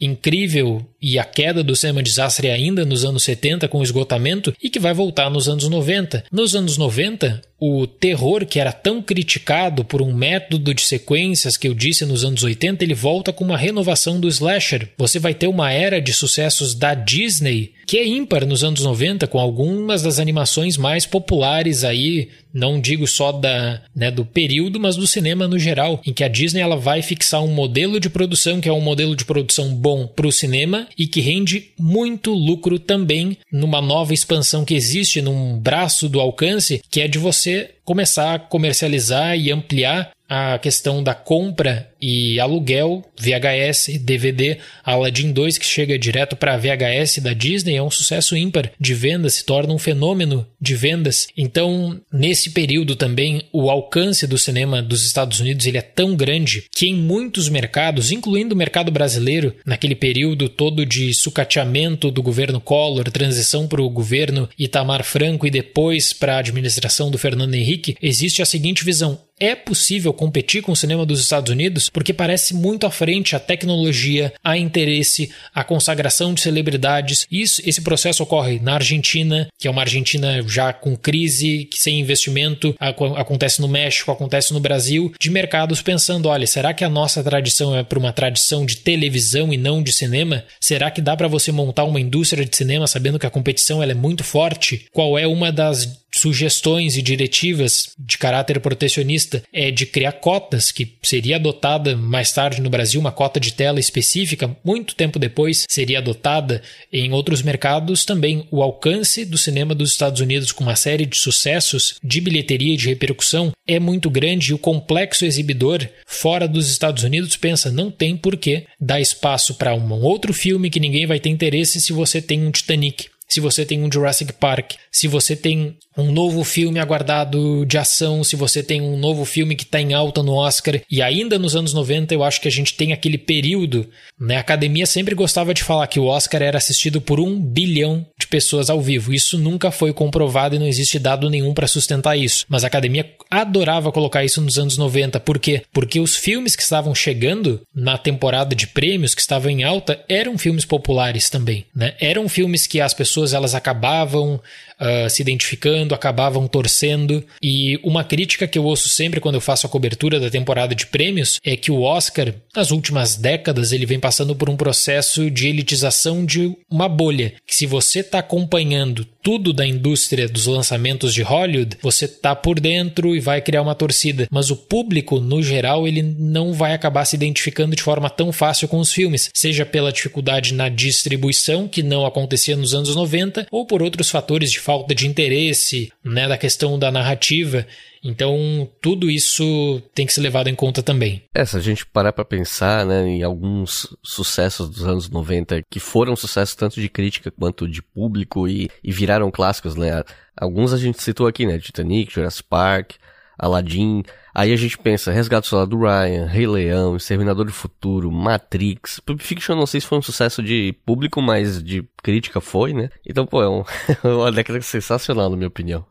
incrível 0.00 0.86
e 1.02 1.18
a 1.18 1.24
queda 1.24 1.62
do 1.62 1.74
cinema 1.74 2.02
desastre 2.02 2.48
ainda 2.50 2.84
nos 2.84 3.04
anos 3.04 3.24
70 3.24 3.66
com 3.68 3.78
o 3.78 3.82
esgotamento 3.82 4.54
e 4.62 4.70
que 4.70 4.78
vai 4.78 4.94
voltar 4.94 5.28
nos 5.30 5.48
anos 5.48 5.68
90. 5.68 6.24
Nos 6.30 6.54
anos 6.54 6.76
90, 6.76 7.42
o 7.60 7.86
terror 7.86 8.46
que 8.46 8.60
era 8.60 8.72
tão 8.72 9.02
criticado 9.02 9.84
por 9.84 10.00
um 10.00 10.12
método 10.12 10.72
de 10.72 10.82
sequências 10.82 11.56
que 11.56 11.66
eu 11.66 11.74
disse 11.74 12.04
nos 12.04 12.24
anos 12.24 12.42
80, 12.42 12.84
ele 12.84 12.94
volta 12.94 13.32
com 13.32 13.44
uma 13.44 13.56
renovação 13.56 14.20
do 14.20 14.28
slasher. 14.28 14.88
Você 14.96 15.18
vai 15.18 15.34
ter 15.34 15.48
uma 15.48 15.72
era 15.72 16.00
de 16.00 16.12
sucessos 16.12 16.74
da 16.74 16.94
Disney 16.94 17.72
que 17.88 17.96
é 17.96 18.06
ímpar 18.06 18.44
nos 18.44 18.62
anos 18.62 18.82
90 18.82 19.26
com 19.26 19.38
algumas 19.38 20.02
das 20.02 20.18
animações 20.18 20.76
mais 20.76 21.06
populares 21.06 21.84
aí, 21.84 22.28
não 22.52 22.78
digo 22.78 23.06
só 23.06 23.32
da, 23.32 23.80
né, 23.96 24.10
do 24.10 24.26
período, 24.26 24.78
mas 24.78 24.94
do 24.94 25.06
cinema 25.06 25.48
no 25.48 25.58
geral, 25.58 26.02
em 26.04 26.12
que 26.12 26.22
a 26.22 26.28
Disney 26.28 26.60
ela 26.60 26.76
vai 26.76 27.00
fixar 27.00 27.42
um 27.42 27.48
modelo 27.48 27.98
de 27.98 28.10
produção 28.10 28.60
que 28.60 28.68
é 28.68 28.72
um 28.72 28.80
modelo 28.82 29.16
de 29.16 29.24
produção 29.24 29.74
bom 29.74 30.06
para 30.06 30.26
o 30.26 30.32
cinema 30.32 30.86
e 30.98 31.06
que 31.06 31.22
rende 31.22 31.70
muito 31.78 32.34
lucro 32.34 32.78
também 32.78 33.38
numa 33.50 33.80
nova 33.80 34.12
expansão 34.12 34.66
que 34.66 34.74
existe 34.74 35.22
num 35.22 35.58
braço 35.58 36.10
do 36.10 36.20
alcance, 36.20 36.82
que 36.90 37.00
é 37.00 37.08
de 37.08 37.18
você 37.18 37.47
começar 37.84 38.34
a 38.34 38.38
comercializar 38.38 39.36
e 39.36 39.50
ampliar 39.50 40.10
a 40.28 40.58
questão 40.58 41.02
da 41.02 41.14
compra 41.14 41.90
e 42.00 42.38
aluguel, 42.38 43.04
VHS, 43.18 43.98
DVD, 44.00 44.58
Aladdin 44.84 45.32
2 45.32 45.58
que 45.58 45.64
chega 45.64 45.98
direto 45.98 46.36
para 46.36 46.56
VHS 46.56 47.18
da 47.18 47.32
Disney 47.32 47.76
é 47.76 47.82
um 47.82 47.90
sucesso 47.90 48.36
ímpar 48.36 48.70
de 48.78 48.94
vendas, 48.94 49.34
se 49.34 49.44
torna 49.44 49.72
um 49.72 49.78
fenômeno 49.78 50.46
de 50.60 50.74
vendas. 50.74 51.28
Então, 51.36 52.00
nesse 52.12 52.50
período 52.50 52.94
também, 52.94 53.42
o 53.52 53.70
alcance 53.70 54.26
do 54.26 54.38
cinema 54.38 54.82
dos 54.82 55.04
Estados 55.04 55.40
Unidos 55.40 55.66
ele 55.66 55.78
é 55.78 55.82
tão 55.82 56.14
grande 56.14 56.64
que 56.74 56.86
em 56.86 56.94
muitos 56.94 57.48
mercados, 57.48 58.12
incluindo 58.12 58.54
o 58.54 58.58
mercado 58.58 58.92
brasileiro, 58.92 59.54
naquele 59.64 59.94
período 59.94 60.48
todo 60.48 60.84
de 60.84 61.14
sucateamento 61.14 62.10
do 62.10 62.22
governo 62.22 62.60
Collor, 62.60 63.10
transição 63.10 63.66
para 63.66 63.82
o 63.82 63.90
governo 63.90 64.48
Itamar 64.58 65.02
Franco 65.02 65.46
e 65.46 65.50
depois 65.50 66.12
para 66.12 66.36
a 66.36 66.38
administração 66.38 67.10
do 67.10 67.18
Fernando 67.18 67.54
Henrique, 67.54 67.96
existe 68.02 68.42
a 68.42 68.46
seguinte 68.46 68.84
visão: 68.84 69.18
é 69.40 69.54
possível 69.54 70.12
competir 70.12 70.62
com 70.62 70.72
o 70.72 70.76
cinema 70.76 71.04
dos 71.04 71.20
Estados 71.20 71.52
Unidos 71.52 71.88
porque 71.90 72.12
parece 72.12 72.54
muito 72.54 72.86
à 72.86 72.90
frente 72.90 73.36
a 73.36 73.40
tecnologia, 73.40 74.32
a 74.42 74.56
interesse, 74.56 75.30
a 75.54 75.64
consagração 75.64 76.34
de 76.34 76.40
celebridades. 76.40 77.26
Isso, 77.30 77.62
esse 77.64 77.80
processo 77.80 78.22
ocorre 78.22 78.58
na 78.60 78.74
Argentina, 78.74 79.48
que 79.58 79.68
é 79.68 79.70
uma 79.70 79.82
Argentina 79.82 80.42
já 80.46 80.72
com 80.72 80.96
crise, 80.96 81.64
que 81.70 81.78
sem 81.78 82.00
investimento, 82.00 82.74
acontece 82.78 83.60
no 83.60 83.68
México, 83.68 84.10
acontece 84.10 84.52
no 84.52 84.60
Brasil, 84.60 85.12
de 85.18 85.30
mercados 85.30 85.82
pensando, 85.82 86.28
olha, 86.28 86.46
será 86.46 86.74
que 86.74 86.84
a 86.84 86.88
nossa 86.88 87.22
tradição 87.22 87.76
é 87.76 87.82
para 87.82 87.98
uma 87.98 88.12
tradição 88.12 88.64
de 88.64 88.76
televisão 88.76 89.52
e 89.52 89.56
não 89.56 89.82
de 89.82 89.92
cinema? 89.92 90.44
Será 90.60 90.90
que 90.90 91.00
dá 91.00 91.16
para 91.16 91.28
você 91.28 91.52
montar 91.52 91.84
uma 91.84 92.00
indústria 92.00 92.44
de 92.44 92.56
cinema 92.56 92.86
sabendo 92.86 93.18
que 93.18 93.26
a 93.26 93.30
competição 93.30 93.82
ela 93.82 93.92
é 93.92 93.94
muito 93.94 94.24
forte? 94.24 94.86
Qual 94.92 95.18
é 95.18 95.26
uma 95.26 95.52
das 95.52 95.98
sugestões 96.14 96.96
e 96.96 97.02
diretivas 97.02 97.90
de 97.98 98.16
caráter 98.16 98.60
protecionista 98.60 99.27
é 99.52 99.70
de 99.70 99.86
criar 99.86 100.12
cotas, 100.12 100.70
que 100.70 100.96
seria 101.02 101.36
adotada 101.36 101.96
mais 101.96 102.32
tarde 102.32 102.60
no 102.60 102.70
Brasil, 102.70 103.00
uma 103.00 103.12
cota 103.12 103.38
de 103.38 103.52
tela 103.52 103.80
específica, 103.80 104.56
muito 104.64 104.94
tempo 104.94 105.18
depois 105.18 105.64
seria 105.68 105.98
adotada 105.98 106.62
em 106.92 107.12
outros 107.12 107.42
mercados 107.42 108.04
também. 108.04 108.46
O 108.50 108.62
alcance 108.62 109.24
do 109.24 109.38
cinema 109.38 109.74
dos 109.74 109.92
Estados 109.92 110.20
Unidos 110.20 110.52
com 110.52 110.64
uma 110.64 110.76
série 110.76 111.06
de 111.06 111.18
sucessos 111.18 111.94
de 112.02 112.20
bilheteria 112.20 112.74
e 112.74 112.76
de 112.76 112.88
repercussão 112.88 113.52
é 113.66 113.78
muito 113.78 114.10
grande 114.10 114.50
e 114.50 114.54
o 114.54 114.58
complexo 114.58 115.24
exibidor 115.24 115.86
fora 116.06 116.48
dos 116.48 116.70
Estados 116.70 117.02
Unidos 117.02 117.36
pensa 117.36 117.70
não 117.70 117.90
tem 117.90 118.16
por 118.16 118.36
que 118.36 118.64
dar 118.80 119.00
espaço 119.00 119.54
para 119.54 119.74
um 119.74 119.92
outro 120.02 120.32
filme 120.32 120.70
que 120.70 120.80
ninguém 120.80 121.06
vai 121.06 121.20
ter 121.20 121.28
interesse 121.28 121.80
se 121.80 121.92
você 121.92 122.20
tem 122.22 122.46
um 122.46 122.50
Titanic 122.50 123.08
se 123.28 123.40
você 123.40 123.64
tem 123.64 123.82
um 123.82 123.92
Jurassic 123.92 124.32
Park, 124.32 124.72
se 124.90 125.06
você 125.06 125.36
tem 125.36 125.76
um 125.96 126.12
novo 126.12 126.44
filme 126.44 126.78
aguardado 126.78 127.66
de 127.66 127.76
ação, 127.76 128.22
se 128.22 128.36
você 128.36 128.62
tem 128.62 128.80
um 128.80 128.96
novo 128.96 129.24
filme 129.24 129.56
que 129.56 129.64
está 129.64 129.80
em 129.80 129.92
alta 129.92 130.22
no 130.22 130.32
Oscar, 130.34 130.80
e 130.88 131.02
ainda 131.02 131.38
nos 131.38 131.56
anos 131.56 131.74
90 131.74 132.14
eu 132.14 132.22
acho 132.22 132.40
que 132.40 132.48
a 132.48 132.50
gente 132.50 132.74
tem 132.74 132.92
aquele 132.92 133.18
período, 133.18 133.88
né? 134.18 134.36
A 134.36 134.40
academia 134.40 134.86
sempre 134.86 135.14
gostava 135.14 135.52
de 135.52 135.64
falar 135.64 135.86
que 135.88 135.98
o 135.98 136.06
Oscar 136.06 136.42
era 136.42 136.56
assistido 136.56 137.00
por 137.00 137.18
um 137.18 137.40
bilhão 137.40 138.06
de 138.18 138.26
pessoas 138.28 138.70
ao 138.70 138.80
vivo. 138.80 139.12
Isso 139.12 139.36
nunca 139.36 139.70
foi 139.70 139.92
comprovado 139.92 140.54
e 140.54 140.58
não 140.58 140.66
existe 140.66 140.98
dado 140.98 141.28
nenhum 141.28 141.52
para 141.52 141.66
sustentar 141.66 142.16
isso. 142.16 142.44
Mas 142.48 142.62
a 142.62 142.68
academia 142.68 143.10
adorava 143.30 143.90
colocar 143.90 144.24
isso 144.24 144.40
nos 144.40 144.58
anos 144.58 144.78
90. 144.78 145.18
Por 145.20 145.38
quê? 145.38 145.62
Porque 145.72 145.98
os 145.98 146.16
filmes 146.16 146.54
que 146.54 146.62
estavam 146.62 146.94
chegando 146.94 147.60
na 147.74 147.98
temporada 147.98 148.54
de 148.54 148.68
prêmios, 148.68 149.14
que 149.14 149.20
estavam 149.20 149.50
em 149.50 149.64
alta, 149.64 150.02
eram 150.08 150.38
filmes 150.38 150.64
populares 150.64 151.28
também, 151.28 151.66
né? 151.74 151.94
Eram 152.00 152.28
filmes 152.28 152.66
que 152.66 152.80
as 152.80 152.94
pessoas 152.94 153.17
pessoas 153.18 153.32
elas 153.32 153.54
acabavam 153.54 154.40
uh, 154.80 155.08
se 155.08 155.22
identificando, 155.22 155.94
acabavam 155.94 156.46
torcendo. 156.46 157.24
E 157.42 157.78
uma 157.82 158.04
crítica 158.04 158.46
que 158.46 158.58
eu 158.58 158.64
ouço 158.64 158.88
sempre 158.88 159.20
quando 159.20 159.36
eu 159.36 159.40
faço 159.40 159.66
a 159.66 159.70
cobertura 159.70 160.20
da 160.20 160.30
temporada 160.30 160.74
de 160.74 160.86
prêmios 160.86 161.38
é 161.44 161.56
que 161.56 161.70
o 161.70 161.82
Oscar, 161.82 162.34
nas 162.54 162.70
últimas 162.70 163.16
décadas, 163.16 163.72
ele 163.72 163.86
vem 163.86 164.00
passando 164.00 164.34
por 164.34 164.48
um 164.48 164.56
processo 164.56 165.30
de 165.30 165.48
elitização 165.48 166.24
de 166.24 166.52
uma 166.70 166.88
bolha. 166.88 167.34
Que 167.46 167.54
se 167.54 167.66
você 167.66 168.00
está 168.00 168.18
acompanhando 168.20 169.06
tudo 169.22 169.52
da 169.52 169.66
indústria 169.66 170.28
dos 170.28 170.46
lançamentos 170.46 171.12
de 171.12 171.22
Hollywood, 171.22 171.76
você 171.82 172.06
está 172.06 172.34
por 172.34 172.58
dentro 172.58 173.14
e 173.14 173.20
vai 173.20 173.42
criar 173.42 173.62
uma 173.62 173.74
torcida. 173.74 174.26
Mas 174.30 174.50
o 174.50 174.56
público, 174.56 175.20
no 175.20 175.42
geral, 175.42 175.86
ele 175.86 176.02
não 176.02 176.52
vai 176.52 176.72
acabar 176.72 177.04
se 177.04 177.16
identificando 177.16 177.76
de 177.76 177.82
forma 177.82 178.08
tão 178.08 178.32
fácil 178.32 178.68
com 178.68 178.78
os 178.78 178.92
filmes, 178.92 179.28
seja 179.34 179.66
pela 179.66 179.92
dificuldade 179.92 180.54
na 180.54 180.68
distribuição, 180.68 181.68
que 181.68 181.82
não 181.82 182.06
acontecia 182.06 182.56
nos 182.56 182.74
anos 182.74 182.94
90, 182.94 183.46
ou 183.50 183.66
por 183.66 183.82
outros 183.82 184.08
fatores 184.08 184.50
de 184.50 184.60
falta 184.68 184.94
de 184.94 185.06
interesse, 185.06 185.90
né, 186.04 186.28
da 186.28 186.36
questão 186.36 186.78
da 186.78 186.92
narrativa. 186.92 187.66
Então, 188.04 188.68
tudo 188.82 189.10
isso 189.10 189.80
tem 189.94 190.04
que 190.04 190.12
ser 190.12 190.20
levado 190.20 190.48
em 190.48 190.54
conta 190.54 190.82
também. 190.82 191.22
É, 191.34 191.42
se 191.42 191.56
a 191.56 191.60
gente 191.60 191.86
parar 191.86 192.12
para 192.12 192.22
pensar, 192.22 192.84
né, 192.84 193.08
em 193.08 193.22
alguns 193.22 193.88
sucessos 194.02 194.68
dos 194.68 194.84
anos 194.84 195.08
90 195.08 195.62
que 195.70 195.80
foram 195.80 196.14
sucessos 196.14 196.54
tanto 196.54 196.82
de 196.82 196.88
crítica 196.90 197.30
quanto 197.30 197.66
de 197.66 197.80
público 197.80 198.46
e, 198.46 198.68
e 198.84 198.92
viraram 198.92 199.30
clássicos, 199.30 199.74
né? 199.74 200.04
Alguns 200.36 200.74
a 200.74 200.76
gente 200.76 201.02
citou 201.02 201.26
aqui, 201.26 201.46
né? 201.46 201.58
Titanic, 201.58 202.12
Jurassic 202.12 202.46
Park, 202.46 202.92
Aladdin. 203.38 204.02
Aí 204.38 204.52
a 204.52 204.56
gente 204.56 204.78
pensa 204.78 205.10
Resgate 205.10 205.46
do 205.46 205.50
Soldado 205.50 205.76
Ryan, 205.76 206.24
Rei 206.26 206.46
Leão, 206.46 206.96
Exterminador 206.96 207.44
do 207.44 207.52
Futuro, 207.52 208.08
Matrix. 208.08 209.00
Pulp 209.00 209.20
Fiction 209.20 209.56
não 209.56 209.66
sei 209.66 209.80
se 209.80 209.86
foi 209.88 209.98
um 209.98 210.02
sucesso 210.02 210.40
de 210.40 210.76
público, 210.86 211.20
mas 211.20 211.60
de 211.60 211.82
crítica 212.00 212.40
foi, 212.40 212.72
né? 212.72 212.88
Então, 213.04 213.26
pô, 213.26 213.42
é, 213.42 213.48
um, 213.48 213.64
é 214.04 214.06
uma 214.06 214.30
década 214.30 214.60
sensacional, 214.60 215.28
na 215.28 215.36
minha 215.36 215.48
opinião. 215.48 215.84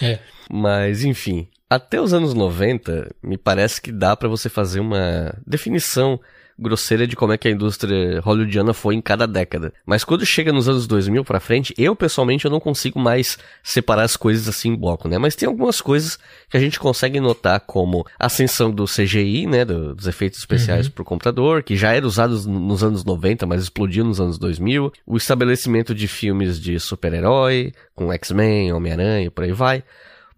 É. 0.00 0.20
Mas, 0.48 1.02
enfim, 1.02 1.48
até 1.68 2.00
os 2.00 2.14
anos 2.14 2.34
90, 2.34 3.16
me 3.20 3.36
parece 3.36 3.82
que 3.82 3.90
dá 3.90 4.14
para 4.14 4.28
você 4.28 4.48
fazer 4.48 4.78
uma 4.78 5.34
definição 5.44 6.20
grosseira 6.62 7.06
de 7.06 7.16
como 7.16 7.32
é 7.32 7.38
que 7.38 7.48
a 7.48 7.50
indústria 7.50 8.20
hollywoodiana 8.20 8.72
foi 8.72 8.94
em 8.94 9.00
cada 9.00 9.26
década. 9.26 9.72
Mas 9.84 10.04
quando 10.04 10.24
chega 10.24 10.52
nos 10.52 10.68
anos 10.68 10.86
2000 10.86 11.24
para 11.24 11.40
frente, 11.40 11.74
eu 11.76 11.94
pessoalmente 11.94 12.44
eu 12.44 12.50
não 12.50 12.60
consigo 12.60 12.98
mais 12.98 13.38
separar 13.62 14.04
as 14.04 14.16
coisas 14.16 14.48
assim 14.48 14.70
em 14.70 14.76
bloco, 14.76 15.08
né? 15.08 15.18
Mas 15.18 15.36
tem 15.36 15.46
algumas 15.46 15.80
coisas 15.80 16.18
que 16.48 16.56
a 16.56 16.60
gente 16.60 16.78
consegue 16.78 17.20
notar 17.20 17.60
como 17.60 18.06
a 18.18 18.26
ascensão 18.26 18.70
do 18.70 18.84
CGI, 18.84 19.46
né, 19.46 19.64
do, 19.64 19.94
dos 19.94 20.06
efeitos 20.06 20.38
especiais 20.38 20.86
uhum. 20.86 20.92
pro 20.92 21.04
computador, 21.04 21.62
que 21.62 21.76
já 21.76 21.92
era 21.92 22.06
usado 22.06 22.40
nos 22.48 22.82
anos 22.82 23.04
90, 23.04 23.46
mas 23.46 23.62
explodiu 23.62 24.04
nos 24.04 24.20
anos 24.20 24.38
2000, 24.38 24.92
o 25.06 25.16
estabelecimento 25.16 25.94
de 25.94 26.06
filmes 26.06 26.60
de 26.60 26.78
super-herói, 26.78 27.72
com 27.94 28.12
X-Men, 28.12 28.72
Homem-Aranha, 28.72 29.30
por 29.30 29.44
aí 29.44 29.52
vai 29.52 29.82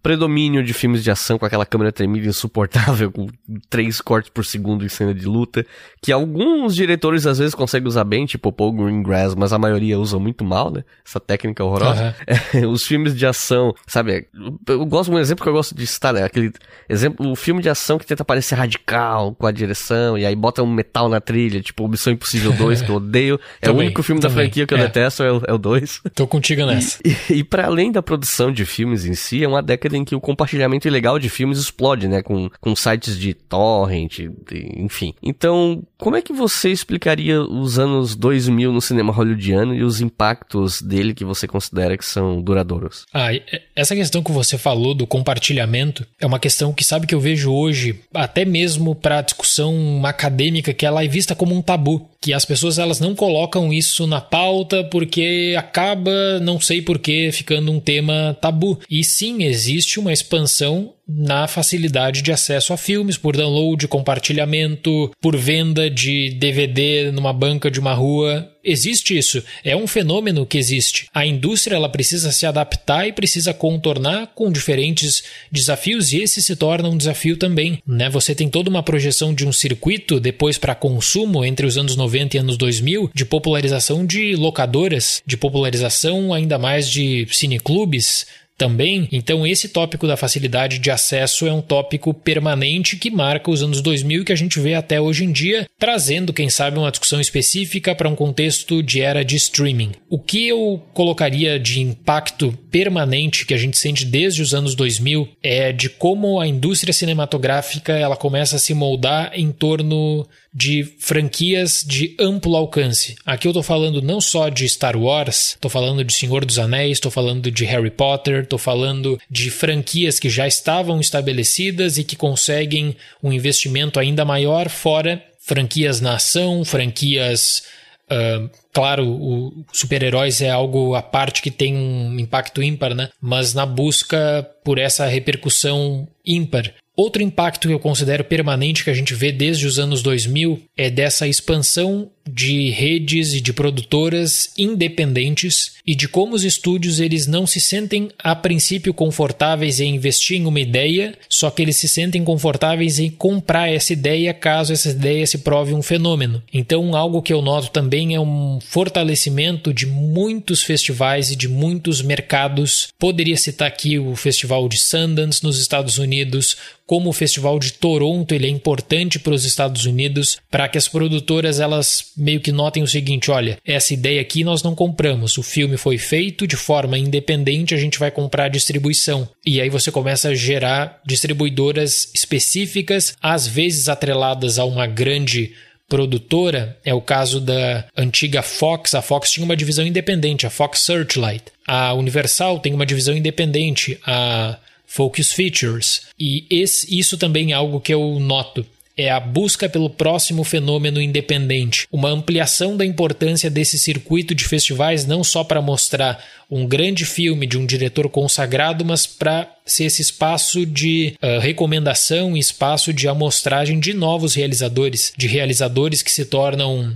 predomínio 0.05 0.63
de 0.63 0.71
filmes 0.71 1.03
de 1.03 1.09
ação 1.09 1.39
com 1.39 1.47
aquela 1.47 1.65
câmera 1.65 1.91
tremida 1.91 2.27
insuportável, 2.27 3.09
com 3.11 3.25
três 3.71 3.99
cortes 3.99 4.29
por 4.29 4.45
segundo 4.45 4.85
em 4.85 4.87
cena 4.87 5.15
de 5.15 5.25
luta, 5.25 5.65
que 5.99 6.11
alguns 6.11 6.75
diretores 6.75 7.25
às 7.25 7.39
vezes 7.39 7.55
conseguem 7.55 7.87
usar 7.87 8.03
bem, 8.03 8.27
tipo 8.27 8.51
Paul 8.51 8.71
Greengrass, 8.71 9.33
mas 9.33 9.51
a 9.51 9.57
maioria 9.57 9.97
usa 9.97 10.19
muito 10.19 10.45
mal, 10.45 10.69
né? 10.69 10.83
Essa 11.03 11.19
técnica 11.19 11.63
horrorosa. 11.63 12.15
Uhum. 12.19 12.35
É, 12.53 12.67
os 12.67 12.83
filmes 12.83 13.15
de 13.15 13.25
ação, 13.25 13.73
sabe? 13.87 14.27
Eu 14.67 14.85
gosto 14.85 15.11
um 15.11 15.17
exemplo 15.17 15.43
que 15.43 15.49
eu 15.49 15.53
gosto 15.53 15.73
de 15.73 15.87
citar, 15.87 16.13
né? 16.13 16.23
Aquele 16.23 16.51
exemplo, 16.87 17.29
o 17.29 17.35
filme 17.35 17.61
de 17.61 17.69
ação 17.69 17.97
que 17.97 18.05
tenta 18.05 18.23
parecer 18.23 18.55
radical 18.55 19.33
com 19.33 19.47
a 19.47 19.51
direção, 19.51 20.17
e 20.17 20.25
aí 20.25 20.35
bota 20.35 20.61
um 20.61 20.71
metal 20.71 21.09
na 21.09 21.19
trilha, 21.19 21.59
tipo 21.61 21.87
Missão 21.87 22.13
Impossível 22.13 22.53
2, 22.53 22.83
que 22.83 22.89
eu 22.89 22.95
odeio. 22.95 23.39
É 23.61 23.67
também, 23.67 23.77
o 23.77 23.85
único 23.85 24.03
filme 24.03 24.21
também. 24.21 24.35
da 24.35 24.41
franquia 24.43 24.67
que 24.67 24.73
eu 24.73 24.77
é. 24.77 24.81
detesto, 24.81 25.23
é 25.23 25.53
o, 25.53 25.57
2. 25.57 26.01
É 26.05 26.09
Tô 26.09 26.27
contigo 26.27 26.65
nessa. 26.65 26.99
E, 27.03 27.33
e, 27.33 27.37
e 27.37 27.43
para 27.43 27.65
além 27.65 27.91
da 27.91 28.03
produção 28.03 28.51
de 28.51 28.65
filmes 28.65 29.05
em 29.05 29.13
si, 29.15 29.43
é 29.43 29.47
uma 29.47 29.63
década 29.63 29.94
em 29.95 30.05
que 30.05 30.15
o 30.15 30.21
compartilhamento 30.21 30.87
ilegal 30.87 31.19
de 31.19 31.29
filmes 31.29 31.59
explode, 31.59 32.07
né? 32.07 32.21
Com, 32.21 32.49
com 32.59 32.75
sites 32.75 33.17
de 33.17 33.33
torrent, 33.33 34.19
de, 34.19 34.71
enfim. 34.77 35.13
Então, 35.21 35.83
como 35.97 36.15
é 36.15 36.21
que 36.21 36.33
você 36.33 36.71
explicaria 36.71 37.41
os 37.41 37.79
anos 37.79 38.15
2000 38.15 38.71
no 38.71 38.81
cinema 38.81 39.13
hollywoodiano 39.13 39.73
e 39.73 39.83
os 39.83 40.01
impactos 40.01 40.81
dele 40.81 41.13
que 41.13 41.25
você 41.25 41.47
considera 41.47 41.97
que 41.97 42.05
são 42.05 42.41
duradouros? 42.41 43.05
Ah, 43.13 43.29
essa 43.75 43.95
questão 43.95 44.23
que 44.23 44.31
você 44.31 44.57
falou 44.57 44.93
do 44.93 45.07
compartilhamento 45.07 46.05
é 46.19 46.25
uma 46.25 46.39
questão 46.39 46.73
que 46.73 46.83
sabe 46.83 47.07
que 47.07 47.15
eu 47.15 47.19
vejo 47.19 47.51
hoje, 47.51 47.99
até 48.13 48.45
mesmo 48.45 48.95
para 48.95 49.21
discussão 49.21 50.01
acadêmica, 50.05 50.73
que 50.73 50.85
ela 50.85 51.03
é 51.03 51.07
vista 51.07 51.35
como 51.35 51.55
um 51.55 51.61
tabu 51.61 52.09
que 52.25 52.33
as 52.33 52.43
pessoas 52.43 52.79
elas 52.79 52.99
não 52.99 53.13
colocam 53.13 53.71
isso 53.71 54.07
na 54.07 54.19
pauta 54.19 54.83
porque 54.85 55.53
acaba, 55.55 56.39
não 56.39 56.59
sei 56.59 56.81
porquê, 56.81 57.29
ficando 57.31 57.71
um 57.71 57.79
tema 57.79 58.35
tabu. 58.41 58.79
E 58.89 59.03
sim, 59.03 59.43
existe 59.43 59.84
uma 59.99 60.13
expansão 60.13 60.93
na 61.07 61.47
facilidade 61.47 62.21
de 62.21 62.31
acesso 62.31 62.73
a 62.73 62.77
filmes 62.77 63.17
por 63.17 63.37
download, 63.37 63.87
compartilhamento, 63.87 65.11
por 65.21 65.37
venda 65.37 65.89
de 65.89 66.31
DVD 66.31 67.11
numa 67.11 67.31
banca 67.31 67.69
de 67.69 67.79
uma 67.79 67.93
rua. 67.93 68.51
Existe 68.63 69.15
isso, 69.15 69.43
é 69.63 69.75
um 69.75 69.85
fenômeno 69.85 70.45
que 70.45 70.57
existe. 70.57 71.07
A 71.13 71.23
indústria 71.23 71.75
ela 71.75 71.87
precisa 71.87 72.31
se 72.31 72.47
adaptar 72.47 73.07
e 73.07 73.13
precisa 73.13 73.53
contornar 73.53 74.31
com 74.33 74.51
diferentes 74.51 75.23
desafios 75.51 76.11
e 76.11 76.23
esse 76.23 76.41
se 76.41 76.55
torna 76.55 76.89
um 76.89 76.97
desafio 76.97 77.37
também, 77.37 77.77
né? 77.85 78.09
Você 78.09 78.33
tem 78.33 78.49
toda 78.49 78.67
uma 78.67 78.81
projeção 78.81 79.35
de 79.35 79.47
um 79.47 79.51
circuito 79.51 80.19
depois 80.19 80.57
para 80.57 80.73
consumo 80.73 81.45
entre 81.45 81.67
os 81.67 81.77
anos 81.77 81.95
90 81.95 82.37
e 82.37 82.39
anos 82.39 82.57
2000 82.57 83.11
de 83.13 83.25
popularização 83.25 84.03
de 84.03 84.35
locadoras, 84.35 85.21
de 85.27 85.37
popularização 85.37 86.33
ainda 86.33 86.57
mais 86.57 86.89
de 86.89 87.27
cineclubes, 87.29 88.25
também. 88.57 89.07
Então, 89.11 89.45
esse 89.45 89.69
tópico 89.69 90.07
da 90.07 90.17
facilidade 90.17 90.79
de 90.79 90.89
acesso 90.89 91.47
é 91.47 91.53
um 91.53 91.61
tópico 91.61 92.13
permanente 92.13 92.97
que 92.97 93.11
marca 93.11 93.51
os 93.51 93.61
anos 93.61 93.81
2000 93.81 94.21
e 94.21 94.25
que 94.25 94.31
a 94.31 94.35
gente 94.35 94.59
vê 94.59 94.73
até 94.73 94.99
hoje 94.99 95.23
em 95.23 95.31
dia, 95.31 95.67
trazendo, 95.77 96.33
quem 96.33 96.49
sabe, 96.49 96.77
uma 96.77 96.91
discussão 96.91 97.19
específica 97.19 97.93
para 97.93 98.09
um 98.09 98.15
contexto 98.15 98.81
de 98.81 99.01
era 99.01 99.23
de 99.23 99.35
streaming. 99.35 99.91
O 100.09 100.19
que 100.19 100.47
eu 100.47 100.81
colocaria 100.93 101.59
de 101.59 101.81
impacto 101.81 102.57
permanente 102.71 103.45
que 103.45 103.53
a 103.53 103.57
gente 103.57 103.77
sente 103.77 104.05
desde 104.05 104.41
os 104.41 104.53
anos 104.53 104.75
2000 104.75 105.29
é 105.41 105.71
de 105.71 105.89
como 105.89 106.39
a 106.39 106.47
indústria 106.47 106.93
cinematográfica 106.93 107.93
ela 107.93 108.15
começa 108.15 108.55
a 108.55 108.59
se 108.59 108.73
moldar 108.73 109.31
em 109.33 109.51
torno 109.51 110.27
de 110.55 110.85
franquias 110.99 111.83
de 111.85 112.15
amplo 112.17 112.55
alcance. 112.55 113.15
Aqui 113.25 113.45
eu 113.45 113.51
estou 113.51 113.61
falando 113.61 114.01
não 114.01 114.21
só 114.21 114.47
de 114.47 114.67
Star 114.69 114.95
Wars, 114.95 115.49
estou 115.49 115.69
falando 115.69 116.01
de 116.01 116.13
Senhor 116.13 116.45
dos 116.45 116.57
Anéis, 116.57 116.93
estou 116.93 117.11
falando 117.11 117.51
de 117.51 117.65
Harry 117.65 117.91
Potter, 117.91 118.44
estou 118.45 118.57
falando 118.57 119.19
de 119.29 119.51
franquias 119.51 120.17
que 120.17 120.29
já 120.29 120.47
estavam 120.47 120.99
estabelecidas 120.99 121.97
e 121.97 122.03
que 122.03 122.15
conseguem 122.15 122.95
um 123.21 123.31
investimento 123.31 123.99
ainda 123.99 124.23
maior, 124.23 124.69
fora 124.69 125.21
franquias 125.45 126.01
na 126.01 126.15
ação, 126.15 126.65
franquias. 126.65 127.63
Uh, 128.05 128.49
claro, 128.73 129.07
o 129.07 129.65
super-heróis 129.71 130.41
é 130.41 130.49
algo 130.49 130.95
à 130.95 131.01
parte 131.01 131.41
que 131.41 131.51
tem 131.51 131.75
um 131.75 132.19
impacto 132.19 132.61
ímpar, 132.61 132.93
né? 132.93 133.09
Mas 133.21 133.53
na 133.53 133.65
busca 133.65 134.47
por 134.63 134.77
essa 134.77 135.05
repercussão 135.05 136.07
ímpar. 136.25 136.73
Outro 136.95 137.21
impacto 137.21 137.67
que 137.67 137.73
eu 137.73 137.79
considero 137.79 138.23
permanente 138.23 138.83
que 138.83 138.89
a 138.89 138.93
gente 138.93 139.13
vê 139.13 139.31
desde 139.31 139.67
os 139.67 139.77
anos 139.77 140.01
2000 140.01 140.63
é 140.77 140.89
dessa 140.89 141.27
expansão 141.27 142.09
de 142.27 142.69
redes 142.71 143.33
e 143.33 143.41
de 143.41 143.53
produtoras 143.53 144.49
independentes 144.57 145.75
e 145.85 145.93
de 145.93 146.07
como 146.07 146.35
os 146.35 146.43
estúdios 146.43 146.99
eles 146.99 147.27
não 147.27 147.45
se 147.45 147.61
sentem 147.61 148.09
a 148.17 148.35
princípio 148.35 148.93
confortáveis 148.93 149.79
em 149.79 149.95
investir 149.95 150.37
em 150.37 150.45
uma 150.45 150.59
ideia, 150.59 151.13
só 151.29 151.51
que 151.51 151.61
eles 151.61 151.77
se 151.77 151.87
sentem 151.87 152.23
confortáveis 152.23 152.99
em 152.99 153.09
comprar 153.09 153.69
essa 153.69 153.93
ideia 153.93 154.33
caso 154.33 154.73
essa 154.73 154.89
ideia 154.89 155.25
se 155.27 155.39
prove 155.39 155.73
um 155.73 155.81
fenômeno. 155.81 156.41
Então, 156.53 156.95
algo 156.95 157.21
que 157.21 157.33
eu 157.33 157.41
noto 157.41 157.69
também 157.69 158.15
é 158.15 158.19
um 158.19 158.59
fortalecimento 158.59 159.73
de 159.73 159.85
muitos 159.85 160.63
festivais 160.63 161.29
e 161.29 161.35
de 161.35 161.47
muitos 161.47 162.01
mercados. 162.01 162.89
Poderia 162.97 163.37
citar 163.37 163.67
aqui 163.67 163.99
o 163.99 164.15
Festival 164.15 164.67
de 164.67 164.77
Sundance 164.77 165.43
nos 165.43 165.59
Estados 165.59 165.97
Unidos, 165.97 166.57
como 166.85 167.09
o 167.09 167.13
Festival 167.13 167.57
de 167.57 167.73
Toronto, 167.73 168.33
ele 168.33 168.45
é 168.45 168.49
importante 168.49 169.17
para 169.17 169.33
os 169.33 169.43
Estados 169.43 169.85
Unidos 169.85 170.37
para 170.51 170.67
que 170.67 170.77
as 170.77 170.87
produtoras 170.87 171.59
elas 171.59 172.11
meio 172.15 172.39
que 172.39 172.51
notem 172.51 172.83
o 172.83 172.87
seguinte: 172.87 173.31
olha, 173.31 173.57
essa 173.65 173.93
ideia 173.93 174.21
aqui 174.21 174.43
nós 174.43 174.63
não 174.63 174.75
compramos. 174.75 175.37
O 175.37 175.43
filme 175.43 175.77
foi 175.77 175.97
feito 175.97 176.47
de 176.47 176.55
forma 176.55 176.97
independente, 176.97 177.73
a 177.73 177.77
gente 177.77 177.99
vai 177.99 178.11
comprar 178.11 178.45
a 178.45 178.49
distribuição. 178.49 179.27
E 179.45 179.59
aí 179.59 179.69
você 179.69 179.91
começa 179.91 180.29
a 180.29 180.35
gerar 180.35 181.01
distribuidoras 181.05 182.11
específicas, 182.13 183.15
às 183.21 183.47
vezes 183.47 183.89
atreladas 183.89 184.59
a 184.59 184.65
uma 184.65 184.87
grande 184.87 185.53
produtora, 185.87 186.77
é 186.83 186.93
o 186.93 187.01
caso 187.01 187.39
da 187.39 187.85
antiga 187.95 188.41
Fox. 188.41 188.95
A 188.95 189.01
Fox 189.01 189.31
tinha 189.31 189.45
uma 189.45 189.55
divisão 189.55 189.85
independente, 189.85 190.45
a 190.45 190.49
Fox 190.49 190.81
Searchlight. 190.81 191.45
A 191.67 191.93
Universal 191.93 192.59
tem 192.59 192.73
uma 192.73 192.85
divisão 192.85 193.15
independente, 193.15 193.99
a 194.05 194.57
Focus 194.87 195.33
Features. 195.33 196.03
E 196.19 196.45
esse, 196.49 196.97
isso 196.97 197.17
também 197.17 197.51
é 197.51 197.55
algo 197.55 197.79
que 197.79 197.93
eu 197.93 198.19
noto 198.19 198.65
é 198.97 199.09
a 199.09 199.19
busca 199.19 199.67
pelo 199.67 199.89
próximo 199.89 200.43
fenômeno 200.43 201.01
independente, 201.01 201.87
uma 201.91 202.09
ampliação 202.09 202.77
da 202.77 202.85
importância 202.85 203.49
desse 203.49 203.77
circuito 203.77 204.33
de 204.33 204.45
festivais 204.45 205.05
não 205.05 205.23
só 205.23 205.43
para 205.43 205.61
mostrar 205.61 206.23
um 206.49 206.65
grande 206.65 207.05
filme 207.05 207.45
de 207.47 207.57
um 207.57 207.65
diretor 207.65 208.07
consagrado, 208.09 208.85
mas 208.85 209.05
para 209.07 209.51
ser 209.65 209.85
esse 209.85 210.01
espaço 210.01 210.65
de 210.65 211.15
uh, 211.21 211.39
recomendação 211.39 212.37
espaço 212.37 212.93
de 212.93 213.07
amostragem 213.07 213.79
de 213.79 213.93
novos 213.93 214.35
realizadores, 214.35 215.11
de 215.17 215.27
realizadores 215.27 216.01
que 216.01 216.11
se 216.11 216.25
tornam 216.25 216.95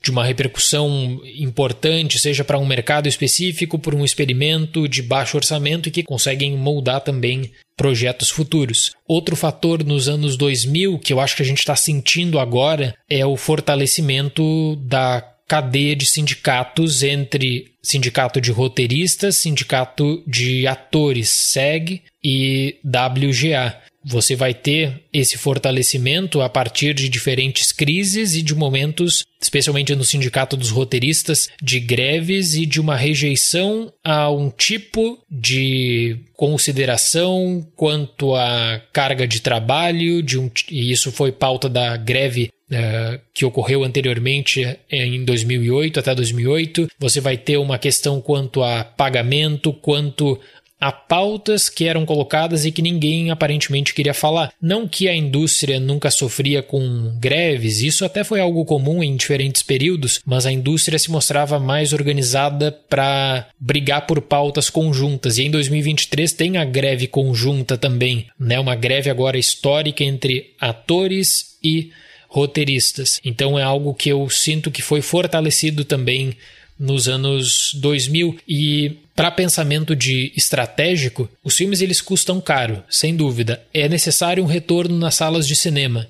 de 0.00 0.10
uma 0.10 0.24
repercussão 0.24 1.20
importante, 1.36 2.18
seja 2.18 2.44
para 2.44 2.58
um 2.58 2.66
mercado 2.66 3.08
específico, 3.08 3.78
por 3.78 3.94
um 3.94 4.04
experimento 4.04 4.88
de 4.88 5.02
baixo 5.02 5.36
orçamento 5.36 5.88
e 5.88 5.92
que 5.92 6.02
conseguem 6.02 6.56
moldar 6.56 7.00
também 7.00 7.50
projetos 7.76 8.30
futuros. 8.30 8.92
Outro 9.06 9.34
fator 9.34 9.84
nos 9.84 10.08
anos 10.08 10.36
2000 10.36 10.98
que 10.98 11.12
eu 11.12 11.20
acho 11.20 11.36
que 11.36 11.42
a 11.42 11.46
gente 11.46 11.58
está 11.58 11.74
sentindo 11.74 12.38
agora 12.38 12.94
é 13.08 13.24
o 13.24 13.36
fortalecimento 13.36 14.76
da 14.76 15.26
cadeia 15.48 15.96
de 15.96 16.06
sindicatos 16.06 17.02
entre 17.02 17.72
sindicato 17.82 18.40
de 18.40 18.52
roteiristas, 18.52 19.38
sindicato 19.38 20.22
de 20.24 20.66
atores, 20.66 21.28
SEG 21.28 22.02
e 22.22 22.76
WGA 22.84 23.76
você 24.04 24.34
vai 24.34 24.54
ter 24.54 25.02
esse 25.12 25.36
fortalecimento 25.36 26.40
a 26.40 26.48
partir 26.48 26.94
de 26.94 27.08
diferentes 27.08 27.72
crises 27.72 28.34
e 28.34 28.42
de 28.42 28.54
momentos, 28.54 29.24
especialmente 29.40 29.94
no 29.94 30.04
sindicato 30.04 30.56
dos 30.56 30.70
roteiristas, 30.70 31.48
de 31.62 31.78
greves 31.80 32.54
e 32.54 32.64
de 32.64 32.80
uma 32.80 32.96
rejeição 32.96 33.92
a 34.02 34.30
um 34.30 34.50
tipo 34.50 35.18
de 35.30 36.18
consideração 36.34 37.66
quanto 37.76 38.34
à 38.34 38.80
carga 38.92 39.26
de 39.26 39.40
trabalho, 39.40 40.22
de 40.22 40.38
um, 40.38 40.50
e 40.70 40.90
isso 40.90 41.12
foi 41.12 41.32
pauta 41.32 41.68
da 41.68 41.96
greve 41.96 42.50
Uh, 42.70 43.18
que 43.34 43.44
ocorreu 43.44 43.82
anteriormente 43.82 44.78
em 44.88 45.24
2008 45.24 45.98
até 45.98 46.14
2008. 46.14 46.86
Você 47.00 47.20
vai 47.20 47.36
ter 47.36 47.56
uma 47.56 47.78
questão 47.78 48.20
quanto 48.20 48.62
a 48.62 48.84
pagamento, 48.84 49.72
quanto 49.72 50.38
a 50.80 50.90
pautas 50.90 51.68
que 51.68 51.84
eram 51.84 52.06
colocadas 52.06 52.64
e 52.64 52.72
que 52.72 52.80
ninguém 52.80 53.30
aparentemente 53.30 53.92
queria 53.92 54.14
falar. 54.14 54.52
Não 54.60 54.88
que 54.88 55.08
a 55.08 55.14
indústria 55.14 55.78
nunca 55.78 56.10
sofria 56.10 56.62
com 56.62 57.12
greves, 57.18 57.82
isso 57.82 58.04
até 58.04 58.24
foi 58.24 58.40
algo 58.40 58.64
comum 58.64 59.02
em 59.02 59.14
diferentes 59.14 59.62
períodos, 59.62 60.20
mas 60.24 60.46
a 60.46 60.52
indústria 60.52 60.98
se 60.98 61.10
mostrava 61.10 61.58
mais 61.58 61.92
organizada 61.92 62.72
para 62.88 63.48
brigar 63.58 64.06
por 64.06 64.22
pautas 64.22 64.70
conjuntas. 64.70 65.36
E 65.36 65.44
em 65.44 65.50
2023 65.50 66.32
tem 66.32 66.56
a 66.56 66.64
greve 66.64 67.06
conjunta 67.06 67.76
também, 67.76 68.26
né? 68.38 68.58
Uma 68.58 68.74
greve 68.74 69.10
agora 69.10 69.38
histórica 69.38 70.02
entre 70.02 70.54
atores 70.58 71.56
e 71.62 71.90
roteiristas. 72.28 73.20
Então 73.24 73.58
é 73.58 73.62
algo 73.62 73.92
que 73.92 74.08
eu 74.08 74.30
sinto 74.30 74.70
que 74.70 74.80
foi 74.80 75.02
fortalecido 75.02 75.84
também 75.84 76.36
nos 76.78 77.08
anos 77.08 77.72
2000 77.74 78.38
e 78.48 78.96
para 79.20 79.30
pensamento 79.30 79.94
de 79.94 80.32
estratégico, 80.34 81.28
os 81.44 81.54
filmes 81.54 81.82
eles 81.82 82.00
custam 82.00 82.40
caro, 82.40 82.82
sem 82.88 83.14
dúvida. 83.14 83.62
É 83.70 83.86
necessário 83.86 84.42
um 84.42 84.46
retorno 84.46 84.96
nas 84.98 85.14
salas 85.14 85.46
de 85.46 85.54
cinema. 85.54 86.08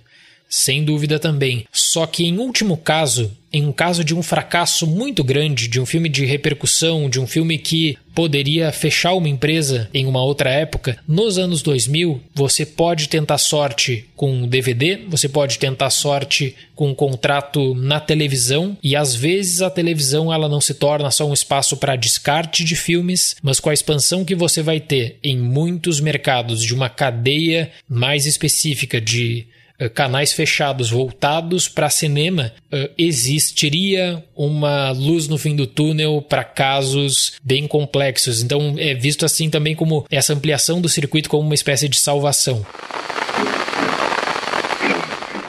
Sem 0.49 0.85
dúvida 0.85 1.19
também. 1.19 1.67
Só 1.73 2.07
que, 2.07 2.25
em 2.25 2.39
último 2.39 2.77
caso, 2.77 3.37
em 3.53 3.67
um 3.67 3.73
caso 3.73 4.05
de 4.05 4.15
um 4.15 4.23
fracasso 4.23 4.87
muito 4.87 5.25
grande, 5.25 5.69
de 5.69 5.81
um 5.81 5.87
filme 5.87 6.09
de 6.09 6.25
repercussão, 6.25 7.09
de 7.09 7.21
um 7.21 7.27
filme 7.27 7.59
que 7.59 7.97
poderia 8.15 8.71
fechar 8.73 9.15
uma 9.15 9.29
empresa 9.29 9.89
em 9.95 10.07
uma 10.07 10.23
outra 10.23 10.51
época, 10.51 10.99
nos 11.07 11.39
anos 11.39 11.63
2000, 11.63 12.21
você 12.35 12.67
pode 12.67 13.09
tentar 13.09 13.39
sorte 13.39 14.05
com 14.17 14.47
DVD, 14.47 15.01
você 15.09 15.29
pode 15.29 15.59
tentar 15.59 15.91
sorte 15.91 16.55
com 16.75 16.91
um 16.91 16.95
contrato 16.95 17.75
na 17.75 18.01
televisão, 18.01 18.77
e 18.83 18.97
às 18.97 19.15
vezes 19.15 19.63
a 19.63 19.71
televisão 19.71 20.33
ela 20.33 20.49
não 20.49 20.61
se 20.61 20.75
torna 20.75 21.11
só 21.11 21.29
um 21.29 21.33
espaço 21.33 21.77
para 21.77 21.97
descarte 21.97 22.65
de 22.65 22.77
filmes, 22.77 23.37
mas 23.43 23.61
com 23.61 23.71
a 23.71 23.75
expansão 23.75 24.25
que 24.25 24.35
você 24.35 24.63
vai 24.63 24.81
ter 24.81 25.19
em 25.23 25.39
muitos 25.39 26.01
mercados 26.01 26.63
de 26.63 26.75
uma 26.75 26.89
cadeia 26.89 27.71
mais 27.89 28.27
específica 28.27 29.01
de 29.01 29.47
canais 29.89 30.33
fechados 30.33 30.91
voltados 30.91 31.69
para 31.69 31.89
cinema, 31.89 32.53
uh, 32.73 32.91
existiria 32.99 34.25
uma 34.37 34.91
luz 34.91 35.29
no 35.29 35.39
fim 35.39 35.57
do 35.57 35.67
túnel 35.67 36.21
para 36.21 36.45
casos 36.45 37.39
bem 37.43 37.67
complexos. 37.67 38.43
Então 38.43 38.75
é 38.79 38.95
visto 38.95 39.25
assim 39.25 39.49
também 39.49 39.75
como 39.75 40.05
essa 40.11 40.33
ampliação 40.35 40.81
do 40.81 40.89
circuito 40.89 41.31
como 41.31 41.43
uma 41.43 41.55
espécie 41.55 41.89
de 41.89 41.99
salvação. 41.99 42.65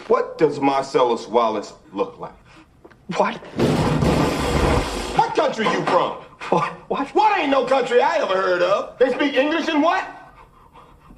What 0.10 0.38
does 0.38 0.60
Marcellus 0.60 1.28
Wallace 1.28 1.74
look 1.94 2.20
like? 2.20 2.36
What? 3.18 3.40
What 5.18 5.36
country 5.36 5.66
you 5.66 5.84
from? 5.86 6.18
What? 6.50 6.72
What? 6.90 7.16
What 7.16 7.40
ain't 7.40 7.50
no 7.50 7.66
country 7.66 8.02
I 8.02 8.18
ever 8.22 8.36
heard 8.36 8.62
of? 8.62 8.98
They 8.98 9.10
speak 9.12 9.36
English 9.36 9.70
and 9.70 9.82
what? 9.82 10.21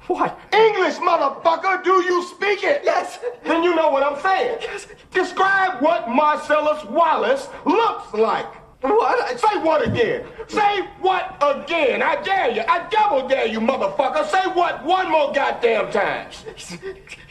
What? 0.06 0.38
English, 0.52 0.96
motherfucker! 0.96 1.82
Do 1.82 2.02
you 2.04 2.22
speak 2.24 2.62
it? 2.62 2.82
Yes. 2.84 3.18
Then 3.44 3.62
you 3.62 3.74
know 3.74 3.90
what 3.90 4.02
I'm 4.02 4.20
saying. 4.20 4.58
Yes. 4.60 4.86
Describe 5.10 5.80
what 5.80 6.08
Marcellus 6.10 6.84
Wallace 6.84 7.48
looks 7.64 8.12
like. 8.12 8.46
What? 8.82 9.40
Say 9.40 9.58
what 9.60 9.86
again? 9.86 10.26
Say 10.46 10.82
what 11.00 11.38
again? 11.40 12.02
I 12.02 12.20
dare 12.22 12.50
you. 12.50 12.62
I 12.68 12.86
double 12.90 13.26
dare 13.26 13.46
you, 13.46 13.60
motherfucker. 13.60 14.26
Say 14.26 14.46
what 14.52 14.84
one 14.84 15.10
more 15.10 15.32
goddamn 15.32 15.90
time. 15.90 16.30
He's, 16.54 16.76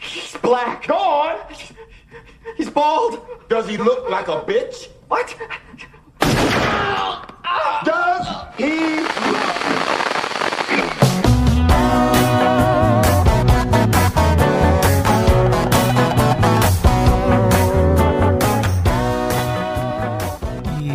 he's 0.02 0.38
black. 0.42 0.88
Go 0.88 0.96
on. 0.96 1.40
He's 2.58 2.72
bald. 2.72 3.20
Does 3.50 3.70
he 3.70 3.78
look 3.78 4.10
like 4.10 4.30
a 4.30 4.42
bitch? 4.42 4.88
What? 5.10 5.36
Does 7.86 8.28
he 8.58 9.13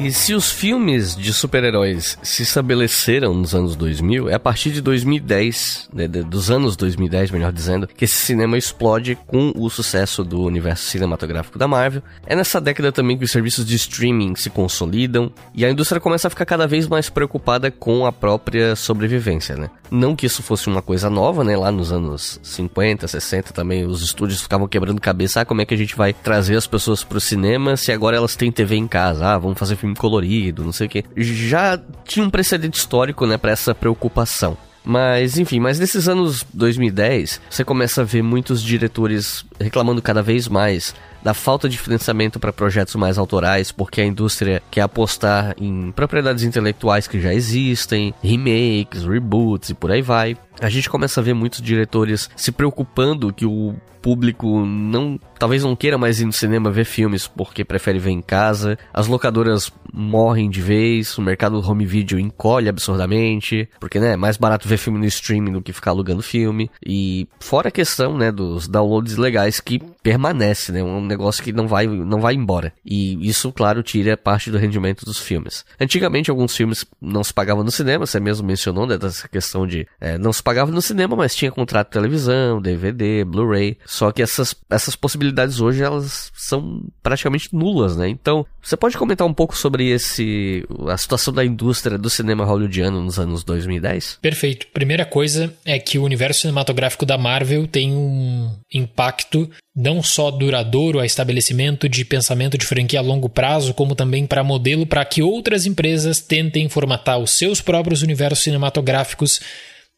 E 0.09 0.13
se 0.13 0.33
os 0.33 0.51
filmes 0.51 1.15
de 1.15 1.35
super-heróis 1.35 2.17
se 2.23 2.43
estabeleceram 2.43 3.35
nos 3.35 3.55
anos 3.55 3.77
2000, 3.77 4.31
é 4.31 4.35
a 4.37 4.41
partir 4.41 4.71
de 4.71 4.81
2010, 4.81 5.91
né, 5.93 6.09
dos 6.09 6.51
anos 6.51 6.77
2010, 6.77 7.31
melhor 7.31 7.53
dizendo, 7.53 7.87
que 7.87 8.07
esse 8.07 8.15
cinema 8.15 8.57
explode 8.57 9.19
com 9.27 9.53
o 9.55 9.69
sucesso 9.69 10.25
do 10.25 10.41
universo 10.41 10.85
cinematográfico 10.85 11.59
da 11.59 11.69
Marvel. 11.69 12.03
É 12.27 12.35
nessa 12.35 12.59
década 12.59 12.91
também 12.91 13.19
que 13.19 13.25
os 13.27 13.31
serviços 13.31 13.67
de 13.67 13.77
streaming 13.77 14.35
se 14.35 14.49
consolidam 14.49 15.31
e 15.55 15.63
a 15.63 15.71
indústria 15.71 16.01
começa 16.01 16.27
a 16.27 16.31
ficar 16.31 16.47
cada 16.47 16.67
vez 16.67 16.89
mais 16.89 17.11
preocupada 17.11 17.71
com 17.71 18.07
a 18.07 18.11
própria 18.11 18.75
sobrevivência, 18.77 19.57
né? 19.57 19.69
Não 19.91 20.15
que 20.15 20.27
isso 20.27 20.43
fosse 20.43 20.67
uma 20.69 20.83
coisa 20.83 21.09
nova, 21.09 21.45
né? 21.45 21.57
Lá 21.57 21.71
nos 21.71 21.93
anos 21.93 22.39
50, 22.43 23.07
60 23.07 23.53
também 23.53 23.85
os 23.85 24.03
estúdios 24.03 24.43
ficavam 24.43 24.69
quebrando 24.69 25.01
cabeça, 25.01 25.41
ah, 25.41 25.45
como 25.45 25.61
é 25.61 25.65
que 25.65 25.75
a 25.75 25.77
gente 25.77 25.97
vai 25.97 26.13
trazer 26.13 26.57
as 26.57 26.67
pessoas 26.67 27.05
pro 27.05 27.21
cinema 27.21 27.77
se 27.77 27.93
agora 27.93 28.17
elas 28.17 28.37
têm 28.37 28.53
TV 28.53 28.77
em 28.77 28.89
casa? 28.89 29.27
Ah, 29.27 29.39
vamos 29.39 29.59
fazer 29.59 29.77
filme 29.77 29.97
colorido, 29.97 30.65
não 30.65 30.73
sei 30.73 30.87
o 30.87 30.91
que. 30.91 31.05
Já 31.17 31.81
tinha 32.05 32.25
um 32.25 32.31
precedente 32.31 32.79
histórico, 32.79 33.27
né, 33.27 33.37
para 33.37 33.53
essa 33.53 33.75
preocupação. 33.75 34.57
Mas, 34.85 35.37
enfim, 35.37 35.61
mas 35.61 35.79
nesses 35.79 36.09
anos 36.09 36.47
2010, 36.55 37.43
você 37.51 37.63
começa 37.63 38.01
a 38.01 38.05
ver 38.05 38.23
muitos 38.23 38.63
diretores 38.63 39.45
reclamando 39.61 40.03
cada 40.03 40.23
vez 40.23 40.49
mais 40.49 40.95
da 41.23 41.35
falta 41.35 41.69
de 41.69 41.79
financiamento 41.79 42.39
para 42.39 42.53
projetos 42.53 42.95
mais 42.95 43.19
autorais, 43.19 43.73
porque 43.73 44.01
a 44.01 44.07
indústria 44.07 44.63
quer 44.71 44.83
apostar 44.83 45.55
em 45.59 45.91
propriedades 45.93 46.45
intelectuais 46.45 47.09
que 47.09 47.21
já 47.21 47.35
existem, 47.35 48.15
remakes, 48.23 49.05
reboots 49.05 49.71
e 49.71 49.75
por 49.75 49.91
aí 49.91 50.03
vai. 50.03 50.37
A 50.61 50.69
gente 50.69 50.89
começa 50.89 51.21
a 51.21 51.23
ver 51.23 51.35
muitos 51.35 51.61
diretores 51.61 52.29
se 52.37 52.51
preocupando 52.51 53.33
que 53.33 53.47
o 53.47 53.75
público 54.01 54.65
não 54.65 55.19
talvez 55.39 55.63
não 55.63 55.77
queira 55.77 55.99
mais 55.99 56.21
ir 56.21 56.25
no 56.25 56.33
cinema 56.33 56.71
ver 56.71 56.85
filmes 56.85 57.27
porque 57.29 57.65
prefere 57.65 57.99
ver 57.99 58.11
em 58.11 58.21
casa. 58.21 58.79
As 58.93 59.07
locadoras 59.07 59.73
morrem 59.93 60.49
de 60.49 60.61
vez, 60.61 61.17
o 61.19 61.23
mercado 61.23 61.61
do 61.61 61.69
home 61.69 61.87
video 61.87 62.19
encolhe 62.19 62.69
absurdamente, 62.69 63.69
porque 63.79 64.01
né, 64.01 64.13
é 64.13 64.17
mais 64.17 64.37
barato 64.37 64.69
ver 64.69 64.79
filme 64.79 64.99
no 64.99 65.05
streaming 65.05 65.53
do 65.53 65.63
que 65.63 65.73
ficar 65.73 65.91
alugando 65.91 66.23
filme. 66.23 66.71
E 66.85 67.29
fora 67.41 67.69
a 67.69 67.73
questão, 67.73 68.17
né, 68.17 68.33
dos 68.33 68.67
downloads 68.67 69.17
legais 69.17 69.48
que 69.63 69.83
permanece, 70.09 70.73
né, 70.73 70.83
um 70.83 71.05
negócio 71.05 71.45
que 71.45 71.53
não 71.53 71.69
vai 71.69 71.87
não 71.87 72.19
vai 72.19 72.35
embora. 72.35 72.73
E 72.83 73.29
isso, 73.29 73.53
claro, 73.53 73.83
tira 73.83 74.17
parte 74.17 74.51
do 74.51 74.57
rendimento 74.57 75.05
dos 75.05 75.19
filmes. 75.19 75.67
Antigamente 75.79 76.31
alguns 76.31 76.57
filmes 76.57 76.87
não 76.99 77.23
se 77.23 77.35
pagavam 77.35 77.63
no 77.63 77.71
cinema, 77.71 78.07
você 78.07 78.19
mesmo 78.19 78.47
mencionou, 78.47 78.87
né, 78.87 78.97
dessa 78.97 79.29
questão 79.29 79.67
de 79.67 79.87
é, 80.01 80.17
não 80.17 80.33
se 80.33 80.43
pagava 80.43 80.73
no 80.73 80.81
cinema, 80.81 81.15
mas 81.15 81.35
tinha 81.35 81.53
contrato 81.53 81.89
de 81.89 81.93
televisão, 81.93 82.59
DVD, 82.59 83.23
Blu-ray. 83.23 83.77
Só 83.85 84.11
que 84.11 84.23
essas 84.23 84.55
essas 84.71 84.97
possibilidades 84.97 85.61
hoje 85.61 85.83
elas 85.83 86.33
são 86.35 86.83
praticamente 87.03 87.55
nulas, 87.55 87.95
né? 87.95 88.09
Então, 88.09 88.47
você 88.63 88.79
pode 88.79 88.97
comentar 88.97 89.27
um 89.27 89.35
pouco 89.35 89.55
sobre 89.55 89.91
esse 89.91 90.67
a 90.89 90.97
situação 90.97 91.35
da 91.35 91.45
indústria 91.45 91.99
do 91.99 92.09
cinema 92.09 92.47
hollywoodiano 92.47 93.03
nos 93.03 93.19
anos 93.19 93.45
2010? 93.45 94.21
Perfeito. 94.23 94.69
Primeira 94.73 95.05
coisa 95.05 95.53
é 95.67 95.79
que 95.79 95.99
o 95.99 96.03
universo 96.03 96.43
cinematográfico 96.43 97.05
da 97.05 97.19
Marvel 97.19 97.67
tem 97.67 97.93
um 97.93 98.51
impacto 98.73 99.51
não 99.79 100.03
só 100.03 100.29
duradouro 100.33 100.99
a 100.99 101.07
estabelecimento 101.07 101.89
de 101.89 102.05
pensamento 102.05 102.59
de 102.59 102.67
franquia 102.67 102.99
a 102.99 103.03
longo 103.03 103.29
prazo, 103.29 103.73
como 103.73 103.95
também 103.95 104.27
para 104.27 104.43
modelo 104.43 104.85
para 104.85 105.05
que 105.05 105.23
outras 105.23 105.67
empresas 105.67 106.21
tentem 106.21 106.69
formatar 106.69 107.21
os 107.21 107.31
seus 107.31 107.61
próprios 107.61 108.03
universos 108.03 108.43
cinematográficos 108.43 109.41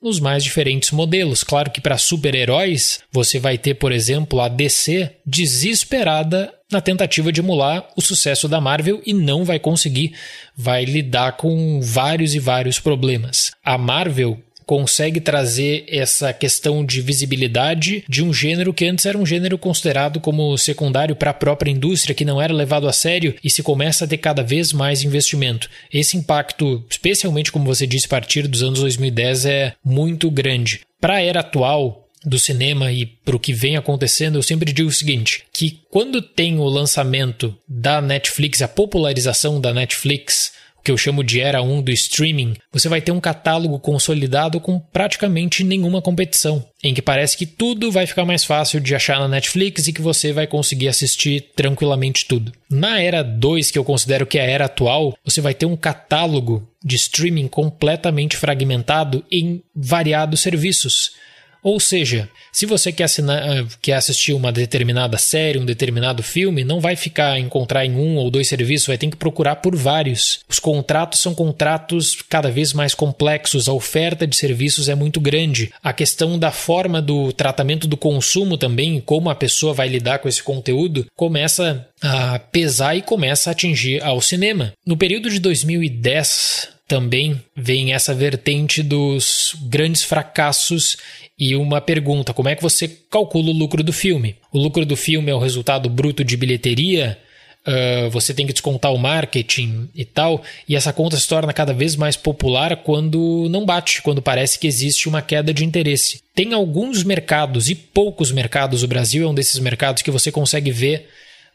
nos 0.02 0.20
mais 0.20 0.44
diferentes 0.44 0.90
modelos. 0.90 1.42
Claro 1.42 1.70
que 1.70 1.80
para 1.80 1.96
super-heróis, 1.96 3.00
você 3.10 3.38
vai 3.38 3.56
ter, 3.56 3.74
por 3.74 3.90
exemplo, 3.90 4.40
a 4.40 4.48
DC 4.48 5.16
desesperada 5.24 6.52
na 6.70 6.82
tentativa 6.82 7.32
de 7.32 7.40
emular 7.40 7.88
o 7.96 8.02
sucesso 8.02 8.46
da 8.46 8.60
Marvel 8.60 9.00
e 9.06 9.14
não 9.14 9.44
vai 9.44 9.58
conseguir, 9.58 10.14
vai 10.54 10.84
lidar 10.84 11.38
com 11.38 11.80
vários 11.80 12.34
e 12.34 12.38
vários 12.38 12.78
problemas. 12.78 13.50
A 13.64 13.78
Marvel 13.78 14.38
consegue 14.70 15.20
trazer 15.20 15.84
essa 15.88 16.32
questão 16.32 16.84
de 16.84 17.00
visibilidade 17.00 18.04
de 18.08 18.22
um 18.22 18.32
gênero 18.32 18.72
que 18.72 18.86
antes 18.86 19.04
era 19.04 19.18
um 19.18 19.26
gênero 19.26 19.58
considerado 19.58 20.20
como 20.20 20.56
secundário 20.56 21.16
para 21.16 21.32
a 21.32 21.34
própria 21.34 21.72
indústria, 21.72 22.14
que 22.14 22.24
não 22.24 22.40
era 22.40 22.54
levado 22.54 22.86
a 22.86 22.92
sério 22.92 23.34
e 23.42 23.50
se 23.50 23.64
começa 23.64 24.04
a 24.04 24.06
ter 24.06 24.18
cada 24.18 24.44
vez 24.44 24.72
mais 24.72 25.02
investimento. 25.02 25.68
Esse 25.92 26.16
impacto, 26.16 26.84
especialmente 26.88 27.50
como 27.50 27.64
você 27.64 27.84
disse, 27.84 28.06
a 28.06 28.10
partir 28.10 28.46
dos 28.46 28.62
anos 28.62 28.78
2010, 28.78 29.44
é 29.44 29.72
muito 29.84 30.30
grande. 30.30 30.82
Para 31.00 31.14
a 31.14 31.20
era 31.20 31.40
atual, 31.40 32.06
do 32.24 32.38
cinema 32.38 32.92
e 32.92 33.06
para 33.06 33.34
o 33.34 33.40
que 33.40 33.52
vem 33.52 33.76
acontecendo, 33.76 34.36
eu 34.36 34.42
sempre 34.42 34.72
digo 34.72 34.88
o 34.88 34.92
seguinte: 34.92 35.42
que 35.52 35.80
quando 35.90 36.22
tem 36.22 36.58
o 36.58 36.64
lançamento 36.64 37.56
da 37.66 38.00
Netflix, 38.00 38.62
a 38.62 38.68
popularização 38.68 39.60
da 39.60 39.72
Netflix, 39.72 40.52
que 40.82 40.90
eu 40.90 40.96
chamo 40.96 41.22
de 41.22 41.40
era 41.40 41.62
1 41.62 41.82
do 41.82 41.90
streaming, 41.92 42.54
você 42.72 42.88
vai 42.88 43.00
ter 43.00 43.12
um 43.12 43.20
catálogo 43.20 43.78
consolidado 43.78 44.60
com 44.60 44.78
praticamente 44.78 45.62
nenhuma 45.64 46.02
competição, 46.02 46.64
em 46.82 46.94
que 46.94 47.02
parece 47.02 47.36
que 47.36 47.46
tudo 47.46 47.90
vai 47.90 48.06
ficar 48.06 48.24
mais 48.24 48.44
fácil 48.44 48.80
de 48.80 48.94
achar 48.94 49.18
na 49.18 49.28
Netflix 49.28 49.86
e 49.86 49.92
que 49.92 50.02
você 50.02 50.32
vai 50.32 50.46
conseguir 50.46 50.88
assistir 50.88 51.50
tranquilamente 51.54 52.26
tudo. 52.26 52.52
Na 52.70 53.00
era 53.00 53.22
2, 53.22 53.70
que 53.70 53.78
eu 53.78 53.84
considero 53.84 54.26
que 54.26 54.38
é 54.38 54.42
a 54.42 54.50
era 54.50 54.64
atual, 54.66 55.16
você 55.24 55.40
vai 55.40 55.54
ter 55.54 55.66
um 55.66 55.76
catálogo 55.76 56.68
de 56.84 56.96
streaming 56.96 57.48
completamente 57.48 58.36
fragmentado 58.36 59.24
em 59.30 59.62
variados 59.74 60.40
serviços. 60.40 61.12
Ou 61.62 61.78
seja, 61.78 62.28
se 62.52 62.66
você 62.66 62.90
quer, 62.92 63.04
assinar, 63.04 63.42
ah, 63.42 63.66
quer 63.80 63.94
assistir 63.94 64.32
uma 64.32 64.50
determinada 64.50 65.18
série, 65.18 65.58
um 65.58 65.64
determinado 65.64 66.22
filme, 66.22 66.64
não 66.64 66.80
vai 66.80 66.96
ficar 66.96 67.38
encontrar 67.38 67.84
em 67.84 67.94
um 67.94 68.16
ou 68.16 68.30
dois 68.30 68.48
serviços, 68.48 68.86
vai 68.86 68.98
ter 68.98 69.08
que 69.08 69.16
procurar 69.16 69.56
por 69.56 69.76
vários. 69.76 70.40
Os 70.48 70.58
contratos 70.58 71.20
são 71.20 71.34
contratos 71.34 72.16
cada 72.28 72.50
vez 72.50 72.72
mais 72.72 72.94
complexos, 72.94 73.68
a 73.68 73.72
oferta 73.72 74.26
de 74.26 74.36
serviços 74.36 74.88
é 74.88 74.94
muito 74.94 75.20
grande. 75.20 75.72
A 75.82 75.92
questão 75.92 76.38
da 76.38 76.50
forma 76.50 77.00
do 77.00 77.32
tratamento 77.32 77.86
do 77.86 77.96
consumo 77.96 78.56
também, 78.56 79.00
como 79.00 79.30
a 79.30 79.34
pessoa 79.34 79.74
vai 79.74 79.88
lidar 79.88 80.18
com 80.18 80.28
esse 80.28 80.42
conteúdo, 80.42 81.06
começa 81.16 81.86
a 82.02 82.38
pesar 82.38 82.96
e 82.96 83.02
começa 83.02 83.50
a 83.50 83.52
atingir 83.52 84.02
ao 84.02 84.20
cinema. 84.20 84.72
No 84.86 84.96
período 84.96 85.30
de 85.30 85.38
2010, 85.38 86.80
também 86.90 87.40
vem 87.56 87.92
essa 87.92 88.12
vertente 88.12 88.82
dos 88.82 89.54
grandes 89.68 90.02
fracassos 90.02 90.96
e 91.40 91.56
uma 91.56 91.80
pergunta: 91.80 92.34
como 92.34 92.50
é 92.50 92.54
que 92.54 92.62
você 92.62 92.86
calcula 93.10 93.48
o 93.48 93.54
lucro 93.54 93.82
do 93.82 93.92
filme? 93.92 94.36
O 94.52 94.58
lucro 94.58 94.84
do 94.84 94.94
filme 94.94 95.30
é 95.30 95.34
o 95.34 95.38
resultado 95.38 95.88
bruto 95.88 96.22
de 96.22 96.36
bilheteria? 96.36 97.18
Uh, 97.66 98.08
você 98.08 98.32
tem 98.32 98.46
que 98.46 98.54
descontar 98.54 98.90
o 98.90 98.98
marketing 98.98 99.90
e 99.94 100.02
tal, 100.02 100.42
e 100.66 100.74
essa 100.74 100.94
conta 100.94 101.18
se 101.18 101.28
torna 101.28 101.52
cada 101.52 101.74
vez 101.74 101.94
mais 101.94 102.16
popular 102.16 102.74
quando 102.76 103.48
não 103.50 103.66
bate, 103.66 104.00
quando 104.00 104.22
parece 104.22 104.58
que 104.58 104.66
existe 104.66 105.08
uma 105.08 105.20
queda 105.20 105.52
de 105.52 105.62
interesse. 105.62 106.22
Tem 106.34 106.54
alguns 106.54 107.04
mercados 107.04 107.68
e 107.68 107.74
poucos 107.74 108.32
mercados, 108.32 108.82
o 108.82 108.88
Brasil 108.88 109.26
é 109.26 109.30
um 109.30 109.34
desses 109.34 109.60
mercados 109.60 110.02
que 110.02 110.10
você 110.10 110.32
consegue 110.32 110.70
ver 110.70 111.06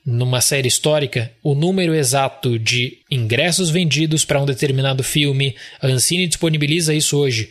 numa 0.05 0.41
série 0.41 0.67
histórica 0.67 1.31
o 1.41 1.55
número 1.55 1.95
exato 1.95 2.59
de 2.59 2.99
ingressos 3.09 3.71
vendidos 3.71 4.23
para 4.23 4.39
um 4.39 4.45
determinado 4.45 5.03
filme. 5.03 5.55
A 5.81 5.87
Ancine 5.87 6.27
disponibiliza 6.27 6.93
isso 6.93 7.17
hoje. 7.17 7.49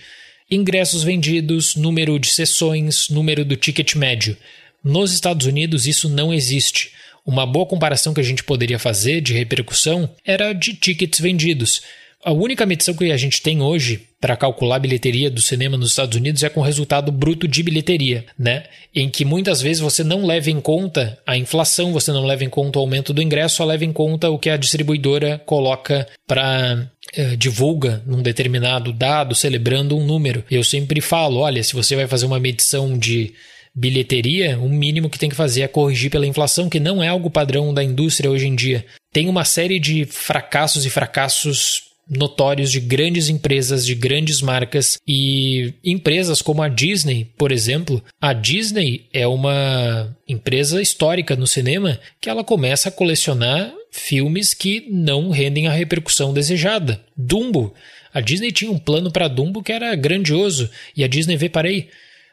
Ingressos 0.55 1.03
vendidos, 1.03 1.75
número 1.75 2.17
de 2.17 2.29
sessões, 2.29 3.09
número 3.09 3.45
do 3.45 3.57
ticket 3.57 3.97
médio. 3.97 4.37
Nos 4.85 5.13
Estados 5.13 5.49
Unidos 5.49 5.85
isso 5.85 6.09
não 6.09 6.33
existe. 6.33 6.93
Uma 7.27 7.45
boa 7.45 7.67
comparação 7.67 8.15
que 8.15 8.21
a 8.21 8.25
gente 8.25 8.45
poderia 8.45 8.79
fazer 8.79 9.21
de 9.21 9.33
repercussão 9.33 10.09
era 10.25 10.53
de 10.53 10.73
tickets 10.75 11.19
vendidos. 11.19 11.83
A 12.25 12.33
única 12.33 12.65
medição 12.65 12.95
que 12.95 13.13
a 13.13 13.17
gente 13.19 13.43
tem 13.43 13.61
hoje 13.61 14.09
para 14.19 14.35
calcular 14.35 14.77
a 14.77 14.79
bilheteria 14.79 15.31
do 15.31 15.43
cinema 15.43 15.77
nos 15.77 15.91
Estados 15.91 16.17
Unidos 16.17 16.43
é 16.43 16.49
com 16.49 16.63
resultado 16.63 17.13
bruto 17.13 17.47
de 17.47 17.63
bilheteria, 17.63 18.25
né? 18.39 18.65
Em 18.95 19.11
que 19.11 19.27
muitas 19.27 19.61
vezes 19.61 19.83
você 19.83 20.03
não 20.03 20.25
leva 20.25 20.51
em 20.51 20.59
conta 20.59 21.19
a 21.27 21.37
inflação, 21.37 21.93
você 21.93 22.11
não 22.11 22.25
leva 22.25 22.43
em 22.43 22.49
conta 22.49 22.79
o 22.79 22.81
aumento 22.81 23.13
do 23.13 23.21
ingresso, 23.21 23.57
só 23.57 23.65
leva 23.67 23.85
em 23.85 23.93
conta 23.93 24.31
o 24.31 24.39
que 24.39 24.49
a 24.49 24.57
distribuidora 24.57 25.39
coloca 25.45 26.09
para 26.27 26.91
eh, 27.15 27.37
divulga 27.37 28.03
num 28.07 28.23
determinado 28.23 28.91
dado, 28.91 29.35
celebrando 29.35 29.95
um 29.95 30.07
número. 30.07 30.43
Eu 30.51 30.65
sempre 30.65 31.03
falo, 31.03 31.41
olha, 31.41 31.63
se 31.63 31.75
você 31.75 31.95
vai 31.95 32.07
fazer 32.07 32.25
uma 32.25 32.41
medição 32.41 32.97
de 32.97 33.35
bilheteria, 33.75 34.59
o 34.59 34.69
mínimo 34.71 35.11
que 35.11 35.19
tem 35.19 35.29
que 35.29 35.37
fazer 35.37 35.61
é 35.61 35.69
corrigir 35.69 36.11
pela 36.11 36.27
inflação, 36.27 36.71
que 36.71 36.81
não 36.81 37.03
é 37.03 37.09
algo 37.09 37.29
padrão 37.29 37.75
da 37.75 37.85
indústria 37.85 38.31
hoje 38.31 38.47
em 38.47 38.55
dia. 38.55 38.87
Tem 39.13 39.29
uma 39.29 39.45
série 39.45 39.79
de 39.79 40.07
fracassos 40.07 40.87
e 40.87 40.91
fracassos 40.91 41.93
notórios 42.09 42.71
de 42.71 42.81
grandes 42.81 43.29
empresas, 43.29 43.85
de 43.85 43.95
grandes 43.95 44.41
marcas 44.41 44.99
e 45.07 45.75
empresas 45.85 46.43
como 46.43 46.63
a 46.63 46.69
Disney, 46.69 47.31
por 47.37 47.51
exemplo. 47.51 48.03
A 48.21 48.33
Disney 48.33 49.07
é 49.13 49.27
uma 49.27 50.15
empresa 50.29 50.81
histórica 50.83 51.37
no 51.37 51.47
cinema 51.47 51.99
que 52.21 52.29
ela 52.29 52.45
começa 52.45 52.89
a 52.89 52.93
colecionar 52.93 53.73
filmes 53.91 54.53
que 54.53 54.87
não 54.91 55.31
rendem 55.31 55.67
a 55.67 55.73
repercussão 55.73 56.33
desejada. 56.33 57.01
Dumbo. 57.17 57.73
A 58.13 58.21
Disney 58.21 58.53
tinha 58.53 58.71
um 58.71 58.79
plano 58.79 59.11
para 59.11 59.29
Dumbo 59.29 59.63
que 59.63 59.73
era 59.73 59.95
grandioso 59.95 60.71
e 60.97 61.03
a 61.03 61.09
Disney 61.09 61.37
vê, 61.37 61.49
parei, 61.49 61.89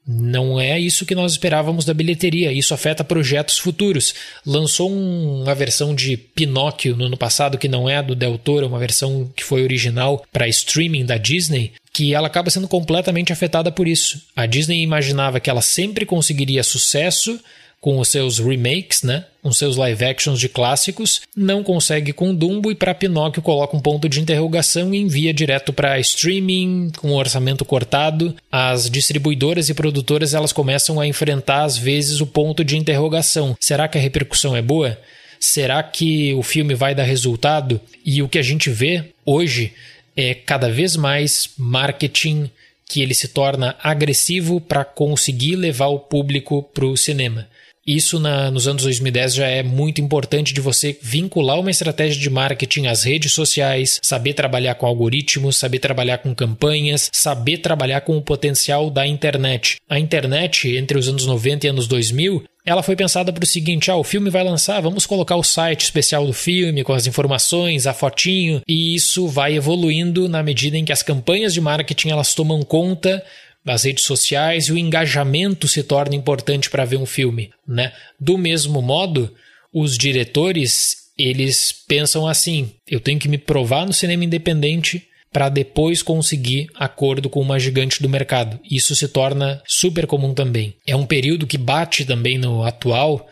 Não 0.07 0.60
é 0.60 0.80
isso 0.80 1.06
que 1.06 1.14
nós 1.14 1.34
esperávamos 1.34 1.86
da 1.86 1.94
bilheteria, 1.94 2.52
isso 2.52 2.73
afeta 2.73 3.03
projetos 3.03 3.60
futuros. 3.60 4.15
Lançou 4.45 4.91
um, 4.91 5.44
uma 5.44 5.53
versão 5.53 5.94
de 5.94 6.18
Pinóquio 6.18 6.95
no 6.95 7.06
ano 7.06 7.18
passado, 7.18 7.57
que 7.57 7.68
não 7.68 7.88
é 7.88 7.98
a 7.98 8.02
do 8.02 8.15
Del 8.15 8.38
Toro, 8.38 8.65
é 8.65 8.68
uma 8.68 8.80
versão 8.80 9.32
que 9.36 9.44
foi 9.44 9.64
original 9.64 10.26
para 10.32 10.48
streaming 10.48 11.06
da 11.06 11.18
Disney, 11.18 11.73
que 11.94 12.14
ela 12.15 12.28
acaba 12.28 12.49
sendo 12.49 12.68
completamente 12.68 13.32
afetada 13.32 13.72
por 13.72 13.88
isso. 13.88 14.22
A 14.36 14.45
Disney 14.45 14.82
imaginava 14.82 15.40
que 15.40 15.49
ela 15.49 15.61
sempre 15.61 16.06
conseguiria 16.06 16.64
sucesso 16.64 17.40
com 17.82 17.98
os 17.99 18.10
seus 18.10 18.38
remakes, 18.38 19.02
né? 19.02 19.26
Com 19.41 19.52
seus 19.52 19.76
live 19.76 20.06
actions 20.06 20.40
de 20.40 20.48
clássicos, 20.48 21.22
não 21.36 21.64
consegue 21.64 22.14
com 22.14 22.34
Dumbo 22.34 22.72
e 22.72 22.76
para 22.76 22.94
Pinóquio 22.94 23.41
coloca 23.41 23.76
um 23.76 23.82
ponto 23.82 24.08
de 24.08 24.22
interrogação 24.22 24.94
e 24.94 24.99
envia 24.99 25.34
direto 25.34 25.74
para 25.74 25.99
streaming 25.99 26.91
com 26.95 27.10
o 27.10 27.18
orçamento 27.18 27.66
cortado. 27.66 28.36
As 28.52 28.88
distribuidoras 28.88 29.68
e 29.68 29.74
produtoras 29.74 30.36
elas 30.36 30.53
começam 30.53 30.99
a 30.99 31.08
enfrentar 31.08 31.64
às 31.64 31.76
vezes 31.76 32.22
o 32.22 32.28
ponto 32.28 32.64
de 32.64 32.78
interrogação. 32.78 33.58
Será 33.60 33.88
que 33.88 33.98
a 33.98 34.02
repercussão 34.02 34.56
é 34.56 34.62
boa? 34.62 34.95
Será 35.40 35.82
que 35.82 36.36
o 36.36 36.44
filme 36.44 36.76
vai 36.76 36.94
dar 36.94 37.03
resultado? 37.03 37.82
E 38.06 38.22
o 38.22 38.30
que 38.30 38.38
a 38.38 38.44
gente 38.44 38.70
vê 38.70 39.06
hoje 39.26 39.74
é 40.16 40.36
cada 40.36 40.70
vez 40.70 40.95
mais 40.95 41.49
marketing 41.58 42.48
que 42.86 43.02
ele 43.02 43.16
se 43.16 43.30
torna 43.30 43.76
agressivo 43.82 44.62
para 44.62 44.86
conseguir 44.86 45.56
levar 45.56 45.88
o 45.88 45.98
público 45.98 46.62
para 46.62 46.86
o 46.86 46.95
cinema. 46.95 47.48
Isso 47.86 48.20
na, 48.20 48.52
nos 48.52 48.68
anos 48.68 48.84
2010 48.84 49.34
já 49.36 49.48
é 49.48 49.64
muito 49.64 50.02
importante 50.02 50.53
de 50.53 50.62
você 50.62 50.98
vincular 51.02 51.60
uma 51.60 51.72
estratégia 51.72 52.20
de 52.20 52.30
marketing 52.30 52.86
às 52.86 53.03
redes 53.03 53.34
sociais, 53.34 53.99
saber 54.03 54.34
trabalhar 54.34 54.76
com 54.76 54.86
algoritmos, 54.86 55.58
saber 55.58 55.80
trabalhar 55.80 56.20
com 56.20 56.36
campanhas, 56.36 57.10
saber 57.12 57.58
trabalhar 57.58 58.02
com 58.02 58.16
o 58.18 58.22
potencial 58.22 58.90
da 58.90 59.06
internet. 59.08 59.78
A 59.90 59.99
internet, 59.99 60.70
entre 60.76 60.98
os 60.98 61.08
anos 61.08 61.26
90 61.26 61.66
e 61.66 61.70
anos 61.70 61.88
2000, 61.88 62.44
ela 62.64 62.84
foi 62.84 62.95
pensada 62.95 63.34
para 63.34 63.44
o 63.44 63.48
seguinte: 63.48 63.90
ah, 63.90 63.95
o 63.95 64.03
filme 64.03 64.30
vai 64.30 64.44
lançar, 64.44 64.80
vamos 64.82 65.06
colocar 65.06 65.36
o 65.36 65.44
site 65.44 65.82
especial 65.82 66.26
do 66.26 66.34
filme 66.34 66.84
com 66.84 66.94
as 66.94 67.08
informações, 67.08 67.88
a 67.88 67.94
fotinho, 67.94 68.62
e 68.68 68.94
isso 68.94 69.28
vai 69.28 69.56
evoluindo 69.56 70.30
na 70.30 70.44
medida 70.44 70.78
em 70.78 70.86
que 70.86 70.94
as 70.94 71.02
campanhas 71.02 71.53
de 71.53 71.62
marketing 71.62 72.10
elas 72.10 72.36
tomam 72.36 72.62
conta 72.62 73.24
das 73.64 73.84
redes 73.84 74.06
sociais 74.06 74.66
e 74.66 74.72
o 74.72 74.78
engajamento 74.78 75.68
se 75.68 75.84
torna 75.84 76.16
importante 76.16 76.70
para 76.70 76.86
ver 76.86 76.98
um 76.98 77.06
filme, 77.06 77.52
né? 77.68 77.94
Do 78.20 78.38
mesmo 78.38 78.82
modo, 78.82 79.34
os 79.74 79.98
diretores, 79.98 80.96
eles 81.18 81.72
pensam 81.88 82.28
assim: 82.28 82.72
eu 82.90 83.00
tenho 83.00 83.20
que 83.20 83.30
me 83.30 83.38
provar 83.38 83.86
no 83.86 83.94
cinema 83.94 84.26
independente 84.26 85.08
para 85.32 85.48
depois 85.48 86.04
conseguir 86.04 86.68
acordo 86.76 87.30
com 87.30 87.40
uma 87.40 87.60
gigante 87.60 88.02
do 88.02 88.10
mercado. 88.10 88.60
Isso 88.70 88.96
se 88.96 89.08
torna 89.08 89.62
super 89.66 90.06
comum 90.06 90.34
também. 90.34 90.76
É 90.86 90.96
um 90.96 91.06
período 91.06 91.48
que 91.48 91.58
bate 91.58 92.04
também 92.04 92.38
no 92.38 92.64
atual 92.64 93.28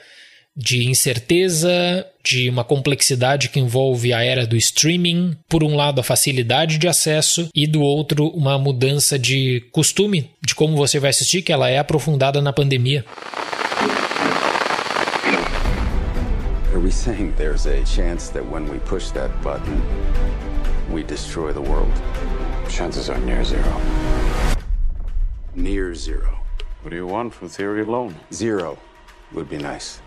de 0.59 0.89
incerteza, 0.89 2.05
de 2.21 2.49
uma 2.49 2.65
complexidade 2.65 3.47
que 3.47 3.61
envolve 3.61 4.11
a 4.11 4.21
era 4.21 4.45
do 4.45 4.57
streaming, 4.57 5.37
por 5.47 5.63
um 5.63 5.73
lado 5.73 6.01
a 6.01 6.03
facilidade 6.03 6.77
de 6.77 6.87
acesso 6.87 7.47
e 7.55 7.65
do 7.65 7.81
outro 7.81 8.27
uma 8.27 8.59
mudança 8.59 9.17
de 9.17 9.63
costume 9.71 10.29
de 10.45 10.53
como 10.53 10.75
você 10.75 10.99
vai 10.99 11.11
assistir, 11.11 11.41
que 11.41 11.53
ela 11.53 11.69
é 11.69 11.79
aprofundada 11.79 12.41
na 12.41 12.51
pandemia. 12.51 13.05
Are 16.73 16.79
we 16.79 16.91
saying 16.91 17.33
there's 17.37 17.65
a 17.65 17.85
chance 17.85 18.29
that 18.33 18.43
when 18.43 18.69
we 18.69 18.79
push 18.79 19.11
that 19.11 19.31
button, 19.41 19.81
we 20.91 21.03
destroy 21.03 21.53
the 21.53 21.61
world? 21.61 21.91
Chances 22.69 23.09
are 23.09 23.19
near 23.21 23.43
zero. 23.45 23.81
Near 25.55 25.95
zero. 25.95 26.37
What 26.83 26.91
do 26.91 26.97
you 26.97 27.07
want 27.07 27.33
from 27.33 27.49
theory 27.49 27.81
alone? 27.81 28.15
Zero 28.31 28.77
would 29.33 29.49
be 29.49 29.57
nice. 29.57 30.01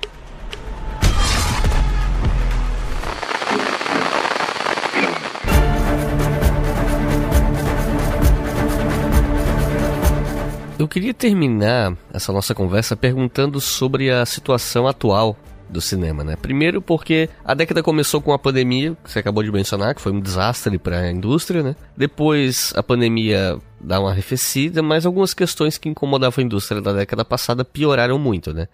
Eu 10.82 10.88
queria 10.88 11.14
terminar 11.14 11.96
essa 12.12 12.32
nossa 12.32 12.56
conversa 12.56 12.96
perguntando 12.96 13.60
sobre 13.60 14.10
a 14.10 14.26
situação 14.26 14.88
atual 14.88 15.38
do 15.70 15.80
cinema, 15.80 16.24
né? 16.24 16.34
Primeiro 16.34 16.82
porque 16.82 17.30
a 17.44 17.54
década 17.54 17.84
começou 17.84 18.20
com 18.20 18.32
a 18.32 18.38
pandemia, 18.38 18.96
que 19.04 19.08
você 19.08 19.20
acabou 19.20 19.44
de 19.44 19.52
mencionar, 19.52 19.94
que 19.94 20.00
foi 20.00 20.10
um 20.10 20.18
desastre 20.18 20.76
para 20.78 20.98
a 20.98 21.12
indústria, 21.12 21.62
né? 21.62 21.76
Depois 21.96 22.72
a 22.74 22.82
pandemia 22.82 23.60
dá 23.80 24.00
uma 24.00 24.10
arrefecida, 24.10 24.82
mas 24.82 25.06
algumas 25.06 25.32
questões 25.32 25.78
que 25.78 25.88
incomodavam 25.88 26.42
a 26.42 26.46
indústria 26.46 26.80
da 26.80 26.92
década 26.92 27.24
passada 27.24 27.64
pioraram 27.64 28.18
muito, 28.18 28.52
né? 28.52 28.66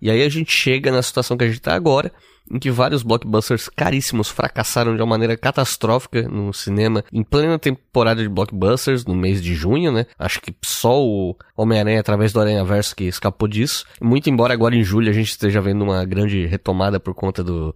E 0.00 0.10
aí 0.10 0.20
a 0.24 0.28
gente 0.28 0.50
chega 0.50 0.90
na 0.90 1.00
situação 1.00 1.36
que 1.36 1.44
a 1.44 1.46
gente 1.46 1.58
está 1.58 1.76
agora, 1.76 2.10
em 2.50 2.58
que 2.58 2.70
vários 2.70 3.02
blockbusters 3.02 3.68
caríssimos 3.68 4.28
fracassaram 4.28 4.94
de 4.94 5.02
uma 5.02 5.08
maneira 5.08 5.36
catastrófica 5.36 6.22
no 6.28 6.52
cinema 6.52 7.04
em 7.12 7.22
plena 7.22 7.58
temporada 7.58 8.22
de 8.22 8.28
blockbusters, 8.28 9.04
no 9.04 9.14
mês 9.14 9.42
de 9.42 9.54
junho, 9.54 9.92
né? 9.92 10.06
Acho 10.18 10.40
que 10.40 10.54
só 10.64 11.02
o 11.02 11.36
Homem-Aranha 11.56 12.00
através 12.00 12.32
do 12.32 12.40
Aranha 12.40 12.64
Verso 12.64 12.94
que 12.94 13.04
escapou 13.04 13.48
disso. 13.48 13.84
Muito 14.00 14.28
embora 14.28 14.52
agora 14.52 14.76
em 14.76 14.82
julho 14.82 15.10
a 15.10 15.14
gente 15.14 15.30
esteja 15.30 15.60
vendo 15.60 15.82
uma 15.82 16.04
grande 16.04 16.46
retomada 16.46 17.00
por 17.00 17.14
conta 17.14 17.42
do 17.42 17.74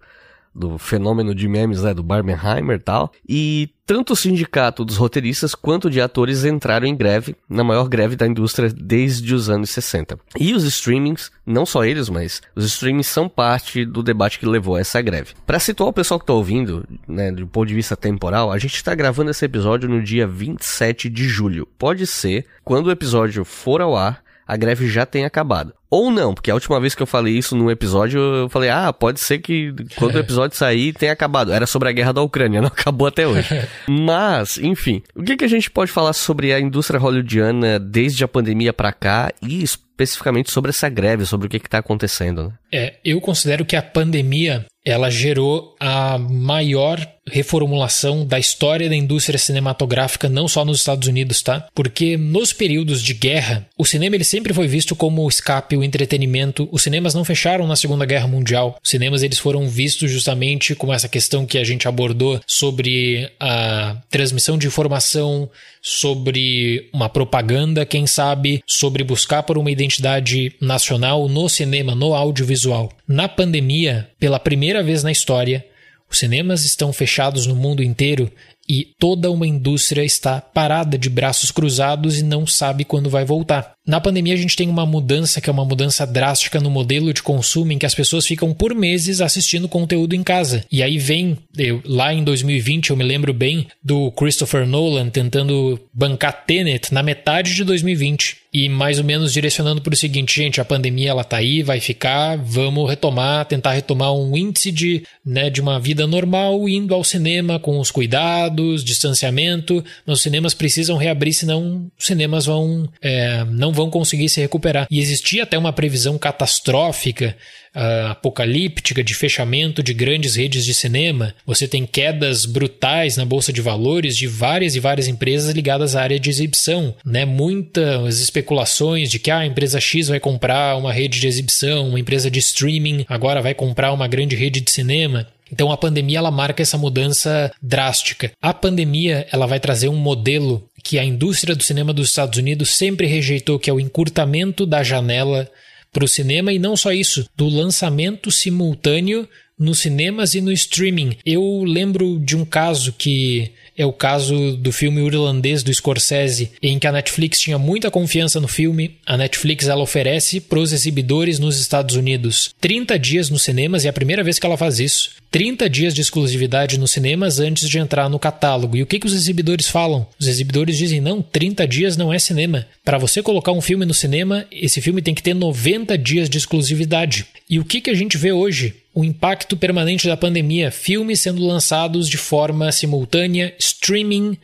do 0.57 0.77
fenômeno 0.77 1.35
de 1.35 1.47
memes, 1.47 1.83
né, 1.83 1.93
do 1.93 2.03
Barbenheimer 2.03 2.77
e 2.77 2.81
tal. 2.81 3.11
E 3.27 3.69
tanto 3.85 4.13
o 4.13 4.15
sindicato 4.15 4.83
dos 4.83 4.97
roteiristas 4.97 5.55
quanto 5.55 5.89
de 5.89 6.01
atores 6.01 6.43
entraram 6.43 6.85
em 6.85 6.95
greve, 6.95 7.35
na 7.47 7.63
maior 7.63 7.87
greve 7.87 8.17
da 8.17 8.27
indústria 8.27 8.69
desde 8.69 9.33
os 9.33 9.49
anos 9.49 9.69
60. 9.69 10.19
E 10.37 10.53
os 10.53 10.63
streamings, 10.63 11.31
não 11.45 11.65
só 11.65 11.85
eles, 11.85 12.09
mas 12.09 12.41
os 12.55 12.65
streamings 12.65 13.07
são 13.07 13.29
parte 13.29 13.85
do 13.85 14.03
debate 14.03 14.39
que 14.39 14.45
levou 14.45 14.75
a 14.75 14.81
essa 14.81 15.01
greve. 15.01 15.33
Para 15.45 15.59
situar 15.59 15.89
o 15.89 15.93
pessoal 15.93 16.19
que 16.19 16.23
está 16.23 16.33
ouvindo, 16.33 16.85
né, 17.07 17.31
do 17.31 17.47
ponto 17.47 17.67
de 17.67 17.75
vista 17.75 17.95
temporal, 17.95 18.51
a 18.51 18.57
gente 18.57 18.75
está 18.75 18.93
gravando 18.93 19.31
esse 19.31 19.45
episódio 19.45 19.87
no 19.87 20.03
dia 20.03 20.27
27 20.27 21.09
de 21.09 21.29
julho. 21.29 21.67
Pode 21.77 22.05
ser, 22.05 22.45
quando 22.65 22.87
o 22.87 22.91
episódio 22.91 23.45
for 23.45 23.79
ao 23.79 23.95
ar, 23.95 24.21
a 24.47 24.55
greve 24.55 24.87
já 24.87 25.05
tenha 25.05 25.27
acabado. 25.27 25.73
Ou 25.89 26.11
não, 26.11 26.33
porque 26.33 26.51
a 26.51 26.53
última 26.53 26.79
vez 26.79 26.93
que 26.95 27.01
eu 27.01 27.07
falei 27.07 27.37
isso 27.37 27.55
num 27.55 27.71
episódio, 27.71 28.19
eu 28.19 28.49
falei, 28.49 28.69
ah, 28.69 28.91
pode 28.91 29.19
ser 29.19 29.39
que 29.39 29.73
quando 29.95 30.15
o 30.15 30.19
episódio 30.19 30.57
sair 30.57 30.93
tenha 30.93 31.13
acabado. 31.13 31.51
Era 31.51 31.65
sobre 31.65 31.89
a 31.89 31.91
guerra 31.91 32.13
da 32.13 32.21
Ucrânia, 32.21 32.59
não 32.61 32.67
acabou 32.67 33.07
até 33.07 33.27
hoje. 33.27 33.47
Mas, 33.87 34.57
enfim, 34.57 35.01
o 35.15 35.23
que, 35.23 35.37
que 35.37 35.45
a 35.45 35.49
gente 35.49 35.71
pode 35.71 35.91
falar 35.91 36.13
sobre 36.13 36.53
a 36.53 36.59
indústria 36.59 36.99
hollywoodiana 36.99 37.79
desde 37.79 38.23
a 38.23 38.27
pandemia 38.27 38.73
para 38.73 38.91
cá 38.91 39.31
e 39.41 39.63
especificamente 39.63 40.51
sobre 40.51 40.69
essa 40.69 40.89
greve, 40.89 41.25
sobre 41.25 41.47
o 41.47 41.49
que 41.49 41.57
está 41.57 41.79
acontecendo? 41.79 42.45
Né? 42.45 42.53
É, 42.71 42.95
eu 43.03 43.19
considero 43.21 43.65
que 43.65 43.75
a 43.75 43.81
pandemia 43.81 44.65
ela 44.85 45.09
gerou 45.09 45.75
a 45.79 46.17
maior 46.17 46.99
reformulação 47.29 48.25
da 48.25 48.39
história 48.39 48.89
da 48.89 48.95
indústria 48.95 49.37
cinematográfica 49.37 50.29
não 50.29 50.47
só 50.47 50.63
nos 50.63 50.79
Estados 50.79 51.07
Unidos, 51.07 51.41
tá? 51.41 51.67
Porque 51.73 52.17
nos 52.17 52.53
períodos 52.53 53.01
de 53.01 53.13
guerra, 53.13 53.67
o 53.77 53.85
cinema 53.85 54.15
ele 54.15 54.23
sempre 54.23 54.53
foi 54.53 54.67
visto 54.67 54.95
como 54.95 55.23
o 55.23 55.29
escape, 55.29 55.77
o 55.77 55.83
entretenimento. 55.83 56.67
Os 56.71 56.83
cinemas 56.83 57.13
não 57.13 57.25
fecharam 57.25 57.67
na 57.67 57.75
Segunda 57.75 58.05
Guerra 58.05 58.27
Mundial. 58.27 58.77
Os 58.83 58.89
cinemas 58.89 59.23
eles 59.23 59.39
foram 59.39 59.67
vistos 59.67 60.11
justamente 60.11 60.75
com 60.75 60.93
essa 60.93 61.07
questão 61.07 61.45
que 61.45 61.57
a 61.57 61.63
gente 61.63 61.87
abordou 61.87 62.39
sobre 62.45 63.29
a 63.39 63.97
transmissão 64.09 64.57
de 64.57 64.67
informação, 64.67 65.49
sobre 65.81 66.89
uma 66.93 67.09
propaganda, 67.09 67.85
quem 67.85 68.05
sabe, 68.05 68.61
sobre 68.65 69.03
buscar 69.03 69.43
por 69.43 69.57
uma 69.57 69.71
identidade 69.71 70.53
nacional 70.61 71.27
no 71.29 71.47
cinema, 71.47 71.95
no 71.95 72.13
audiovisual. 72.13 72.91
Na 73.07 73.27
pandemia, 73.27 74.09
pela 74.19 74.39
primeira 74.39 74.83
vez 74.83 75.03
na 75.03 75.11
história, 75.11 75.65
os 76.09 76.19
cinemas 76.19 76.65
estão 76.65 76.91
fechados 76.93 77.45
no 77.45 77.55
mundo 77.55 77.83
inteiro 77.83 78.31
e 78.67 78.93
toda 78.99 79.31
uma 79.31 79.47
indústria 79.47 80.03
está 80.03 80.41
parada 80.41 80.97
de 80.97 81.09
braços 81.09 81.51
cruzados 81.51 82.19
e 82.19 82.23
não 82.23 82.45
sabe 82.45 82.83
quando 82.83 83.09
vai 83.09 83.23
voltar. 83.23 83.76
Na 83.87 84.01
pandemia, 84.01 84.33
a 84.33 84.37
gente 84.37 84.57
tem 84.57 84.67
uma 84.67 84.85
mudança 84.85 85.39
que 85.39 85.49
é 85.49 85.53
uma 85.53 85.63
mudança 85.63 86.05
drástica 86.05 86.59
no 86.59 86.69
modelo 86.69 87.13
de 87.13 87.23
consumo 87.23 87.71
em 87.71 87.77
que 87.77 87.85
as 87.85 87.95
pessoas 87.95 88.27
ficam 88.27 88.53
por 88.53 88.75
meses 88.75 89.21
assistindo 89.21 89.69
conteúdo 89.69 90.13
em 90.13 90.23
casa. 90.23 90.65
E 90.69 90.83
aí 90.83 90.97
vem, 90.97 91.37
eu, 91.57 91.81
lá 91.85 92.13
em 92.13 92.21
2020, 92.21 92.89
eu 92.89 92.97
me 92.97 93.03
lembro 93.05 93.33
bem 93.33 93.65
do 93.81 94.11
Christopher 94.11 94.67
Nolan 94.67 95.09
tentando 95.09 95.79
bancar 95.93 96.43
Tenet 96.45 96.93
na 96.93 97.01
metade 97.01 97.55
de 97.55 97.63
2020 97.63 98.47
e 98.53 98.69
mais 98.69 98.97
ou 98.97 99.03
menos 99.03 99.33
direcionando 99.33 99.81
para 99.81 99.93
o 99.93 99.97
seguinte, 99.97 100.41
gente, 100.41 100.59
a 100.59 100.65
pandemia 100.65 101.09
ela 101.09 101.23
tá 101.23 101.37
aí, 101.37 101.61
vai 101.61 101.79
ficar, 101.79 102.37
vamos 102.37 102.89
retomar, 102.89 103.45
tentar 103.45 103.73
retomar 103.73 104.13
um 104.13 104.35
índice 104.35 104.71
de, 104.71 105.03
né, 105.23 105.49
de 105.49 105.61
uma 105.61 105.79
vida 105.79 106.07
normal, 106.07 106.67
indo 106.67 106.93
ao 106.93 107.03
cinema 107.03 107.59
com 107.59 107.79
os 107.79 107.91
cuidados 107.91 108.83
distanciamento, 108.83 109.83
mas 110.05 110.17
os 110.17 110.23
cinemas 110.23 110.53
precisam 110.53 110.97
reabrir, 110.97 111.33
senão 111.33 111.91
os 111.99 112.05
cinemas 112.05 112.45
vão 112.45 112.89
é, 113.01 113.45
não 113.45 113.71
vão 113.77 113.89
conseguir 113.89 114.27
se 114.27 114.41
recuperar. 114.41 114.87
E 114.89 114.99
existia 114.99 115.43
até 115.43 115.57
uma 115.57 115.71
previsão 115.71 116.17
catastrófica 116.17 117.37
uh, 117.75 118.07
apocalíptica 118.11 119.03
de 119.03 119.13
fechamento 119.13 119.83
de 119.83 119.93
grandes 119.93 120.35
redes 120.35 120.65
de 120.65 120.73
cinema. 120.73 121.33
Você 121.45 121.67
tem 121.67 121.85
quedas 121.85 122.45
brutais 122.45 123.15
na 123.15 123.23
bolsa 123.23 123.53
de 123.53 123.61
valores 123.61 124.17
de 124.17 124.27
várias 124.27 124.75
e 124.75 124.79
várias 124.79 125.07
empresas 125.07 125.53
ligadas 125.53 125.95
à 125.95 126.01
área 126.01 126.19
de 126.19 126.29
exibição, 126.29 126.93
né? 127.05 127.23
Muitas 127.23 128.19
especulações 128.19 129.09
de 129.09 129.19
que 129.19 129.29
ah, 129.29 129.39
a 129.39 129.45
empresa 129.45 129.79
X 129.79 130.07
vai 130.07 130.19
comprar 130.19 130.75
uma 130.75 130.91
rede 130.91 131.19
de 131.19 131.27
exibição, 131.27 131.89
uma 131.89 131.99
empresa 131.99 132.31
de 132.31 132.39
streaming 132.39 133.05
agora 133.07 133.41
vai 133.41 133.53
comprar 133.53 133.93
uma 133.93 134.07
grande 134.07 134.35
rede 134.35 134.59
de 134.59 134.71
cinema. 134.71 135.27
Então 135.51 135.71
a 135.71 135.77
pandemia 135.77 136.19
ela 136.19 136.31
marca 136.31 136.61
essa 136.61 136.77
mudança 136.77 137.51
drástica. 137.61 138.31
A 138.41 138.53
pandemia 138.53 139.27
ela 139.31 139.45
vai 139.45 139.59
trazer 139.59 139.89
um 139.89 139.95
modelo 139.95 140.67
que 140.83 140.97
a 140.97 141.03
indústria 141.03 141.55
do 141.55 141.63
cinema 141.63 141.93
dos 141.93 142.09
Estados 142.09 142.37
Unidos 142.39 142.71
sempre 142.71 143.07
rejeitou, 143.07 143.59
que 143.59 143.69
é 143.69 143.73
o 143.73 143.79
encurtamento 143.79 144.65
da 144.65 144.83
janela 144.83 145.49
para 145.91 146.05
o 146.05 146.07
cinema 146.07 146.53
e 146.53 146.59
não 146.59 146.77
só 146.77 146.91
isso, 146.91 147.27
do 147.35 147.47
lançamento 147.47 148.31
simultâneo 148.31 149.27
nos 149.57 149.79
cinemas 149.79 150.35
e 150.35 150.41
no 150.41 150.51
streaming. 150.51 151.17
Eu 151.25 151.63
lembro 151.65 152.19
de 152.19 152.35
um 152.35 152.45
caso 152.45 152.93
que 152.93 153.51
é 153.77 153.85
o 153.85 153.93
caso 153.93 154.57
do 154.57 154.71
filme 154.71 155.05
irlandês 155.05 155.63
do 155.63 155.73
Scorsese, 155.73 156.51
em 156.61 156.79
que 156.79 156.87
a 156.87 156.91
Netflix 156.91 157.39
tinha 157.39 157.57
muita 157.57 157.91
confiança 157.91 158.39
no 158.39 158.47
filme. 158.47 158.97
A 159.05 159.15
Netflix 159.15 159.67
ela 159.67 159.83
oferece 159.83 160.41
para 160.41 160.59
os 160.59 160.73
exibidores 160.73 161.39
nos 161.39 161.59
Estados 161.59 161.95
Unidos 161.95 162.55
30 162.59 162.97
dias 162.99 163.29
nos 163.29 163.43
cinemas 163.43 163.83
e 163.83 163.87
é 163.87 163.89
a 163.89 163.93
primeira 163.93 164.23
vez 164.23 164.39
que 164.39 164.45
ela 164.45 164.57
faz 164.57 164.79
isso. 164.79 165.11
30 165.29 165.69
dias 165.69 165.93
de 165.93 166.01
exclusividade 166.01 166.79
nos 166.79 166.91
cinemas 166.91 167.39
antes 167.39 167.69
de 167.69 167.77
entrar 167.77 168.09
no 168.09 168.19
catálogo. 168.19 168.77
E 168.77 168.81
o 168.81 168.85
que, 168.85 168.99
que 168.99 169.07
os 169.07 169.13
exibidores 169.13 169.67
falam? 169.67 170.07
Os 170.19 170.27
exibidores 170.27 170.77
dizem: 170.77 171.01
não, 171.01 171.21
30 171.21 171.67
dias 171.67 171.97
não 171.97 172.13
é 172.13 172.19
cinema. 172.19 172.65
Para 172.83 172.97
você 172.97 173.21
colocar 173.21 173.51
um 173.51 173.61
filme 173.61 173.85
no 173.85 173.93
cinema, 173.93 174.45
esse 174.51 174.81
filme 174.81 175.01
tem 175.01 175.13
que 175.13 175.23
ter 175.23 175.33
90 175.33 175.97
dias 175.97 176.29
de 176.29 176.37
exclusividade. 176.37 177.25
E 177.49 177.59
o 177.59 177.65
que, 177.65 177.81
que 177.81 177.89
a 177.89 177.95
gente 177.95 178.17
vê 178.17 178.31
hoje? 178.31 178.75
o 178.97 179.05
impacto 179.05 179.55
permanente 179.55 180.07
da 180.07 180.17
pandemia, 180.17 180.71
filmes 180.71 181.21
sendo 181.21 181.45
lançados 181.45 182.09
de 182.09 182.17
forma 182.17 182.71
simultânea, 182.71 183.53
streaming, 183.59 184.35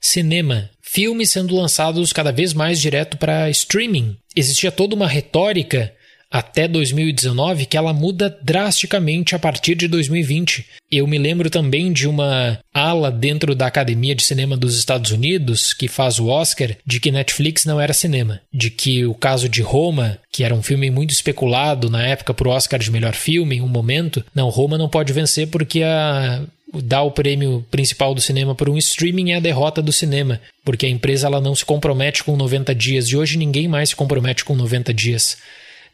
cinema, 0.00 0.70
filmes 0.80 1.30
sendo 1.30 1.54
lançados 1.54 2.10
cada 2.10 2.32
vez 2.32 2.54
mais 2.54 2.80
direto 2.80 3.18
para 3.18 3.50
streaming. 3.50 4.16
Existia 4.34 4.72
toda 4.72 4.94
uma 4.94 5.06
retórica 5.06 5.92
até 6.30 6.68
2019 6.68 7.66
que 7.66 7.76
ela 7.76 7.92
muda 7.92 8.36
drasticamente 8.42 9.34
a 9.34 9.38
partir 9.38 9.74
de 9.74 9.88
2020. 9.88 10.66
Eu 10.90 11.06
me 11.06 11.18
lembro 11.18 11.50
também 11.50 11.92
de 11.92 12.06
uma 12.06 12.58
ala 12.72 13.10
dentro 13.10 13.54
da 13.54 13.66
Academia 13.66 14.14
de 14.14 14.22
Cinema 14.22 14.56
dos 14.56 14.78
Estados 14.78 15.10
Unidos, 15.10 15.74
que 15.74 15.88
faz 15.88 16.18
o 16.18 16.28
Oscar, 16.28 16.76
de 16.84 17.00
que 17.00 17.10
Netflix 17.10 17.64
não 17.64 17.80
era 17.80 17.92
cinema. 17.92 18.40
De 18.52 18.70
que 18.70 19.04
o 19.04 19.14
caso 19.14 19.48
de 19.48 19.62
Roma, 19.62 20.18
que 20.32 20.44
era 20.44 20.54
um 20.54 20.62
filme 20.62 20.90
muito 20.90 21.10
especulado 21.10 21.90
na 21.90 22.06
época 22.06 22.32
para 22.32 22.48
o 22.48 22.52
Oscar 22.52 22.78
de 22.80 22.90
melhor 22.90 23.14
filme, 23.14 23.56
em 23.56 23.60
um 23.60 23.68
momento, 23.68 24.24
não, 24.34 24.48
Roma 24.48 24.78
não 24.78 24.88
pode 24.88 25.12
vencer 25.12 25.48
porque 25.48 25.82
a 25.82 26.42
dar 26.82 27.02
o 27.02 27.10
prêmio 27.10 27.64
principal 27.70 28.14
do 28.14 28.20
cinema 28.20 28.54
por 28.54 28.68
um 28.68 28.76
streaming 28.76 29.30
é 29.30 29.36
a 29.36 29.40
derrota 29.40 29.80
do 29.80 29.92
cinema, 29.92 30.40
porque 30.64 30.84
a 30.84 30.88
empresa 30.88 31.26
ela 31.26 31.40
não 31.40 31.54
se 31.54 31.64
compromete 31.64 32.22
com 32.22 32.36
90 32.36 32.74
dias 32.74 33.08
e 33.08 33.16
hoje 33.16 33.38
ninguém 33.38 33.66
mais 33.66 33.90
se 33.90 33.96
compromete 33.96 34.44
com 34.44 34.54
90 34.54 34.92
dias 34.92 35.38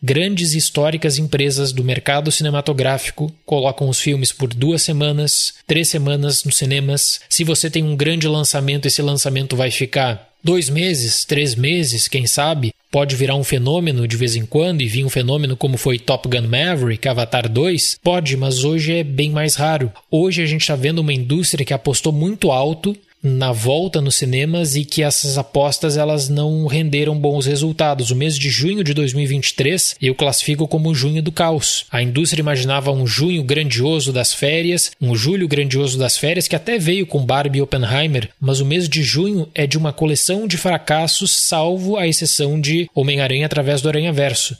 grandes 0.04 0.52
e 0.52 0.58
históricas 0.58 1.16
empresas 1.16 1.72
do 1.72 1.82
mercado 1.82 2.30
cinematográfico 2.30 3.32
colocam 3.46 3.88
os 3.88 3.98
filmes 3.98 4.32
por 4.32 4.52
duas 4.52 4.82
semanas, 4.82 5.54
três 5.66 5.88
semanas 5.88 6.44
nos 6.44 6.58
cinemas. 6.58 7.22
Se 7.26 7.42
você 7.42 7.70
tem 7.70 7.82
um 7.82 7.96
grande 7.96 8.28
lançamento, 8.28 8.84
esse 8.84 9.00
lançamento 9.00 9.56
vai 9.56 9.70
ficar 9.70 10.28
dois 10.44 10.68
meses, 10.68 11.24
três 11.24 11.54
meses, 11.54 12.06
quem 12.06 12.26
sabe. 12.26 12.74
Pode 12.90 13.16
virar 13.16 13.34
um 13.34 13.42
fenômeno 13.42 14.06
de 14.06 14.16
vez 14.16 14.36
em 14.36 14.44
quando 14.44 14.82
e 14.82 14.86
vir 14.86 15.06
um 15.06 15.08
fenômeno 15.08 15.56
como 15.56 15.78
foi 15.78 15.98
Top 15.98 16.28
Gun 16.28 16.46
Maverick, 16.46 17.08
Avatar 17.08 17.48
2? 17.48 17.98
Pode, 18.02 18.36
mas 18.36 18.62
hoje 18.62 18.92
é 18.92 19.02
bem 19.02 19.30
mais 19.30 19.56
raro. 19.56 19.90
Hoje 20.10 20.42
a 20.42 20.46
gente 20.46 20.60
está 20.60 20.76
vendo 20.76 20.98
uma 20.98 21.14
indústria 21.14 21.64
que 21.64 21.72
apostou 21.72 22.12
muito 22.12 22.52
alto 22.52 22.94
na 23.24 23.52
volta 23.52 24.02
nos 24.02 24.16
cinemas 24.16 24.76
e 24.76 24.84
que 24.84 25.02
essas 25.02 25.38
apostas 25.38 25.96
elas 25.96 26.28
não 26.28 26.66
renderam 26.66 27.18
bons 27.18 27.46
resultados. 27.46 28.10
O 28.10 28.16
mês 28.16 28.38
de 28.38 28.50
junho 28.50 28.84
de 28.84 28.92
2023 28.92 29.96
eu 30.02 30.14
classifico 30.14 30.68
como 30.68 30.94
junho 30.94 31.22
do 31.22 31.32
caos. 31.32 31.86
A 31.90 32.02
indústria 32.02 32.42
imaginava 32.42 32.92
um 32.92 33.06
junho 33.06 33.42
grandioso 33.42 34.12
das 34.12 34.34
férias, 34.34 34.92
um 35.00 35.16
julho 35.16 35.48
grandioso 35.48 35.98
das 35.98 36.18
férias 36.18 36.46
que 36.46 36.54
até 36.54 36.78
veio 36.78 37.06
com 37.06 37.24
Barbie 37.24 37.60
e 37.60 37.62
Oppenheimer, 37.62 38.28
mas 38.38 38.60
o 38.60 38.66
mês 38.66 38.88
de 38.88 39.02
junho 39.02 39.48
é 39.54 39.66
de 39.66 39.78
uma 39.78 39.92
coleção 39.92 40.46
de 40.46 40.58
fracassos, 40.58 41.32
salvo 41.32 41.96
a 41.96 42.06
exceção 42.06 42.60
de 42.60 42.90
Homem-Aranha 42.94 43.46
através 43.46 43.80
do 43.80 43.88
Aranha-Verso. 43.88 44.54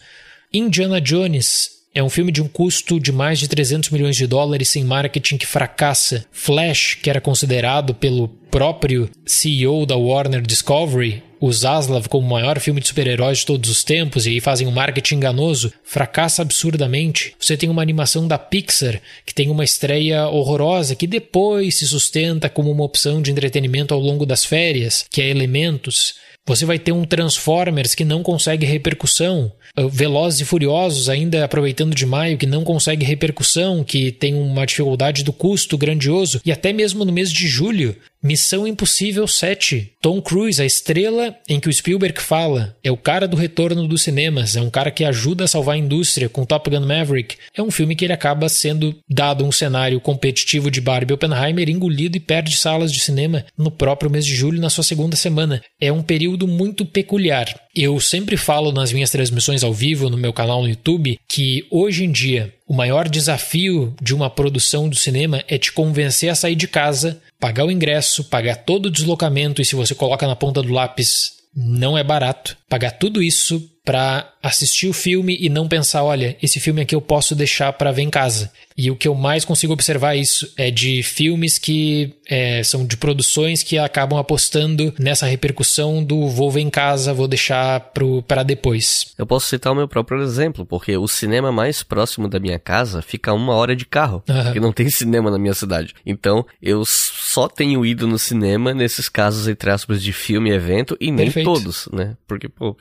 Indiana 0.53 1.01
Jones 1.01 1.73
é 1.94 2.02
um 2.02 2.10
filme 2.10 2.32
de 2.32 2.42
um 2.42 2.48
custo 2.48 2.98
de 2.98 3.12
mais 3.12 3.38
de 3.38 3.46
300 3.46 3.90
milhões 3.90 4.16
de 4.16 4.26
dólares 4.26 4.68
sem 4.68 4.82
marketing 4.82 5.36
que 5.36 5.46
fracassa. 5.46 6.26
Flash, 6.32 6.98
que 7.00 7.08
era 7.08 7.20
considerado 7.20 7.94
pelo 7.94 8.28
próprio 8.50 9.08
CEO 9.24 9.86
da 9.86 9.96
Warner 9.96 10.42
Discovery, 10.42 11.22
o 11.40 11.52
Zaslav 11.52 12.08
como 12.08 12.26
o 12.26 12.30
maior 12.30 12.58
filme 12.58 12.80
de 12.80 12.88
super-heróis 12.88 13.38
de 13.38 13.46
todos 13.46 13.70
os 13.70 13.84
tempos 13.84 14.26
e 14.26 14.30
aí 14.30 14.40
fazem 14.40 14.66
um 14.66 14.72
marketing 14.72 15.16
enganoso, 15.16 15.72
fracassa 15.84 16.42
absurdamente. 16.42 17.34
Você 17.38 17.56
tem 17.56 17.68
uma 17.68 17.82
animação 17.82 18.26
da 18.26 18.38
Pixar 18.38 19.00
que 19.26 19.34
tem 19.34 19.50
uma 19.50 19.62
estreia 19.62 20.26
horrorosa 20.28 20.96
que 20.96 21.06
depois 21.06 21.78
se 21.78 21.86
sustenta 21.86 22.48
como 22.48 22.70
uma 22.70 22.84
opção 22.84 23.20
de 23.20 23.30
entretenimento 23.30 23.92
ao 23.92 24.00
longo 24.00 24.24
das 24.24 24.44
férias, 24.44 25.04
que 25.10 25.20
é 25.20 25.28
Elementos. 25.28 26.14
Você 26.46 26.66
vai 26.66 26.78
ter 26.78 26.92
um 26.92 27.04
Transformers 27.04 27.94
que 27.94 28.04
não 28.04 28.22
consegue 28.22 28.66
repercussão. 28.66 29.50
Velozes 29.90 30.40
e 30.40 30.44
Furiosos, 30.44 31.08
ainda 31.08 31.44
aproveitando 31.44 31.94
de 31.94 32.04
maio, 32.04 32.36
que 32.36 32.46
não 32.46 32.62
consegue 32.62 33.04
repercussão, 33.04 33.82
que 33.82 34.12
tem 34.12 34.34
uma 34.34 34.66
dificuldade 34.66 35.24
do 35.24 35.32
custo 35.32 35.78
grandioso, 35.78 36.40
e 36.44 36.52
até 36.52 36.72
mesmo 36.72 37.04
no 37.04 37.12
mês 37.12 37.32
de 37.32 37.48
julho, 37.48 37.96
Missão 38.24 38.66
Impossível 38.66 39.28
7. 39.28 39.92
Tom 40.01 40.22
Cruise, 40.22 40.60
a 40.60 40.64
estrela 40.64 41.36
em 41.46 41.60
que 41.60 41.68
o 41.68 41.72
Spielberg 41.72 42.18
fala, 42.22 42.74
é 42.82 42.90
o 42.90 42.96
cara 42.96 43.28
do 43.28 43.36
retorno 43.36 43.86
dos 43.86 44.02
cinemas, 44.02 44.56
é 44.56 44.62
um 44.62 44.70
cara 44.70 44.90
que 44.90 45.05
ajuda 45.05 45.44
a 45.44 45.46
salvar 45.46 45.74
a 45.74 45.78
indústria 45.78 46.26
com 46.26 46.46
Top 46.46 46.70
Gun 46.70 46.86
Maverick. 46.86 47.36
É 47.55 47.62
um 47.62 47.70
filme 47.70 47.94
que 47.94 48.02
ele 48.02 48.14
acaba 48.14 48.48
sendo 48.48 48.96
dado 49.06 49.44
um 49.44 49.52
cenário 49.52 50.01
competitivo 50.01 50.70
de 50.70 50.80
Barbie 50.80 51.12
Oppenheimer, 51.12 51.68
engolido 51.68 52.16
e 52.16 52.20
perde 52.20 52.56
salas 52.56 52.90
de 52.90 53.01
cinema 53.01 53.44
no 53.59 53.70
próprio 53.70 54.10
mês 54.10 54.24
de 54.24 54.34
julho, 54.34 54.59
na 54.59 54.70
sua 54.70 54.84
segunda 54.84 55.16
semana. 55.16 55.60
É 55.78 55.92
um 55.92 56.02
período 56.02 56.48
muito 56.48 56.86
peculiar. 56.86 57.55
Eu 57.76 58.01
sempre 58.01 58.38
falo 58.38 58.72
nas 58.72 58.90
minhas 58.90 59.10
transmissões 59.10 59.62
ao 59.62 59.74
vivo 59.74 60.09
no 60.09 60.16
meu 60.16 60.32
canal 60.32 60.62
no 60.62 60.68
YouTube 60.68 61.18
que 61.28 61.66
hoje 61.70 62.05
em 62.05 62.10
dia 62.10 62.55
o 62.66 62.74
maior 62.74 63.09
desafio 63.09 63.95
de 64.01 64.15
uma 64.15 64.31
produção 64.31 64.89
do 64.89 64.97
cinema 64.97 65.45
é 65.49 65.59
te 65.59 65.73
convencer 65.73 66.31
a 66.31 66.35
sair 66.35 66.55
de 66.55 66.66
casa 66.66 67.20
pagar 67.45 67.66
o 67.66 67.70
ingresso, 67.70 68.24
pagar 68.24 68.57
todo 68.57 68.86
o 68.86 68.91
deslocamento 68.91 69.61
e 69.61 69.66
se 69.66 69.74
você 69.74 69.95
coloca 69.95 70.27
na 70.27 70.35
ponta 70.35 70.62
do 70.62 70.73
lápis, 70.73 71.32
não 71.55 71.97
é 71.97 72.03
barato. 72.03 72.57
Pagar 72.70 72.93
tudo 72.93 73.23
isso 73.23 73.70
para 73.85 74.32
assistir 74.43 74.89
o 74.89 74.93
filme 74.93 75.36
e 75.40 75.48
não 75.48 75.69
pensar, 75.69 76.02
olha, 76.02 76.36
esse 76.43 76.59
filme 76.59 76.82
aqui 76.82 76.94
eu 76.94 77.01
posso 77.01 77.35
deixar 77.35 77.73
para 77.73 77.93
ver 77.93 78.02
em 78.02 78.11
casa. 78.11 78.51
E 78.77 78.90
o 78.90 78.97
que 78.97 79.06
eu 79.06 79.15
mais 79.15 79.44
consigo 79.44 79.73
observar 79.73 80.16
isso 80.16 80.52
é 80.56 80.70
de 80.70 81.02
filmes 81.02 81.59
que 81.59 82.15
é, 82.28 82.62
são 82.65 82.85
de 82.85 82.97
produções 82.97 83.62
que 83.62 83.78
acabam 83.78 84.19
apostando 84.19 84.93
nessa 84.98 85.27
repercussão 85.27 86.02
do 86.02 86.28
vou 86.28 86.51
ver 86.51 86.62
em 86.62 86.70
casa, 86.70 87.15
vou 87.15 87.28
deixar 87.28 87.93
para 88.27 88.43
depois. 88.43 89.15
Eu 89.16 89.27
posso 89.27 89.47
citar 89.47 89.73
o 89.73 89.77
meu 89.77 89.86
próprio 89.86 90.20
exemplo, 90.23 90.66
porque 90.66 90.97
o 90.97 91.06
cinema 91.06 91.52
mais 91.52 91.82
próximo 91.82 92.28
da 92.28 92.40
minha 92.40 92.59
casa 92.59 93.01
fica 93.01 93.31
a 93.31 93.35
uma 93.35 93.55
hora 93.55 93.77
de 93.77 93.86
carro, 93.86 94.23
uhum. 94.28 94.44
porque 94.44 94.61
não 94.61 94.73
tem 94.73 94.90
cinema 94.90 95.31
na 95.31 95.39
minha 95.39 95.55
cidade. 95.55 95.94
Então 96.05 96.44
eu 96.61 96.85
só 96.85 97.48
tenho 97.48 97.85
ido 97.86 98.06
no 98.06 98.19
cinema 98.19 98.74
nesses 98.74 99.09
casos, 99.09 99.47
entre 99.47 99.70
aspas, 99.70 100.02
de 100.02 100.12
filme 100.12 100.51
e 100.51 100.55
evento, 100.55 100.97
e 101.01 101.11
nem 101.11 101.27
Perfeito. 101.27 101.52
todos, 101.52 101.89
né? 101.93 102.16
Porque, 102.27 102.48
pô, 102.48 102.77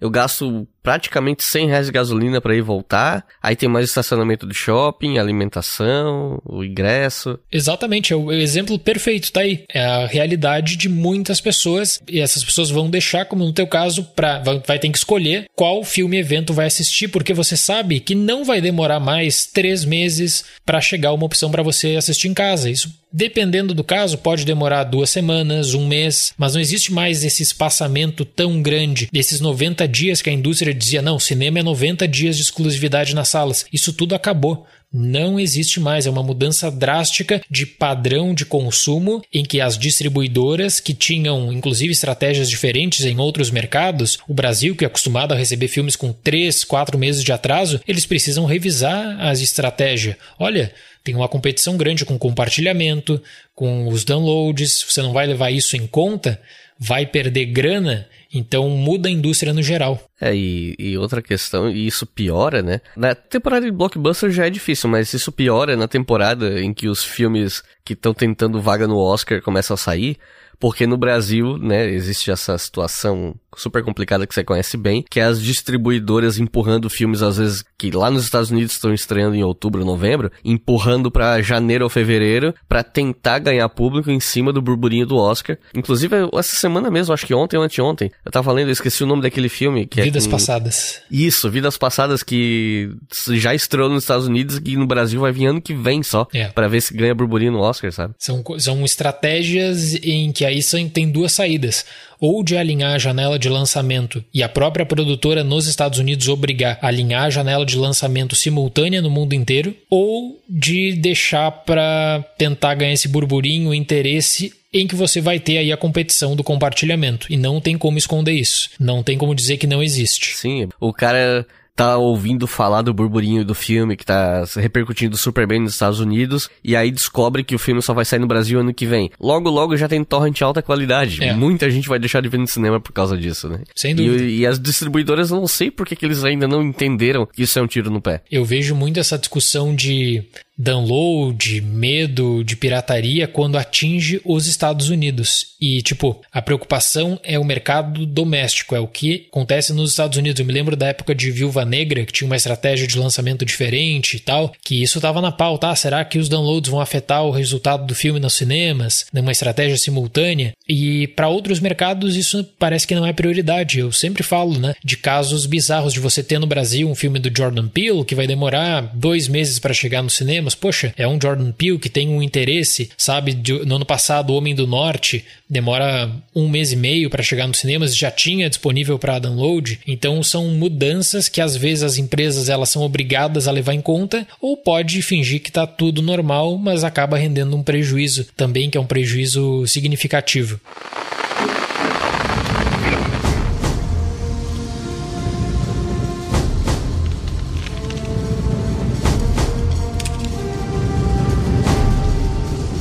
eu 0.00 0.10
gasto 0.10 0.33
nosso 0.34 0.66
praticamente 0.84 1.42
100 1.42 1.68
reais 1.68 1.86
de 1.86 1.92
gasolina 1.92 2.42
para 2.42 2.54
ir 2.54 2.60
voltar. 2.60 3.24
Aí 3.42 3.56
tem 3.56 3.68
mais 3.68 3.88
estacionamento 3.88 4.46
de 4.46 4.54
shopping, 4.54 5.16
alimentação, 5.16 6.40
o 6.44 6.62
ingresso. 6.62 7.38
Exatamente, 7.50 8.12
é 8.12 8.16
o 8.16 8.30
exemplo 8.30 8.78
perfeito, 8.78 9.32
tá 9.32 9.40
aí. 9.40 9.64
É 9.72 9.82
a 9.82 10.06
realidade 10.06 10.76
de 10.76 10.88
muitas 10.90 11.40
pessoas 11.40 12.00
e 12.06 12.20
essas 12.20 12.44
pessoas 12.44 12.68
vão 12.68 12.90
deixar, 12.90 13.24
como 13.24 13.46
no 13.46 13.52
teu 13.52 13.66
caso, 13.66 14.04
pra, 14.14 14.40
vai 14.40 14.78
ter 14.78 14.90
que 14.90 14.98
escolher 14.98 15.46
qual 15.56 15.82
filme 15.82 16.18
evento 16.18 16.52
vai 16.52 16.66
assistir, 16.66 17.08
porque 17.08 17.32
você 17.32 17.56
sabe 17.56 17.98
que 17.98 18.14
não 18.14 18.44
vai 18.44 18.60
demorar 18.60 19.00
mais 19.00 19.46
três 19.46 19.86
meses 19.86 20.44
para 20.66 20.82
chegar 20.82 21.14
uma 21.14 21.24
opção 21.24 21.50
para 21.50 21.62
você 21.62 21.96
assistir 21.96 22.28
em 22.28 22.34
casa. 22.34 22.68
Isso 22.68 22.92
Dependendo 23.16 23.72
do 23.74 23.84
caso, 23.84 24.18
pode 24.18 24.44
demorar 24.44 24.82
duas 24.82 25.08
semanas, 25.08 25.72
um 25.72 25.86
mês, 25.86 26.32
mas 26.36 26.54
não 26.54 26.60
existe 26.60 26.92
mais 26.92 27.22
esse 27.22 27.44
espaçamento 27.44 28.24
tão 28.24 28.60
grande, 28.60 29.08
desses 29.12 29.40
90 29.40 29.86
dias 29.86 30.20
que 30.20 30.28
a 30.28 30.32
indústria 30.32 30.73
dizia: 30.74 31.00
não, 31.00 31.18
cinema 31.18 31.60
é 31.60 31.62
90 31.62 32.06
dias 32.08 32.36
de 32.36 32.42
exclusividade 32.42 33.14
nas 33.14 33.28
salas. 33.28 33.64
Isso 33.72 33.92
tudo 33.92 34.14
acabou. 34.14 34.66
não 34.94 35.40
existe 35.40 35.80
mais. 35.80 36.06
É 36.06 36.10
uma 36.10 36.22
mudança 36.22 36.70
drástica 36.70 37.42
de 37.50 37.66
padrão 37.66 38.32
de 38.32 38.46
consumo 38.46 39.20
em 39.32 39.44
que 39.44 39.60
as 39.60 39.76
distribuidoras 39.76 40.78
que 40.78 40.94
tinham, 40.94 41.52
inclusive, 41.52 41.92
estratégias 41.92 42.48
diferentes 42.48 43.04
em 43.04 43.18
outros 43.18 43.50
mercados, 43.50 44.18
o 44.28 44.32
Brasil, 44.32 44.76
que 44.76 44.84
é 44.84 44.86
acostumado 44.86 45.32
a 45.32 45.36
receber 45.36 45.66
filmes 45.66 45.96
com 45.96 46.12
3, 46.12 46.62
4 46.62 46.96
meses 46.96 47.24
de 47.24 47.32
atraso, 47.32 47.80
eles 47.88 48.06
precisam 48.06 48.46
revisar 48.46 49.20
as 49.20 49.40
estratégias. 49.40 50.14
Olha, 50.38 50.72
tem 51.02 51.16
uma 51.16 51.28
competição 51.28 51.76
grande 51.76 52.04
com 52.04 52.16
compartilhamento, 52.16 53.20
com 53.54 53.88
os 53.88 54.04
downloads, 54.04 54.84
você 54.88 55.02
não 55.02 55.12
vai 55.12 55.26
levar 55.26 55.50
isso 55.50 55.76
em 55.76 55.86
conta, 55.88 56.40
vai 56.78 57.04
perder 57.04 57.46
grana 57.46 58.06
então 58.34 58.68
muda 58.68 59.08
a 59.08 59.12
indústria 59.12 59.52
no 59.52 59.62
geral. 59.62 60.02
É, 60.20 60.34
e, 60.34 60.74
e, 60.78 60.98
outra 60.98 61.22
questão, 61.22 61.70
e 61.70 61.86
isso 61.86 62.04
piora, 62.04 62.62
né? 62.62 62.80
Na 62.96 63.14
temporada 63.14 63.64
de 63.64 63.72
blockbuster 63.72 64.30
já 64.30 64.46
é 64.46 64.50
difícil, 64.50 64.90
mas 64.90 65.12
isso 65.14 65.30
piora 65.30 65.76
na 65.76 65.86
temporada 65.86 66.60
em 66.60 66.74
que 66.74 66.88
os 66.88 67.04
filmes 67.04 67.62
que 67.84 67.92
estão 67.92 68.12
tentando 68.12 68.60
vaga 68.60 68.86
no 68.86 68.98
Oscar 68.98 69.40
começam 69.40 69.74
a 69.74 69.78
sair, 69.78 70.18
porque 70.58 70.86
no 70.86 70.96
Brasil, 70.96 71.58
né, 71.58 71.88
existe 71.90 72.30
essa 72.30 72.56
situação 72.58 73.34
super 73.56 73.82
complicada 73.82 74.26
que 74.26 74.34
você 74.34 74.44
conhece 74.44 74.76
bem, 74.76 75.04
que 75.08 75.20
é 75.20 75.24
as 75.24 75.40
distribuidoras 75.40 76.38
empurrando 76.38 76.90
filmes, 76.90 77.22
às 77.22 77.36
vezes, 77.36 77.64
que 77.78 77.90
lá 77.90 78.10
nos 78.10 78.24
Estados 78.24 78.50
Unidos 78.50 78.72
estão 78.72 78.92
estreando 78.92 79.34
em 79.34 79.42
outubro, 79.42 79.84
novembro, 79.84 80.30
empurrando 80.44 81.10
para 81.10 81.40
janeiro 81.42 81.84
ou 81.84 81.90
fevereiro 81.90 82.54
para 82.68 82.82
tentar 82.82 83.38
ganhar 83.38 83.68
público 83.68 84.10
em 84.10 84.20
cima 84.20 84.52
do 84.52 84.62
burburinho 84.62 85.06
do 85.06 85.16
Oscar. 85.16 85.58
Inclusive, 85.74 86.16
essa 86.34 86.56
semana 86.56 86.90
mesmo, 86.90 87.12
acho 87.14 87.26
que 87.26 87.34
ontem 87.34 87.56
ou 87.56 87.62
anteontem, 87.62 88.10
eu 88.24 88.30
tava 88.30 88.52
lendo, 88.52 88.68
eu 88.68 88.72
esqueci 88.72 89.02
o 89.02 89.06
nome 89.06 89.22
daquele 89.22 89.48
filme. 89.48 89.86
Que 89.86 90.02
Vidas 90.02 90.26
é. 90.26 90.30
Passadas. 90.30 91.00
Isso, 91.10 91.50
Vidas 91.50 91.76
Passadas, 91.76 92.22
que 92.22 92.90
já 93.32 93.54
estreou 93.54 93.88
nos 93.88 94.04
Estados 94.04 94.26
Unidos 94.26 94.60
e 94.64 94.76
no 94.76 94.86
Brasil 94.86 95.20
vai 95.20 95.32
vir 95.32 95.46
ano 95.46 95.60
que 95.60 95.74
vem 95.74 96.02
só, 96.02 96.26
é. 96.32 96.48
para 96.48 96.68
ver 96.68 96.80
se 96.80 96.94
ganha 96.94 97.14
burburinho 97.14 97.52
no 97.52 97.60
Oscar, 97.60 97.92
sabe? 97.92 98.14
São, 98.18 98.42
são 98.58 98.84
estratégias 98.84 99.94
em 100.02 100.32
que 100.32 100.44
aí 100.44 100.62
são, 100.62 100.88
tem 100.88 101.10
duas 101.10 101.32
saídas 101.32 101.84
ou 102.24 102.42
de 102.42 102.56
alinhar 102.56 102.94
a 102.94 102.98
janela 102.98 103.38
de 103.38 103.50
lançamento 103.50 104.24
e 104.32 104.42
a 104.42 104.48
própria 104.48 104.86
produtora 104.86 105.44
nos 105.44 105.66
Estados 105.66 105.98
Unidos 105.98 106.26
obrigar 106.26 106.78
a 106.80 106.86
alinhar 106.86 107.24
a 107.24 107.30
janela 107.30 107.66
de 107.66 107.76
lançamento 107.76 108.34
simultânea 108.34 109.02
no 109.02 109.10
mundo 109.10 109.34
inteiro, 109.34 109.76
ou 109.90 110.40
de 110.48 110.94
deixar 110.94 111.50
para 111.50 112.24
tentar 112.38 112.76
ganhar 112.76 112.94
esse 112.94 113.08
burburinho, 113.08 113.74
interesse 113.74 114.54
em 114.72 114.86
que 114.86 114.94
você 114.94 115.20
vai 115.20 115.38
ter 115.38 115.58
aí 115.58 115.70
a 115.70 115.76
competição 115.76 116.34
do 116.34 116.42
compartilhamento. 116.42 117.30
E 117.30 117.36
não 117.36 117.60
tem 117.60 117.76
como 117.76 117.98
esconder 117.98 118.32
isso. 118.32 118.70
Não 118.80 119.02
tem 119.02 119.18
como 119.18 119.34
dizer 119.34 119.58
que 119.58 119.66
não 119.66 119.82
existe. 119.82 120.34
Sim, 120.34 120.70
o 120.80 120.94
cara 120.94 121.46
tá 121.74 121.96
ouvindo 121.96 122.46
falar 122.46 122.82
do 122.82 122.94
burburinho 122.94 123.44
do 123.44 123.54
filme 123.54 123.96
que 123.96 124.04
tá 124.04 124.44
repercutindo 124.56 125.16
super 125.16 125.46
bem 125.46 125.60
nos 125.60 125.72
Estados 125.72 126.00
Unidos 126.00 126.48
e 126.62 126.76
aí 126.76 126.90
descobre 126.90 127.42
que 127.42 127.54
o 127.54 127.58
filme 127.58 127.82
só 127.82 127.92
vai 127.92 128.04
sair 128.04 128.20
no 128.20 128.26
Brasil 128.26 128.60
ano 128.60 128.72
que 128.72 128.86
vem. 128.86 129.10
Logo, 129.20 129.50
logo 129.50 129.76
já 129.76 129.88
tem 129.88 130.04
torrent 130.04 130.40
alta 130.42 130.62
qualidade. 130.62 131.22
É. 131.22 131.34
Muita 131.34 131.68
gente 131.70 131.88
vai 131.88 131.98
deixar 131.98 132.20
de 132.20 132.28
ver 132.28 132.38
no 132.38 132.46
cinema 132.46 132.80
por 132.80 132.92
causa 132.92 133.16
disso, 133.16 133.48
né? 133.48 133.60
Sem 133.74 133.94
dúvida. 133.94 134.22
E, 134.22 134.40
e 134.40 134.46
as 134.46 134.58
distribuidoras, 134.58 135.30
não 135.30 135.46
sei 135.48 135.70
por 135.70 135.86
que, 135.86 135.96
que 135.96 136.06
eles 136.06 136.24
ainda 136.24 136.46
não 136.46 136.62
entenderam 136.62 137.26
que 137.26 137.42
isso 137.42 137.58
é 137.58 137.62
um 137.62 137.66
tiro 137.66 137.90
no 137.90 138.00
pé. 138.00 138.22
Eu 138.30 138.44
vejo 138.44 138.74
muito 138.74 139.00
essa 139.00 139.18
discussão 139.18 139.74
de 139.74 140.22
download, 140.56 141.60
medo 141.60 142.44
de 142.44 142.56
pirataria 142.56 143.26
quando 143.26 143.58
atinge 143.58 144.20
os 144.24 144.46
Estados 144.46 144.88
Unidos. 144.88 145.54
E, 145.60 145.82
tipo, 145.82 146.20
a 146.32 146.42
preocupação 146.42 147.18
é 147.22 147.38
o 147.38 147.44
mercado 147.44 148.06
doméstico, 148.06 148.76
é 148.76 148.80
o 148.80 148.86
que 148.86 149.26
acontece 149.30 149.72
nos 149.72 149.90
Estados 149.90 150.18
Unidos. 150.18 150.38
Eu 150.38 150.46
me 150.46 150.52
lembro 150.52 150.76
da 150.76 150.88
época 150.88 151.14
de 151.14 151.30
Viúva 151.30 151.64
Negra, 151.64 152.04
que 152.04 152.12
tinha 152.12 152.26
uma 152.26 152.36
estratégia 152.36 152.86
de 152.86 152.98
lançamento 152.98 153.44
diferente 153.44 154.16
e 154.16 154.20
tal, 154.20 154.52
que 154.62 154.82
isso 154.82 154.98
estava 154.98 155.20
na 155.20 155.32
pauta. 155.32 155.70
Ah, 155.70 155.76
será 155.76 156.04
que 156.04 156.18
os 156.18 156.28
downloads 156.28 156.70
vão 156.70 156.80
afetar 156.80 157.24
o 157.24 157.30
resultado 157.30 157.86
do 157.86 157.94
filme 157.94 158.20
nos 158.20 158.34
cinemas? 158.34 159.06
Numa 159.12 159.32
estratégia 159.32 159.76
simultânea? 159.76 160.52
E 160.68 161.08
para 161.08 161.28
outros 161.28 161.60
mercados 161.60 162.16
isso 162.16 162.44
parece 162.58 162.86
que 162.86 162.94
não 162.94 163.06
é 163.06 163.12
prioridade. 163.12 163.78
Eu 163.78 163.90
sempre 163.90 164.22
falo, 164.22 164.58
né, 164.58 164.74
de 164.84 164.96
casos 164.96 165.46
bizarros 165.46 165.92
de 165.92 166.00
você 166.00 166.22
ter 166.22 166.38
no 166.38 166.46
Brasil 166.46 166.88
um 166.88 166.94
filme 166.94 167.18
do 167.18 167.34
Jordan 167.34 167.68
Peele 167.68 168.04
que 168.04 168.14
vai 168.14 168.26
demorar 168.26 168.92
dois 168.94 169.28
meses 169.28 169.58
para 169.58 169.74
chegar 169.74 170.02
no 170.02 170.10
cinema 170.10 170.43
Poxa, 170.52 170.92
é 170.98 171.06
um 171.06 171.18
Jordan 171.20 171.52
Peele 171.52 171.78
que 171.78 171.88
tem 171.88 172.08
um 172.08 172.20
interesse, 172.20 172.90
sabe? 172.98 173.32
De, 173.32 173.52
no 173.64 173.76
ano 173.76 173.86
passado, 173.86 174.30
O 174.30 174.36
Homem 174.36 174.54
do 174.54 174.66
Norte 174.66 175.24
demora 175.48 176.10
um 176.34 176.48
mês 176.48 176.72
e 176.72 176.76
meio 176.76 177.08
para 177.08 177.22
chegar 177.22 177.46
nos 177.46 177.58
cinemas, 177.58 177.96
já 177.96 178.10
tinha 178.10 178.50
disponível 178.50 178.98
para 178.98 179.20
download. 179.20 179.78
Então 179.86 180.22
são 180.22 180.48
mudanças 180.48 181.28
que 181.28 181.40
às 181.40 181.56
vezes 181.56 181.84
as 181.84 181.98
empresas 181.98 182.48
elas 182.48 182.70
são 182.70 182.82
obrigadas 182.82 183.46
a 183.46 183.52
levar 183.52 183.74
em 183.74 183.80
conta, 183.80 184.26
ou 184.40 184.56
pode 184.56 185.00
fingir 185.02 185.40
que 185.40 185.50
está 185.50 185.66
tudo 185.66 186.02
normal, 186.02 186.58
mas 186.58 186.82
acaba 186.82 187.16
rendendo 187.16 187.56
um 187.56 187.62
prejuízo 187.62 188.26
também, 188.36 188.68
que 188.68 188.76
é 188.76 188.80
um 188.80 188.86
prejuízo 188.86 189.66
significativo. 189.66 190.60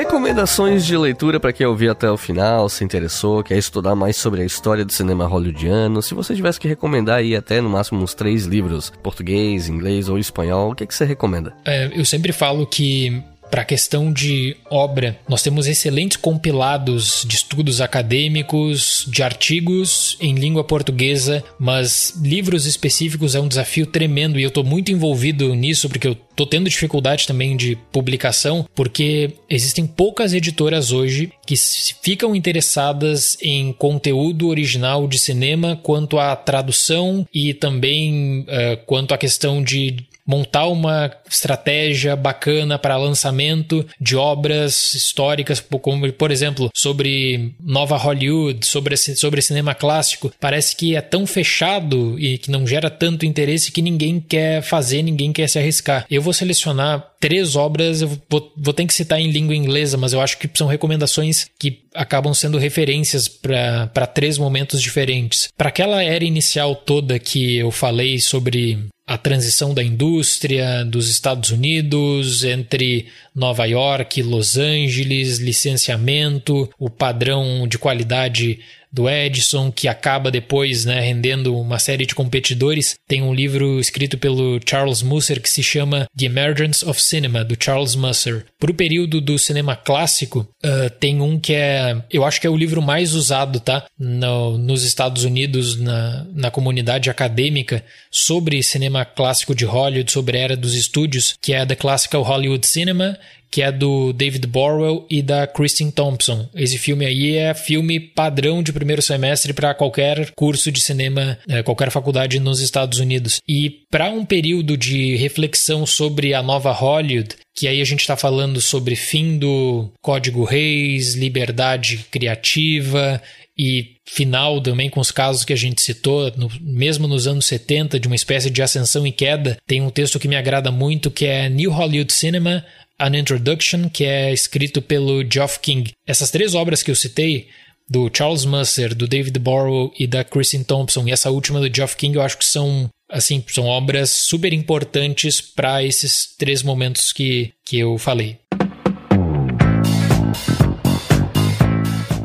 Recomendações 0.00 0.86
de 0.86 0.96
leitura 0.96 1.38
para 1.38 1.52
quem 1.52 1.66
ouviu 1.66 1.92
até 1.92 2.10
o 2.10 2.16
final, 2.16 2.70
se 2.70 2.82
interessou, 2.82 3.44
quer 3.44 3.58
estudar 3.58 3.94
mais 3.94 4.16
sobre 4.16 4.40
a 4.40 4.46
história 4.46 4.82
do 4.82 4.90
cinema 4.90 5.26
hollywoodiano. 5.26 6.00
Se 6.00 6.14
você 6.14 6.34
tivesse 6.34 6.58
que 6.58 6.66
recomendar 6.66 7.18
aí 7.18 7.36
até 7.36 7.60
no 7.60 7.68
máximo 7.68 8.02
uns 8.02 8.14
três 8.14 8.46
livros, 8.46 8.90
português, 9.02 9.68
inglês 9.68 10.08
ou 10.08 10.18
espanhol, 10.18 10.70
o 10.70 10.74
que, 10.74 10.86
que 10.86 10.94
você 10.94 11.04
recomenda? 11.04 11.52
É, 11.66 11.90
eu 11.92 12.02
sempre 12.06 12.32
falo 12.32 12.66
que 12.66 13.22
para 13.50 13.62
a 13.62 13.64
questão 13.64 14.12
de 14.12 14.56
obra, 14.70 15.18
nós 15.28 15.42
temos 15.42 15.66
excelentes 15.66 16.16
compilados 16.16 17.24
de 17.26 17.34
estudos 17.34 17.80
acadêmicos, 17.80 19.04
de 19.08 19.22
artigos 19.22 20.16
em 20.20 20.34
língua 20.34 20.62
portuguesa, 20.62 21.42
mas 21.58 22.14
livros 22.22 22.66
específicos 22.66 23.34
é 23.34 23.40
um 23.40 23.48
desafio 23.48 23.86
tremendo 23.86 24.38
e 24.38 24.42
eu 24.42 24.48
estou 24.48 24.64
muito 24.64 24.92
envolvido 24.92 25.54
nisso 25.54 25.88
porque 25.88 26.08
eu 26.08 26.16
estou 26.30 26.46
tendo 26.46 26.70
dificuldade 26.70 27.26
também 27.26 27.56
de 27.56 27.76
publicação, 27.92 28.66
porque 28.74 29.32
existem 29.48 29.86
poucas 29.86 30.32
editoras 30.32 30.92
hoje 30.92 31.32
que 31.46 31.54
ficam 32.02 32.34
interessadas 32.34 33.36
em 33.42 33.72
conteúdo 33.72 34.48
original 34.48 35.06
de 35.06 35.18
cinema 35.18 35.76
quanto 35.82 36.18
à 36.18 36.34
tradução 36.36 37.26
e 37.34 37.52
também 37.52 38.40
uh, 38.40 38.84
quanto 38.86 39.12
à 39.12 39.18
questão 39.18 39.62
de 39.62 39.96
montar 40.30 40.68
uma 40.68 41.10
estratégia 41.28 42.14
bacana 42.14 42.78
para 42.78 42.96
lançamento 42.96 43.84
de 44.00 44.14
obras 44.14 44.94
históricas, 44.94 45.58
como 45.60 46.12
por 46.12 46.30
exemplo 46.30 46.70
sobre 46.72 47.52
Nova 47.60 47.96
Hollywood, 47.96 48.64
sobre, 48.64 48.96
sobre 48.96 49.42
cinema 49.42 49.74
clássico, 49.74 50.32
parece 50.38 50.76
que 50.76 50.94
é 50.94 51.00
tão 51.00 51.26
fechado 51.26 52.16
e 52.16 52.38
que 52.38 52.48
não 52.48 52.64
gera 52.64 52.88
tanto 52.88 53.26
interesse 53.26 53.72
que 53.72 53.82
ninguém 53.82 54.20
quer 54.20 54.62
fazer, 54.62 55.02
ninguém 55.02 55.32
quer 55.32 55.48
se 55.48 55.58
arriscar. 55.58 56.06
Eu 56.08 56.22
vou 56.22 56.32
selecionar 56.32 57.10
três 57.18 57.56
obras, 57.56 58.00
eu 58.00 58.08
vou, 58.28 58.52
vou 58.56 58.72
ter 58.72 58.86
que 58.86 58.94
citar 58.94 59.20
em 59.20 59.32
língua 59.32 59.56
inglesa, 59.56 59.98
mas 59.98 60.12
eu 60.12 60.20
acho 60.20 60.38
que 60.38 60.48
são 60.54 60.68
recomendações 60.68 61.46
que 61.58 61.80
acabam 61.92 62.32
sendo 62.32 62.56
referências 62.56 63.26
para 63.26 64.06
três 64.06 64.38
momentos 64.38 64.80
diferentes. 64.80 65.48
Para 65.56 65.70
aquela 65.70 66.04
era 66.04 66.24
inicial 66.24 66.76
toda 66.76 67.18
que 67.18 67.56
eu 67.56 67.72
falei 67.72 68.20
sobre 68.20 68.78
a 69.10 69.18
transição 69.18 69.74
da 69.74 69.82
indústria 69.82 70.84
dos 70.84 71.10
Estados 71.10 71.50
Unidos 71.50 72.44
entre 72.44 73.08
Nova 73.34 73.64
York, 73.64 74.22
Los 74.22 74.56
Angeles, 74.56 75.38
licenciamento, 75.38 76.70
o 76.78 76.88
padrão 76.88 77.66
de 77.66 77.76
qualidade 77.76 78.60
do 78.92 79.08
Edison, 79.08 79.70
que 79.70 79.88
acaba 79.88 80.30
depois 80.30 80.84
né, 80.84 81.00
rendendo 81.00 81.56
uma 81.56 81.78
série 81.78 82.06
de 82.06 82.14
competidores. 82.14 82.96
Tem 83.06 83.22
um 83.22 83.32
livro 83.34 83.78
escrito 83.78 84.18
pelo 84.18 84.60
Charles 84.66 85.02
Musser 85.02 85.40
que 85.40 85.48
se 85.48 85.62
chama 85.62 86.06
The 86.16 86.26
Emergence 86.26 86.84
of 86.84 87.00
Cinema, 87.00 87.44
do 87.44 87.56
Charles 87.58 87.94
Musser. 87.94 88.46
Para 88.58 88.70
o 88.70 88.74
período 88.74 89.20
do 89.20 89.38
cinema 89.38 89.76
clássico, 89.76 90.40
uh, 90.64 90.90
tem 90.98 91.20
um 91.20 91.38
que 91.38 91.54
é, 91.54 92.02
eu 92.10 92.24
acho 92.24 92.40
que 92.40 92.46
é 92.46 92.50
o 92.50 92.56
livro 92.56 92.82
mais 92.82 93.14
usado, 93.14 93.60
tá? 93.60 93.86
No, 93.98 94.58
nos 94.58 94.84
Estados 94.84 95.24
Unidos, 95.24 95.78
na, 95.78 96.26
na 96.32 96.50
comunidade 96.50 97.08
acadêmica, 97.10 97.84
sobre 98.10 98.62
cinema 98.62 99.04
clássico 99.04 99.54
de 99.54 99.64
Hollywood, 99.64 100.10
sobre 100.10 100.36
a 100.36 100.40
era 100.40 100.56
dos 100.56 100.74
estúdios, 100.74 101.34
que 101.40 101.52
é 101.52 101.64
The 101.64 101.76
Classical 101.76 102.22
Hollywood 102.22 102.66
Cinema, 102.66 103.18
que 103.50 103.62
é 103.62 103.72
do 103.72 104.12
David 104.12 104.46
Borwell 104.46 105.06
e 105.10 105.22
da 105.22 105.46
Kristen 105.46 105.90
Thompson. 105.90 106.48
Esse 106.54 106.78
filme 106.78 107.04
aí 107.04 107.36
é 107.36 107.52
filme 107.52 107.98
padrão 107.98 108.62
de 108.62 108.72
primeiro 108.72 109.02
semestre 109.02 109.52
para 109.52 109.74
qualquer 109.74 110.30
curso 110.36 110.70
de 110.70 110.80
cinema, 110.80 111.38
é, 111.48 111.62
qualquer 111.62 111.90
faculdade 111.90 112.38
nos 112.38 112.60
Estados 112.60 112.98
Unidos. 112.98 113.40
E 113.48 113.70
para 113.90 114.10
um 114.10 114.24
período 114.24 114.76
de 114.76 115.16
reflexão 115.16 115.84
sobre 115.84 116.32
a 116.32 116.42
nova 116.42 116.70
Hollywood, 116.70 117.36
que 117.54 117.66
aí 117.66 117.80
a 117.80 117.84
gente 117.84 118.00
está 118.00 118.16
falando 118.16 118.60
sobre 118.60 118.94
fim 118.94 119.38
do 119.38 119.90
Código 120.00 120.44
Reis, 120.44 121.14
liberdade 121.14 122.06
criativa 122.10 123.20
e 123.58 123.96
final 124.06 124.60
também 124.60 124.88
com 124.88 125.00
os 125.00 125.10
casos 125.10 125.44
que 125.44 125.52
a 125.52 125.56
gente 125.56 125.82
citou, 125.82 126.32
no, 126.36 126.50
mesmo 126.62 127.06
nos 127.06 127.26
anos 127.26 127.44
70, 127.44 128.00
de 128.00 128.06
uma 128.06 128.16
espécie 128.16 128.48
de 128.48 128.62
ascensão 128.62 129.06
e 129.06 129.12
queda, 129.12 129.58
tem 129.66 129.82
um 129.82 129.90
texto 129.90 130.18
que 130.18 130.26
me 130.26 130.34
agrada 130.34 130.72
muito 130.72 131.10
que 131.10 131.26
é 131.26 131.48
New 131.48 131.70
Hollywood 131.70 132.12
Cinema, 132.12 132.64
An 133.00 133.16
Introduction, 133.16 133.88
que 133.88 134.04
é 134.04 134.32
escrito 134.32 134.82
pelo 134.82 135.24
Geoff 135.28 135.58
King. 135.60 135.92
Essas 136.06 136.30
três 136.30 136.54
obras 136.54 136.82
que 136.82 136.90
eu 136.90 136.94
citei, 136.94 137.48
do 137.88 138.08
Charles 138.14 138.44
Musser, 138.44 138.94
do 138.94 139.08
David 139.08 139.36
Borrow 139.40 139.92
e 139.98 140.06
da 140.06 140.22
Kristen 140.22 140.62
Thompson, 140.62 141.08
e 141.08 141.10
essa 141.10 141.30
última 141.30 141.58
do 141.58 141.74
Geoff 141.74 141.96
King, 141.96 142.16
eu 142.16 142.22
acho 142.22 142.38
que 142.38 142.44
são 142.44 142.88
assim, 143.10 143.44
são 143.48 143.64
obras 143.66 144.10
super 144.10 144.52
importantes 144.52 145.40
para 145.40 145.82
esses 145.82 146.36
três 146.38 146.62
momentos 146.62 147.12
que, 147.12 147.52
que 147.64 147.78
eu 147.80 147.98
falei. 147.98 148.38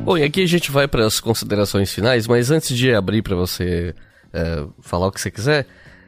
Bom, 0.03 0.15
e 0.15 0.23
aqui 0.23 0.43
a 0.43 0.47
gente 0.47 0.69
vai 0.69 0.87
para 0.87 1.03
as 1.03 1.19
considerações 1.19 1.91
finais, 1.91 2.27
mas 2.27 2.51
antes 2.51 2.77
de 2.77 2.93
abrir 2.93 3.23
para 3.23 3.35
você 3.35 3.95
é, 4.31 4.63
falar 4.83 5.07
o 5.07 5.11
que 5.11 5.19
você 5.19 5.31
quiser, 5.31 5.65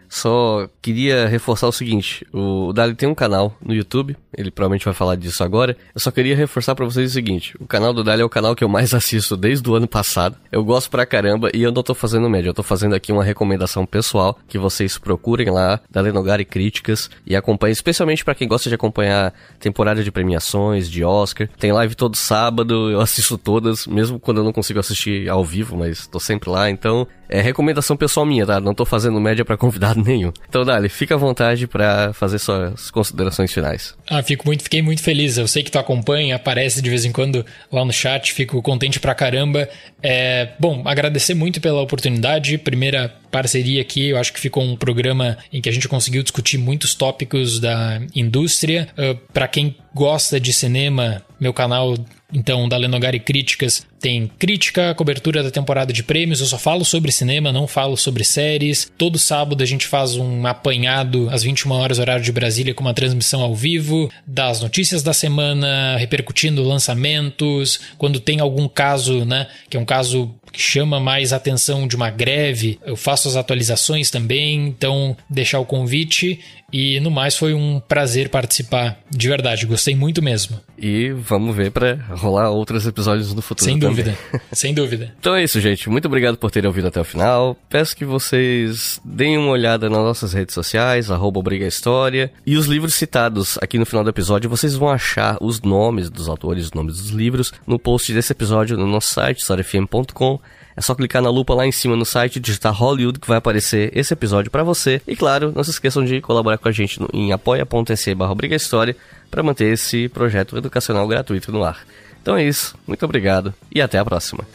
só 0.09 0.67
queria 0.81 1.27
reforçar 1.27 1.67
o 1.67 1.71
seguinte: 1.71 2.25
o 2.33 2.71
Dali 2.73 2.95
tem 2.95 3.07
um 3.07 3.15
canal 3.15 3.55
no 3.61 3.73
YouTube, 3.73 4.15
ele 4.35 4.51
provavelmente 4.51 4.85
vai 4.85 4.93
falar 4.93 5.15
disso 5.15 5.43
agora. 5.43 5.75
Eu 5.93 5.99
só 5.99 6.11
queria 6.11 6.35
reforçar 6.35 6.75
para 6.75 6.85
vocês 6.85 7.11
o 7.11 7.13
seguinte: 7.13 7.55
o 7.59 7.65
canal 7.65 7.93
do 7.93 8.03
Dali 8.03 8.21
é 8.21 8.25
o 8.25 8.29
canal 8.29 8.55
que 8.55 8.63
eu 8.63 8.69
mais 8.69 8.93
assisto 8.95 9.35
desde 9.35 9.69
o 9.69 9.75
ano 9.75 9.87
passado. 9.87 10.37
Eu 10.51 10.63
gosto 10.63 10.89
pra 10.89 11.05
caramba 11.05 11.49
e 11.53 11.61
eu 11.61 11.71
não 11.71 11.83
tô 11.83 11.93
fazendo 11.93 12.29
média, 12.29 12.49
eu 12.49 12.53
tô 12.53 12.63
fazendo 12.63 12.95
aqui 12.95 13.11
uma 13.11 13.23
recomendação 13.23 13.85
pessoal 13.85 14.37
que 14.47 14.57
vocês 14.57 14.97
procurem 14.97 15.49
lá, 15.49 15.79
Dali 15.89 16.11
Nogari 16.11 16.45
Críticas 16.45 17.09
e 17.25 17.35
acompanhem, 17.35 17.73
especialmente 17.73 18.23
para 18.23 18.35
quem 18.35 18.47
gosta 18.47 18.69
de 18.69 18.75
acompanhar 18.75 19.33
temporada 19.59 20.03
de 20.03 20.11
premiações, 20.11 20.89
de 20.89 21.03
Oscar. 21.03 21.49
Tem 21.59 21.71
live 21.71 21.95
todo 21.95 22.15
sábado, 22.15 22.89
eu 22.89 23.01
assisto 23.01 23.37
todas, 23.37 23.85
mesmo 23.87 24.19
quando 24.19 24.37
eu 24.37 24.43
não 24.43 24.53
consigo 24.53 24.79
assistir 24.79 25.29
ao 25.29 25.43
vivo, 25.43 25.77
mas 25.77 26.07
tô 26.07 26.19
sempre 26.19 26.49
lá, 26.49 26.69
então 26.69 27.07
é 27.29 27.41
recomendação 27.41 27.97
pessoal 27.97 28.25
minha, 28.25 28.45
tá? 28.45 28.59
Não 28.59 28.73
tô 28.73 28.85
fazendo 28.85 29.19
média 29.19 29.43
para 29.43 29.57
convidado 29.57 30.01
nenhum. 30.03 30.31
Então, 30.47 30.63
Dali, 30.63 30.89
fica 30.89 31.15
à 31.15 31.17
vontade 31.17 31.67
para 31.67 32.13
fazer 32.13 32.39
suas 32.39 32.89
considerações 32.91 33.53
finais. 33.53 33.95
Ah, 34.09 34.23
fico 34.23 34.45
muito, 34.45 34.63
fiquei 34.63 34.81
muito 34.81 35.01
feliz. 35.01 35.37
Eu 35.37 35.47
sei 35.47 35.63
que 35.63 35.71
tu 35.71 35.79
acompanha, 35.79 36.35
aparece 36.35 36.81
de 36.81 36.89
vez 36.89 37.05
em 37.05 37.11
quando 37.11 37.45
lá 37.71 37.83
no 37.83 37.91
chat, 37.91 38.33
fico 38.33 38.61
contente 38.61 38.99
pra 38.99 39.13
caramba. 39.13 39.67
É, 40.01 40.49
bom, 40.59 40.83
agradecer 40.85 41.33
muito 41.33 41.59
pela 41.59 41.81
oportunidade. 41.81 42.57
Primeira 42.57 43.13
parceria 43.31 43.81
aqui, 43.81 44.09
eu 44.09 44.17
acho 44.17 44.33
que 44.33 44.39
ficou 44.39 44.63
um 44.63 44.75
programa 44.75 45.37
em 45.51 45.61
que 45.61 45.69
a 45.69 45.71
gente 45.71 45.87
conseguiu 45.87 46.23
discutir 46.23 46.57
muitos 46.57 46.95
tópicos 46.95 47.59
da 47.59 48.01
indústria. 48.15 48.87
Uh, 48.97 49.15
para 49.33 49.47
quem 49.47 49.75
gosta 49.93 50.39
de 50.39 50.53
cinema, 50.53 51.21
meu 51.39 51.53
canal 51.53 51.95
então, 52.33 52.67
da 52.67 52.75
Lenogari 52.75 53.19
Críticas 53.19 53.85
tem 53.99 54.29
crítica, 54.37 54.93
cobertura 54.93 55.41
da 55.41 55.49
temporada 55.49 55.93
de 55.93 56.03
prêmios. 56.03 56.41
Eu 56.41 56.45
só 56.45 56.57
falo 56.57 56.83
sobre 56.83 57.11
cinema, 57.11 57.53
não 57.53 57.67
falo 57.67 57.95
sobre 57.95 58.23
séries. 58.23 58.91
Todo 58.97 59.17
sábado 59.17 59.63
a 59.63 59.65
gente 59.65 59.87
faz 59.87 60.15
um 60.15 60.45
apanhado 60.45 61.29
às 61.31 61.43
21 61.43 61.71
horas, 61.71 61.99
horário 61.99 62.23
de 62.23 62.31
Brasília, 62.31 62.73
com 62.73 62.83
uma 62.83 62.93
transmissão 62.93 63.41
ao 63.41 63.55
vivo 63.55 64.11
das 64.25 64.61
notícias 64.61 65.01
da 65.01 65.13
semana, 65.13 65.95
repercutindo 65.97 66.63
lançamentos. 66.63 67.79
Quando 67.97 68.19
tem 68.19 68.39
algum 68.39 68.67
caso, 68.67 69.23
né, 69.23 69.47
que 69.69 69.77
é 69.77 69.79
um 69.79 69.85
caso 69.85 70.35
que 70.51 70.61
chama 70.61 70.99
mais 70.99 71.33
atenção 71.33 71.87
de 71.87 71.95
uma 71.95 72.09
greve, 72.09 72.79
eu 72.85 72.95
faço 72.95 73.27
as 73.27 73.35
atualizações 73.35 74.11
também. 74.11 74.67
Então, 74.67 75.15
deixar 75.29 75.59
o 75.59 75.65
convite. 75.65 76.39
E 76.71 76.99
no 76.99 77.09
mais, 77.09 77.37
foi 77.37 77.53
um 77.53 77.79
prazer 77.79 78.27
participar. 78.27 78.99
De 79.09 79.29
verdade, 79.29 79.65
gostei 79.65 79.95
muito 79.95 80.21
mesmo. 80.21 80.59
E 80.77 81.11
vamos 81.11 81.55
ver 81.55 81.71
para 81.71 81.95
rolar 82.09 82.49
outros 82.49 82.85
episódios 82.85 83.33
no 83.33 83.41
futuro. 83.41 83.63
Sem 83.63 83.79
também. 83.79 83.95
dúvida, 84.03 84.17
sem 84.51 84.73
dúvida. 84.73 85.15
Então 85.17 85.33
é 85.33 85.43
isso, 85.45 85.61
gente. 85.61 85.89
Muito 85.89 86.05
obrigado 86.07 86.37
por 86.37 86.51
terem 86.51 86.67
ouvido 86.67 86.87
até 86.87 86.99
o 86.99 87.05
final. 87.05 87.55
Peço 87.69 87.95
que 87.95 88.03
vocês 88.03 88.99
deem 89.05 89.37
uma 89.37 89.51
olhada 89.51 89.89
nas 89.89 89.99
nossas 89.99 90.33
redes 90.33 90.53
sociais, 90.53 91.09
arroba 91.09 91.41
História. 91.55 92.33
E 92.45 92.57
os 92.57 92.65
livros 92.65 92.95
citados 92.95 93.57
aqui 93.61 93.79
no 93.79 93.85
final 93.85 94.03
do 94.03 94.09
episódio, 94.09 94.49
vocês 94.49 94.75
vão 94.75 94.89
achar 94.89 95.37
os 95.39 95.61
nomes 95.61 96.09
dos 96.09 96.27
autores, 96.27 96.65
os 96.65 96.73
nomes 96.73 96.97
dos 96.97 97.11
livros, 97.11 97.53
no 97.65 97.79
post 97.79 98.11
desse 98.13 98.33
episódio 98.33 98.75
no 98.75 98.85
nosso 98.85 99.13
site, 99.13 99.39
historiafm.com. 99.39 100.39
É 100.77 100.81
só 100.81 100.93
clicar 100.93 101.23
na 101.23 101.31
lupa 101.31 101.55
lá 101.55 101.65
em 101.65 101.71
cima 101.71 101.95
no 101.95 102.05
site, 102.05 102.39
digitar 102.39 102.71
Hollywood 102.71 103.19
que 103.19 103.27
vai 103.27 103.39
aparecer 103.39 103.89
esse 103.97 104.13
episódio 104.13 104.51
para 104.51 104.61
você. 104.61 105.01
E 105.07 105.15
claro, 105.15 105.51
não 105.55 105.63
se 105.63 105.71
esqueçam 105.71 106.05
de 106.05 106.21
colaborar 106.21 106.59
com 106.59 106.67
a 106.67 106.71
gente 106.71 107.01
no, 107.01 107.09
em 107.11 107.31
apoia.se 107.31 108.13
barra 108.13 108.35
História 108.51 108.95
para 109.31 109.41
manter 109.41 109.73
esse 109.73 110.07
projeto 110.09 110.55
educacional 110.55 111.07
gratuito 111.07 111.51
no 111.51 111.63
ar. 111.63 111.79
Então 112.21 112.37
é 112.37 112.43
isso, 112.43 112.75
muito 112.85 113.03
obrigado 113.03 113.55
e 113.73 113.81
até 113.81 113.97
a 113.97 114.05
próxima. 114.05 114.45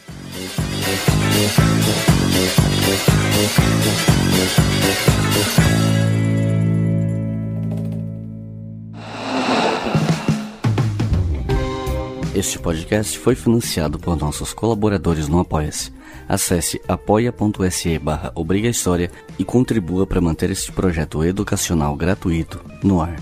Este 12.33 12.57
podcast 12.57 13.19
foi 13.19 13.35
financiado 13.35 13.99
por 13.99 14.15
nossos 14.15 14.53
colaboradores 14.53 15.27
no 15.27 15.39
Apoia-se. 15.39 15.91
Acesse 16.33 16.81
apoia.se 16.87 17.99
barra 17.99 18.31
Obriga 18.33 18.67
História 18.67 19.11
e 19.37 19.45
contribua 19.45 20.07
para 20.07 20.19
manter 20.19 20.49
este 20.49 20.71
projeto 20.71 21.23
educacional 21.23 21.95
gratuito 21.95 22.59
no 22.83 22.99
ar. 23.03 23.21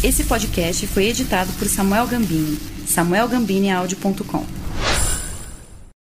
Esse 0.00 0.22
podcast 0.22 0.86
foi 0.86 1.06
editado 1.06 1.52
por 1.54 1.66
Samuel 1.66 2.06
Gambini, 2.06 2.56
samuelgambiniaudio.com. 2.86 4.46